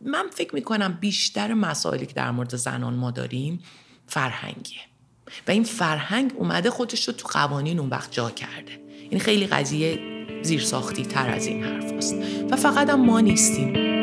من 0.00 0.26
فکر 0.32 0.54
می‌کنم 0.54 0.98
بیشتر 1.00 1.54
مسائلی 1.54 2.06
که 2.06 2.14
در 2.14 2.30
مورد 2.30 2.56
زنان 2.56 2.94
ما 2.94 3.10
داریم 3.10 3.62
فرهنگیه. 4.06 4.80
و 5.48 5.50
این 5.50 5.64
فرهنگ 5.64 6.32
اومده 6.36 6.70
خودش 6.70 7.08
رو 7.08 7.14
تو 7.14 7.28
قوانین 7.28 7.78
اون 7.78 7.88
وقت 7.88 8.12
جا 8.12 8.30
کرده. 8.30 8.80
این 9.10 9.20
خیلی 9.20 9.46
قضیه 9.46 9.98
زیرساختی 10.42 11.02
تر 11.02 11.30
از 11.30 11.46
این 11.46 11.64
حرف 11.64 11.92
هست. 11.92 12.14
و 12.50 12.56
فقط 12.56 12.90
هم 12.90 13.06
ما 13.06 13.20
نیستیم. 13.20 13.98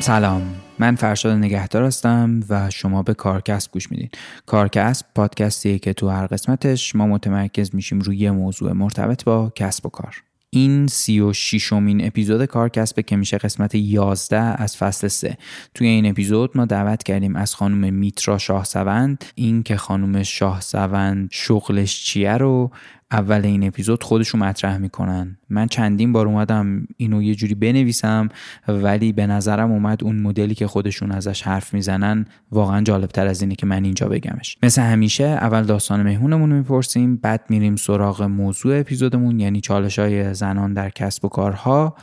سلام. 0.00 0.42
من 0.78 0.94
فرشاد 0.94 1.32
نگهدار 1.32 1.84
هستم 1.84 2.40
و 2.48 2.70
شما 2.70 3.02
به 3.02 3.14
کارکست 3.14 3.72
گوش 3.72 3.90
میدین. 3.90 4.08
کارکست 4.46 5.04
پادکستیه 5.14 5.78
که 5.78 5.92
تو 5.92 6.08
هر 6.08 6.26
قسمتش 6.26 6.96
ما 6.96 7.06
متمرکز 7.06 7.74
میشیم 7.74 8.00
روی 8.00 8.30
موضوع 8.30 8.72
مرتبط 8.72 9.24
با 9.24 9.52
کسب 9.54 9.86
و 9.86 9.88
کار. 9.88 10.22
این 10.50 10.86
سی 10.86 11.20
و 11.20 11.32
شیشمین 11.32 12.06
اپیزود 12.06 12.44
کارکسبه 12.44 13.02
که 13.02 13.16
میشه 13.16 13.38
قسمت 13.38 13.74
11 13.74 14.36
از 14.38 14.76
فصل 14.76 15.08
3 15.08 15.38
توی 15.74 15.86
این 15.86 16.06
اپیزود 16.06 16.56
ما 16.56 16.64
دعوت 16.64 17.02
کردیم 17.02 17.36
از 17.36 17.54
خانم 17.54 17.94
میترا 17.94 18.38
شاهسوند. 18.38 19.24
این 19.34 19.62
که 19.62 19.76
خانم 19.76 20.22
شاهسوند 20.22 21.28
شغلش 21.32 22.04
چیه 22.04 22.32
رو 22.32 22.70
اول 23.10 23.40
این 23.44 23.66
اپیزود 23.66 24.02
خودشون 24.02 24.40
مطرح 24.40 24.78
می‌کنن. 24.78 25.38
من 25.50 25.66
چندین 25.66 26.12
بار 26.12 26.26
اومدم 26.26 26.86
اینو 26.96 27.22
یه 27.22 27.34
جوری 27.34 27.54
بنویسم 27.54 28.28
ولی 28.68 29.12
به 29.12 29.26
نظرم 29.26 29.72
اومد 29.72 30.04
اون 30.04 30.16
مدلی 30.20 30.54
که 30.54 30.66
خودشون 30.66 31.12
ازش 31.12 31.42
حرف 31.42 31.74
می‌زنن 31.74 32.24
واقعا 32.52 32.82
جالب 32.82 33.06
تر 33.06 33.26
از 33.26 33.42
اینه 33.42 33.54
که 33.54 33.66
من 33.66 33.84
اینجا 33.84 34.08
بگمش. 34.08 34.58
مثل 34.62 34.82
همیشه 34.82 35.24
اول 35.24 35.62
داستان 35.62 36.02
مهمونمون 36.02 36.52
می‌پرسیم 36.52 37.16
بعد 37.16 37.44
میریم 37.48 37.76
سراغ 37.76 38.22
موضوع 38.22 38.80
اپیزودمون 38.80 39.40
یعنی 39.40 39.60
چالش 39.60 39.98
های 39.98 40.34
زنان 40.34 40.72
در 40.74 40.90
کسب 40.90 41.24
و 41.24 41.28
کارها 41.28 41.96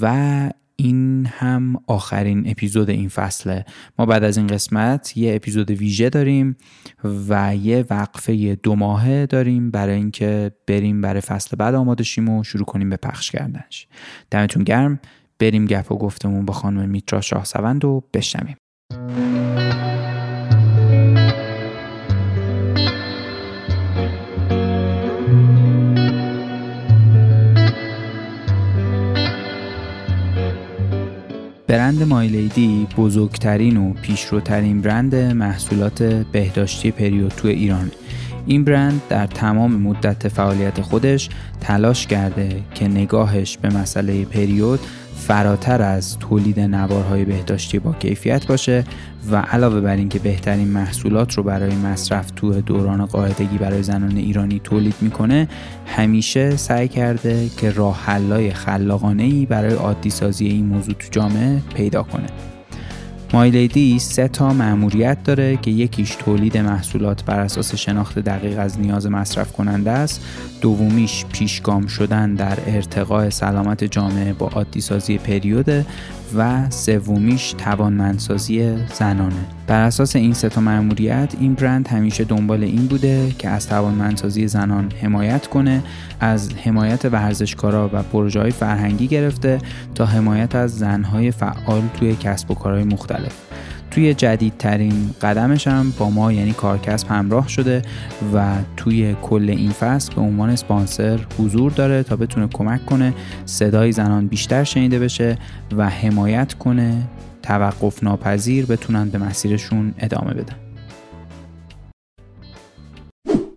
و 0.00 0.50
این 0.76 1.26
هم 1.26 1.76
آخرین 1.86 2.50
اپیزود 2.50 2.90
این 2.90 3.08
فصله. 3.08 3.64
ما 3.98 4.06
بعد 4.06 4.24
از 4.24 4.36
این 4.36 4.46
قسمت 4.46 5.16
یه 5.16 5.34
اپیزود 5.34 5.70
ویژه 5.70 6.10
داریم 6.10 6.56
و 7.28 7.56
یه 7.56 7.84
وقفه 7.90 8.54
دو 8.54 8.76
ماهه 8.76 9.26
داریم 9.26 9.70
برای 9.70 9.94
اینکه 9.94 10.52
بریم 10.66 11.00
برای 11.00 11.20
فصل 11.20 11.56
بعد 11.56 11.74
آماده 11.74 12.04
شیم 12.04 12.28
و 12.28 12.44
شروع 12.44 12.64
کنیم 12.64 12.90
به 12.90 12.96
پخش 12.96 13.30
کردنش. 13.30 13.86
دمتون 14.30 14.64
گرم. 14.64 15.00
بریم 15.38 15.64
گپ 15.64 15.92
و 15.92 15.98
گفتمون 15.98 16.44
با 16.44 16.54
خانم 16.54 16.88
میترا 16.88 17.20
شاهسوند 17.20 17.84
و 17.84 18.04
بشنویم. 18.14 18.56
برند 31.72 32.02
مایلیدی 32.02 32.86
بزرگترین 32.96 33.76
و 33.76 33.92
پیشروترین 33.92 34.80
برند 34.80 35.14
محصولات 35.14 36.02
بهداشتی 36.02 36.90
پریود 36.90 37.32
تو 37.36 37.48
ایران. 37.48 37.90
این 38.46 38.64
برند 38.64 39.02
در 39.08 39.26
تمام 39.26 39.72
مدت 39.72 40.28
فعالیت 40.28 40.80
خودش 40.80 41.28
تلاش 41.60 42.06
کرده 42.06 42.60
که 42.74 42.88
نگاهش 42.88 43.56
به 43.56 43.68
مسئله 43.68 44.24
پریود 44.24 44.80
فراتر 45.26 45.82
از 45.82 46.18
تولید 46.18 46.60
نوارهای 46.60 47.24
بهداشتی 47.24 47.78
با 47.78 47.92
کیفیت 47.92 48.46
باشه 48.46 48.84
و 49.30 49.36
علاوه 49.36 49.80
بر 49.80 49.96
اینکه 49.96 50.18
بهترین 50.18 50.68
محصولات 50.68 51.34
رو 51.34 51.42
برای 51.42 51.74
مصرف 51.74 52.30
تو 52.30 52.60
دوران 52.60 53.06
قاعدگی 53.06 53.58
برای 53.58 53.82
زنان 53.82 54.16
ایرانی 54.16 54.60
تولید 54.64 54.94
می‌کنه 55.00 55.48
همیشه 55.86 56.56
سعی 56.56 56.88
کرده 56.88 57.48
که 57.48 57.70
راه 57.70 58.04
حلای 58.04 58.52
خلاقانه 58.52 59.22
ای 59.22 59.46
برای 59.46 59.74
عادی 59.74 60.10
سازی 60.10 60.46
این 60.46 60.66
موضوع 60.66 60.94
تو 60.94 61.08
جامعه 61.10 61.62
پیدا 61.74 62.02
کنه. 62.02 62.26
مایلیدی 63.34 63.98
سه 63.98 64.28
تا 64.28 64.52
مأموریت 64.52 65.24
داره 65.24 65.56
که 65.56 65.70
یکیش 65.70 66.14
تولید 66.14 66.58
محصولات 66.58 67.24
بر 67.24 67.40
اساس 67.40 67.74
شناخت 67.74 68.18
دقیق 68.18 68.58
از 68.58 68.80
نیاز 68.80 69.06
مصرف 69.06 69.52
کننده 69.52 69.90
است. 69.90 70.24
دومیش 70.60 71.24
پیشگام 71.32 71.86
شدن 71.86 72.34
در 72.34 72.58
ارتقاء 72.66 73.30
سلامت 73.30 73.84
جامعه 73.84 74.32
با 74.32 74.48
عادی 74.48 74.80
سازی 74.80 75.18
پریود. 75.18 75.86
و 76.36 76.70
سومیش 76.70 77.52
توانمندسازی 77.52 78.76
زنانه. 78.94 79.34
بر 79.66 79.80
اساس 79.80 80.16
این 80.16 80.32
سه 80.32 80.48
تا 80.48 80.60
مأموریت 80.60 81.34
این 81.40 81.54
برند 81.54 81.88
همیشه 81.88 82.24
دنبال 82.24 82.62
این 82.62 82.86
بوده 82.86 83.30
که 83.38 83.48
از 83.48 83.68
توانمندسازی 83.68 84.48
زنان 84.48 84.92
حمایت 85.02 85.46
کنه 85.46 85.82
از 86.20 86.54
حمایت 86.54 87.04
ورزشکارا 87.04 87.90
و 87.92 88.02
پروژه‌های 88.02 88.50
فرهنگی 88.50 89.08
گرفته 89.08 89.58
تا 89.94 90.06
حمایت 90.06 90.54
از 90.54 90.78
زنهای 90.78 91.30
فعال 91.30 91.82
توی 91.98 92.16
کسب 92.16 92.50
و 92.50 92.54
کارهای 92.54 92.84
مختلف. 92.84 93.34
توی 93.92 94.14
جدیدترین 94.14 95.10
قدمش 95.22 95.66
هم 95.66 95.92
با 95.98 96.10
ما 96.10 96.32
یعنی 96.32 96.52
کارکسب 96.52 97.08
همراه 97.08 97.48
شده 97.48 97.82
و 98.34 98.58
توی 98.76 99.16
کل 99.22 99.50
این 99.50 99.70
فصل 99.70 100.14
به 100.14 100.20
عنوان 100.20 100.50
اسپانسر 100.50 101.26
حضور 101.38 101.72
داره 101.72 102.02
تا 102.02 102.16
بتونه 102.16 102.46
کمک 102.46 102.86
کنه 102.86 103.14
صدای 103.44 103.92
زنان 103.92 104.26
بیشتر 104.26 104.64
شنیده 104.64 104.98
بشه 104.98 105.38
و 105.76 105.88
حمایت 105.88 106.54
کنه 106.54 107.02
توقف 107.42 108.02
ناپذیر 108.02 108.66
بتونن 108.66 109.08
به 109.08 109.18
مسیرشون 109.18 109.94
ادامه 109.98 110.34
بدن. 110.34 110.56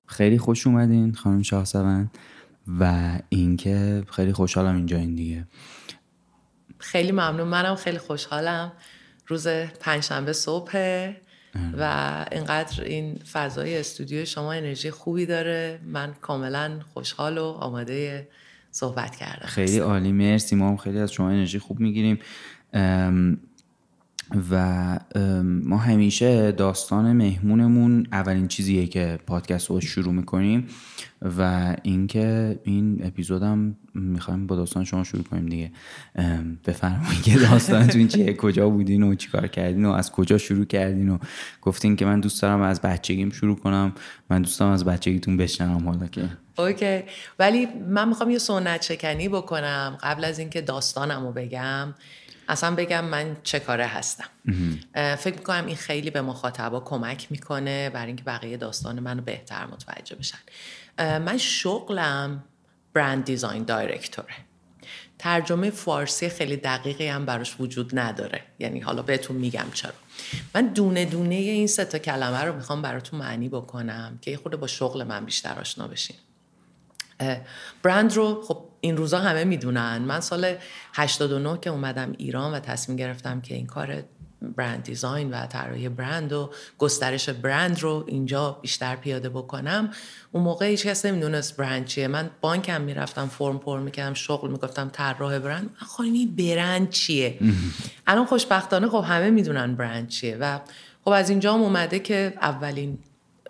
خیلی 0.07 0.37
خوش 0.37 0.67
اومدین 0.67 1.13
خانم 1.13 1.41
شاهسوند 1.41 2.11
و 2.79 3.11
اینکه 3.29 4.03
خیلی 4.11 4.33
خوشحالم 4.33 4.75
اینجا 4.75 4.97
این 4.97 5.15
دیگه. 5.15 5.47
خیلی 6.77 7.11
ممنون. 7.11 7.47
منم 7.47 7.75
خیلی 7.75 7.97
خوشحالم. 7.97 8.71
روز 9.27 9.47
پنجشنبه 9.79 10.33
صبح 10.33 10.71
و 11.77 12.25
اینقدر 12.31 12.83
این 12.83 13.19
فضای 13.31 13.77
استودیو 13.77 14.25
شما 14.25 14.53
انرژی 14.53 14.91
خوبی 14.91 15.25
داره. 15.25 15.79
من 15.85 16.13
کاملا 16.21 16.79
خوشحال 16.93 17.37
و 17.37 17.43
آماده 17.43 18.27
صحبت 18.71 19.15
کردم. 19.15 19.45
خیلی 19.45 19.79
عالی. 19.79 20.11
مرسی. 20.11 20.55
ما 20.55 20.69
هم 20.69 20.77
خیلی 20.77 20.99
از 20.99 21.11
شما 21.11 21.29
انرژی 21.29 21.59
خوب 21.59 21.79
می‌گیریم. 21.79 22.19
و 24.51 24.99
ما 25.63 25.77
همیشه 25.77 26.51
داستان 26.51 27.13
مهمونمون 27.13 28.07
اولین 28.11 28.47
چیزیه 28.47 28.87
که 28.87 29.19
پادکست 29.27 29.69
رو 29.69 29.81
شروع 29.81 30.13
می‌کنیم 30.13 30.67
و 31.21 31.75
اینکه 31.83 32.59
این 32.63 33.01
اپیزودم 33.03 33.75
می‌خوایم 33.95 34.47
با 34.47 34.55
داستان 34.55 34.83
شما 34.83 35.03
شروع 35.03 35.23
کنیم 35.23 35.45
دیگه. 35.45 35.71
بفرمایید 36.65 37.23
که 37.23 37.39
داستانتون 37.39 38.07
چیه 38.07 38.33
کجا 38.33 38.69
بودین 38.69 39.03
و 39.03 39.15
چیکار 39.15 39.47
کردین 39.47 39.85
و 39.85 39.91
از 39.91 40.11
کجا 40.11 40.37
شروع 40.37 40.65
کردین 40.65 41.09
و 41.09 41.17
گفتین 41.61 41.95
که 41.95 42.05
من 42.05 42.19
دوست 42.19 42.41
دارم 42.41 42.61
از 42.61 42.81
بچگیم 42.81 43.29
شروع 43.29 43.59
کنم. 43.59 43.93
من 44.29 44.41
دوست 44.41 44.59
دارم 44.59 44.71
از 44.71 44.85
بچگیتون 44.85 45.37
بشنوم 45.37 45.87
حالا 45.87 46.07
که. 46.07 46.29
اوکی. 46.57 47.03
ولی 47.39 47.65
من 47.65 48.07
می‌خوام 48.07 48.29
یه 48.29 48.37
سنت 48.37 48.81
چکنی 48.81 49.29
بکنم 49.29 49.97
قبل 50.03 50.25
از 50.25 50.39
اینکه 50.39 50.61
داستانم 50.61 51.25
رو 51.25 51.31
بگم. 51.31 51.93
اصلا 52.47 52.75
بگم 52.75 53.05
من 53.05 53.37
چه 53.43 53.59
کاره 53.59 53.85
هستم. 53.85 54.29
فکر 54.93 55.35
می‌کنم 55.35 55.65
این 55.65 55.75
خیلی 55.75 56.09
به 56.09 56.21
مخاطبا 56.21 56.79
کمک 56.79 57.27
می‌کنه 57.31 57.89
برای 57.89 58.07
اینکه 58.07 58.23
بقیه 58.23 58.57
داستان 58.57 58.99
منو 58.99 59.21
بهتر 59.21 59.65
متوجه 59.65 60.15
بشن. 60.15 60.37
من 61.19 61.37
شغلم 61.37 62.43
برند 62.95 63.25
دیزاین 63.25 63.63
دایرکتوره 63.63 64.33
ترجمه 65.19 65.69
فارسی 65.69 66.29
خیلی 66.29 66.57
دقیقی 66.57 67.07
هم 67.07 67.25
براش 67.25 67.55
وجود 67.59 67.99
نداره. 67.99 68.43
یعنی 68.59 68.79
حالا 68.79 69.01
بهتون 69.01 69.35
میگم 69.35 69.65
چرا. 69.73 69.93
من 70.55 70.67
دونه 70.67 71.05
دونه 71.05 71.35
این 71.35 71.67
سه 71.67 71.85
تا 71.85 71.97
کلمه 71.97 72.43
رو 72.43 72.55
می‌خوام 72.55 72.81
براتون 72.81 73.19
معنی 73.19 73.49
بکنم 73.49 74.19
که 74.21 74.31
یه 74.31 74.37
خود 74.37 74.55
با 74.55 74.67
شغل 74.67 75.03
من 75.03 75.25
بیشتر 75.25 75.59
آشنا 75.59 75.87
بشین. 75.87 76.15
برند 77.83 78.13
رو 78.13 78.41
خب 78.47 78.65
این 78.81 78.97
روزا 78.97 79.19
همه 79.19 79.43
می‌دونن. 79.43 79.97
من 79.97 80.19
سال 80.19 80.55
89 80.93 81.57
که 81.61 81.69
اومدم 81.69 82.13
ایران 82.17 82.53
و 82.53 82.59
تصمیم 82.59 82.97
گرفتم 82.97 83.41
که 83.41 83.55
این 83.55 83.67
کار 83.67 84.03
برند 84.57 84.83
دیزاین 84.83 85.33
و 85.33 85.45
طراحی 85.45 85.89
برند 85.89 86.33
و 86.33 86.51
گسترش 86.77 87.29
برند 87.29 87.81
رو 87.81 88.03
اینجا 88.07 88.51
بیشتر 88.61 88.95
پیاده 88.95 89.29
بکنم. 89.29 89.91
اون 90.31 90.43
موقع 90.43 90.65
هیچ 90.65 90.87
کس 90.87 91.05
نمی‌دونست 91.05 91.57
برند 91.57 91.85
چیه. 91.85 92.07
من 92.07 92.29
بانکم 92.41 92.81
می‌رفتم 92.81 93.27
فرم 93.27 93.59
پر 93.59 93.79
می‌کردم 93.79 94.13
شغل 94.13 94.51
می‌گفتم 94.51 94.89
طراح 94.93 95.39
برند 95.39 95.69
خانمی 95.77 96.25
برند 96.25 96.89
چیه. 96.89 97.39
الان 98.07 98.25
خوشبختانه 98.25 98.87
خب 98.89 99.03
همه 99.07 99.29
می‌دونن 99.29 99.75
برند 99.75 100.07
چیه 100.07 100.37
و 100.39 100.59
خب 101.05 101.11
از 101.11 101.29
اینجا 101.29 101.53
هم 101.53 101.61
اومده 101.61 101.99
که 101.99 102.33
اولین 102.41 102.99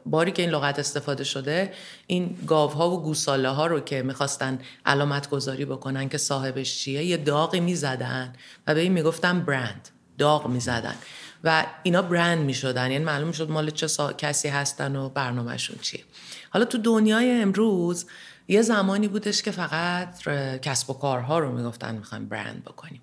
باری 0.05 0.31
که 0.31 0.41
این 0.41 0.51
لغت 0.51 0.79
استفاده 0.79 1.23
شده 1.23 1.73
این 2.07 2.37
گاوها 2.47 2.91
و 2.91 3.03
گوساله 3.03 3.49
ها 3.49 3.67
رو 3.67 3.79
که 3.79 4.01
می‌خواستن 4.01 4.59
علامت 4.85 5.29
گذاری 5.29 5.65
بکنن 5.65 6.09
که 6.09 6.17
صاحبش 6.17 6.79
چیه 6.79 7.03
یه 7.03 7.17
داغی 7.17 7.59
می‌زدن 7.59 8.33
و 8.67 8.73
به 8.75 8.81
این 8.81 8.91
می‌گفتن 8.91 9.39
برند 9.39 9.89
داغ 10.17 10.47
می‌زدن. 10.47 10.95
و 11.43 11.65
اینا 11.83 12.01
برند 12.01 12.45
می‌شدن. 12.45 12.91
یعنی 12.91 13.03
معلوم 13.03 13.31
شد 13.31 13.49
مال 13.49 13.69
چه 13.69 13.87
کسی 14.17 14.47
هستن 14.47 14.95
و 14.95 15.09
برنامهشون 15.09 15.77
چیه. 15.81 16.03
حالا 16.49 16.65
تو 16.65 16.77
دنیای 16.77 17.41
امروز 17.41 18.05
یه 18.47 18.61
زمانی 18.61 19.07
بودش 19.07 19.41
که 19.41 19.51
فقط 19.51 20.21
کسب 20.59 20.89
و 20.89 20.93
کارها 20.93 21.39
رو 21.39 21.51
می‌گفتن 21.51 21.95
می‌خوایم 21.95 22.25
برند 22.25 22.63
بکنیم. 22.63 23.01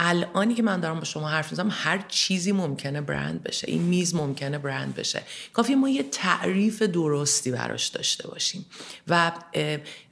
الانی 0.00 0.54
که 0.54 0.62
من 0.62 0.80
دارم 0.80 0.98
با 0.98 1.04
شما 1.04 1.28
حرف 1.28 1.50
می‌زنم 1.50 1.68
هر 1.72 2.04
چیزی 2.08 2.52
ممکنه 2.52 3.00
برند 3.00 3.42
بشه. 3.42 3.70
این 3.70 3.82
میز 3.82 4.14
ممکنه 4.14 4.58
برند 4.58 4.94
بشه. 4.94 5.22
کافی 5.52 5.74
ما 5.74 5.88
یه 5.88 6.02
تعریف 6.02 6.82
درستی 6.82 7.50
براش 7.50 7.86
داشته 7.86 8.28
باشیم. 8.28 8.66
و 9.08 9.32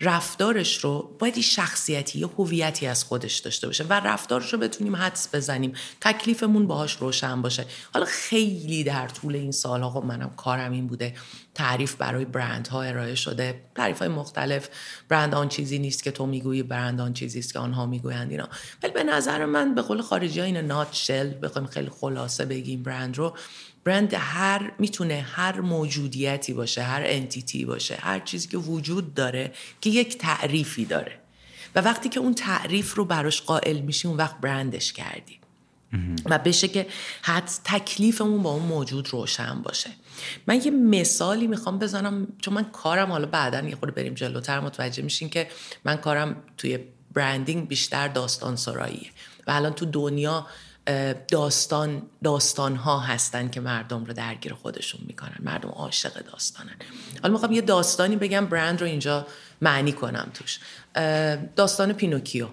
رفتارش 0.00 0.76
رو 0.84 1.16
باید 1.18 1.40
شخصیتی 1.40 2.18
یا 2.18 2.30
هویتی 2.38 2.86
از 2.86 3.04
خودش 3.04 3.38
داشته 3.38 3.66
باشه 3.66 3.84
و 3.84 3.92
رفتارش 3.92 4.52
رو 4.52 4.58
بتونیم 4.58 4.96
حدس 4.96 5.34
بزنیم. 5.34 5.72
تکلیفمون 6.00 6.66
باهاش 6.66 6.96
روشن 6.96 7.42
باشه. 7.42 7.64
حالا 7.94 8.06
خیلی 8.06 8.84
در 8.84 9.08
طول 9.08 9.34
این 9.34 9.52
سالها 9.52 9.90
خب 9.90 10.04
منم 10.04 10.30
کارم 10.36 10.72
این 10.72 10.86
بوده. 10.86 11.14
تعریف 11.56 11.94
برای 11.94 12.24
برند 12.24 12.68
ها 12.68 12.82
ارائه 12.82 13.14
شده. 13.14 13.60
تعریف 13.74 13.98
های 13.98 14.08
مختلف. 14.08 14.68
برند 15.08 15.34
آن 15.34 15.48
چیزی 15.48 15.78
نیست 15.78 16.02
که 16.02 16.10
تو 16.10 16.26
می‌گویی 16.26 16.62
برند 16.62 17.00
آن 17.00 17.12
چیزی 17.12 17.38
است 17.38 17.52
که 17.52 17.58
آنها 17.58 17.86
می‌گویند 17.86 18.30
اینا. 18.30 18.48
ولی 18.82 18.92
به 18.92 19.04
نظر 19.04 19.44
من 19.44 19.74
به 19.74 19.82
قول 19.82 20.02
خارجی 20.02 20.40
ها 20.40 20.46
این 20.46 20.56
نات 20.56 20.94
شل 20.94 21.32
بخوایم 21.42 21.68
خیلی 21.68 21.90
خلاصه 22.00 22.44
بگیم 22.44 22.82
برند 22.82 23.18
رو. 23.18 23.36
برند 23.84 24.14
هر 24.14 24.72
می‌تونه 24.78 25.26
هر 25.30 25.60
موجودیتی 25.60 26.52
باشه 26.52 26.82
هر 26.82 27.02
انتیتی 27.04 27.64
باشه 27.64 27.94
هر 27.94 28.20
چیزی 28.20 28.48
که 28.48 28.58
وجود 28.58 29.14
داره 29.14 29.52
که 29.80 29.90
یک 29.90 30.18
تعریفی 30.18 30.84
داره. 30.84 31.18
و 31.74 31.80
وقتی 31.80 32.08
که 32.08 32.20
اون 32.20 32.34
تعریف 32.34 32.94
رو 32.94 33.04
براش 33.04 33.42
قائل 33.42 33.78
میشی 33.78 34.08
اون 34.08 34.16
وقت 34.16 34.40
برندش 34.40 34.92
کردی. 34.92 35.38
و 36.24 36.38
بشه 36.38 36.68
که 36.68 36.86
حد 37.22 37.50
تکلیفمون 37.64 38.42
با 38.42 38.50
اون 38.50 38.62
موجود 38.62 39.08
روشن 39.08 39.62
باشه. 39.62 39.90
من 40.46 40.60
یه 40.64 40.70
مثالی 40.70 41.46
می‌خوام 41.46 41.78
بزنم 41.78 42.26
چون 42.38 42.54
من 42.54 42.64
کارم 42.64 43.12
حالا 43.12 43.26
بعدا 43.26 43.60
یه 43.60 43.76
خود 43.76 43.94
بریم 43.94 44.14
جلوتر 44.14 44.60
متوجه 44.60 45.02
میشین 45.02 45.28
که 45.28 45.48
من 45.84 45.96
کارم 45.96 46.36
توی 46.56 46.78
برندینگ 47.14 47.68
بیشتر 47.68 48.08
داستان 48.08 48.56
سراییه 48.56 49.10
و 49.46 49.50
الان 49.50 49.72
تو 49.72 49.86
دنیا 49.86 50.46
داستان 51.28 52.02
داستان 52.24 52.76
ها 52.76 53.00
هستن 53.00 53.48
که 53.48 53.60
مردم 53.60 54.04
رو 54.04 54.12
درگیر 54.12 54.54
خودشون 54.54 55.00
می‌کنن. 55.06 55.36
مردم 55.40 55.68
عاشق 55.68 56.12
داستانن. 56.12 56.76
حالا 57.22 57.32
می‌خوام 57.32 57.52
یه 57.52 57.60
داستانی 57.60 58.16
بگم 58.16 58.46
برند 58.46 58.80
رو 58.80 58.86
اینجا 58.86 59.26
معنی 59.60 59.92
کنم 59.92 60.30
توش. 60.34 60.60
داستان 61.56 61.92
پینوکیو. 61.92 62.48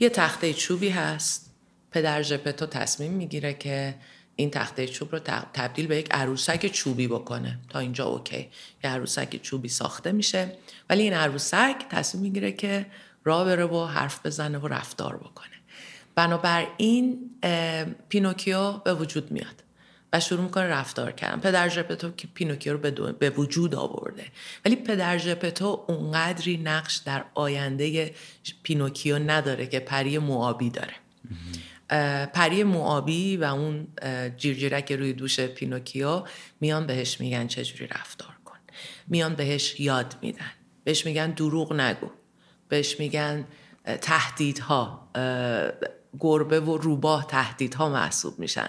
یه 0.00 0.08
تخته 0.08 0.54
چوبی 0.54 0.88
هست. 0.88 1.50
پدر 1.90 2.22
ژپتو 2.22 2.66
تصمیم 2.66 3.12
می‌گیره 3.12 3.54
که 3.54 3.94
این 4.36 4.50
تخته 4.50 4.86
چوب 4.86 5.12
رو 5.12 5.18
تبدیل 5.52 5.86
به 5.86 5.96
یک 5.96 6.08
عروسک 6.10 6.66
چوبی 6.66 7.08
بکنه. 7.08 7.58
تا 7.68 7.78
اینجا 7.78 8.04
okay. 8.04 8.48
یه 8.84 8.90
عروسک 8.90 9.42
چوبی 9.42 9.68
ساخته 9.68 10.12
میشه. 10.12 10.52
ولی 10.90 11.02
این 11.02 11.12
عروسک 11.12 11.76
تصمیم 11.90 12.22
می‌گیره 12.22 12.52
که 12.52 12.86
راه 13.24 13.44
بره 13.44 13.64
و 13.64 13.86
حرف 13.86 14.26
بزنه 14.26 14.58
و 14.58 14.68
رفتار 14.68 15.16
بکنه. 15.16 15.54
بنابراین 16.14 17.30
پینوکیو 18.08 18.72
به 18.72 18.94
وجود 18.94 19.30
میاد 19.30 19.64
و 20.12 20.20
شروع 20.20 20.44
می‌کنه 20.44 20.64
رفتار 20.64 21.12
کردن. 21.12 21.40
پدر 21.40 21.68
ژپتو 21.68 22.10
که 22.10 22.28
پینوکیو 22.34 22.72
رو 22.72 23.12
به 23.12 23.30
وجود 23.30 23.74
آورده. 23.74 24.24
ولی 24.64 24.76
پدر 24.76 25.18
ژپتو 25.18 25.84
اونقدری 25.88 26.56
نقش 26.56 26.96
در 26.96 27.24
آینده 27.34 28.14
پینوکیو 28.62 29.18
نداره 29.18 29.66
که 29.66 29.80
پری 29.80 30.18
مو 30.18 30.39
آبی 30.39 30.70
داره. 30.70 30.94
پری 32.34 32.64
مو 32.64 32.93
آبی 32.93 33.36
و 33.36 33.44
اون 33.44 33.88
جیرجیرک 34.36 34.92
روی 34.92 35.12
دوش 35.12 35.40
پینوکیو 35.40 36.22
میان 36.60 36.86
بهش 36.86 37.20
میگن 37.20 37.46
چجوری 37.46 37.86
رفتار 37.86 38.36
کن. 38.44 38.58
میان 39.08 39.34
بهش 39.34 39.80
یاد 39.80 40.16
میدن. 40.22 40.52
بهش 40.84 41.06
میگن 41.06 41.30
دروغ 41.30 41.72
نگو. 41.72 42.10
بهش 42.68 43.00
میگن 43.00 43.44
تهدیدها 44.00 45.10
گربه 46.20 46.60
و 46.60 46.76
روباه 46.76 47.26
تهدیدها 47.26 47.88
محسوب 47.88 48.38
میشن. 48.38 48.68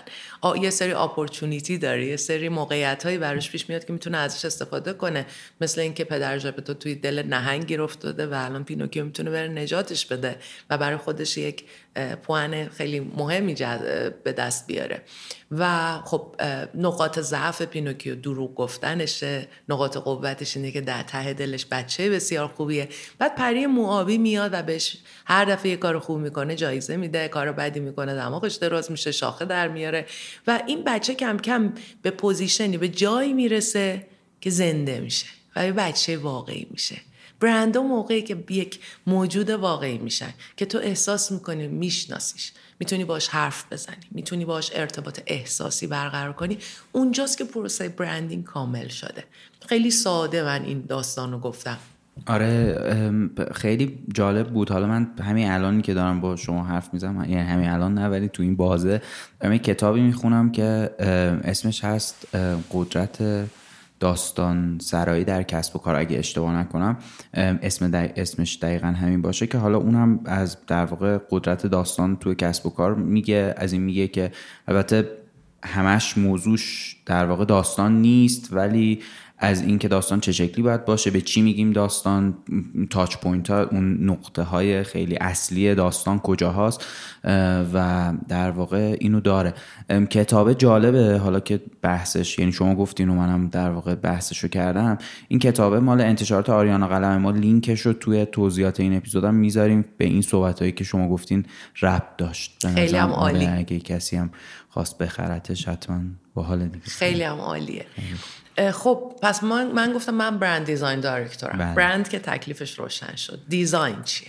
یه 0.61 0.69
سری 0.69 0.91
opportunity 0.91 1.77
داره 1.77 2.05
یه 2.05 2.17
سری 2.17 2.49
موقعیت 2.49 3.05
هایی 3.05 3.17
براش 3.17 3.51
پیش 3.51 3.69
میاد 3.69 3.85
که 3.85 3.93
می‌تونه 3.93 4.17
ازش 4.17 4.45
استفاده 4.45 4.93
کنه. 4.93 5.25
مثل 5.61 5.81
اینکه 5.81 6.03
پدر 6.03 6.37
ژپتو 6.37 6.73
توی 6.73 6.95
دل 6.95 7.23
نهنگ 7.23 7.65
گیر 7.65 7.81
افتاده 7.81 8.27
و 8.27 8.33
الان 8.33 8.63
پینوکیو 8.63 9.05
می‌تونه 9.05 9.29
بره 9.29 9.47
نجاتش 9.47 10.05
بده 10.05 10.39
و 10.69 10.77
برای 10.77 10.97
خودش 10.97 11.37
یک 11.37 11.65
پوئن 12.23 12.69
خیلی 12.69 12.99
مهمی 12.99 13.53
به 14.23 14.31
دست 14.37 14.67
بیاره. 14.67 15.01
و 15.51 15.91
خب 16.05 16.35
نقاط 16.75 17.19
ضعف 17.19 17.61
پینوکیو 17.61 18.15
دروغ 18.15 18.55
گفتنشه. 18.55 19.47
نقاط 19.69 19.97
قوتش 19.97 20.57
اینه 20.57 20.71
که 20.71 20.81
در 20.81 21.03
ته 21.03 21.33
دلش 21.33 21.65
بچه 21.71 22.09
بسیار 22.09 22.47
خوبیه. 22.47 22.89
بعد 23.19 23.35
پری 23.35 23.65
مو 23.65 23.86
آبی 23.86 24.17
میاد 24.17 24.53
و 24.53 24.63
بهش 24.63 24.97
هر 25.25 25.45
دفعه 25.45 25.71
یه 25.71 25.77
کار 25.77 25.99
خوب 25.99 26.17
می‌کنه 26.19 26.55
جایزه 26.55 26.97
میده 26.97 27.27
کار 27.27 27.51
بدی 27.51 27.79
می‌کنه 27.79 28.15
دماغش 28.15 28.55
دراز 28.55 28.91
میشه 28.91 29.11
شاخه 29.11 29.45
در 29.45 29.67
میاره. 29.67 30.05
و 30.47 30.61
این 30.67 30.83
بچه 30.83 31.15
کم 31.15 31.37
کم 31.37 31.73
به 32.01 32.11
position 32.11 32.70
ی 32.70 32.77
به 32.77 32.87
جایی 32.87 33.33
می‌رسه 33.33 34.07
که 34.41 34.49
زنده 34.49 34.99
میشه 34.99 35.27
و 35.55 35.65
یه 35.65 35.71
بچه 35.71 36.17
واقعی 36.17 36.67
میشه. 36.71 36.95
برندها 37.39 37.83
موقعی 37.83 38.21
که 38.21 38.43
یک 38.49 38.79
موجود 39.07 39.49
واقعی 39.49 39.97
میشن 39.97 40.33
که 40.57 40.65
تو 40.65 40.77
احساس 40.77 41.31
می‌کنی 41.31 41.67
میشناسیش. 41.67 42.53
می‌تونی 42.79 43.05
باش 43.05 43.27
حرف 43.27 43.65
بزنی 43.71 43.95
می‌تونی 44.11 44.45
باش 44.45 44.71
ارتباط 44.75 45.19
احساسی 45.27 45.87
برقرار 45.87 46.33
کنی. 46.33 46.57
اونجاست 46.91 47.37
که 47.37 47.43
پروسه 47.43 47.89
branding 47.89 48.43
کامل 48.43 48.87
شده. 48.87 49.23
خیلی 49.69 49.91
ساده 49.91 50.43
من 50.43 50.63
این 50.63 50.83
داستان 50.87 51.31
رو 51.31 51.39
گفتم. 51.39 51.77
آره 52.27 52.79
خیلی 53.55 53.99
جالب 54.13 54.49
بود. 54.49 54.71
حالا 54.71 54.87
من 54.87 55.11
همین 55.23 55.49
الانی 55.49 55.81
که 55.81 55.93
دارم 55.93 56.21
با 56.21 56.35
شما 56.35 56.63
حرف 56.63 56.93
می‌زنم 56.93 57.29
یعنی 57.29 57.49
همین 57.49 57.69
الان 57.69 57.93
نه 57.93 58.07
ولی 58.07 58.29
تو 58.29 58.43
این 58.43 58.55
بازه 58.55 59.01
دارم 59.39 59.57
کتابی 59.57 60.01
می‌خونم 60.01 60.51
که 60.51 60.91
اسمش 61.43 61.83
هست 61.83 62.35
قدرت 62.71 63.45
داستان 64.05 64.79
سرایی 64.81 65.23
در 65.23 65.43
کسب 65.43 65.75
و 65.75 65.79
کار 65.79 65.95
اگه 65.95 66.19
اشتباه 66.19 66.53
نکنم 66.55 66.97
اسم 67.33 67.91
اسمش 67.93 68.59
دقیقا 68.61 68.87
همین 68.87 69.21
باشه 69.21 69.47
که 69.47 69.57
حالا 69.57 69.77
اونم 69.77 70.19
از 70.25 70.57
در 70.67 70.85
واقع 70.85 71.17
قدرت 71.29 71.67
داستان 71.67 72.15
توی 72.15 72.35
کسب 72.35 72.65
و 72.65 72.69
کار 72.69 72.95
میگه 72.95 73.53
از 73.57 73.73
این 73.73 73.81
میگه 73.81 74.07
که 74.07 74.31
البته 74.67 75.09
همش 75.63 76.17
موضوعش 76.17 76.97
در 77.05 77.25
واقع 77.25 77.45
داستان 77.45 78.01
نیست 78.01 78.53
ولی 78.53 79.01
از 79.37 79.61
اینکه 79.61 79.87
داستان 79.87 80.19
چه 80.19 80.31
شکلی 80.31 80.63
باید 80.63 80.85
باشه 80.85 81.11
به 81.11 81.21
چی 81.21 81.41
میگیم 81.41 81.73
داستان 81.73 82.37
touch 82.89 83.17
point 83.17 83.49
ها 83.49 83.63
اون 83.63 84.09
نقطه 84.09 84.41
های 84.41 84.83
خیلی 84.83 85.15
اصلی 85.15 85.75
داستان 85.75 86.19
کجا 86.19 86.51
هاست 86.51 86.85
و 87.73 88.13
در 88.27 88.51
واقع 88.51 88.97
اینو 88.99 89.19
داره. 89.19 89.53
کتاب 90.09 90.53
جالبه 90.53 91.17
حالا 91.17 91.39
که 91.39 91.61
بحثش 91.81 92.39
یعنی 92.39 92.51
شما 92.51 92.75
گفتین 92.75 93.09
و 93.09 93.13
منم 93.13 93.47
در 93.47 93.71
واقع 93.71 93.95
بحثش 93.95 94.37
رو 94.39 94.49
کردم 94.49 94.97
این 95.27 95.39
کتابه 95.39 95.79
مال 95.79 96.01
انتشارات 96.01 96.49
آریانا 96.49 96.87
قلم 96.87 97.17
ما 97.17 97.31
لینکش 97.31 97.81
رو 97.81 97.93
توی 97.93 98.25
توضیحات 98.25 98.79
این 98.79 98.97
اپیزودم 98.97 99.35
می‌ذاریم 99.35 99.85
به 99.97 100.05
این 100.05 100.21
صحبت 100.21 100.59
هایی 100.59 100.71
که 100.71 100.83
شما 100.83 101.09
گفتین 101.09 101.45
ربط 101.81 102.17
داشت. 102.17 102.67
خیلی 102.67 102.97
هم 102.97 103.09
عالی. 103.09 103.45
اگه 103.45 103.79
کسی 103.79 104.15
هم 104.15 104.29
خواست 104.69 104.97
بخرتش 104.97 105.67
حتما 105.67 106.01
حال 106.35 106.67
دیگه. 106.67 106.85
خیلی 106.85 107.23
هم 107.23 107.37
عالیه. 107.37 107.85
خب 108.73 109.15
پس 109.21 109.43
من, 109.43 109.67
من 109.67 109.93
گفتم 109.93 110.13
من 110.13 110.39
brand 110.39 110.65
design 110.65 110.99
director 110.99 111.51
م 111.51 111.57
بله. 111.57 111.75
برند 111.75 112.09
که 112.09 112.19
تکلیفش 112.19 112.79
روشن 112.79 113.15
شد. 113.15 113.39
design 113.49 114.03
چیه؟ 114.03 114.27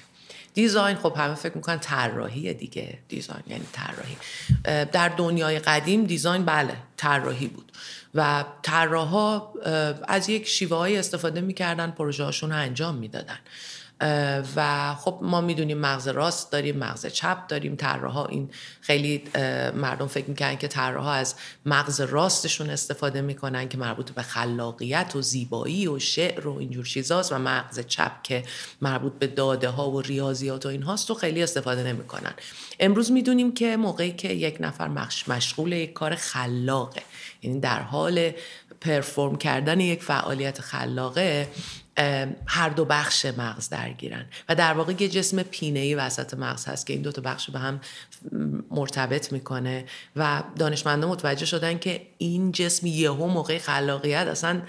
design 0.55 0.97
خب 0.97 1.14
همه 1.16 1.35
فکر 1.35 1.56
می‌کنن 1.56 1.78
طراحی 1.78 2.54
دیگه. 2.54 2.99
design 3.09 3.43
یعنی 3.47 3.66
طراحی. 3.73 4.16
در 4.85 5.09
دنیای 5.09 5.59
قدیم 5.59 6.04
design 6.05 6.45
بله 6.45 6.76
طراحی 6.97 7.47
بود. 7.47 7.73
و 8.14 8.45
طراحا 8.62 9.42
از 10.09 10.28
یک 10.28 10.49
شیوه 10.49 10.76
های 10.76 10.99
استفاده 10.99 11.40
می‌کردن 11.40 11.90
پروژه 11.90 12.25
هاشون 12.25 12.50
رو 12.50 12.56
انجام 12.56 12.95
می‌دادن. 12.95 13.38
و 14.57 14.95
خب 14.95 15.19
ما 15.23 15.41
می‌دونیم 15.41 15.79
مغز 15.79 16.09
راست 16.09 16.53
داریم 16.53 16.76
مغز 16.76 17.07
چپ 17.07 17.47
داریم. 17.47 17.76
طراحا 17.76 18.25
این 18.26 18.50
خیلی 18.81 19.23
مردم 19.75 20.07
فکر 20.07 20.26
می‌کنن 20.26 20.57
که 20.57 20.69
طراحا 20.69 21.12
از 21.12 21.35
مغز 21.67 22.00
راستشون 22.00 22.71
استفاده 22.71 23.21
می‌کنن 23.21 23.69
که 23.69 23.79
مربوط 23.79 24.11
به 24.11 24.23
خلاقیت 24.23 25.12
و 25.17 25.23
زیبایی 25.23 25.88
و 25.88 25.99
شعر 25.99 26.47
و 26.49 26.59
اینجور 26.59 26.85
چیزاست 26.85 27.33
و 27.33 27.38
مغز 27.38 27.81
چپ 27.87 28.23
که 28.23 28.43
مربوط 28.81 29.12
به 29.12 29.26
داده 29.26 29.69
ها 29.69 29.91
و 29.91 30.00
ریاضیات 30.00 30.67
و 30.67 30.69
اینهاست 30.69 31.11
و 31.11 31.15
خیلی 31.15 31.43
استفاده 31.43 31.83
نمی‌کنن. 31.83 32.35
امروز 32.81 33.12
می‌دونیم 33.12 33.55
که 33.55 33.76
موقعی 33.76 34.12
که 34.12 34.29
یک 34.29 34.57
نفر 34.61 34.88
مشغول 35.29 35.73
یک 35.73 35.93
کار 35.93 36.15
خلاقه 36.15 37.03
یعنی 37.43 37.61
در 37.61 37.83
حال 37.83 38.31
پرفورم 38.81 39.37
کردن 39.37 39.81
یک 39.81 40.03
فعالیت 40.03 40.61
خلاقه 40.61 41.49
هر 42.47 42.69
دو 42.69 42.85
بخش 42.85 43.26
مغز 43.26 43.69
درگیرن. 43.69 44.26
و 44.49 44.55
در 44.55 44.73
واقع 44.73 44.93
یه 44.99 45.09
جسم 45.09 45.43
پینه 45.43 45.81
ای 45.81 45.95
وسط 45.95 46.35
مغز 46.35 46.65
هست 46.65 46.87
که 46.87 46.93
این 46.93 47.03
دو 47.03 47.12
تا 47.12 47.23
بخش 47.23 47.50
به 47.50 47.59
هم 47.59 47.81
مرتبط 48.71 49.33
می‌کنه. 49.33 49.85
و 50.17 50.43
دانشمندان 50.59 51.11
متوجه 51.11 51.47
شدن 51.47 51.79
که 51.79 52.07
این 52.19 52.53
جسم 52.53 52.87
یهو 52.87 53.26
موقع 53.26 53.59
خلاقیت 53.59 54.26
اصلا 54.26 54.62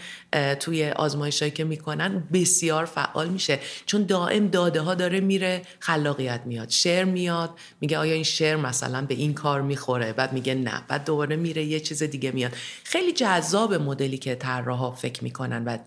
توی 0.60 0.90
آزمایشایی 0.90 1.52
که 1.52 1.64
می‌کنن 1.64 2.24
بسیار 2.34 2.86
فعال 2.86 3.30
میشه. 3.30 3.60
چون 3.86 4.04
دائم 4.04 4.48
داده 4.48 4.82
ها 4.82 4.96
داره 4.96 5.20
میره 5.20 5.62
خلاقیت 5.80 6.42
میاد. 6.46 6.70
شعر 6.70 7.06
میاد 7.06 7.50
میگه 7.82 7.98
آیا 7.98 8.14
این 8.14 8.24
شعر 8.24 8.56
مثلا 8.56 9.06
به 9.06 9.14
این 9.14 9.34
کار 9.34 9.62
می‌خوره؟ 9.62 10.14
بعد 10.14 10.34
میگه 10.34 10.56
نه 10.56 10.84
بعد 10.88 11.06
دوباره 11.06 11.36
میره 11.36 11.64
یه 11.64 11.80
چیز 11.80 12.04
دیگه 12.04 12.32
میاد. 12.32 12.52
خیلی 12.84 13.12
جذاب 13.12 13.74
مدلی 13.74 14.18
که 14.18 14.36
طراحا 14.36 14.92
فکر 14.92 15.24
می‌کنن 15.24 15.66
و 15.66 15.78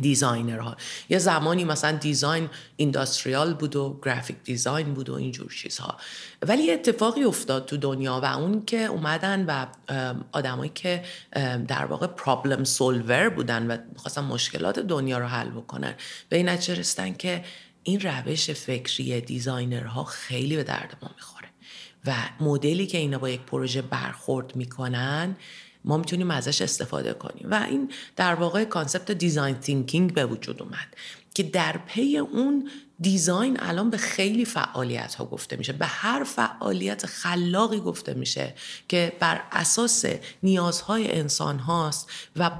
designer 0.00 0.61
ها. 0.61 0.76
یه 1.08 1.18
زمانی 1.18 1.64
مثلا 1.64 1.98
design 1.98 2.48
industrial 2.76 3.54
بود 3.54 3.76
و 3.76 4.00
graphic 4.04 4.36
design 4.44 4.94
بود 4.94 5.10
و 5.10 5.14
اینجور 5.14 5.52
چیزها. 5.52 5.96
ولی 6.42 6.70
اتفاقی 6.70 7.24
افتاد 7.24 7.66
تو 7.66 7.76
دنیا 7.76 8.20
و 8.22 8.24
اون 8.24 8.64
که 8.64 8.84
اومدن 8.84 9.44
و 9.46 9.66
آدمایی 10.32 10.70
که 10.74 11.04
در 11.68 11.84
واقع 11.84 12.06
problem 12.06 12.64
solver 12.64 13.28
بودن 13.28 13.66
و 13.66 13.76
می‌خواستن 13.92 14.24
مشکلات 14.24 14.78
دنیا 14.78 15.18
رو 15.18 15.26
حل 15.26 15.50
بکنن 15.50 15.94
به 16.28 16.36
این 16.36 16.48
نتیجه 16.48 16.74
رسیدن 16.74 17.14
که 17.14 17.44
این 17.82 18.00
روش 18.00 18.50
فکری 18.50 19.20
designer 19.20 19.95
ها 19.95 20.04
خیلی 20.04 20.56
به 20.56 20.64
درد 20.64 20.96
ما 21.02 21.10
می‌خوره. 21.16 21.48
و 22.06 22.14
مدلی 22.40 22.86
که 22.86 22.98
اینا 22.98 23.18
با 23.18 23.28
یک 23.28 23.40
پروژه 23.40 23.82
برخورد 23.82 24.56
می‌کنن 24.56 25.36
ما 25.84 25.96
می‌تونیم 25.96 26.30
ازش 26.30 26.62
استفاده 26.62 27.14
کنیم. 27.14 27.46
و 27.50 27.66
این 27.70 27.90
در 28.16 28.34
واقع 28.34 28.64
concept 28.64 29.10
design 29.10 29.54
thinking 29.54 30.14
به 30.14 30.26
وجود 30.26 30.62
اومد 30.62 30.96
که 31.34 31.42
در 31.42 31.78
پی 31.86 32.18
اون 32.18 32.70
design 33.00 33.56
الان 33.60 33.90
به 33.90 33.96
خیلی 33.96 34.44
فعالیت 34.44 35.14
ها 35.14 35.24
گفته 35.24 35.56
میشه. 35.56 35.72
به 35.72 35.86
هر 35.86 36.24
فعالیت 36.24 37.06
خلاقی 37.06 37.80
گفته 37.80 38.14
میشه 38.14 38.54
که 38.88 39.16
بر 39.20 39.42
اساس 39.52 40.04
نیازهای 40.42 41.12
انسان 41.12 41.58
هاست 41.58 42.10
و 42.36 42.50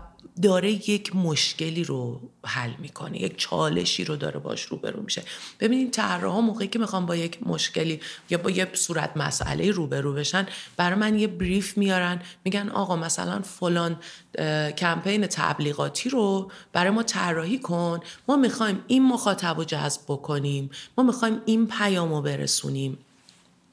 داره 0.43 0.91
یک 0.91 1.17
مشکلی 1.17 1.85
رو 1.85 2.21
حل 2.45 2.71
می‌کنه 2.79 3.23
یک 3.23 3.37
چالشی 3.37 4.05
رو 4.05 4.17
داره 4.17 4.41
باش 4.41 4.63
روبرو 4.63 5.03
میشه. 5.03 5.23
ببینید 5.61 5.97
ها 5.97 6.41
موقعی 6.41 6.69
که 6.69 6.79
می‌خوام 6.79 7.07
با 7.07 7.17
یک 7.17 7.47
مشکلی 7.47 8.01
یا 8.31 8.39
با 8.39 8.51
یه 8.51 8.69
صورت 8.73 9.17
مسئله 9.17 9.71
روبرو 9.71 10.13
بشن 10.13 10.47
برای 10.77 10.99
من 10.99 11.19
یه 11.19 11.27
brief 11.27 11.79
میارن 11.79 12.23
میگن 12.45 12.69
آقا 12.69 12.97
مثلا 12.97 13.43
فلان 13.43 13.97
کمپین 14.79 15.27
تبلیغاتی 15.27 16.11
رو 16.11 16.51
برای 16.73 16.91
ما 16.91 17.03
طراحی 17.03 17.59
کن. 17.59 18.01
ما 18.29 18.37
می‌خوایم 18.37 18.85
این 18.87 19.03
مخاطب 19.03 19.59
رو 19.59 19.65
جذب 19.65 20.01
بکنیم 20.09 20.71
ما 20.99 21.05
می‌خوایم 21.05 21.43
این 21.47 21.67
پیام 21.67 22.15
رو 22.15 22.23
برسونیم. 22.23 22.99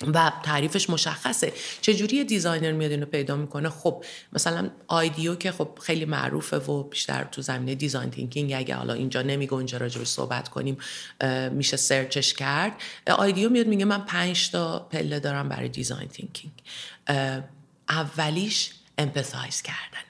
و 0.08 0.32
تعریفش 0.44 0.90
مشخصه. 0.90 1.54
چجوری 1.82 2.24
designer 2.24 2.72
میاد 2.72 2.92
اینو 2.92 3.06
پیدا 3.06 3.36
می‌کنه؟ 3.36 3.70
خب 3.70 4.04
مثلا 4.34 4.70
IDEO 4.88 5.36
که 5.36 5.52
خب 5.52 5.80
خیلی 5.82 6.06
معروفه 6.06 6.58
و 6.58 6.84
بیشتر 6.84 7.24
تو 7.24 7.42
زمینه 7.42 7.76
design 7.76 8.10
thinking 8.10 8.54
اگه 8.54 8.76
حالا 8.76 8.94
اینجا 8.94 9.22
نمیگه 9.22 9.54
اونجا 9.54 9.78
راجبش 9.78 10.08
صحبت 10.08 10.50
کنیم 10.50 10.78
میشه 11.52 11.78
search 11.78 12.20
ش 12.20 12.34
کرد. 12.34 12.74
IDEO 13.08 13.50
میاد 13.50 13.68
میگه 13.68 13.86
من 13.86 14.06
پنج 14.06 14.52
تا 14.52 14.80
پله 14.80 15.20
دارم 15.20 15.50
برای 15.50 15.70
design 15.70 16.08
thinking 16.08 16.54
اولیش 17.90 18.72
empathize 18.98 19.62
کردنه. 19.62 20.04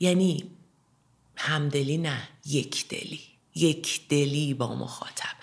یعنی 0.00 0.44
همدلی 1.36 1.98
نه 1.98 2.28
یک 2.46 2.88
دلی. 2.88 3.20
یک 3.54 4.08
دلی 4.08 4.54
با 4.54 4.74
مخاطب. 4.74 5.36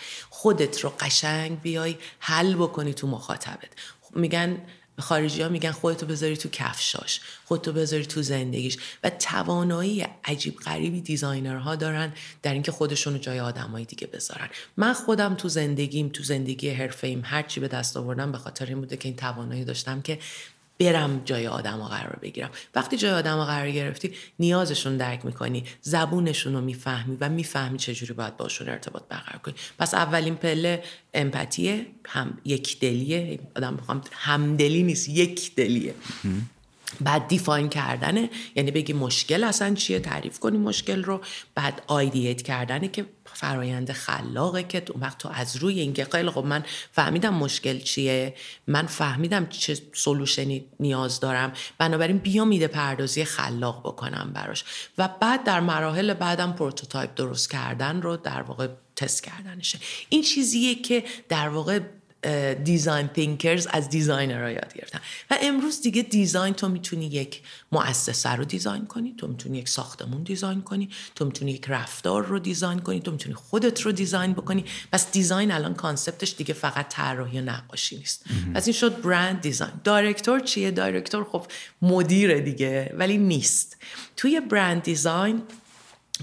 خودت 0.45 0.79
رو 0.79 0.93
قشنگ 0.99 1.61
بیای 1.61 1.95
حل 2.19 2.55
بکنی 2.55 2.93
تو 2.93 3.07
مخاطبت. 3.07 3.69
میگن 4.15 4.57
خارجی 4.99 5.41
ها 5.41 5.49
میگن 5.49 5.71
خودتو 5.71 6.05
بذاری 6.05 6.37
تو 6.37 6.49
کفشاش 6.49 7.21
خودتو 7.45 7.73
بذاری 7.73 8.05
تو 8.05 8.21
زندگیش. 8.21 8.77
و 9.03 9.09
توانایی 9.09 10.07
عجیب 10.23 10.55
غریبی 10.55 11.01
designer 11.01 11.67
ها 11.67 11.75
دارن 11.75 12.13
در 12.41 12.53
اینکه 12.53 12.71
خودشون 12.71 13.13
رو 13.13 13.19
جای 13.19 13.39
آدمای 13.39 13.85
دیگه 13.85 14.07
بذارن. 14.07 14.49
من 14.77 14.93
خودم 14.93 15.35
تو 15.35 15.49
زندگیم 15.49 16.09
تو 16.09 16.23
زندگی 16.23 16.69
حرفه 16.69 17.19
هر 17.23 17.41
چی 17.41 17.59
به 17.59 17.67
دست 17.67 17.97
آوردم 17.97 18.31
به 18.31 18.37
خاطر 18.37 18.65
این 18.65 18.79
بوده 18.79 18.97
که 18.97 19.07
این 19.07 19.15
توانایی 19.15 19.65
داشتم 19.65 20.01
که 20.01 20.19
برم 20.79 21.21
جای 21.25 21.47
آدم 21.47 21.79
ها 21.79 21.87
قرار 21.87 22.19
بگیرم. 22.21 22.49
وقتی 22.75 22.97
جای 22.97 23.11
آدم 23.11 23.37
ها 23.37 23.45
قرار 23.45 23.71
گرفتی 23.71 24.13
نیازشون 24.39 24.97
درک 24.97 25.25
می‌کنی 25.25 25.63
زبونشون 25.81 26.53
رو 26.53 26.61
می‌فهمی 26.61 27.17
و 27.21 27.29
می‌فهمی 27.29 27.77
چجوری 27.77 28.13
باید 28.13 28.37
باشون 28.37 28.69
ارتباط 28.69 29.03
برقرار 29.09 29.41
کنی. 29.41 29.53
پس 29.79 29.93
اولین 29.93 30.35
پله 30.35 30.83
امپاتیه 31.13 31.85
هم 32.05 32.37
یک 32.45 32.79
دلیه. 32.79 33.39
آدم 33.55 33.73
می‌خوام 33.73 34.01
همدلی 34.11 34.83
نیست 34.83 35.09
یک 35.09 35.55
دلیه. 35.55 35.93
بعد 37.01 37.27
دیفاین 37.27 37.69
کردنه 37.69 38.29
یعنی 38.55 38.71
بگی 38.71 38.93
مشکل 38.93 39.43
اصلا 39.43 39.73
چیه 39.73 39.99
تعریف 39.99 40.39
کنی 40.39 40.57
مشکل 40.57 41.03
رو 41.03 41.21
بعد 41.55 41.81
ideate 41.87 42.41
کردنه 42.41 42.87
که 42.87 43.05
فرایند 43.35 43.91
خلاقه 43.91 44.63
که 44.63 44.83
اون 44.91 45.03
وقت 45.03 45.17
تو 45.17 45.29
از 45.33 45.55
روی 45.55 45.79
اینکه 45.79 46.05
خیلی 46.11 46.29
خب 46.29 46.45
من 46.45 46.63
فهمیدم 46.91 47.33
مشکل 47.33 47.79
چیه. 47.79 48.35
من 48.67 48.85
فهمیدم 48.85 49.45
چه 49.45 49.77
solution 49.93 50.57
ی 50.57 50.65
نیاز 50.79 51.19
دارم. 51.19 51.53
بنابراین 51.77 52.17
بیام 52.17 52.45
ایده 52.45 52.67
پردازی 52.67 53.25
خلاق 53.25 53.79
بکنم 53.79 54.31
براش. 54.33 54.63
و 54.97 55.09
بعد 55.21 55.43
در 55.43 55.59
مراحل 55.59 56.13
بعدم 56.13 56.53
prototype 56.53 57.15
درست 57.15 57.49
کردن 57.51 58.01
و 58.01 58.17
در 58.17 58.41
واقع 58.41 58.67
تست 58.95 59.23
کردنشه. 59.23 59.79
این 60.09 60.21
چیزیه 60.21 60.75
که 60.75 61.03
در 61.29 61.49
واقع 61.49 61.79
design 62.63 63.07
thinkers 63.07 63.67
از 63.71 63.89
designer 63.89 64.45
ها 64.45 64.51
یاد 64.51 64.73
گرفتن. 64.73 64.99
و 65.31 65.37
امروز 65.41 65.81
دیگه 65.81 66.01
design 66.01 66.53
تو 66.53 66.69
می‌تونی 66.69 67.05
یک 67.05 67.41
مؤسسه 67.71 68.29
رو 68.29 68.45
design 68.45 68.85
کنی 68.85 69.13
تو 69.17 69.27
می‌تونی 69.27 69.57
یک 69.57 69.69
ساختمون 69.69 70.23
design 70.23 70.61
کنی 70.61 70.89
تو 71.15 71.25
می‌تونی 71.25 71.51
یک 71.51 71.65
رفتار 71.67 72.25
رو 72.25 72.39
design 72.39 72.79
کنی 72.79 72.99
تو 72.99 73.11
می‌تونی 73.11 73.35
خودت 73.35 73.81
رو 73.81 73.91
design 73.91 74.33
بکنی. 74.33 74.65
پس 74.91 75.11
design 75.11 75.51
الان 75.51 75.73
concept 75.73 76.22
ش 76.22 76.35
دیگه 76.37 76.53
فقط 76.53 76.89
طراحی 76.89 77.39
و 77.39 77.41
نقاشی 77.41 77.97
نیست. 77.97 78.25
پس 78.55 78.67
این 78.67 78.73
شد 78.73 79.01
brand 79.01 79.41
design 79.41 79.73
director 79.83 80.39
چیه؟ 80.39 80.71
director 80.71 81.23
خب 81.23 81.45
مدیر 81.81 82.39
دیگه 82.39 82.93
ولی 82.97 83.17
نیست. 83.17 83.77
توی 84.17 84.39
brand 84.39 84.83
design 84.83 85.41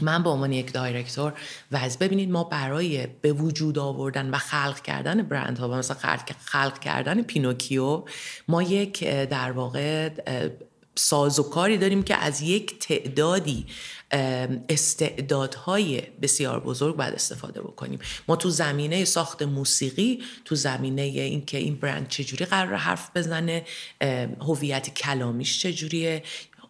من 0.01 0.23
به 0.23 0.31
عنوان 0.31 0.53
یک 0.53 0.73
director 0.73 1.33
و 1.73 1.77
از 1.77 1.99
ببینید 1.99 2.31
ما 2.31 2.45
برای 2.45 3.07
به 3.07 3.33
وجود 3.33 3.79
آوردن 3.79 4.31
و 4.31 4.39
خلق 4.39 4.81
کردن 4.81 5.23
برند 5.23 5.59
ها 5.59 5.69
و 5.69 5.73
مثلا 5.73 5.97
خلق 6.45 6.79
کردن 6.79 7.23
پینوکیو 7.23 8.05
ما 8.49 8.63
یک 8.63 9.05
در 9.09 9.53
واقع 9.53 10.11
سازوکاری 10.95 11.79
داریم 11.79 12.03
که 12.03 12.17
از 12.17 12.43
یک 12.43 12.79
تعدادی 12.79 13.67
استعدادهای 14.69 16.03
بسیار 16.23 16.61
بزرگ 16.61 16.97
باید 16.97 17.15
استفاده 17.15 17.61
بکنیم. 17.61 17.99
ما 18.29 18.37
تو 18.37 18.51
زمینه 18.51 19.05
ساخت 19.05 19.43
موسیقی 19.43 20.23
تو 20.45 20.55
زمینه 20.55 21.03
اینکه 21.03 21.59
این 21.59 21.75
برند 21.75 22.09
چجوری 22.09 22.45
قراره 22.45 22.75
حرف 22.75 23.11
بزنه 23.15 23.65
هویت 24.41 24.95
کلامیش 24.95 25.63
چجوریه 25.63 26.23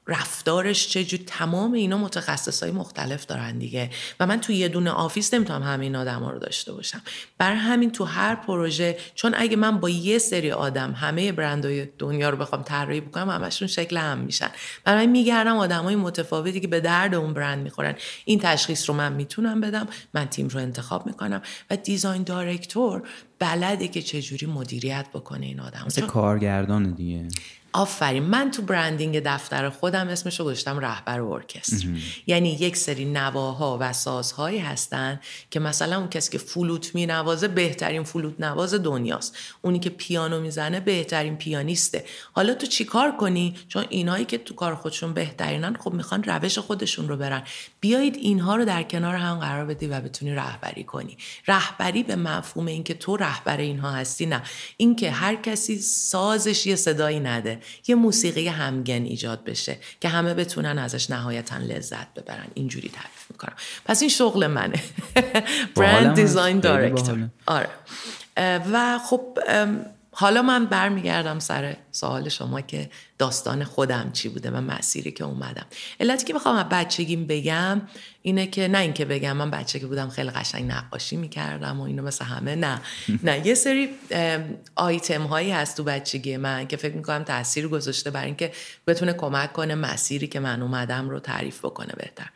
رفتارش 0.06 0.88
چجور 0.88 1.20
تمام 1.26 1.72
اینا 1.72 1.98
متخصص 1.98 2.62
های 2.62 2.72
مختلف 2.72 3.26
دارن 3.26 3.58
دیگه. 3.58 3.90
و 4.20 4.26
من 4.26 4.40
تو 4.40 4.52
یه 4.52 4.68
دونه 4.68 4.90
office 4.90 5.34
نمی‌تونم 5.34 5.62
همه 5.62 5.84
این 5.84 5.96
آدم 5.96 6.22
ها 6.22 6.30
رو 6.30 6.38
داشته 6.38 6.72
باشم. 6.72 7.02
بر 7.38 7.54
همین 7.54 7.92
تو 7.92 8.04
هر 8.04 8.34
پروژه 8.34 8.98
چون 9.14 9.34
اگه 9.36 9.56
من 9.56 9.80
با 9.80 9.88
یه 9.88 10.18
سری 10.18 10.52
آدم 10.52 10.92
همه 10.92 11.32
برندهای 11.32 11.88
دنیا 11.98 12.30
رو 12.30 12.36
بخوام 12.36 12.62
طراحی 12.62 13.00
بکنم 13.00 13.30
همشون 13.30 13.68
شکل 13.68 13.96
هم 13.96 14.18
میشن. 14.18 14.50
برای 14.84 15.06
میگردم 15.06 15.56
آدم 15.56 15.82
های 15.82 15.96
متفاوتی 15.96 16.60
که 16.60 16.68
به 16.68 16.80
درد 16.80 17.14
اون 17.14 17.34
برند 17.34 17.62
می‌خورن. 17.62 17.94
این 18.24 18.38
تشخیص 18.38 18.90
رو 18.90 18.96
من 18.96 19.12
می‌تونم 19.12 19.60
بدم 19.60 19.88
من 20.14 20.24
تیم 20.24 20.48
رو 20.48 20.60
انتخاب 20.60 21.06
می‌کنم. 21.06 21.42
و 21.70 21.76
دیزاین 21.76 22.22
دایرکتور 22.22 23.02
بلده 23.38 23.88
که 23.88 24.02
چجوری 24.02 24.46
مدیریت 24.46 25.06
بکنه 25.14 25.46
این 25.46 25.60
آدم. 25.60 25.82
مثل 25.86 26.06
کارگردان 26.06 26.92
دیگه. 26.92 27.28
آفرین 27.72 28.22
من 28.22 28.50
تو 28.50 28.62
برندینگ 28.62 29.20
دفتر 29.20 29.68
خودم 29.68 30.08
اسمش 30.08 30.40
رو 30.40 30.44
گذاشتم 30.44 30.78
رهبر 30.78 31.20
ارکستر 31.20 31.86
یعنی 32.26 32.52
یک 32.52 32.76
سری 32.76 33.04
نواها 33.04 33.78
و 33.80 33.92
سازهایی 33.92 34.58
هستن 34.58 35.20
که 35.50 35.60
مثلا 35.60 35.98
اون 35.98 36.08
کسی 36.08 36.32
که 36.32 36.38
فلوت 36.38 36.94
می 36.94 37.06
نوازه 37.06 37.48
بهترین 37.48 38.02
فلوت 38.02 38.34
نواز 38.40 38.74
دنیاست. 38.74 39.36
اونی 39.62 39.78
که 39.78 39.90
پیانو 39.90 40.40
می‌زنه 40.40 40.80
بهترین 40.80 41.36
پیانیسته. 41.36 42.04
حالا 42.32 42.54
تو 42.54 42.66
چیکار 42.66 43.16
کنی؟ 43.16 43.54
چون 43.68 43.84
اینایی 43.88 44.24
که 44.24 44.38
تو 44.38 44.54
کار 44.54 44.74
خودشون 44.74 45.14
بهترینن 45.14 45.76
خب 45.76 45.92
می‌خوان 45.92 46.22
روش 46.22 46.58
خودشون 46.58 47.08
رو 47.08 47.16
برن. 47.16 47.42
بیایید 47.80 48.16
اینها 48.16 48.56
رو 48.56 48.64
در 48.64 48.82
کنار 48.82 49.14
هم 49.14 49.38
قرار 49.38 49.64
بدی 49.64 49.86
و 49.86 50.00
بتونی 50.00 50.34
رهبری 50.34 50.84
کنی. 50.84 51.16
رهبری 51.48 52.02
به 52.02 52.16
مفهوم 52.16 52.66
اینکه 52.66 52.94
تو 52.94 53.16
رهبر 53.16 53.56
اینها 53.56 53.90
هستی 53.90 54.26
نه. 54.26 54.42
اینکه 54.76 55.10
هر 55.10 55.34
کسی 55.34 55.78
سازش 55.78 56.66
یه 56.66 56.76
صدایی 56.76 57.20
نده. 57.20 57.61
یه 57.86 57.94
موسیقی 57.94 58.48
همگن 58.48 59.02
ایجاد 59.02 59.44
بشه 59.44 59.78
که 60.00 60.08
همه 60.08 60.34
بتونن 60.34 60.78
ازش 60.78 61.10
نهایتا 61.10 61.56
لذت 61.56 62.14
ببرن. 62.14 62.46
اینجوری 62.54 62.88
تعریف 62.88 63.30
می‌کنم. 63.30 63.54
پس 63.84 64.00
این 64.00 64.08
شغل 64.10 64.46
منه. 64.46 64.82
برند 65.76 66.14
دیزاین 66.14 66.60
دایرکتور 66.60 67.28
آره. 67.46 67.68
و 68.72 68.98
خب 68.98 69.38
حالا 70.14 70.42
من 70.42 70.66
برمیگردم 70.66 71.38
سر 71.38 71.76
سوال 71.92 72.28
شما 72.28 72.60
که 72.60 72.90
داستان 73.18 73.64
خودم 73.64 74.10
چی 74.12 74.28
بوده 74.28 74.50
و 74.50 74.60
مسیری 74.60 75.12
که 75.12 75.24
اومدم. 75.24 75.66
علتی 76.00 76.24
که 76.24 76.32
می‌خوام 76.32 76.62
بچگیم 76.62 77.26
بگم 77.26 77.82
اینه 78.22 78.46
که 78.46 78.68
نه 78.68 78.78
اینکه 78.78 79.04
بگم 79.04 79.36
من 79.36 79.50
بچه 79.50 79.80
که 79.80 79.86
بودم 79.86 80.08
خیلی 80.08 80.30
قشنگ 80.30 80.70
نقاشی 80.70 81.16
می‌کردم 81.16 81.80
و 81.80 81.82
اینو 81.82 82.02
مثل 82.02 82.24
همه 82.24 82.54
نه. 82.56 82.80
نه 83.24 83.46
یه 83.46 83.54
سری 83.54 83.88
آیتم 84.74 85.22
هایی 85.22 85.50
هست 85.50 85.76
تو 85.76 85.84
بچگی 85.84 86.36
من 86.36 86.66
که 86.66 86.76
فکر 86.76 86.94
می‌کنم 86.94 87.24
تاثیر 87.24 87.68
گذاشته 87.68 88.10
بر 88.10 88.24
اینکه 88.24 88.52
بتونه 88.86 89.12
کمک 89.12 89.52
کنه 89.52 89.74
مسیری 89.74 90.26
که 90.26 90.40
من 90.40 90.62
اومدم 90.62 91.10
رو 91.10 91.20
تعریف 91.20 91.58
بکنه 91.58 91.92
بهتر. 91.96 92.28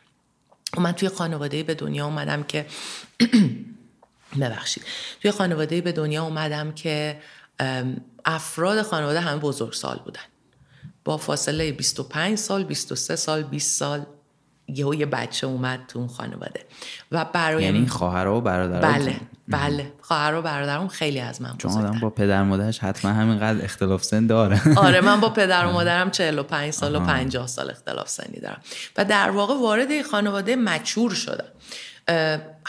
و 0.77 0.81
من 0.81 0.91
توی 0.91 1.09
خانواده 1.09 1.63
به 1.63 1.73
دنیا 1.73 2.05
اومدم 2.05 2.43
که 2.43 2.65
ببخشید. 4.41 4.83
توی 5.21 5.31
خانواده 5.31 5.81
به 5.81 5.91
دنیا 5.91 6.23
اومدم 6.23 6.71
که 6.71 7.17
افراد 8.25 8.81
خانواده 8.81 9.19
همه 9.19 9.39
بزرگ 9.39 9.73
سال 9.73 9.99
بودن. 10.05 10.21
با 11.05 11.17
فاصله 11.17 11.71
25 11.71 12.37
سال 12.37 12.63
23 12.63 13.15
سال 13.15 13.43
20 13.43 13.79
سال 13.79 14.05
یهو 14.67 14.93
یه 14.93 15.05
بچه 15.05 15.47
اومد 15.47 15.79
تو 15.87 15.99
اون 15.99 16.07
خانواده. 16.07 16.65
و 17.11 17.25
برای 17.25 17.63
یعنی 17.63 17.87
خواهر 17.87 18.27
و 18.27 18.41
برادر 18.41 18.81
بله 18.81 19.15
بله. 19.47 19.91
خواهر 20.01 20.33
و 20.33 20.41
برادرم 20.41 20.87
خیلی 20.87 21.19
از 21.19 21.41
من 21.41 21.57
چون 21.57 21.71
آدم 21.71 21.99
با 21.99 22.09
پدر 22.09 22.43
مادرش 22.43 22.79
حتما 22.79 23.11
همینقدر 23.11 23.63
اختلاف 23.63 24.03
سن 24.03 24.27
داره. 24.27 24.61
آره 24.85 25.01
من 25.01 25.19
با 25.19 25.29
پدر 25.29 25.65
و 25.65 25.71
مادرم 25.71 26.11
45 26.11 26.73
سال 26.73 26.95
و 26.95 26.99
50 26.99 27.47
سال 27.47 27.69
اختلاف 27.69 28.09
سنی 28.09 28.39
دارم. 28.39 28.61
و 28.97 29.05
در 29.05 29.29
واقع 29.29 29.53
وارد 29.61 30.01
خانواده 30.01 30.55
مچور 30.55 31.13
شدم. 31.13 31.49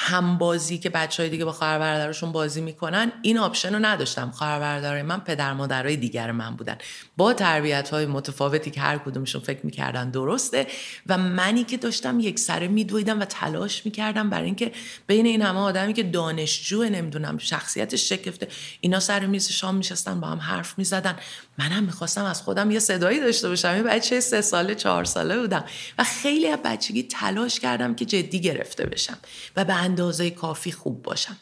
همبازی 0.01 0.79
که 0.79 0.91
بچه 0.91 1.23
های 1.23 1.31
دیگه 1.31 1.45
با 1.45 1.53
خواهر 1.53 1.79
برادرشون 1.79 2.33
بازی 2.33 2.61
می‌کنن 2.61 3.13
این 3.23 3.39
آپشن 3.39 3.75
رو 3.75 3.85
نداشتم. 3.85 4.31
خواهر 4.31 4.61
برادرای 4.61 5.03
من 5.03 5.21
پدر 5.21 5.53
مادرای 5.53 5.97
دیگر 5.97 6.33
من 6.33 6.57
بودن. 6.57 6.79
با 7.17 7.33
تربیت 7.33 7.89
های 7.91 8.07
متفاوتی 8.07 8.71
که 8.71 8.81
هر 8.81 8.99
کدومشون 8.99 9.41
فکر 9.41 9.61
می‌کردن 9.63 10.11
درسته 10.11 10.67
و 11.07 11.19
منی 11.19 11.65
که 11.65 11.77
داشتم 11.77 12.21
یک 12.21 12.39
سره 12.39 12.69
میدویدم 12.69 13.21
و 13.21 13.25
تلاش 13.25 13.87
می‌کردم 13.87 14.31
برای 14.31 14.45
اینکه 14.45 14.73
بین 15.07 15.27
این 15.27 15.43
همه 15.43 15.59
آدمی 15.59 15.93
که 15.93 16.03
دانشجو 16.03 16.85
نمی‌دونم 16.85 17.39
شخصیتش 17.39 18.09
شکفته 18.09 18.49
اینا 18.81 19.01
سر 19.01 19.27
میز 19.27 19.49
شام 19.49 19.75
میشستن 19.75 20.21
با 20.21 20.27
هم 20.27 20.39
حرف 20.39 20.79
می‌زدن. 20.79 21.17
منم 21.59 21.83
می‌خواستم 21.85 22.25
از 22.25 22.43
خودم 22.43 22.71
یه 22.71 22.79
صدایی 22.79 23.21
داشته 23.21 23.49
باشم. 23.49 23.77
یه 23.77 23.83
بچه 23.83 24.21
سه 24.21 24.41
ساله 24.41 24.75
چهار 24.75 25.05
ساله 25.05 25.39
بودم. 25.39 25.65
و 25.99 26.05
خیلی 26.05 26.49
از 26.49 26.59
بچگی 26.65 27.03
تلاش 27.03 27.61
کردم 27.61 27.95
که 27.95 28.05
جدی 28.05 28.41
گرفته 28.41 28.87
بشم. 28.87 29.19
و 29.57 29.65
به 29.65 29.88
اندازه 29.89 30.31
کافی 30.31 30.73
خوب 30.73 31.03
باشم. 31.03 31.37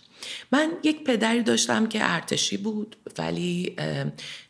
من 0.52 0.72
یک 0.82 1.04
پدری 1.04 1.42
داشتم 1.42 1.86
که 1.86 1.98
ارتشی 2.02 2.56
بود 2.56 2.96
ولی 3.18 3.76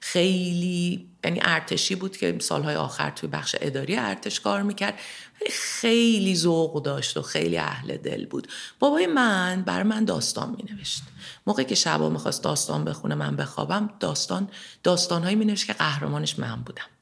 خیلی 0.01 1.09
یعنی 1.25 1.41
ارتشی 1.43 1.95
بود 1.95 2.17
که 2.17 2.37
سالهای 2.41 2.75
آخر 2.75 3.11
توی 3.11 3.29
بخش 3.29 3.57
اداری 3.61 3.97
ارتش 3.97 4.41
کار 4.41 4.63
می‌کرد 4.63 4.95
ولی 5.41 5.51
خیلی 5.53 6.37
ذوق 6.37 6.83
داشت 6.83 7.17
و 7.17 7.23
خیلی 7.23 7.59
اهل 7.59 7.97
دل 7.97 8.27
بود. 8.27 8.49
بابای 8.79 9.07
من 9.07 9.63
بر 9.67 9.83
من 9.83 10.05
داستان 10.05 10.57
مینوشت. 10.57 11.03
موقعی 11.47 11.65
که 11.65 11.75
شبا 11.75 12.09
می‌خواست 12.11 12.43
داستان 12.43 12.85
بخونه 12.85 13.15
من 13.15 13.37
بخوابم 13.37 13.91
داستان 14.01 14.49
داستانهایی 14.83 15.37
مینوشت 15.37 15.67
که 15.67 15.73
قهرمانش 15.73 16.39
من 16.39 16.63
بودم. 16.63 16.96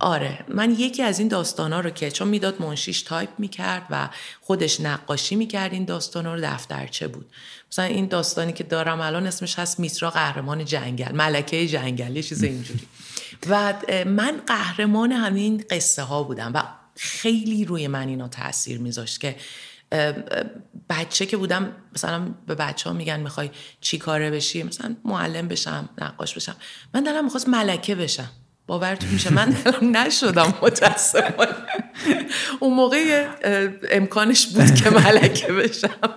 آره. 0.00 0.44
من 0.48 0.70
یکی 0.70 1.02
از 1.02 1.18
این 1.18 1.28
داستان 1.28 1.72
ها 1.72 1.80
رو 1.80 1.90
که 1.90 2.10
چون 2.10 2.28
می‌داد 2.28 2.62
منشیش 2.62 3.02
تایپ 3.02 3.30
می‌کرد 3.38 3.86
و 3.90 4.08
خودش 4.40 4.80
نقاشی 4.80 5.36
می‌کرد 5.36 5.72
این 5.72 5.84
داستان 5.84 6.26
ها 6.26 6.34
رو 6.34 6.40
دفترچه 6.40 7.08
بود. 7.08 7.26
مثلا 7.72 7.84
این 7.84 8.06
داستانی 8.06 8.52
که 8.52 8.64
دارم 8.64 9.00
الان 9.00 9.26
اسمش 9.26 9.58
هست 9.58 9.80
میترا 9.80 10.10
قهرمان 10.10 10.64
جنگل 10.64 11.12
ملکه 11.12 11.66
جنگل 11.66 12.16
یه 12.16 12.22
چیز 12.22 12.42
اینجوری. 12.42 12.80
و 13.48 13.74
من 14.06 14.40
قهرمان 14.46 15.12
همین 15.12 15.64
قصه 15.70 16.02
ها 16.02 16.22
بودم 16.22 16.50
و 16.54 16.62
خیلی 16.96 17.64
روی 17.64 17.88
من 17.88 18.08
اینا 18.08 18.28
تاثیر 18.28 18.78
میذاشت 18.78 19.20
که 19.20 19.36
بچه 20.90 21.26
که 21.26 21.36
بودم 21.36 21.72
مثلا 21.94 22.34
به 22.46 22.54
بچه 22.54 22.90
ها 22.90 22.96
میگن 22.96 23.20
می‌خوای 23.20 23.50
چی 23.80 23.98
کاره 23.98 24.30
بشی؟ 24.30 24.62
مثلا 24.62 24.96
معلم 25.04 25.48
بشم 25.48 25.88
نقاش 25.98 26.34
بشم. 26.34 26.56
من 26.94 27.02
دلم 27.02 27.24
می‌خواست 27.24 27.48
ملکه 27.48 27.94
بشم. 27.94 28.30
باورتون 28.70 29.08
میشه. 29.08 29.32
من 29.32 29.50
دلم 29.50 29.96
نشدم 29.96 30.54
متاسفانه. 30.62 31.54
اون 32.60 32.74
موقع 32.74 33.26
امکانش 33.90 34.46
بود 34.46 34.74
که 34.74 34.90
ملکه 34.90 35.52
بشم. 35.52 36.14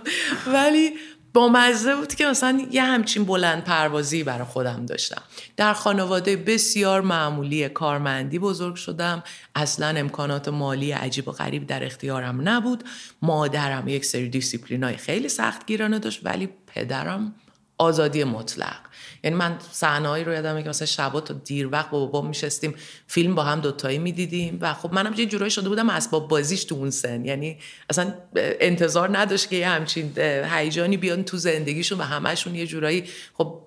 ولی 0.47 0.91
با 1.33 1.49
مزه 1.49 1.95
بود 1.95 2.15
که 2.15 2.25
مثلا 2.25 2.67
یه 2.71 2.83
همچین 2.83 3.25
بلند 3.25 3.63
پروازی 3.63 4.23
برای 4.23 4.43
خودم 4.45 4.85
داشتم. 4.85 5.21
در 5.57 5.73
خانواده 5.73 6.35
بسیار 6.35 7.01
معمولی 7.01 7.69
کارمندی 7.69 8.39
بزرگ 8.39 8.75
شدم. 8.75 9.23
اصلا 9.55 9.87
امکانات 9.87 10.47
مالی 10.47 10.91
عجیب 10.91 11.27
و 11.27 11.31
غریب 11.31 11.67
در 11.67 11.85
اختیارم 11.85 12.49
نبود. 12.49 12.83
مادرم 13.21 13.87
یک 13.87 14.05
سری 14.05 14.29
دیسیپلین 14.29 14.83
های 14.83 14.97
خیلی 14.97 15.29
سخت 15.29 15.65
گیرانه 15.65 15.99
داشت 15.99 16.19
ولی 16.23 16.49
پدرم 16.67 17.35
آزادی 17.77 18.23
مطلق. 18.23 18.92
یعنی 19.23 19.35
من 19.35 19.57
صحنه‌ای 19.71 20.23
رو 20.23 20.33
یادمه 20.33 20.63
که 20.63 20.69
مثلا 20.69 20.85
شبا 20.85 21.21
تا 21.21 21.33
دیر 21.33 21.67
وقت 21.67 21.89
با 21.89 21.99
بابا 21.99 22.27
میشستیم 22.27 22.75
فیلم 23.07 23.35
با 23.35 23.43
هم 23.43 23.59
دوتایی 23.59 23.97
می‌دیدیم 23.97 24.57
و 24.61 24.73
خب 24.73 24.93
منم 24.93 25.13
یه 25.17 25.25
جورایی 25.25 25.51
شده 25.51 25.69
بودم 25.69 25.89
اسباب 25.89 26.27
بازیش 26.27 26.63
تو 26.63 26.75
اون 26.75 26.89
سن. 26.89 27.25
یعنی 27.25 27.57
اصلا 27.89 28.13
انتظار 28.35 29.17
نداشت 29.17 29.49
که 29.49 29.55
یه 29.55 29.69
همچین 29.69 30.17
هیجانی 30.51 30.97
بیان 30.97 31.23
تو 31.23 31.37
زندگیشون 31.37 31.97
و 31.97 32.03
همشون 32.03 32.55
یه 32.55 32.67
جورایی 32.67 33.03
خب 33.37 33.59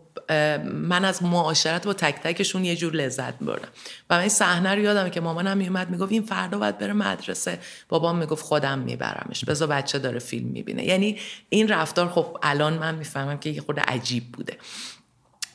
من 0.65 1.05
از 1.05 1.23
معاشرت 1.23 1.87
با 1.87 1.93
تک 1.93 2.15
تکشون 2.15 2.65
یه 2.65 2.77
جور 2.77 2.95
لذت 2.95 3.41
میبردم 3.41 3.69
و 4.11 4.15
من 4.15 4.21
این 4.21 4.29
صحنه 4.29 4.75
رو 4.75 4.81
یادم 4.81 5.09
که 5.09 5.21
مامانم 5.21 5.57
میومد 5.57 5.91
می‌گفت 5.91 6.13
این 6.13 6.23
فردا 6.23 6.59
باید 6.59 6.79
بره 6.79 6.93
مدرسه. 6.93 7.59
بابام 7.89 8.19
می‌گفت 8.19 8.45
خودم 8.45 8.79
میبرمش. 8.79 9.45
بذار 9.45 9.69
بچه 9.69 9.99
داره 9.99 10.19
فیلم 10.19 10.49
می‌بینه. 10.49 10.85
یعنی 10.85 11.19
این 11.49 11.69
رفتار 11.69 12.09
خب 12.09 12.39
الان 12.43 12.79
من 12.79 12.95
می‌فهمم 12.95 13.39
که 13.39 13.51
یه 13.51 13.61
خورده 13.61 13.81
عجیب 13.81 14.25
بوده. 14.33 14.57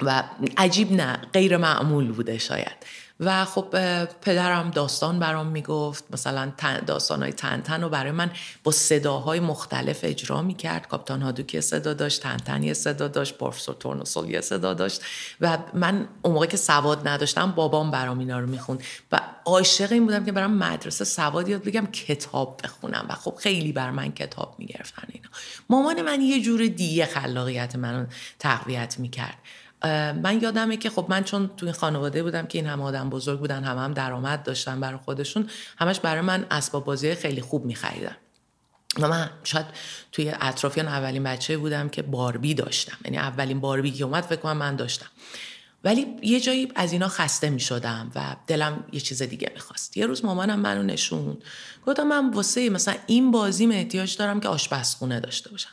و 0.02 0.24
عجیب 0.58 0.92
نه 0.92 1.20
غیر 1.34 1.58
معمول 1.58 2.12
بوده 2.12 2.38
شاید. 2.38 2.86
و 3.24 3.46
خب 3.46 3.76
پدرم 4.22 4.72
داستان 4.72 5.20
برام 5.20 5.48
می‌گفت 5.48 6.04
مثلا 6.12 6.52
داستان 6.88 7.24
های 7.24 7.34
تنتن 7.34 7.82
رو 7.82 7.90
برای 7.90 8.12
من 8.12 8.32
با 8.64 8.72
صداهای 8.72 9.40
مختلف 9.40 10.00
اجرا 10.04 10.42
می‌کرد. 10.42 10.88
کاپتان 10.88 11.22
هادوک 11.22 11.54
یه 11.54 11.62
صدا 11.62 11.94
داشت 11.94 12.22
تنتن 12.22 12.64
یه 12.64 12.74
صدا 12.74 13.08
داشت 13.08 13.38
پروفسور 13.38 13.76
تورنوسول 13.76 14.30
یه 14.30 14.42
صدا 14.42 14.74
داشت. 14.74 15.02
و 15.42 15.58
من 15.74 16.08
اون 16.22 16.34
موقع 16.34 16.46
که 16.46 16.58
سواد 16.58 17.08
نداشتم 17.08 17.52
بابام 17.52 17.92
برام 17.92 18.20
اینا 18.20 18.40
رو 18.40 18.48
می‌خوند. 18.48 18.84
و 19.12 19.20
عاشق 19.46 19.92
این 19.92 20.06
بودم 20.06 20.26
که 20.26 20.32
برام 20.32 20.54
مدرسه 20.54 21.06
سواد 21.06 21.50
یاد 21.50 21.64
بگم 21.64 21.86
کتاب 21.86 22.60
بخونم. 22.64 23.06
و 23.10 23.14
خب 23.14 23.36
خیلی 23.36 23.72
بر 23.72 23.92
من 23.92 24.12
کتاب 24.12 24.56
می‌گرفتن 24.58 25.04
اینا. 25.08 25.30
مامان 25.70 26.02
من 26.02 26.22
یه 26.22 26.42
جور 26.42 26.68
دیگه 26.68 27.06
خلاقیت 27.06 27.76
منو 27.76 28.06
تقویت 28.40 28.96
می‌کرد. 29.00 29.38
من 30.24 30.40
یادمه 30.42 30.78
که 30.78 30.90
خب 30.90 31.06
من 31.10 31.24
چون 31.24 31.50
توی 31.58 31.72
خانواده 31.72 32.24
بودم 32.24 32.48
که 32.48 32.58
این 32.58 32.68
هم 32.68 32.82
آدم 32.82 33.10
بزرگ 33.10 33.40
بودن 33.40 33.64
هم 33.64 33.78
هم 33.78 33.94
درآمد 33.94 34.44
داشتن 34.44 34.80
برای 34.80 35.00
خودشون 35.06 35.50
همش 35.78 36.00
برای 36.00 36.22
من 36.22 36.46
اسباب 36.52 36.86
بازی 36.86 37.16
خیلی 37.16 37.42
خوب 37.42 37.66
میخریدن. 37.66 38.16
و 39.00 39.08
من 39.08 39.30
شاید 39.44 39.66
توی 40.12 40.34
اطرافیان 40.42 40.88
اولین 40.88 41.24
بچه 41.24 41.58
بودم 41.58 41.90
که 41.90 42.02
باربی 42.02 42.54
داشتم. 42.54 42.98
یعنی 43.06 43.18
اولین 43.18 43.60
باربی 43.60 43.92
که 43.92 44.04
اومد 44.04 44.24
فکر 44.24 44.40
کنم 44.40 44.58
من 44.58 44.76
داشتم. 44.76 45.08
ولی 45.84 46.08
یه 46.22 46.40
جایی 46.40 46.72
از 46.76 46.94
اینا 46.94 47.08
خسته 47.08 47.50
می 47.50 47.60
شدم 47.60 48.12
و 48.16 48.36
دلم 48.48 48.84
یه 48.92 49.00
چیز 49.00 49.22
دیگه 49.22 49.52
می‌خواست. 49.54 49.98
یه 49.98 50.06
روز 50.06 50.26
مامانم 50.26 50.60
منو 50.60 50.84
نشون 50.84 51.38
گفتم 51.86 52.04
من 52.04 52.30
واسه 52.30 52.70
مثلا 52.70 52.96
این 53.08 53.32
بازی 53.32 53.66
احتیاج 53.66 54.18
دارم 54.18 54.40
که 54.40 54.48
آشپزخونه 54.48 55.20
داشته 55.20 55.50
باشم. 55.50 55.70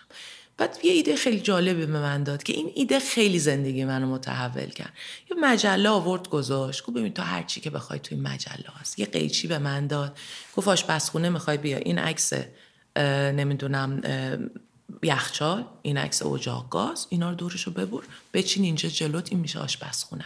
بعد 0.59 0.79
یه 0.83 0.93
ایده 0.93 1.17
خیلی 1.17 1.41
جالبی 1.41 1.87
به 1.87 2.01
من 2.01 2.23
داد 2.23 2.43
که 2.43 2.53
این 2.53 2.73
ایده 2.75 3.01
خیلی 3.01 3.39
زندگی 3.39 3.85
منو 3.85 4.07
متحول 4.07 4.67
کرد. 4.67 4.93
یه 5.31 5.37
مجله 5.41 5.89
آورد 5.89 6.29
گذاشت. 6.29 6.83
گفت 6.85 6.97
ببین 6.97 7.13
تو 7.13 7.23
هر 7.23 7.43
چی 7.43 7.61
که 7.61 7.71
بخوای 7.71 7.99
توی 7.99 8.19
مجله 8.19 8.65
هست. 8.81 8.99
یه 8.99 9.07
قیچی 9.07 9.49
به 9.49 9.59
من 9.59 9.87
داد. 9.87 10.19
گفت 10.57 10.69
آشپزخونه 10.69 11.29
می‌خوای 11.29 11.57
بیا 11.57 11.79
این 11.79 11.99
عکس 11.99 12.33
نمی‌دونم 13.37 14.03
یخچال 15.03 15.65
این 15.83 15.97
عکس 15.97 16.23
اجاق 16.23 16.71
گاز. 16.71 17.07
اینا 17.11 17.31
رو 17.31 17.37
دورشو 17.37 17.71
ببر. 17.71 18.03
بچین 18.35 18.65
اینجا 18.65 18.89
جلوت. 18.89 19.33
این 19.33 19.41
میشه 19.41 19.59
آشپزخونت 19.59 20.25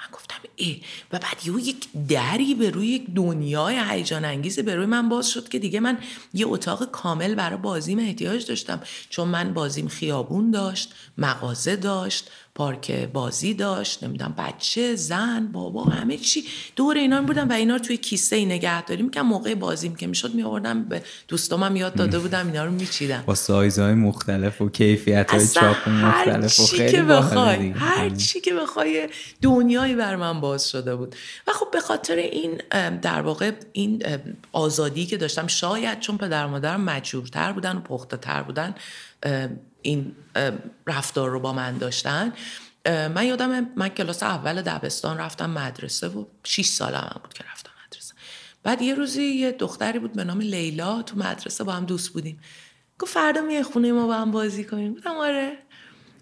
من 0.00 0.06
گفتم 0.12 0.38
ای 0.56 0.80
و 1.12 1.18
بعد 1.18 1.46
یه 1.46 1.68
یک 1.68 1.88
دری 2.08 2.54
به 2.54 2.70
روی 2.70 2.86
یک 2.86 3.06
دنیای 3.14 3.80
هیجان 3.90 4.24
انگیزی 4.24 4.62
به 4.62 4.74
روی 4.74 4.86
من 4.86 5.08
باز 5.08 5.30
شد 5.30 5.48
که 5.48 5.58
دیگه 5.58 5.80
من 5.80 5.98
یه 6.34 6.46
اتاق 6.46 6.90
کامل 6.90 7.34
برای 7.34 7.58
بازیم 7.58 7.98
احتیاج 7.98 8.46
داشتم. 8.46 8.80
چون 9.10 9.28
من 9.28 9.54
بازیم 9.54 9.88
خیابون 9.88 10.50
داشت 10.50 10.94
مغازه 11.18 11.76
داشت 11.76 12.30
پارک 12.58 12.90
بازی 13.12 13.54
داشت 13.54 14.04
نمی‌دونم 14.04 14.34
بچه 14.38 14.94
زن 14.94 15.48
بابا 15.52 15.84
همه 15.84 16.16
چی. 16.16 16.44
دور 16.76 16.96
اینا 16.96 17.22
بودم 17.22 17.48
و 17.48 17.52
اینا 17.52 17.76
رو 17.76 17.82
توی 17.82 17.96
کیسه 17.96 18.36
ای 18.36 18.46
نگه 18.46 18.82
داریم. 18.82 19.10
که 19.10 19.22
موقع 19.22 19.54
بازیم 19.54 19.96
که 19.96 20.06
می‌شد 20.06 20.34
میآوردم 20.34 20.84
به 20.84 21.02
دوستامم 21.28 21.76
یاد 21.76 21.94
داده 21.94 22.18
بودم 22.18 22.46
اینا 22.46 22.64
رو 22.64 22.70
میچیدم. 22.70 23.22
با 23.26 23.34
سایزهای 23.34 23.94
مختلف 23.94 24.60
و 24.60 24.68
کیفیت 24.68 25.30
های 25.30 25.48
چاپ 25.48 25.88
مختلف 25.88 26.60
و 26.60 26.66
خیلی 26.66 26.92
که 26.92 27.02
بخوای 27.02 27.68
هر 27.70 28.10
چی 28.10 28.40
که 28.40 28.54
بخوای 28.54 29.08
دنیایی 29.42 29.94
بر 29.94 30.16
من 30.16 30.40
باز 30.40 30.70
شده 30.70 30.96
بود. 30.96 31.14
و 31.46 31.52
خب 31.52 31.66
به 31.72 31.80
خاطر 31.80 32.16
این 32.16 32.62
در 33.02 33.20
واقع 33.20 33.52
این 33.72 34.02
آزادی 34.52 35.06
که 35.06 35.16
داشتم 35.16 35.46
شاید 35.46 36.00
چون 36.00 36.18
پدر 36.18 36.46
مادرم 36.46 36.80
مجبورتر 36.80 37.52
بودن 37.52 37.76
و 37.76 37.80
پخته 37.80 38.16
تر 38.16 38.42
بودن 38.42 38.74
این 39.88 40.16
رفتار 40.86 41.30
رو 41.30 41.40
با 41.40 41.52
من 41.52 41.78
داشتن. 41.78 42.32
من 42.86 43.26
یادم 43.26 43.68
من 43.76 43.88
کلاس 43.88 44.22
اول 44.22 44.62
دبستان 44.62 45.18
رفتم 45.18 45.50
مدرسه 45.50 46.08
و 46.08 46.24
6 46.44 46.66
سالم 46.66 47.20
بود 47.22 47.34
که 47.34 47.44
رفتم 47.52 47.70
مدرسه. 47.86 48.14
بعد 48.62 48.82
یه 48.82 48.94
روزی 48.94 49.22
یه 49.22 49.52
دختری 49.52 49.98
بود 49.98 50.12
به 50.12 50.24
نام 50.24 50.40
لیلا 50.40 51.02
تو 51.02 51.16
مدرسه 51.16 51.64
با 51.64 51.72
هم 51.72 51.84
دوست 51.84 52.08
بودیم. 52.08 52.40
گفت 52.98 53.14
فردا 53.14 53.40
میای 53.40 53.62
خونه 53.62 53.92
ما 53.92 54.06
با 54.06 54.14
هم 54.14 54.30
بازی 54.30 54.64
کنیم. 54.64 54.94
گفتم 54.94 55.10
آره. 55.10 55.58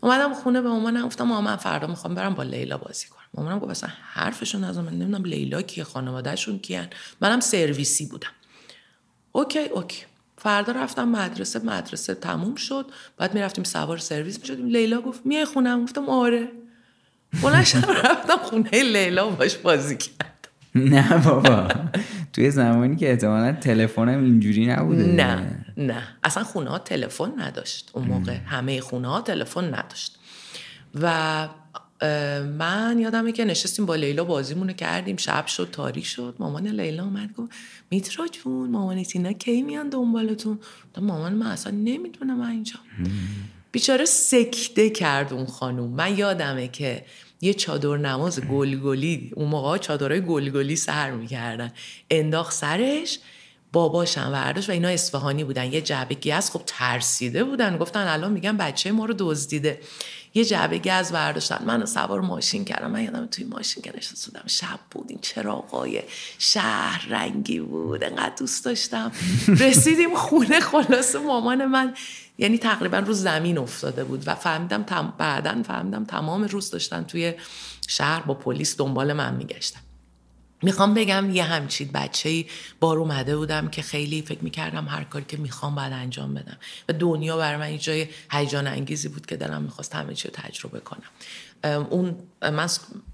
اومدم 0.01 0.35
خونه 0.35 0.61
به 0.61 0.69
مامانم 0.69 1.07
گفتم 1.07 1.25
مامان 1.25 1.57
فردا 1.57 1.87
می‌خوام 1.87 2.15
برم 2.15 2.35
با 2.35 2.43
لیلا 2.43 2.79
بازی 2.79 3.07
کنم. 3.07 3.25
مامانم 3.35 3.59
گفت 3.59 3.71
اصلا 3.71 3.91
حرفشو 4.13 4.65
نزن 4.65 4.79
من 4.79 4.93
نمی‌دونم 4.93 5.25
لیلا 5.25 5.63
کیه 5.63 5.85
خانوادهشون 5.85 6.59
کیان. 6.59 6.89
منم 7.21 7.41
سرویسی 7.41 8.07
بودم. 8.07 8.31
OK 9.33 9.59
OK. 9.59 10.05
فردا 10.47 10.73
رفتم 10.73 11.09
مدرسه 11.09 11.59
مدرسه 11.59 12.15
تموم 12.15 12.55
شد. 12.55 12.87
بعد 13.17 13.35
می‌رفتیم 13.35 13.65
سوار 13.65 13.99
سرویس 13.99 14.41
می‌شدیم 14.41 14.67
لیلا 14.67 15.01
گفت 15.01 15.27
میای 15.27 15.45
خونم؟ 15.45 15.85
گفتم 15.85 16.09
آره. 16.09 16.49
بلنشم 17.43 17.79
رفتم 18.05 18.37
خونه 18.37 18.71
لیلا 18.71 19.31
باش 19.31 19.57
بازی 19.57 19.97
کرد 19.97 20.49
نه 20.75 21.19
بابا. 21.19 21.69
توی 22.33 22.51
زمانی 22.51 22.97
که 22.97 23.11
احتمالا 23.11 23.53
تلفنم 23.53 24.25
اینجوری 24.25 24.67
نبوده. 24.67 25.07
نه 25.07 25.65
نه. 25.77 26.03
اصلا 26.25 26.45
خونه 26.45 26.71
ها 26.71 26.79
تلفن 26.79 27.33
نداشت. 27.39 27.91
اون 27.93 28.05
موقع 28.05 28.37
همه 28.37 28.81
خونه 28.81 29.09
ها 29.09 29.21
تلفن 29.21 29.65
نداشت. 29.75 30.19
و 30.95 31.49
من 32.59 32.99
یادمه 32.99 33.33
که 33.33 33.45
نشستیم 33.45 33.87
با 33.87 33.95
لیلا 33.95 34.25
بازیمونو 34.25 34.73
کردیم. 34.73 35.17
شب 35.17 35.47
شد 35.47 35.69
تاریک 35.73 36.07
شد. 36.07 36.35
مامان 36.39 36.67
لیلا 36.67 37.05
اومد 37.05 37.33
گفت 37.33 37.53
میترا 37.91 38.29
جون 38.29 38.71
مامان 38.71 39.03
تینا 39.03 39.33
کی 39.33 39.63
میان 39.63 39.89
دنبالتون؟ 39.89 40.59
مامان 40.99 41.33
من 41.33 41.47
اصلا 41.47 41.73
نمی‌دونم 41.73 42.39
من 42.39 42.51
اینجا. 42.51 42.75
بیچاره 43.73 44.05
سکته 44.05 44.91
کرد 44.91 45.33
اون 45.33 45.47
خانوم. 45.47 45.91
من 45.91 46.19
یادمه 46.19 46.69
که 46.69 47.05
یه 47.41 47.55
چادر 47.55 47.97
نماز 47.97 48.41
گلگلی 48.41 49.33
اون 49.37 49.49
موقع 49.49 49.79
چادرهای 49.79 50.21
گلگلی 50.21 50.77
سر 50.77 51.11
می‌کردن. 51.11 51.73
انداخت 52.11 52.53
سرش 52.53 53.19
باباشم 53.73 54.31
ورداش 54.33 54.69
و 54.69 54.73
اینا 54.73 54.89
اصفهانی 54.89 55.45
بودن. 55.45 55.73
یه 55.73 55.81
جعبه 55.81 56.15
گیاس 56.15 56.51
خب 56.51 56.63
ترسیده 56.67 57.45
بودن. 57.45 57.77
گفتن 57.77 58.07
الان 58.07 58.33
میگن 58.33 58.57
بچه 58.57 58.93
ما 58.93 59.05
رو 59.05 59.15
دزدیده. 59.19 59.81
یه 60.37 60.45
جعبه 60.45 60.79
گز 60.79 61.13
برداشتن 61.13 61.65
من 61.65 61.87
سوار 61.87 62.21
ماشین 62.21 62.65
کردم. 62.65 62.91
من 62.91 63.05
یادم 63.05 63.27
توی 63.27 63.45
ماشین 63.45 63.83
که 63.83 63.93
بودم 64.27 64.43
شب 64.47 64.79
بود. 64.91 65.07
این 65.09 65.19
چراغای 65.23 66.03
شهر 66.39 67.07
رنگی 67.09 67.61
بود. 67.61 68.05
انقدر 68.05 68.35
دوست 68.39 68.65
داشتم. 68.65 69.13
رسیدیم 69.61 70.15
خونه. 70.15 70.61
خلاص 70.61 71.17
مامان 71.17 71.67
من 71.67 71.95
یعنی 72.39 72.59
تقریبا 72.59 72.99
رو 72.99 73.13
زمین 73.13 73.59
افتاده 73.59 74.05
بود 74.05 74.23
و 74.27 74.35
فهمیدم 74.35 74.83
تم... 74.83 75.15
بعدا 75.19 75.63
فهمیدم 75.63 76.05
تمام 76.05 76.45
روز 76.45 76.71
داشتن 76.71 77.05
توی 77.05 77.35
شهر 77.89 78.23
با 78.23 78.35
پلیس 78.35 78.77
دنبال 78.77 79.13
من 79.13 79.35
میگشتن. 79.35 79.81
می‌خوام 80.63 80.95
بگم 80.95 81.31
یه 81.31 81.45
همچین 81.45 81.91
بچه 81.95 82.29
ای 82.29 82.47
بار 82.81 82.99
اومده 82.99 83.37
بودم 83.37 83.69
که 83.69 83.83
خیلی 83.83 84.23
فکر 84.23 84.45
می‌کردم 84.45 84.89
هر 84.89 85.05
کاری 85.05 85.25
که 85.29 85.37
می‌خوام 85.37 85.75
بعد 85.75 85.93
انجام 85.93 86.35
بدم. 86.35 86.57
و 86.89 86.93
دنیا 86.93 87.37
برای 87.37 87.57
من 87.57 87.73
یه 87.73 87.79
جای 87.79 88.07
هیجان 88.31 88.67
انگیزی 88.67 89.09
بود 89.09 89.27
که 89.27 89.37
دلم 89.37 89.63
می‌خواست 89.63 89.95
همه 89.95 90.15
چی 90.15 90.29
رو 90.29 90.35
تجربه 90.35 90.81
کنم. 90.81 91.87
اون 91.91 92.17
من 92.43 92.69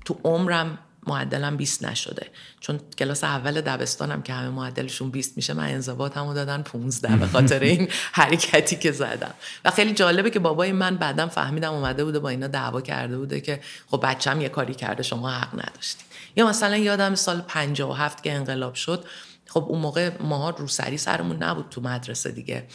تو 0.04 0.20
عمرم 0.24 0.78
معدلم 1.06 1.56
20 1.56 1.84
نشده. 1.84 2.26
چون 2.60 2.80
کلاس 2.98 3.24
اول 3.24 3.60
دبستانم 3.60 4.22
که 4.22 4.32
همه 4.32 4.48
معدلشون 4.48 5.10
20 5.10 5.36
میشه 5.36 5.54
من 5.54 5.68
انضباطمو 5.68 6.34
دادن 6.34 6.62
15 6.62 7.16
به 7.16 7.26
خاطر 7.26 7.60
این 7.60 7.88
حرکتی 8.12 8.76
که 8.76 8.92
زدم. 8.92 9.34
و 9.64 9.70
خیلی 9.70 9.92
جالبه 9.92 10.30
که 10.30 10.38
بابای 10.38 10.72
من 10.72 10.96
بعدم 10.96 11.28
فهمیدم 11.28 11.72
اومده 11.72 12.04
بوده 12.04 12.18
با 12.18 12.28
اینا 12.28 12.46
دعوا 12.46 12.80
کرده 12.80 13.18
بوده 13.18 13.40
که 13.40 13.60
خب 13.90 14.00
بچم 14.02 14.40
یه 14.40 14.48
کاری 14.48 14.74
کرده 14.74 15.02
شما 15.02 15.30
حق 15.30 15.54
نداشتی 15.54 16.04
یا 16.36 16.48
مثلا 16.48 16.76
یادم 16.76 17.14
سال 17.14 17.40
57 17.40 18.22
که 18.22 18.32
انقلاب 18.32 18.74
شد 18.74 19.04
خب 19.46 19.64
اون 19.68 19.80
موقع 19.80 20.22
ماها 20.22 20.50
روسری 20.50 20.98
سرمون 20.98 21.42
نبود 21.42 21.68
تو 21.70 21.80
مدرسه 21.80 22.30
دیگه. 22.30 22.66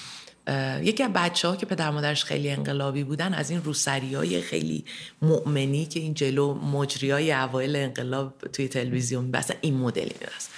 یکی 0.81 1.03
از 1.03 1.13
بچه 1.13 1.47
ها 1.47 1.55
که 1.55 1.65
پدر 1.65 1.89
مادرش 1.89 2.23
خیلی 2.23 2.49
انقلابی 2.49 3.03
بودن 3.03 3.33
از 3.33 3.49
این 3.49 3.63
روسری 3.63 4.15
های 4.15 4.41
خیلی 4.41 4.85
مؤمنی 5.21 5.85
که 5.85 5.99
این 5.99 6.13
جلو 6.13 6.53
مجری 6.53 7.11
های 7.11 7.33
اوایل 7.33 7.75
انقلاب 7.75 8.33
توی 8.53 8.67
تلویزیون 8.67 9.31
بس 9.31 9.51
این 9.61 9.77
مدلی 9.77 10.15
میرست 10.21 10.49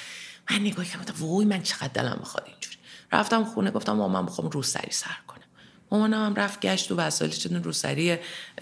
من 0.52 0.58
نگاه 0.58 0.86
کردم 0.86 1.14
وای 1.20 1.46
من 1.46 1.62
چقدر 1.62 1.88
دلم 1.88 2.18
می‌خواد 2.20 2.44
اینجوری. 2.48 2.76
رفتم 3.12 3.44
خونه 3.44 3.72
گفتم 3.72 3.94
مامان 3.94 4.24
می‌خوام 4.24 4.50
روسری 4.50 4.92
سر 4.92 5.18
کنم. 5.28 5.39
مامانم 5.92 6.26
هم 6.26 6.36
رفت 6.36 6.60
گشت 6.60 6.92
و 6.92 6.96
وسایل 6.96 7.32
چون 7.32 7.64
روسری 7.64 8.18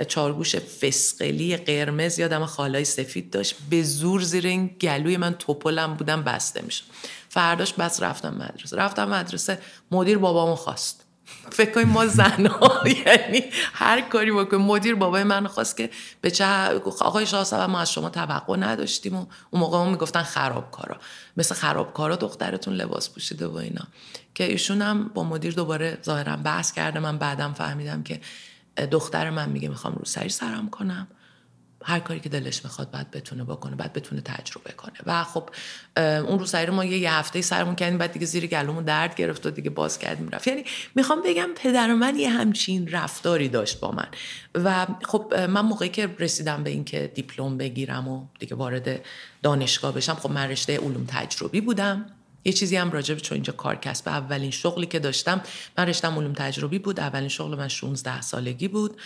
چارگوش 0.07 0.55
فسقلی 0.55 1.57
قرمز 1.57 2.19
یادم 2.19 2.45
خالای 2.45 2.85
سفید 2.85 3.29
داشت. 3.29 3.55
به 3.69 3.83
زور 3.83 4.21
زیر 4.21 4.47
این 4.47 4.67
گلوی 4.67 5.17
من 5.17 5.33
توپلم 5.33 5.93
بودم 5.93 6.23
بسته 6.23 6.61
میشه 6.61 6.83
فرداش 7.29 7.73
بس 7.73 8.03
رفتم 8.03 8.33
مدرسه. 8.33 8.77
رفتم 8.77 9.09
مدرسه 9.09 9.59
مدیر 9.91 10.17
بابامو 10.17 10.55
خواست. 10.55 11.03
فکر 11.51 11.71
کنیم 11.71 11.87
ما 11.87 12.07
زنها 12.07 12.83
یعنی 13.05 13.43
هر 13.73 14.01
کاری 14.01 14.31
بکنیم 14.31 14.65
مدیر 14.65 14.95
بابای 14.95 15.23
من 15.23 15.47
خواست 15.47 15.77
که 15.77 15.89
به 16.21 16.31
چه 16.31 16.45
آقای 16.99 17.25
شاه 17.25 17.67
ما 17.67 17.79
از 17.79 17.91
شما 17.91 18.09
توقع 18.09 18.57
نداشتیم 18.57 19.15
و 19.15 19.25
اون 19.51 19.61
موقع 19.61 19.77
ما 19.77 19.89
می‌گفتن 19.89 20.23
خرابکارا. 20.23 20.97
مثل 21.37 21.55
خرابکارا 21.55 22.15
دخترتون 22.15 22.73
لباس 22.73 23.09
پوشیده 23.09 23.47
و 23.47 23.55
اینا. 23.55 23.87
که 24.35 24.43
ایشون 24.43 24.81
هم 24.81 25.07
با 25.13 25.23
مدیر 25.23 25.53
دوباره 25.53 25.97
ظاهرا 26.03 26.37
بحث 26.37 26.71
کرده. 26.71 26.99
من 26.99 27.17
بعدم 27.17 27.53
فهمیدم 27.53 28.03
که 28.03 28.21
دختر 28.91 29.29
من 29.29 29.49
میگه 29.49 29.69
می‌خوام 29.69 29.93
رو 29.93 30.05
سری 30.05 30.29
سرم 30.29 30.69
کنم. 30.69 31.07
هر 31.87 31.99
کاری 31.99 32.19
که 32.19 32.29
دلش 32.29 32.63
می‌خواد 32.63 32.91
بعد 32.91 33.11
بتونه 33.11 33.43
بکنه 33.43 33.75
بعد 33.75 33.93
بتونه 33.93 34.21
تجربه 34.21 34.71
کنه. 34.71 34.93
و 35.05 35.23
خب 35.23 35.49
اون 35.97 36.39
رو 36.39 36.45
سری 36.45 36.71
ما 36.71 36.85
یه, 36.85 37.13
هفته 37.13 37.41
سرمون 37.41 37.75
کردیم 37.75 37.97
بعد 37.97 38.11
دیگه 38.11 38.25
زیر 38.25 38.47
گلومون 38.47 38.83
درد 38.83 39.15
گرفت 39.15 39.45
و 39.45 39.51
دیگه 39.51 39.69
باز 39.69 39.99
کردیم 39.99 40.29
رفت. 40.29 40.47
یعنی 40.47 40.63
می‌خوام 40.95 41.21
بگم 41.25 41.49
پدر 41.55 41.93
من 41.93 42.15
یه 42.15 42.29
همچین 42.29 42.87
رفتاری 42.87 43.49
داشت 43.49 43.79
با 43.79 43.91
من. 43.91 44.07
و 44.55 44.87
خب 45.03 45.33
من 45.49 45.61
موقعی 45.61 45.89
که 45.89 46.15
رسیدم 46.19 46.63
به 46.63 46.69
اینکه 46.69 47.11
دیپلم 47.15 47.57
بگیرم 47.57 48.07
و 48.07 48.25
دیگه 48.39 48.55
وارد 48.55 49.05
دانشگاه 49.43 49.93
بشم 49.93 50.13
خب 50.13 50.31
من 50.31 50.49
رشته 50.49 50.77
علوم 50.77 51.05
تجربی 51.07 51.61
بودم. 51.61 52.05
یه 52.47 52.53
چیزی 52.53 52.75
هم 52.75 52.91
راجع 52.91 53.13
به 53.13 53.21
چون 53.21 53.35
اینجا 53.35 53.53
کار 53.53 53.75
کسب. 53.75 54.07
اولین 54.07 54.51
شغلی 54.51 54.85
که 54.85 54.99
داشتم 54.99 55.41
من 55.77 55.87
رشتم 55.87 56.17
علوم 56.17 56.33
تجربی 56.33 56.79
بود. 56.79 56.99
اولین 56.99 57.29
شغل 57.29 57.55
من 57.57 57.67
16 57.67 58.21
سالگی 58.21 58.67
بود. 58.67 58.97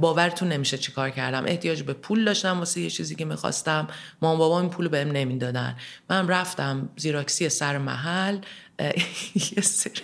باورتون 0.00 0.48
نمیشه 0.48 0.78
چی 0.78 0.92
کار 0.92 1.10
کردم. 1.10 1.44
احتیاج 1.46 1.82
به 1.82 1.92
پول 1.92 2.24
داشتم 2.24 2.58
واسه 2.58 2.80
یه 2.80 2.90
چیزی 2.90 3.14
که 3.14 3.24
می‌خواستم. 3.24 3.88
مام 4.22 4.38
بابا 4.38 4.60
این 4.60 4.70
پول 4.70 4.88
بهم 4.88 5.08
نمی‌دادن. 5.08 5.76
من 6.10 6.28
رفتم 6.28 6.88
زیراکسی 6.96 7.48
سر 7.48 7.78
محل. 7.78 8.38
یه 9.56 9.62
سری. 9.62 10.02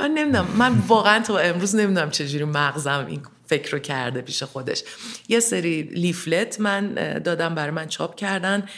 من 0.00 0.10
نمی‌دونم. 0.10 0.46
من 0.58 0.78
واقعا 0.88 1.22
تا 1.22 1.38
امروز 1.38 1.76
نمی‌دونم 1.76 2.10
چجوری 2.10 2.44
مغزم 2.44 3.06
این 3.08 3.22
فکر 3.48 3.72
رو 3.72 3.78
کرده 3.78 4.20
پیش 4.20 4.42
خودش. 4.42 4.82
یه 5.28 5.40
سری 5.40 5.82
لیفلت 5.82 6.60
من 6.60 6.94
دادم 7.24 7.54
برای 7.54 7.70
من 7.70 7.88
چاپ 7.88 8.14
کردن. 8.14 8.68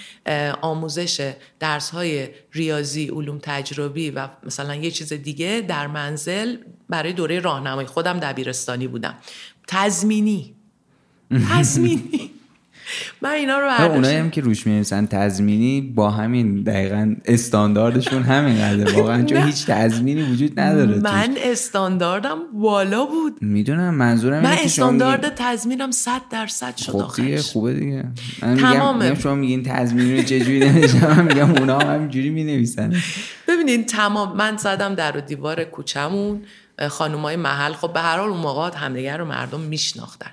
آموزش 0.61 1.33
درس 1.61 1.90
های 1.90 2.28
ریاضی 2.52 3.06
علوم 3.09 3.38
تجربی 3.42 4.11
و 4.11 4.28
مثلا 4.42 4.74
یه 4.74 4.90
چیز 4.90 5.12
دیگه 5.12 5.64
در 5.68 5.87
منزل 5.87 6.56
برای 6.88 7.12
دوره 7.12 7.40
راهنمایی. 7.40 7.87
خودم 7.87 8.18
دبیرستانی 8.18 8.87
بودم. 8.87 9.14
تزمینی 9.68 10.54
تزمینی 11.50 12.30
من 13.22 13.31
اینا 13.31 13.59
رو 13.59 13.66
برداشتم 13.66 13.94
اونایی 13.94 14.16
هم 14.16 14.31
که 14.31 14.40
روش 14.40 14.66
می‌نویسن 14.66 15.07
تضمینی 15.07 15.81
با 15.81 16.11
همین 16.11 16.62
دقیقا 16.62 17.14
استانداردشون 17.24 18.22
همین 18.22 18.59
قدر 18.59 18.92
واقعا 18.98 19.22
چون 19.22 19.42
هیچ 19.42 19.66
تضمینی 19.66 20.22
وجود 20.22 20.61
نداره 20.61 21.00
من 21.00 21.35
استانداردم 21.44 22.38
بالا 22.55 23.07
بود. 23.07 23.38
می‌دونم 23.40 23.94
منظورم 23.94 24.42
من 24.42 24.57
استاندارد 24.64 25.35
تضمینم 25.37 25.90
100 25.90 26.20
درصد 26.31 26.76
شد 26.76 26.92
خب 26.92 27.22
دیگه 27.22 27.42
خوبه 27.42 27.74
دیگه. 27.74 28.05
من 28.42 28.57
تمامه. 28.57 29.09
میگم 29.09 29.20
شما 29.20 29.35
میگین 29.35 29.62
تضمین 29.62 30.16
رو 30.16 30.22
چجوری 30.22 30.61
نمیشم 30.68 31.07
من 31.07 31.24
میگم 31.24 31.50
اونا 31.50 31.79
هم 31.79 31.94
همینجوری 31.94 32.31
می‌نویسن. 32.31 32.94
ببینین 33.48 33.85
تمام. 33.85 34.37
من 34.37 34.57
زدم 34.57 34.94
در 34.94 35.16
و 35.16 35.20
دیوار 35.20 35.64
کوچمون 35.64 36.42
خانومای 36.88 37.37
محل. 37.37 37.72
خب 37.72 37.92
به 37.92 38.00
هر 38.00 38.18
حال 38.18 38.29
اون 38.29 38.40
موقع 38.40 38.76
همدیگر 38.76 39.16
رو 39.18 39.24
مردم 39.24 39.61
میشناختن. 39.61 40.31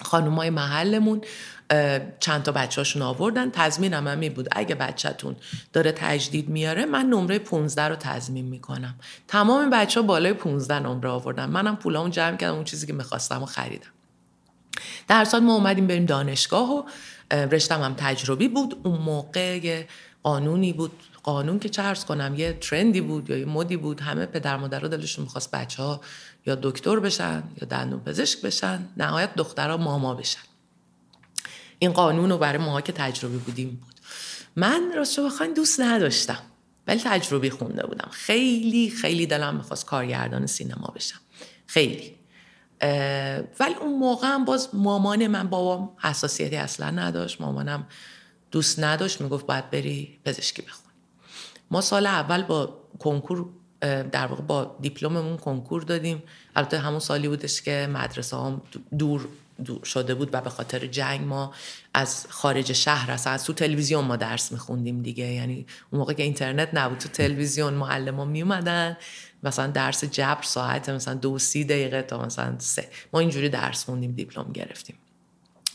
خانومای 0.00 0.50
محلمون. 0.50 1.20
چند 2.20 2.42
تا 2.42 2.52
بچه‌هاشون 2.52 3.02
آوردن. 3.02 3.50
تضمینم 3.50 4.08
هم 4.08 4.18
می 4.18 4.30
بود. 4.30 4.48
اگه 4.52 4.74
بچهتون 4.74 5.36
داره 5.72 5.92
تجدید 5.92 6.48
میاره 6.48 6.86
من 6.86 7.06
نمره 7.06 7.38
15 7.38 7.82
رو 7.82 7.96
تضمین 7.96 8.44
می‌کنم. 8.44 8.94
تمام 9.28 9.70
بچه 9.70 10.00
ها 10.00 10.06
بالای 10.06 10.32
15 10.32 10.78
نمره 10.78 11.08
آوردن. 11.08 11.46
منم 11.46 11.76
پولامو 11.76 12.08
جمع 12.08 12.36
کردم 12.36 12.54
اون 12.54 12.64
چیزی 12.64 12.86
که 12.86 12.92
می‌خواستم 12.92 13.42
و 13.42 13.46
خریدم. 13.46 13.90
در 15.08 15.24
سال 15.24 15.40
ما 15.40 15.54
اومدیم 15.54 15.86
بریم 15.86 16.04
دانشگاه 16.04 16.70
و 16.70 16.82
رشتم 17.30 17.82
هم 17.82 17.94
تجربی 17.94 18.48
بود. 18.48 18.80
اون 18.82 18.98
موقع 18.98 19.84
قانونی 20.22 20.72
بود. 20.72 20.92
قانون 21.22 21.58
که 21.58 21.68
چرس 21.68 22.04
کنم 22.04 22.34
یه 22.36 22.52
ترندی 22.52 23.00
بود 23.00 23.30
یا 23.30 23.38
یه 23.38 23.44
مدی 23.44 23.76
بود. 23.76 24.00
همه 24.00 24.26
پدر 24.26 24.56
مادر 24.56 24.80
دلشون 24.80 25.24
می‌خواست 25.24 25.50
بچه 25.50 25.82
ها 25.82 26.00
یا 26.46 26.54
دکتر 26.54 27.00
بشن 27.00 27.42
یا 27.62 27.68
دندون 27.68 28.00
پزشک 28.00 28.42
بشن. 28.42 28.88
نهایت 28.96 29.34
دخترها 29.34 29.76
ماما 29.76 30.14
بشن. 30.14 30.40
این 31.78 31.92
قانون 31.92 32.30
رو 32.30 32.38
برای 32.38 32.58
ماها 32.58 32.80
که 32.80 32.92
تجربی 32.92 33.36
بودیم 33.36 33.70
بود. 33.70 33.94
من 34.56 34.92
راستش 34.96 35.18
بخواین 35.18 35.54
دوست 35.54 35.80
نداشتم 35.80 36.38
ولی 36.86 37.00
تجربی 37.04 37.50
خونده 37.50 37.86
بودم. 37.86 38.08
خیلی 38.10 38.90
خیلی 38.90 39.26
دلم 39.26 39.56
می‌خواست 39.56 39.86
کارگردان 39.86 40.46
سینما 40.46 40.92
بشم. 40.96 41.18
خیلی. 41.66 42.16
ولی 43.60 43.74
اون 43.80 43.98
موقع 43.98 44.26
هم 44.28 44.44
باز 44.44 44.68
مامان 44.72 45.26
من 45.26 45.48
بابام 45.48 45.90
حساسیتی 45.98 46.56
اصلا 46.56 46.90
نداشت. 46.90 47.40
مامانم 47.40 47.86
دوست 48.50 48.80
نداشت 48.80 49.20
می‌گفت 49.20 49.46
باید 49.46 49.70
بری 49.70 50.18
پزشکی 50.24 50.62
بخونی 50.62 50.94
ما 51.70 51.80
سال 51.80 52.06
اول 52.06 52.42
با 52.42 52.78
کنکور 52.98 53.48
در 54.12 54.26
واقع 54.26 54.42
با 54.42 54.76
دیپلممون 54.80 55.36
کنکور 55.36 55.82
دادیم. 55.82 56.22
البته 56.56 56.78
همون 56.78 57.00
سالی 57.00 57.28
بودش 57.28 57.62
که 57.62 57.88
مدرسه 57.92 58.36
هم 58.36 58.62
دور 58.98 59.28
شده 59.84 60.14
بود 60.14 60.30
و 60.32 60.40
به 60.40 60.50
خاطر 60.50 60.86
جنگ 60.86 61.20
ما 61.20 61.52
از 61.94 62.26
خارج 62.28 62.72
شهر 62.72 63.10
اصلا 63.10 63.32
از 63.32 63.44
تو 63.44 63.52
تلویزیون 63.52 64.04
ما 64.04 64.16
درس 64.16 64.52
میخوندیم 64.52 65.02
دیگه. 65.02 65.24
یعنی 65.24 65.66
اون 65.90 65.98
موقع 66.00 66.12
که 66.12 66.22
اینترنت 66.22 66.68
نبود 66.72 66.98
تو 66.98 67.08
تلویزیون 67.08 67.74
معلم 67.74 68.16
ها 68.16 68.24
میومدن 68.24 68.96
مثلا 69.42 69.66
درس 69.66 70.04
جبر 70.04 70.42
ساعت 70.42 70.88
مثلا 70.88 71.14
دو 71.14 71.38
سی 71.38 71.64
دقیقه 71.64 72.02
تا 72.02 72.24
مثلا 72.24 72.54
سه. 72.58 72.88
ما 73.12 73.20
اینجوری 73.20 73.48
درس 73.48 73.84
خوندیم 73.84 74.12
دیپلم 74.12 74.52
گرفتیم. 74.54 74.96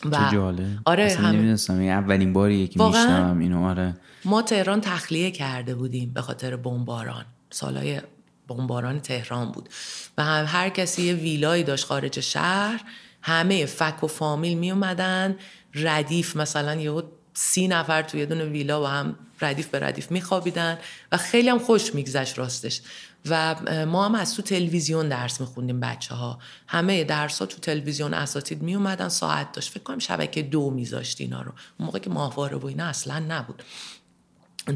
و 0.06 0.30
جاله 0.34 0.80
آره 0.86 1.16
هم... 1.16 1.58
اولین 1.70 2.34
باری 2.34 2.68
که 2.68 2.84
میشنم 2.84 3.40
اینو. 3.40 3.66
آره. 3.66 3.98
ما 4.26 4.42
تهران 4.42 4.82
تخلیه 4.82 5.32
کرده 5.32 5.76
بودیم 5.76 6.12
به 6.14 6.22
خاطر 6.22 6.56
بمباران. 6.56 7.26
سالای 7.50 8.02
بمباران 8.48 9.00
تهران 9.00 9.52
بود. 9.52 9.70
و 10.18 10.24
هم 10.24 10.46
هر 10.48 10.70
کسی 10.70 11.02
یه 11.02 11.14
ویلایی 11.14 11.64
داشت 11.64 11.86
خارج 11.86 12.20
شهر. 12.20 12.82
همه 13.22 13.66
فک 13.66 14.04
و 14.04 14.08
فامیل 14.08 14.58
می 14.58 14.72
اومدن 14.72 15.36
ردیف 15.74 16.36
مثلا 16.36 16.76
یه 16.76 17.04
سی 17.34 17.68
نفر 17.68 18.02
توی 18.02 18.20
یه 18.20 18.26
دونه 18.26 18.46
ویلا 18.46 18.84
و 18.84 18.86
هم 18.86 19.16
ردیف 19.42 19.68
به 19.68 19.80
ردیف 19.80 20.12
میخوابیدن 20.12 20.78
و 21.12 21.18
خیلی 21.18 21.50
هم 21.50 21.60
خوش 21.60 21.96
میگذشت 21.96 22.38
راستش. 22.38 22.82
و 23.30 23.56
ما 23.86 24.06
هم 24.06 24.16
از 24.16 24.36
تو 24.36 24.42
تلویزیون 24.42 25.10
درس 25.10 25.42
میخوندیم 25.42 25.80
بچه 25.80 26.16
ها 26.16 26.40
همه 26.68 27.04
درس 27.04 27.40
ها 27.40 27.46
تو 27.46 27.58
تلویزیون 27.58 28.14
اساتید 28.14 28.62
می 28.62 28.76
اومدن 28.76 29.10
ساعت 29.10 29.52
داشت. 29.52 29.72
فکر 29.72 29.84
کنم 29.84 30.00
شبکه 30.00 30.42
دو 30.42 30.70
میذاشت 30.70 31.22
اینا 31.22 31.42
رو. 31.42 31.52
اون 31.78 31.86
موقع 31.86 32.00
که 32.00 32.10
ماهواره 32.10 32.58
و 32.58 32.66
اینا 32.66 32.86
اصلا 32.86 33.20
نبود. 33.20 33.64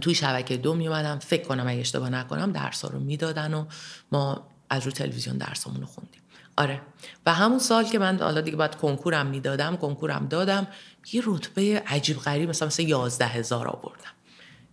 توی 0.02 0.16
شبکه 0.16 0.58
دو 0.58 0.74
می 0.74 0.88
اومدن 0.88 1.20
فکر 1.20 1.44
کنم 1.44 1.68
اگه 1.68 1.80
اشتباه 1.80 2.10
نکنم 2.10 2.52
درس 2.52 2.82
ها 2.82 2.88
رو 2.88 3.00
می‌دادن 3.00 3.54
و 3.54 3.66
ما 4.12 4.48
از 4.70 4.86
رو 4.86 4.92
تلویزیون 4.92 5.38
درسمون 5.38 5.82
رو 5.82 5.86
خوندیم. 5.86 6.22
آره. 6.58 6.82
و 7.26 7.34
همون 7.34 7.60
سال 7.60 7.84
که 7.84 8.00
من 8.00 8.20
حالا 8.20 8.42
دیگه 8.42 8.58
باید 8.58 8.76
کنکورم 8.76 9.26
می‌دادم 9.26 9.78
کنکورم 9.78 10.28
دادم 10.28 10.68
یه 11.14 11.24
رتبه 11.26 11.84
عجیب 11.88 12.18
غریب 12.18 12.50
مثلا 12.50 12.68
مثلا 12.68 12.86
یازده 12.86 13.26
هزار 13.28 13.68
آوردم 13.68 14.12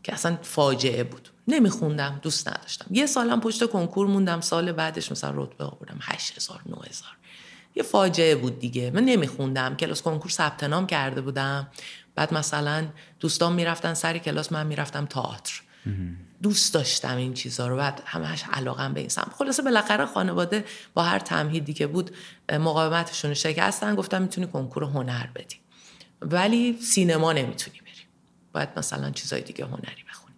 که 0.03 0.13
اصلا 0.15 0.39
فاجعه 0.43 1.05
بود. 1.05 1.29
نمیخوندم 1.49 2.19
دوست 2.23 2.49
نداشتم. 2.49 2.87
یه 2.91 3.07
سالم 3.07 3.41
پشت 3.41 3.67
کنکور 3.67 4.07
موندم 4.07 4.41
سال 4.41 4.73
بعدش 4.73 5.13
مثلا 5.13 5.43
رتبه 5.43 5.65
آوردم 5.65 5.99
هشت 6.03 6.37
هزار 6.37 6.61
نه 6.67 6.77
هزار. 6.77 7.17
یه 7.75 7.83
فاجعه 7.83 8.35
بود 8.35 8.59
دیگه. 8.59 8.91
من 8.91 9.05
نمیخوندم 9.05 9.77
کلاس 9.77 10.03
کنکور 10.03 10.31
ثبت 10.31 10.65
نام 10.65 10.87
کرده 10.87 11.21
بودم. 11.21 11.69
بعد 12.15 12.35
مثلا 12.35 12.87
دوستان 13.21 13.53
می‌رفتن 13.53 13.95
سر 13.95 14.19
کلاس 14.19 14.53
من 14.53 14.67
می‌رفتم 14.67 15.07
تئاتر. 15.07 15.63
دوست 16.43 16.75
داشتم 16.75 17.17
این 17.17 17.35
چیزها 17.35 17.67
رو. 17.67 17.77
بعد 17.77 18.03
همش 18.07 18.45
علاقم 18.53 18.93
به 18.93 19.01
این 19.01 19.09
سمت. 19.09 19.33
خلاصه 19.39 19.63
بالاخره 19.63 20.07
خانواده 20.07 20.65
با 20.95 21.03
هر 21.03 21.19
تمهیدی 21.19 21.73
که 21.73 21.87
بود 21.87 22.11
مقاومتشون 22.53 23.31
رو 23.31 23.35
شکستن. 23.35 23.95
گفتم 23.95 24.23
می‌تونی 24.23 24.47
کنکور 24.47 24.85
هنر 24.85 25.27
بدی. 25.27 25.57
ولی 26.21 26.79
سینما 26.83 27.33
نمی‌تونی 27.33 27.81
بری. 27.81 27.91
باید 28.53 28.69
مثلا 28.77 29.11
چیزای 29.11 29.41
دیگه 29.41 29.65
هنری 29.65 30.05
بخونی. 30.11 30.37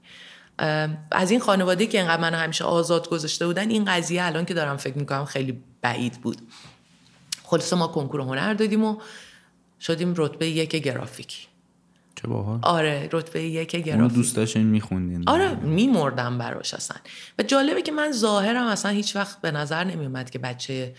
از 1.10 1.30
این 1.30 1.40
خانواده 1.40 1.86
که 1.86 1.98
اینقدر 1.98 2.22
من 2.22 2.34
همیشه 2.34 2.64
آزاد 2.64 3.08
گذاشته 3.08 3.46
بودن 3.46 3.70
این 3.70 3.84
قضیه 3.84 4.24
الان 4.24 4.44
که 4.44 4.54
دارم 4.54 4.76
فکر 4.76 4.98
می‌کنم 4.98 5.24
خیلی 5.24 5.62
بعید 5.80 6.20
بود. 6.20 6.40
خلاصه 7.42 7.76
ما 7.76 7.86
کنکور 7.86 8.20
هنر 8.20 8.54
دادیم 8.54 8.84
و 8.84 9.00
شدیم 9.80 10.14
رتبه 10.16 10.48
یک 10.48 10.70
گرافیکی. 10.70 11.46
چه 12.24 12.30
باحال 12.30 12.58
آره 12.62 13.08
رتبه 13.12 13.42
یک 13.42 13.70
گرافیک. 13.70 13.94
اونو 13.94 14.08
دوست 14.08 14.36
داشتین 14.36 14.66
میخوندین. 14.66 15.28
آره 15.28 15.54
میمردم 15.54 16.38
براش 16.38 16.74
اصلا. 16.74 16.96
و 17.38 17.42
جالبه 17.42 17.82
که 17.82 17.92
من 17.92 18.12
ظاهرم 18.12 18.66
اصلا 18.66 18.90
هیچ 18.90 19.16
وقت 19.16 19.40
به 19.40 19.50
نظر 19.50 19.84
نمیومد 19.84 20.30
که 20.30 20.38
بچه 20.38 20.94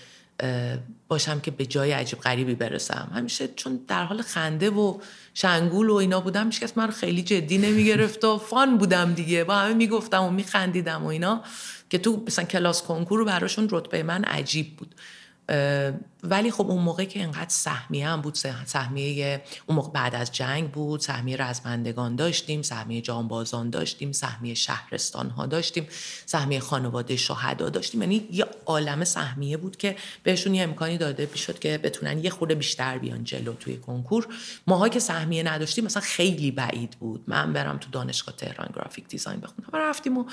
باشم 1.08 1.40
که 1.40 1.52
به 1.52 1.66
جای 1.66 1.92
عجیب 1.92 2.20
غریبی 2.20 2.56
برسم. 2.56 3.12
همیشه 3.16 3.48
چون 3.56 3.80
در 3.88 4.04
حال 4.04 4.22
خنده 4.22 4.70
و 4.70 4.98
شنگول 5.34 5.90
و 5.90 5.94
اینا 5.94 6.22
بودم 6.22 6.46
هیچکس 6.46 6.78
من 6.78 6.88
خیلی 6.92 7.22
جدی 7.22 7.58
نمی‌گرفت 7.58 8.24
و 8.24 8.38
فان 8.38 8.78
بودم 8.78 9.14
دیگه. 9.14 9.44
با 9.44 9.56
همه 9.56 9.74
می‌گفتم 9.74 10.24
و 10.24 10.30
میخندیدم 10.30 11.04
و 11.04 11.08
اینا 11.08 11.42
که 11.90 11.98
تو 11.98 12.24
مثلا 12.28 12.46
کلاس 12.46 12.84
کنکور 12.84 13.20
رو 13.20 13.26
براشون 13.26 13.68
رتبه 13.72 14.04
من 14.04 14.24
عجیب 14.24 14.78
بود. 14.78 14.96
ولی 16.24 16.52
خب 16.52 16.70
اون 16.70 16.84
موقع 16.84 17.06
که 17.06 17.20
اینقدر 17.20 17.50
سهمیه 17.50 18.08
هم 18.08 18.22
بود 18.22 18.36
سهمیه 18.66 19.42
اون 19.66 19.76
موقع 19.76 19.92
بعد 19.92 20.16
از 20.16 20.32
جنگ 20.32 20.72
بود 20.72 21.00
سهمیه 21.00 21.38
رزمندگان 21.38 22.16
داشتیم 22.16 22.62
سهمیه 22.62 23.02
جانبازان 23.02 23.70
داشتیم 23.70 24.12
سهمیه 24.12 24.54
شهرستان 24.54 25.30
ها 25.30 25.46
داشتیم 25.46 25.88
سهمیه 26.26 26.60
خانواده 26.60 27.16
شهدا 27.16 27.70
داشتیم. 27.70 28.02
یعنی 28.02 28.28
یه 28.32 28.46
عالم 28.66 29.04
سهمیه 29.04 29.58
بود 29.58 29.78
که 29.78 29.96
بهشون 30.24 30.56
یه 30.56 30.64
امکانی 30.64 30.98
داده 30.98 31.30
می‌شد 31.32 31.60
که 31.60 31.78
بتونن 31.78 32.24
یه 32.24 32.30
خورده 32.30 32.56
بیشتر 32.56 32.98
بیان 32.98 33.24
جلو 33.24 33.54
توی 33.54 33.78
کنکور. 33.78 34.28
ماها 34.68 34.90
که 34.90 35.00
سهمیه 35.00 35.44
نداشتیم 35.44 35.86
مثلا 35.86 36.02
خیلی 36.02 36.52
بعید 36.52 36.92
بود. 37.00 37.24
من 37.28 37.54
برم 37.54 37.78
تو 37.78 37.90
دانشگاه 37.92 38.36
تهران 38.36 38.70
گرافیک 38.76 39.08
دیزاین 39.08 39.40
بخونم. 39.40 39.70
رفتیم 39.74 40.18
و 40.18 40.26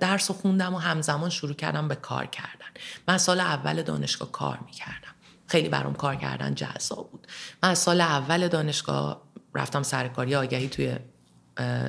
درس 0.00 0.30
خوندم 0.30 0.74
و 0.74 0.78
همزمان 0.78 1.30
شروع 1.30 1.54
کردم 1.54 1.88
به 1.88 1.94
کار 1.94 2.26
کردن. 2.26 2.66
من 3.08 3.18
سال 3.18 3.40
اول 3.40 3.82
دانشگاه 3.82 4.32
کار 4.32 4.58
می‌کردم. 4.66 5.14
خیلی 5.46 5.68
برام 5.68 5.94
کار 5.94 6.16
کردن 6.16 6.54
جذاب 6.54 7.10
بود. 7.10 7.26
من 7.62 7.74
سال 7.74 8.00
اول 8.00 8.48
دانشگاه 8.48 9.22
رفتم 9.54 9.82
سرکار 9.82 10.19
یه 10.19 10.34
آگهی 10.34 10.68
توی 10.68 10.96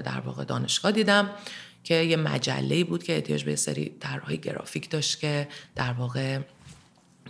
در 0.03 0.19
واقع 0.25 0.43
دانشگاه 0.43 0.91
دیدم 0.91 1.29
که 1.83 1.95
یه 1.95 2.17
مجله 2.17 2.83
بود 2.83 3.03
که 3.03 3.15
احتیاج 3.15 3.43
به 3.43 3.49
یه 3.49 3.55
سری 3.55 3.95
طرحهای 3.99 4.37
گرافیک 4.37 4.89
داشت 4.89 5.19
که 5.19 5.47
در 5.75 5.93
واقع 5.93 6.39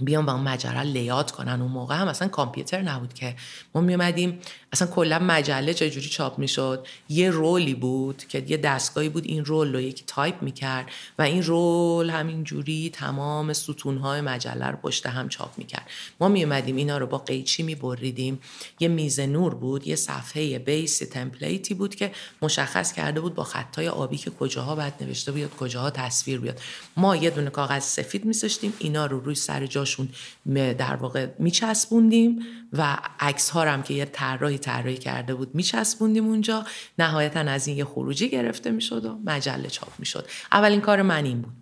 بیان 0.01 0.25
با 0.25 0.33
اون 0.33 0.41
مجله 0.41 0.83
layout 0.83 1.31
کنن. 1.31 1.61
اون 1.61 1.71
موقع 1.71 1.95
هم 1.95 2.07
اصلا 2.07 2.27
کامپیوتر 2.27 2.81
نبود 2.81 3.13
که 3.13 3.35
ما 3.75 3.81
میومدیم 3.81 4.39
اصلا 4.71 4.87
کلا 4.87 5.19
مجله 5.19 5.73
چجوری 5.73 6.09
چاپ 6.09 6.39
می‌شد؟ 6.39 6.87
یه 7.09 7.29
رولی 7.29 7.73
بود 7.73 8.23
که 8.29 8.43
یه 8.47 8.57
دستگاهی 8.57 9.09
بود 9.09 9.25
این 9.25 9.45
رول 9.45 9.73
رو 9.73 9.81
یکی 9.81 10.03
تایپ 10.07 10.41
می‌کرد 10.41 10.85
و 11.19 11.21
این 11.21 11.43
رول 11.43 12.09
همینجوری 12.09 12.89
تمام 12.93 13.53
ستونهای 13.53 14.21
مجله 14.21 14.67
رو 14.67 14.77
پشت 14.77 15.05
هم 15.05 15.29
چاپ 15.29 15.57
می‌کرد. 15.57 15.89
ما 16.19 16.27
میومدیم 16.27 16.75
اینا 16.75 16.97
رو 16.97 17.07
با 17.07 17.17
قیچی 17.17 17.63
میبریدیم. 17.63 18.39
یه 18.79 18.87
میز 18.87 19.19
نور 19.19 19.55
بود 19.55 19.87
یه 19.87 19.95
صفحه 19.95 20.59
بیس 20.59 20.97
تمپلیتی 20.97 21.73
بود 21.73 21.95
که 21.95 22.11
مشخص 22.41 22.93
کرده 22.93 23.21
بود 23.21 23.35
با 23.35 23.43
خطای 23.43 23.87
آبی 23.87 24.17
که 24.17 24.29
کجاها 24.29 24.75
باید 24.75 24.93
نوشته 25.01 25.31
بیاد 25.31 25.55
کجاها 25.55 25.89
تصویر 25.89 26.39
بیاد. 26.39 26.59
ما 26.97 27.15
یه 27.15 27.29
دونه 27.29 27.49
کاغذ 27.49 27.83
سفید 27.83 28.25
میذاشتیم 28.25 28.73
اینا 28.79 29.05
رو 29.05 29.19
روی 29.19 29.35
سر 29.35 29.65
جاشون 29.65 30.09
در 30.55 30.95
واقع 30.95 31.27
میچسبوندیم. 31.39 32.39
و 32.73 32.97
عکس 33.19 33.49
ها 33.49 33.61
هم 33.61 33.83
که 33.83 33.93
یه 33.93 34.05
طراحی 34.05 34.57
طراحی 34.57 34.97
کرده 34.97 35.35
بود 35.35 35.55
میچسبوندیم 35.55 36.25
اونجا. 36.27 36.65
نهایتا 36.99 37.39
از 37.39 37.67
این 37.67 37.77
یه 37.77 37.85
خروجی 37.85 38.29
گرفته 38.29 38.71
می‌شد 38.71 39.05
و 39.05 39.19
مجله 39.25 39.69
چاپ 39.69 39.99
می‌شد. 39.99 40.27
اولین 40.51 40.81
کار 40.81 41.01
من 41.01 41.25
این 41.25 41.41
بود. 41.41 41.53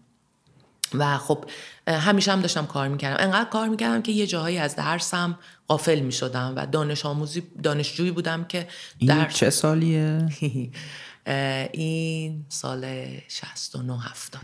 و 0.93 1.17
خب 1.17 1.45
همیشه 1.87 2.31
هم 2.31 2.41
داشتم 2.41 2.65
کار 2.65 2.87
می‌کردم. 2.87 3.23
انقدر 3.23 3.49
کار 3.49 3.67
می‌کردم 3.67 4.01
که 4.01 4.11
یه 4.11 4.27
جاهایی 4.27 4.57
از 4.57 4.75
درسم 4.75 5.39
قافل 5.67 5.99
می‌شدم 5.99 6.53
و 6.55 6.65
دانش 6.65 7.05
آموزی 7.05 7.43
دانشجویی 7.63 8.11
بودم 8.11 8.43
که 8.43 8.67
در 9.07 9.29
چه 9.29 9.49
سالیه؟ 9.49 10.29
این 11.71 12.45
سال 12.49 13.07
69 13.27 14.01
70 14.03 14.41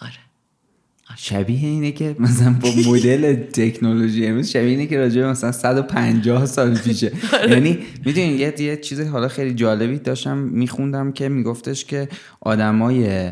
آره. 0.00 0.12
شبیه 1.16 1.68
اینه 1.68 1.92
که 1.92 2.16
مثلا 2.18 2.56
با 2.60 2.68
مدل 2.86 3.34
تکنولوژی 3.34 4.26
امروز 4.26 4.48
شبیه 4.48 4.68
اینه 4.68 4.86
که 4.86 4.98
راجع 4.98 5.30
مثلا 5.30 5.52
150 5.52 6.46
سال 6.46 6.74
پیشه 6.74 7.12
آره. 7.32 7.50
یعنی 7.50 7.78
می‌دونین 8.06 8.38
یه 8.38 8.60
یه 8.60 8.76
چیز 8.76 9.00
حالا 9.00 9.28
خیلی 9.28 9.54
جالبی 9.54 9.98
داشتم 9.98 10.38
میخوندم 10.38 11.12
که 11.12 11.28
میگفتش 11.28 11.84
که 11.84 12.08
آدمای 12.40 13.30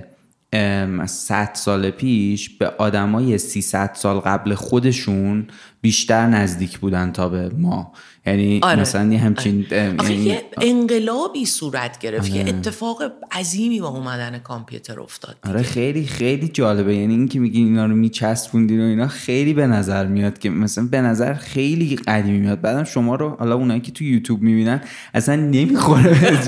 100 1.06 1.50
سال 1.54 1.90
پیش 1.90 2.50
به 2.50 2.66
آدمای 2.66 3.38
300 3.38 3.90
سال 3.94 4.20
قبل 4.20 4.54
خودشون 4.54 5.46
بیشتر 5.80 6.26
نزدیک 6.26 6.78
بودن 6.78 7.12
تا 7.12 7.28
به 7.28 7.48
ما 7.48 7.92
یعنی 8.26 8.60
آره. 8.62 8.80
مثلا 8.80 9.12
یه 9.12 9.18
همچین 9.18 9.66
آره. 9.98 10.14
یه 10.14 10.42
انقلابی 10.60 11.46
صورت 11.46 11.98
گرفت 11.98 12.30
آره. 12.30 12.40
یه 12.40 12.48
اتفاق 12.48 13.02
عظیمی 13.32 13.80
با 13.80 13.88
اومدن 13.88 14.38
کامپیوتر 14.38 15.00
افتاد 15.00 15.36
دیگه. 15.42 15.54
آره 15.54 15.62
خیلی 15.62 16.06
خیلی 16.06 16.48
جالبه 16.48 16.96
یعنی 16.96 17.14
اینکه 17.14 17.38
میگی 17.38 17.58
اینا 17.58 17.86
رو 17.86 17.96
میچسبوندین 17.96 18.80
و 18.80 18.84
اینا 18.84 19.08
خیلی 19.08 19.54
به 19.54 19.66
نظر 19.66 20.06
میاد 20.06 20.38
که 20.38 20.50
مثلا 20.50 20.88
به 20.90 21.00
نظر 21.00 21.34
خیلی 21.34 21.96
قدیمی 21.96 22.38
میاد 22.38 22.60
بعدم 22.60 22.84
شما 22.84 23.14
رو 23.14 23.28
حالا 23.28 23.54
اونایی 23.54 23.80
که 23.80 23.92
تو 23.92 24.04
یوتیوب 24.04 24.42
می‌بینن 24.42 24.80
اصلا 25.14 25.36
نمی‌خوره 25.36 26.40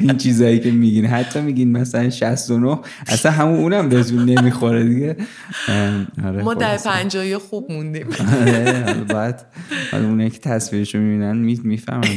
این 0.00 0.16
چیزایی 0.16 0.60
که 0.60 0.70
میگین 0.70 1.06
حتی 1.06 1.40
میگین 1.40 1.72
مثلا 1.72 2.10
69 2.10 2.78
اصلا 3.06 3.32
همون 3.32 3.58
اونم 3.58 3.88
بهتون 3.88 4.24
نمی‌خوره 4.24 4.84
دیگه 4.84 5.16
آره 6.24 6.42
ما 6.42 6.54
در 6.54 6.76
50 6.76 7.38
خوب 7.38 7.72
موندیم 7.72 8.06
آره 8.40 8.94
بعد 9.08 9.46
اونایی 9.92 10.30
که 10.30 10.38
تصویر 10.38 10.85
رو 10.94 11.00
می‌بینن 11.00 11.36
می‌فهمن. 11.64 12.16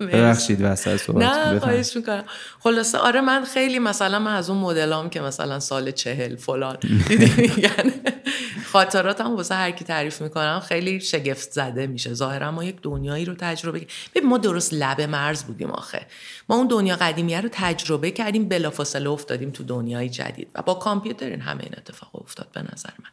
ببخشید 0.00 0.58
وسط 0.62 0.96
صحبت 0.96 1.22
نه 1.22 1.60
خواهش 1.60 1.96
می‌کنم. 1.96 2.24
خلاصه 2.60 2.98
آره 2.98 3.20
من 3.20 3.44
خیلی 3.44 3.78
مثلا 3.78 4.18
من 4.18 4.34
از 4.34 4.50
اون 4.50 4.58
مدلام 4.58 5.10
که 5.10 5.20
مثلا 5.20 5.60
سال 5.60 5.90
چهل 5.90 6.36
فلان 6.36 6.76
میگن 7.38 7.92
خاطراتم 8.72 9.36
واسه 9.36 9.54
هر 9.54 9.70
کی 9.70 9.84
تعریف 9.84 10.22
می‌کنم 10.22 10.62
خیلی 10.68 11.00
شگفت 11.00 11.52
زده 11.52 11.86
میشه. 11.86 12.14
ظاهرا 12.14 12.50
ما 12.50 12.64
یک 12.64 12.76
دنیایی 12.82 13.24
رو 13.24 13.34
تجربه 13.34 13.86
ببین 14.14 14.28
ما 14.28 14.38
درست 14.38 14.74
لب 14.74 15.00
مرز 15.00 15.44
بودیم 15.44 15.70
آخه. 15.70 16.06
ما 16.48 16.56
اون 16.56 16.66
دنیا 16.66 16.96
قدیمیه 16.96 17.40
رو 17.40 17.48
تجربه 17.52 18.10
کردیم 18.10 18.48
بلافاصله 18.48 19.10
افتادیم 19.10 19.50
تو 19.50 19.64
دنیای 19.64 20.08
جدید. 20.08 20.48
و 20.54 20.62
با 20.62 20.74
کامپیوتر 20.74 21.26
این 21.26 21.40
همه 21.40 21.62
این 21.62 21.74
اتفاق 21.76 22.10
افتاد 22.14 22.46
به 22.52 22.62
نظر 22.72 22.90
من. 23.02 23.10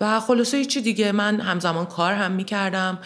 و 0.00 0.20
خلاصه 0.20 0.64
چی 0.64 0.80
دیگه 0.80 1.12
من 1.12 1.40
همزمان 1.40 1.86
کار 1.86 2.12
هم 2.12 2.32
می‌کردم. 2.32 2.98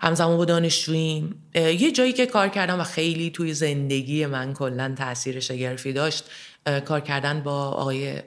همزمان 0.00 0.36
با 0.36 0.44
دانشجوییم. 0.44 1.50
یه 1.54 1.92
جایی 1.92 2.12
که 2.12 2.26
کار 2.26 2.48
کردم 2.48 2.80
و 2.80 2.84
خیلی 2.84 3.30
توی 3.30 3.54
زندگی 3.54 4.26
من 4.26 4.54
کلا 4.54 4.94
تاثیر 4.98 5.40
شگرفی 5.40 5.92
داشت 5.92 6.24
کار 6.84 7.00
کردن 7.00 7.40
با 7.40 7.68
آقای 7.68 8.22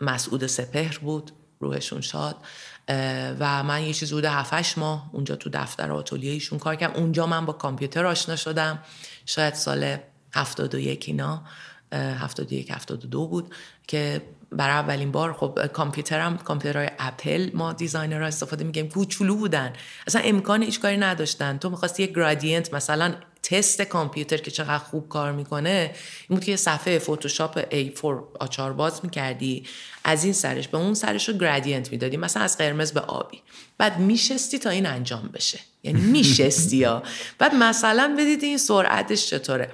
مسعود 0.00 0.46
سپهر 0.46 0.98
بود 0.98 1.32
روحشون 1.60 2.00
شاد. 2.00 2.36
و 3.38 3.62
من 3.62 3.82
یه 3.82 3.92
چیز 3.92 4.12
حدود 4.12 4.30
7 4.30 4.78
ماه 4.78 5.10
اونجا 5.12 5.36
تو 5.36 5.50
دفتر 5.52 5.92
آتلیه 5.92 6.32
ایشون 6.32 6.58
کار 6.58 6.76
کردم. 6.76 7.00
اونجا 7.00 7.26
من 7.26 7.46
با 7.46 7.52
کامپیوتر 7.52 8.06
آشنا 8.06 8.36
شدم. 8.36 8.78
شاید 9.26 9.54
سال 9.54 9.96
71 10.34 11.04
اینا 11.06 11.42
71 11.92 12.70
72 12.70 13.26
بود 13.26 13.54
که 13.86 14.22
برای 14.52 14.74
اولین 14.74 15.12
بار 15.12 15.32
خب 15.32 15.66
کامپیوترم 15.66 16.36
کامپیوترهای 16.36 16.90
اپل 16.98 17.50
ما 17.54 17.72
designer 17.72 18.20
ها 18.20 18.26
استفاده 18.26 18.64
میگیم 18.64 18.88
کوچولو 18.88 19.36
بودن. 19.36 19.72
اصلا 20.06 20.22
امکان 20.24 20.62
هیچ 20.62 20.80
کاری 20.80 20.96
نداشتن. 20.96 21.58
تو 21.58 21.70
می‌خواستی 21.70 22.02
یک 22.02 22.10
gradient 22.10 22.74
مثلا 22.74 23.14
تست 23.42 23.82
کامپیوتر 23.82 24.36
که 24.36 24.50
چقدر 24.50 24.78
خوب 24.78 25.08
کار 25.08 25.32
می‌کنه 25.32 25.90
این 26.28 26.36
بود 26.36 26.44
که 26.44 26.50
یه 26.50 26.56
صفحه 26.56 26.98
Photoshop 26.98 27.60
A4 27.60 28.04
آچار 28.40 28.72
باز 28.72 29.00
می‌کردی. 29.02 29.64
از 30.04 30.24
این 30.24 30.32
سرش 30.32 30.68
به 30.68 30.78
اون 30.78 30.94
سرش 30.94 31.28
رو 31.28 31.34
gradient 31.34 31.92
می‌دادی. 31.92 32.16
مثلا 32.16 32.42
از 32.42 32.58
قرمز 32.58 32.92
به 32.92 33.00
آبی. 33.00 33.42
بعد 33.78 33.98
میشستی 33.98 34.58
تا 34.58 34.70
این 34.70 34.86
انجام 34.86 35.30
بشه. 35.34 35.58
یعنی 35.82 36.00
میشستی 36.00 36.76
یا 36.76 37.02
بعد 37.38 37.54
مثلا 37.54 38.16
ببینید 38.18 38.42
این 38.42 38.58
سرعتش 38.58 39.26
چطوره. 39.26 39.70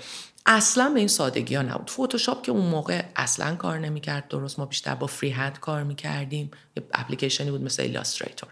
اصلا 0.50 0.90
به 0.90 0.98
این 0.98 1.08
سادگی 1.08 1.54
ها 1.54 1.62
نبود. 1.62 1.90
فوتوشاپ 1.90 2.42
که 2.42 2.52
اون 2.52 2.66
موقع 2.66 3.04
اصلا 3.16 3.56
کار 3.56 3.78
نمی‌کرد 3.78 4.28
درست 4.28 4.58
ما 4.58 4.66
بیشتر 4.66 4.94
با 4.94 5.06
FreeHand 5.06 5.60
کار 5.60 5.82
می‌کردیم. 5.82 6.50
یه 6.76 6.82
اپلیکیشنی 6.94 7.50
بود 7.50 7.62
مثل 7.62 7.82
Illustrator 7.82 8.48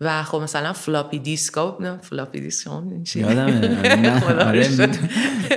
و 0.00 0.22
خب 0.22 0.38
مثلا 0.38 0.72
floppy 0.72 1.18
disk 1.18 1.58
نه 1.80 1.98
floppy 2.02 2.40
disk 2.40 2.66
یادمه. 3.14 3.82
آره 4.48 4.68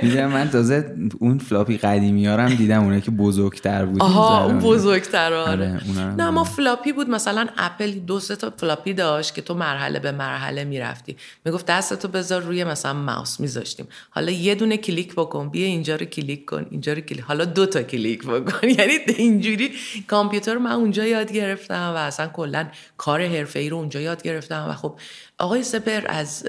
می‌دونم. 0.02 0.26
من 0.26 0.50
تازه 0.50 0.94
اون 1.18 1.38
floppy 1.38 1.76
قدیمی 1.76 2.26
ها 2.26 2.36
هم 2.36 2.54
دیدم 2.54 2.82
اونه 2.84 3.00
که 3.00 3.10
بزرگتر 3.10 3.84
بود 3.84 4.02
آها 4.02 4.44
اون 4.44 4.58
بزرگتر 4.58 5.32
آره, 5.32 5.50
آره، 5.50 6.14
نه 6.14 6.30
ما 6.30 6.44
floppy 6.44 6.92
بود 6.92 7.10
مثلا 7.10 7.46
اپل 7.58 7.90
دو 7.90 8.20
سه 8.20 8.36
تا 8.36 8.52
floppy 8.56 8.94
داشت 8.94 9.34
که 9.34 9.42
تو 9.42 9.54
مرحله 9.54 9.98
به 9.98 10.12
مرحله 10.12 10.64
می‌رفتی. 10.64 11.16
می‌گفت 11.44 11.66
دستتو 11.66 12.08
بذار 12.08 12.42
روی 12.42 12.64
مثلا 12.64 12.92
ماوس 12.92 13.40
میذاشتیم. 13.40 13.86
حالا 14.10 14.30
یه 14.32 14.54
دونه 14.54 14.76
کلیک 14.76 15.14
بکن 15.14 15.48
بیا 15.48 15.66
اینجا 15.66 15.96
رو 15.96 16.06
کلیک 16.06 16.44
کن 16.44 16.66
اینجا 16.70 16.92
رو 16.92 17.00
کلیک 17.00 17.20
حالا 17.24 17.44
دو 17.44 17.66
تا 17.66 17.82
کلیک 17.82 18.26
بکن. 18.26 18.68
یعنی 18.78 18.92
اینجوری 19.16 19.70
کامپیوتر 20.06 20.58
من 20.58 20.72
اونجا 20.72 21.04
یاد 21.06 21.32
گرفتم 21.32 21.92
و 21.94 21.98
اصلا 21.98 22.26
کلا 22.26 22.66
کار 22.96 23.26
حرفه‌ای 23.26 23.68
رو 23.68 23.76
اونجا 23.76 24.00
یاد 24.00 24.22
گرفتم 24.22 24.31
و 24.50 24.74
خب 24.74 24.98
آقای 25.38 25.62
سپر 25.62 26.04
از 26.08 26.46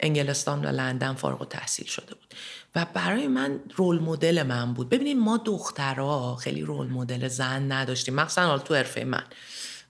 انگلستان 0.00 0.64
و 0.64 0.68
لندن 0.68 1.14
فارغ 1.14 1.42
و 1.42 1.44
تحصیل 1.44 1.86
شده 1.86 2.14
بود 2.14 2.34
و 2.74 2.86
برای 2.94 3.28
من 3.28 3.60
رول 3.76 3.98
مدل 3.98 4.42
من 4.42 4.74
بود. 4.74 4.88
ببینید 4.88 5.16
ما 5.16 5.36
دخترها 5.36 6.36
خیلی 6.36 6.62
رول 6.62 6.86
مدل 6.86 7.28
زن 7.28 7.72
نداشتیم. 7.72 8.14
مخصوصا 8.14 8.46
حالا 8.46 8.58
تو 8.58 8.74
حرفه 8.74 9.04
من. 9.04 9.24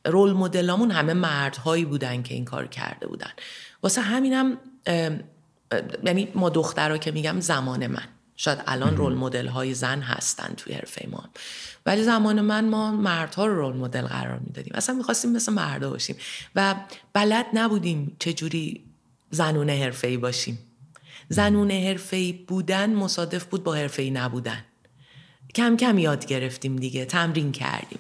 رول 0.05 0.33
مدلامون 0.33 0.91
همه 0.91 1.13
مردهایی 1.13 1.85
بودن 1.85 2.23
که 2.23 2.35
این 2.35 2.45
کار 2.45 2.67
کرده 2.67 3.07
بودن. 3.07 3.31
واسه 3.83 4.01
همینم 4.01 4.59
یعنی 6.05 6.29
ما 6.35 6.49
دخترها 6.49 6.99
که 6.99 7.11
میگم 7.11 7.41
زمان 7.41 7.87
من. 7.87 8.09
شاید 8.37 8.59
الان 8.67 8.97
رول 8.97 9.15
مدل 9.15 9.47
های 9.47 9.75
زن 9.75 10.01
هستن 10.01 10.55
توی 10.57 10.73
حرفه 10.73 11.09
ما. 11.11 11.25
ولی 11.87 12.03
زمان 12.03 12.41
من 12.41 12.69
ما 12.69 12.91
مردها 12.93 13.47
رو 13.47 13.55
رول 13.55 13.77
مدل 13.77 14.03
قرار 14.03 14.39
می‌دادیم. 14.39 14.73
اصلا 14.75 14.95
می‌خواستیم 14.95 15.33
مثل 15.33 15.53
مردا 15.53 15.91
باشیم. 15.91 16.17
و 16.55 16.75
بلد 17.13 17.47
نبودیم 17.55 18.17
چجوری 18.19 18.85
زنونه 19.31 19.73
حرفه 19.73 20.19
باشیم. 20.19 20.59
زنونه 21.29 21.85
حرفه 21.89 22.33
بودن 22.33 22.95
مصادف 22.95 23.45
بود 23.45 23.65
با 23.65 23.75
حرفه 23.75 24.03
نبودن. 24.03 24.65
کم 25.55 25.77
کم 25.77 25.99
یاد 25.99 26.27
گرفتیم 26.27 26.77
دیگه 26.77 27.05
تمرین 27.05 27.53
کردیم. 27.53 27.99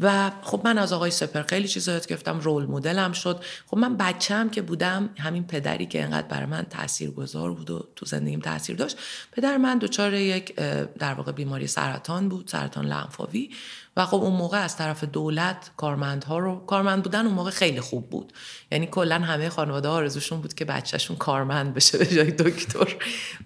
و 0.00 0.30
خب 0.42 0.60
من 0.64 0.78
از 0.78 0.92
آقای 0.92 1.10
سپر 1.10 1.42
خیلی 1.42 1.68
چیزا 1.68 1.92
یاد 1.92 2.06
گرفتم 2.06 2.40
رول 2.40 2.66
مدلم 2.66 3.12
شد. 3.12 3.44
خب 3.66 3.78
من 3.78 3.96
بچم 3.96 4.50
که 4.50 4.62
بودم 4.62 5.10
همین 5.18 5.46
پدری 5.46 5.86
که 5.86 6.02
انقدر 6.02 6.26
برای 6.26 6.46
من 6.46 6.62
تاثیرگذار 6.62 7.54
بود 7.54 7.70
و 7.70 7.88
تو 7.96 8.06
زندگیم 8.06 8.40
تاثیر 8.40 8.76
داشت 8.76 8.96
پدر 9.32 9.56
من 9.56 9.78
دچار 9.78 10.14
یک 10.14 10.54
در 10.98 11.14
واقع 11.14 11.32
بیماری 11.32 11.66
سرطان 11.66 12.28
بود 12.28 12.48
سرطان 12.48 12.86
لنفاوی. 12.86 13.50
و 13.96 14.06
خب 14.06 14.16
اون 14.16 14.32
موقع 14.32 14.58
از 14.58 14.76
طرف 14.76 15.04
دولت 15.04 15.70
کارمندها 15.76 16.38
رو 16.38 16.66
کارمند 16.66 17.02
بودن 17.02 17.26
اون 17.26 17.34
موقع 17.34 17.50
خیلی 17.50 17.80
خوب 17.80 18.10
بود. 18.10 18.32
یعنی 18.72 18.86
کلا 18.86 19.18
همه 19.18 19.48
خانواده 19.48 19.88
آرزوشون 19.88 20.40
بود 20.40 20.54
که 20.54 20.64
بچهشون 20.64 21.16
کارمند 21.16 21.74
بشه 21.74 21.98
به 21.98 22.06
جای 22.06 22.30
دکتر. 22.30 22.96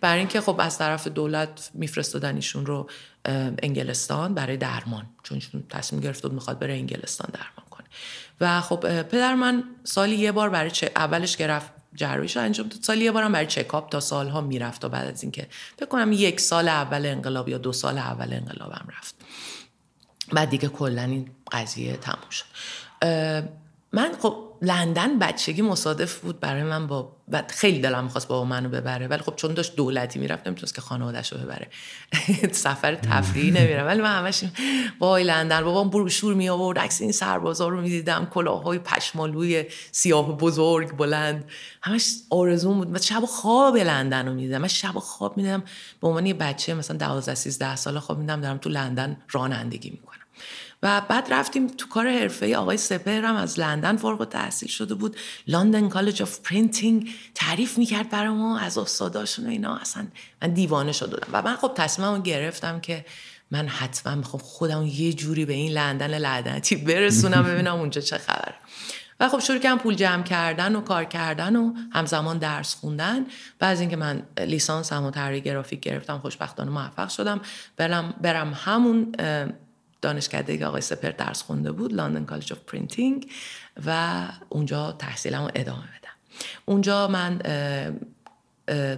برای 0.00 0.18
اینکه 0.18 0.40
خب 0.40 0.56
از 0.60 0.78
طرف 0.78 1.08
دولت 1.08 1.70
میفرستادن 1.74 2.34
ایشون 2.36 2.66
رو 2.66 2.90
انگلستان 3.62 4.34
برای 4.34 4.56
درمان. 4.56 5.06
چون 5.22 5.40
تصمیم 5.70 6.02
گرفت 6.02 6.22
بود 6.22 6.32
می‌خواد 6.32 6.58
بره 6.58 6.74
انگلستان 6.74 7.30
درمان 7.32 7.68
کنه. 7.70 7.86
و 8.40 8.60
خب 8.60 9.02
پدر 9.02 9.34
من 9.34 9.64
سالی 9.84 10.14
یه 10.14 10.32
بار 10.32 10.50
برای 10.50 10.70
چه 10.70 10.90
اولش 10.96 11.36
گرفت 11.36 11.70
جراحیش 11.94 12.36
رو 12.36 12.42
انجام 12.42 12.68
داد 12.68 12.82
سالی 12.82 13.04
یه 13.04 13.12
بارم 13.12 13.32
برای 13.32 13.46
چکاپ 13.46 13.90
تا 13.90 14.00
سالها 14.00 14.40
می‌رفت 14.40 14.84
و 14.84 14.88
بعد 14.88 15.08
از 15.08 15.22
اینکه 15.22 15.46
فکر 15.76 15.88
کنم 15.88 16.12
یک 16.12 16.40
سال 16.40 16.68
اول 16.68 17.06
انقلاب 17.06 17.48
یا 17.48 17.58
دو 17.58 17.72
سال 17.72 17.98
اول 17.98 18.32
انقلابم 18.32 18.88
رفت. 18.98 19.14
بعد 20.32 20.50
دیگه 20.50 20.68
کلا 20.68 21.02
این 21.02 21.30
قضیه 21.52 21.96
تموم 21.96 22.30
شد. 22.30 22.44
من 23.92 24.12
خب 24.22 24.44
لندن 24.62 25.18
بچگی 25.18 25.62
مصادف 25.62 26.18
بود 26.18 26.40
برای 26.40 26.62
من 26.62 26.86
با 26.86 27.16
خیلی 27.48 27.80
دلم 27.80 28.04
می‌خواست 28.04 28.28
بابا 28.28 28.44
منو 28.44 28.68
ببره. 28.68 29.08
ولی 29.08 29.22
خب 29.22 29.36
چون 29.36 29.54
داشت 29.54 29.76
دولتی 29.76 30.18
می‌رفت 30.18 30.46
نمی‌تونست 30.46 30.74
که 30.74 30.80
خانوادهش 30.80 31.32
رو 31.32 31.38
ببره. 31.38 31.68
سفر 32.52 32.94
تفریحی 32.94 33.50
نمیرم. 33.50 33.86
ولی 33.86 34.00
من 34.00 34.18
همش 34.18 34.44
وای 35.00 35.24
لندن. 35.24 35.64
بابام 35.64 35.90
بروشور 35.90 36.34
می 36.34 36.48
آورد 36.48 36.78
عکس 36.78 37.00
این 37.00 37.12
سربازا 37.12 37.68
رو 37.68 37.80
می‌دیدم. 37.80 38.26
کلاههای 38.26 38.78
پشمالوی 38.78 39.64
سیاه 39.92 40.36
بزرگ 40.36 40.96
بلند. 40.96 41.44
همش 41.82 42.10
آرزوم 42.30 42.78
بود. 42.78 42.88
من 42.88 43.00
شب 43.00 43.22
خواب 43.28 43.76
لندن 43.76 44.26
رو 44.26 44.34
می‌دیدم. 44.34 44.58
من 44.58 44.68
شب 44.68 44.94
خواب 44.94 45.36
می‌دیدم. 45.36 45.62
به 46.00 46.08
عنوان 46.08 46.26
یه 46.26 46.34
بچه 46.34 46.74
مثلا 46.74 46.96
12 46.96 47.34
13 47.34 47.76
ساله 47.76 48.00
خواب 48.00 48.18
می‌دیدم 48.18 48.40
دارم 48.40 48.58
تو 48.58 48.68
لندن 48.70 49.16
رانندگی 49.30 49.90
می‌کنم. 49.90 50.07
و 50.82 51.02
بعد 51.08 51.26
رفتیم 51.30 51.66
تو 51.66 51.88
کار 51.88 52.08
حرفه‌ای 52.08 52.56
آقای 52.56 52.76
سپهر 52.76 53.24
هم 53.24 53.36
از 53.36 53.58
لندن 53.58 53.96
فارغ 53.96 54.28
تحصیل 54.28 54.68
شده 54.68 54.94
بود. 54.94 55.16
London 55.46 55.88
College 55.88 56.22
of 56.22 56.40
Printing 56.40 57.10
تعریف 57.34 57.78
می‌کرد 57.78 58.10
برای 58.10 58.34
ما 58.34 58.58
از 58.58 58.78
استاداشون 58.78 59.46
و 59.46 59.48
اینا. 59.48 59.76
اصلا 59.76 60.06
من 60.42 60.54
دیوانه 60.54 60.92
شده 60.92 61.16
و 61.32 61.42
من 61.42 61.56
خب 61.56 61.72
تصمیمم 61.74 62.22
گرفتم 62.22 62.80
که 62.80 63.04
من 63.50 63.68
حتما 63.68 64.22
خب 64.22 64.38
خودم 64.38 64.86
یه 64.86 65.12
جوری 65.12 65.44
به 65.44 65.52
این 65.52 65.72
لندن 65.72 66.18
لعنتی 66.18 66.76
برسونم 66.76 67.42
ببینم 67.42 67.74
اونجا 67.74 68.00
چه 68.00 68.18
خبره. 68.18 68.54
و 69.20 69.28
خب 69.28 69.38
شروع 69.38 69.58
کردم 69.58 69.78
پول 69.78 69.94
جمع 69.94 70.22
کردن 70.22 70.76
و 70.76 70.80
کار 70.80 71.04
کردن 71.04 71.56
و 71.56 71.74
همزمان 71.92 72.38
درس 72.38 72.74
خوندن. 72.74 73.26
و 73.60 73.64
از 73.64 73.80
اینکه 73.80 73.96
من 73.96 74.22
لیسانسم 74.38 75.04
رو 75.04 75.40
گرافیک 75.40 75.80
گرفتم 75.80 76.18
خوشبختانه 76.18 76.70
موفق 76.70 77.08
شدم. 77.08 77.40
برم 77.76 78.14
برم 78.20 78.52
همون 78.64 79.12
دانشکده 80.00 80.66
آقای 80.66 80.80
سپهر 80.80 81.10
درس 81.10 81.42
خونده 81.42 81.72
بود 81.72 81.92
London 81.92 82.24
College 82.24 82.52
of 82.52 82.58
Printing 82.58 83.30
و 83.86 84.18
اونجا 84.48 84.92
تحصیلم 84.92 85.50
ادامه 85.54 85.82
بدم. 85.82 86.08
اونجا 86.64 87.08
من 87.08 87.38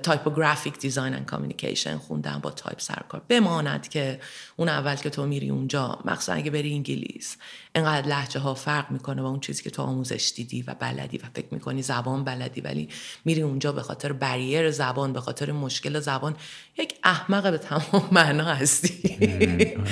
Typographic 0.02 0.78
Design 0.78 1.14
and 1.14 1.26
Communication 1.26 1.98
خوندم 1.98 2.40
با 2.42 2.50
تایپ 2.50 2.80
سروکار. 2.80 3.22
بماند 3.28 3.88
که 3.88 4.20
اون 4.56 4.68
اول 4.68 4.94
که 4.94 5.10
تو 5.10 5.26
میری 5.26 5.50
اونجا 5.50 5.98
مخصوصا 6.04 6.32
اگه 6.32 6.50
بری 6.50 6.74
انگلیس 6.74 7.36
انقدر 7.74 8.08
لحجه 8.08 8.40
ها 8.40 8.54
فرق 8.54 8.90
می‌کنه 8.90 9.22
با 9.22 9.28
اون 9.28 9.40
چیزی 9.40 9.62
که 9.62 9.70
تو 9.70 9.82
آموزش 9.82 10.32
دیدی 10.36 10.62
و 10.62 10.74
بلدی 10.74 11.18
و 11.18 11.22
فکر 11.34 11.46
می‌کنی 11.50 11.82
زبان 11.82 12.24
بلدی 12.24 12.60
ولی 12.60 12.88
میری 13.24 13.42
اونجا 13.42 13.72
به 13.72 13.82
خاطر 13.82 14.12
بریر 14.12 14.70
زبان 14.70 15.12
به 15.12 15.20
خاطر 15.20 15.52
مشکل 15.52 16.00
زبان 16.00 16.36
یک 16.78 16.94
احمق 17.04 17.50
به 17.50 17.58
تمام 17.58 18.08
معنا 18.12 18.44
هستی. 18.44 19.16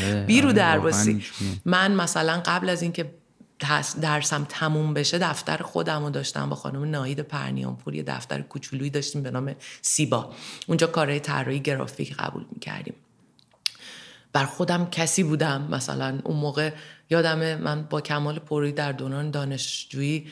آره، 0.05 0.25
بیرو 0.27 0.53
درباسی 0.53 1.25
من 1.65 1.93
مثلا 1.95 2.43
قبل 2.47 2.69
از 2.69 2.83
اینکه 2.83 3.11
درسم 4.03 4.47
تموم 4.49 4.95
بشه 4.95 5.19
دفتر 5.19 5.57
خودم 5.57 6.05
رو 6.05 6.11
داشتم 6.11 6.51
با 6.51 6.57
خانم 6.57 6.85
ناید 6.85 7.21
پرنیانپور 7.21 7.95
یه 7.95 8.03
دفتر 8.03 8.41
کوچولویی 8.41 8.91
داشتیم 8.91 9.23
به 9.23 9.31
نام 9.31 9.55
سیبا. 9.83 10.33
اونجا 10.67 10.87
کارهای 10.87 11.21
طراحی 11.21 11.61
گرافیک 11.61 12.17
قبول 12.17 12.45
می‌کردیم. 12.53 12.95
بر 14.33 14.45
خودم 14.45 14.91
کسی 14.91 15.23
بودم. 15.23 15.69
مثلا 15.71 16.19
اون 16.25 16.37
موقع 16.37 16.71
یادمه 17.11 17.57
من 17.57 17.83
با 17.83 18.01
کمال 18.01 18.39
پروی 18.39 18.73
در 18.73 18.93
دوران 18.93 19.31
دانشجویی 19.31 20.27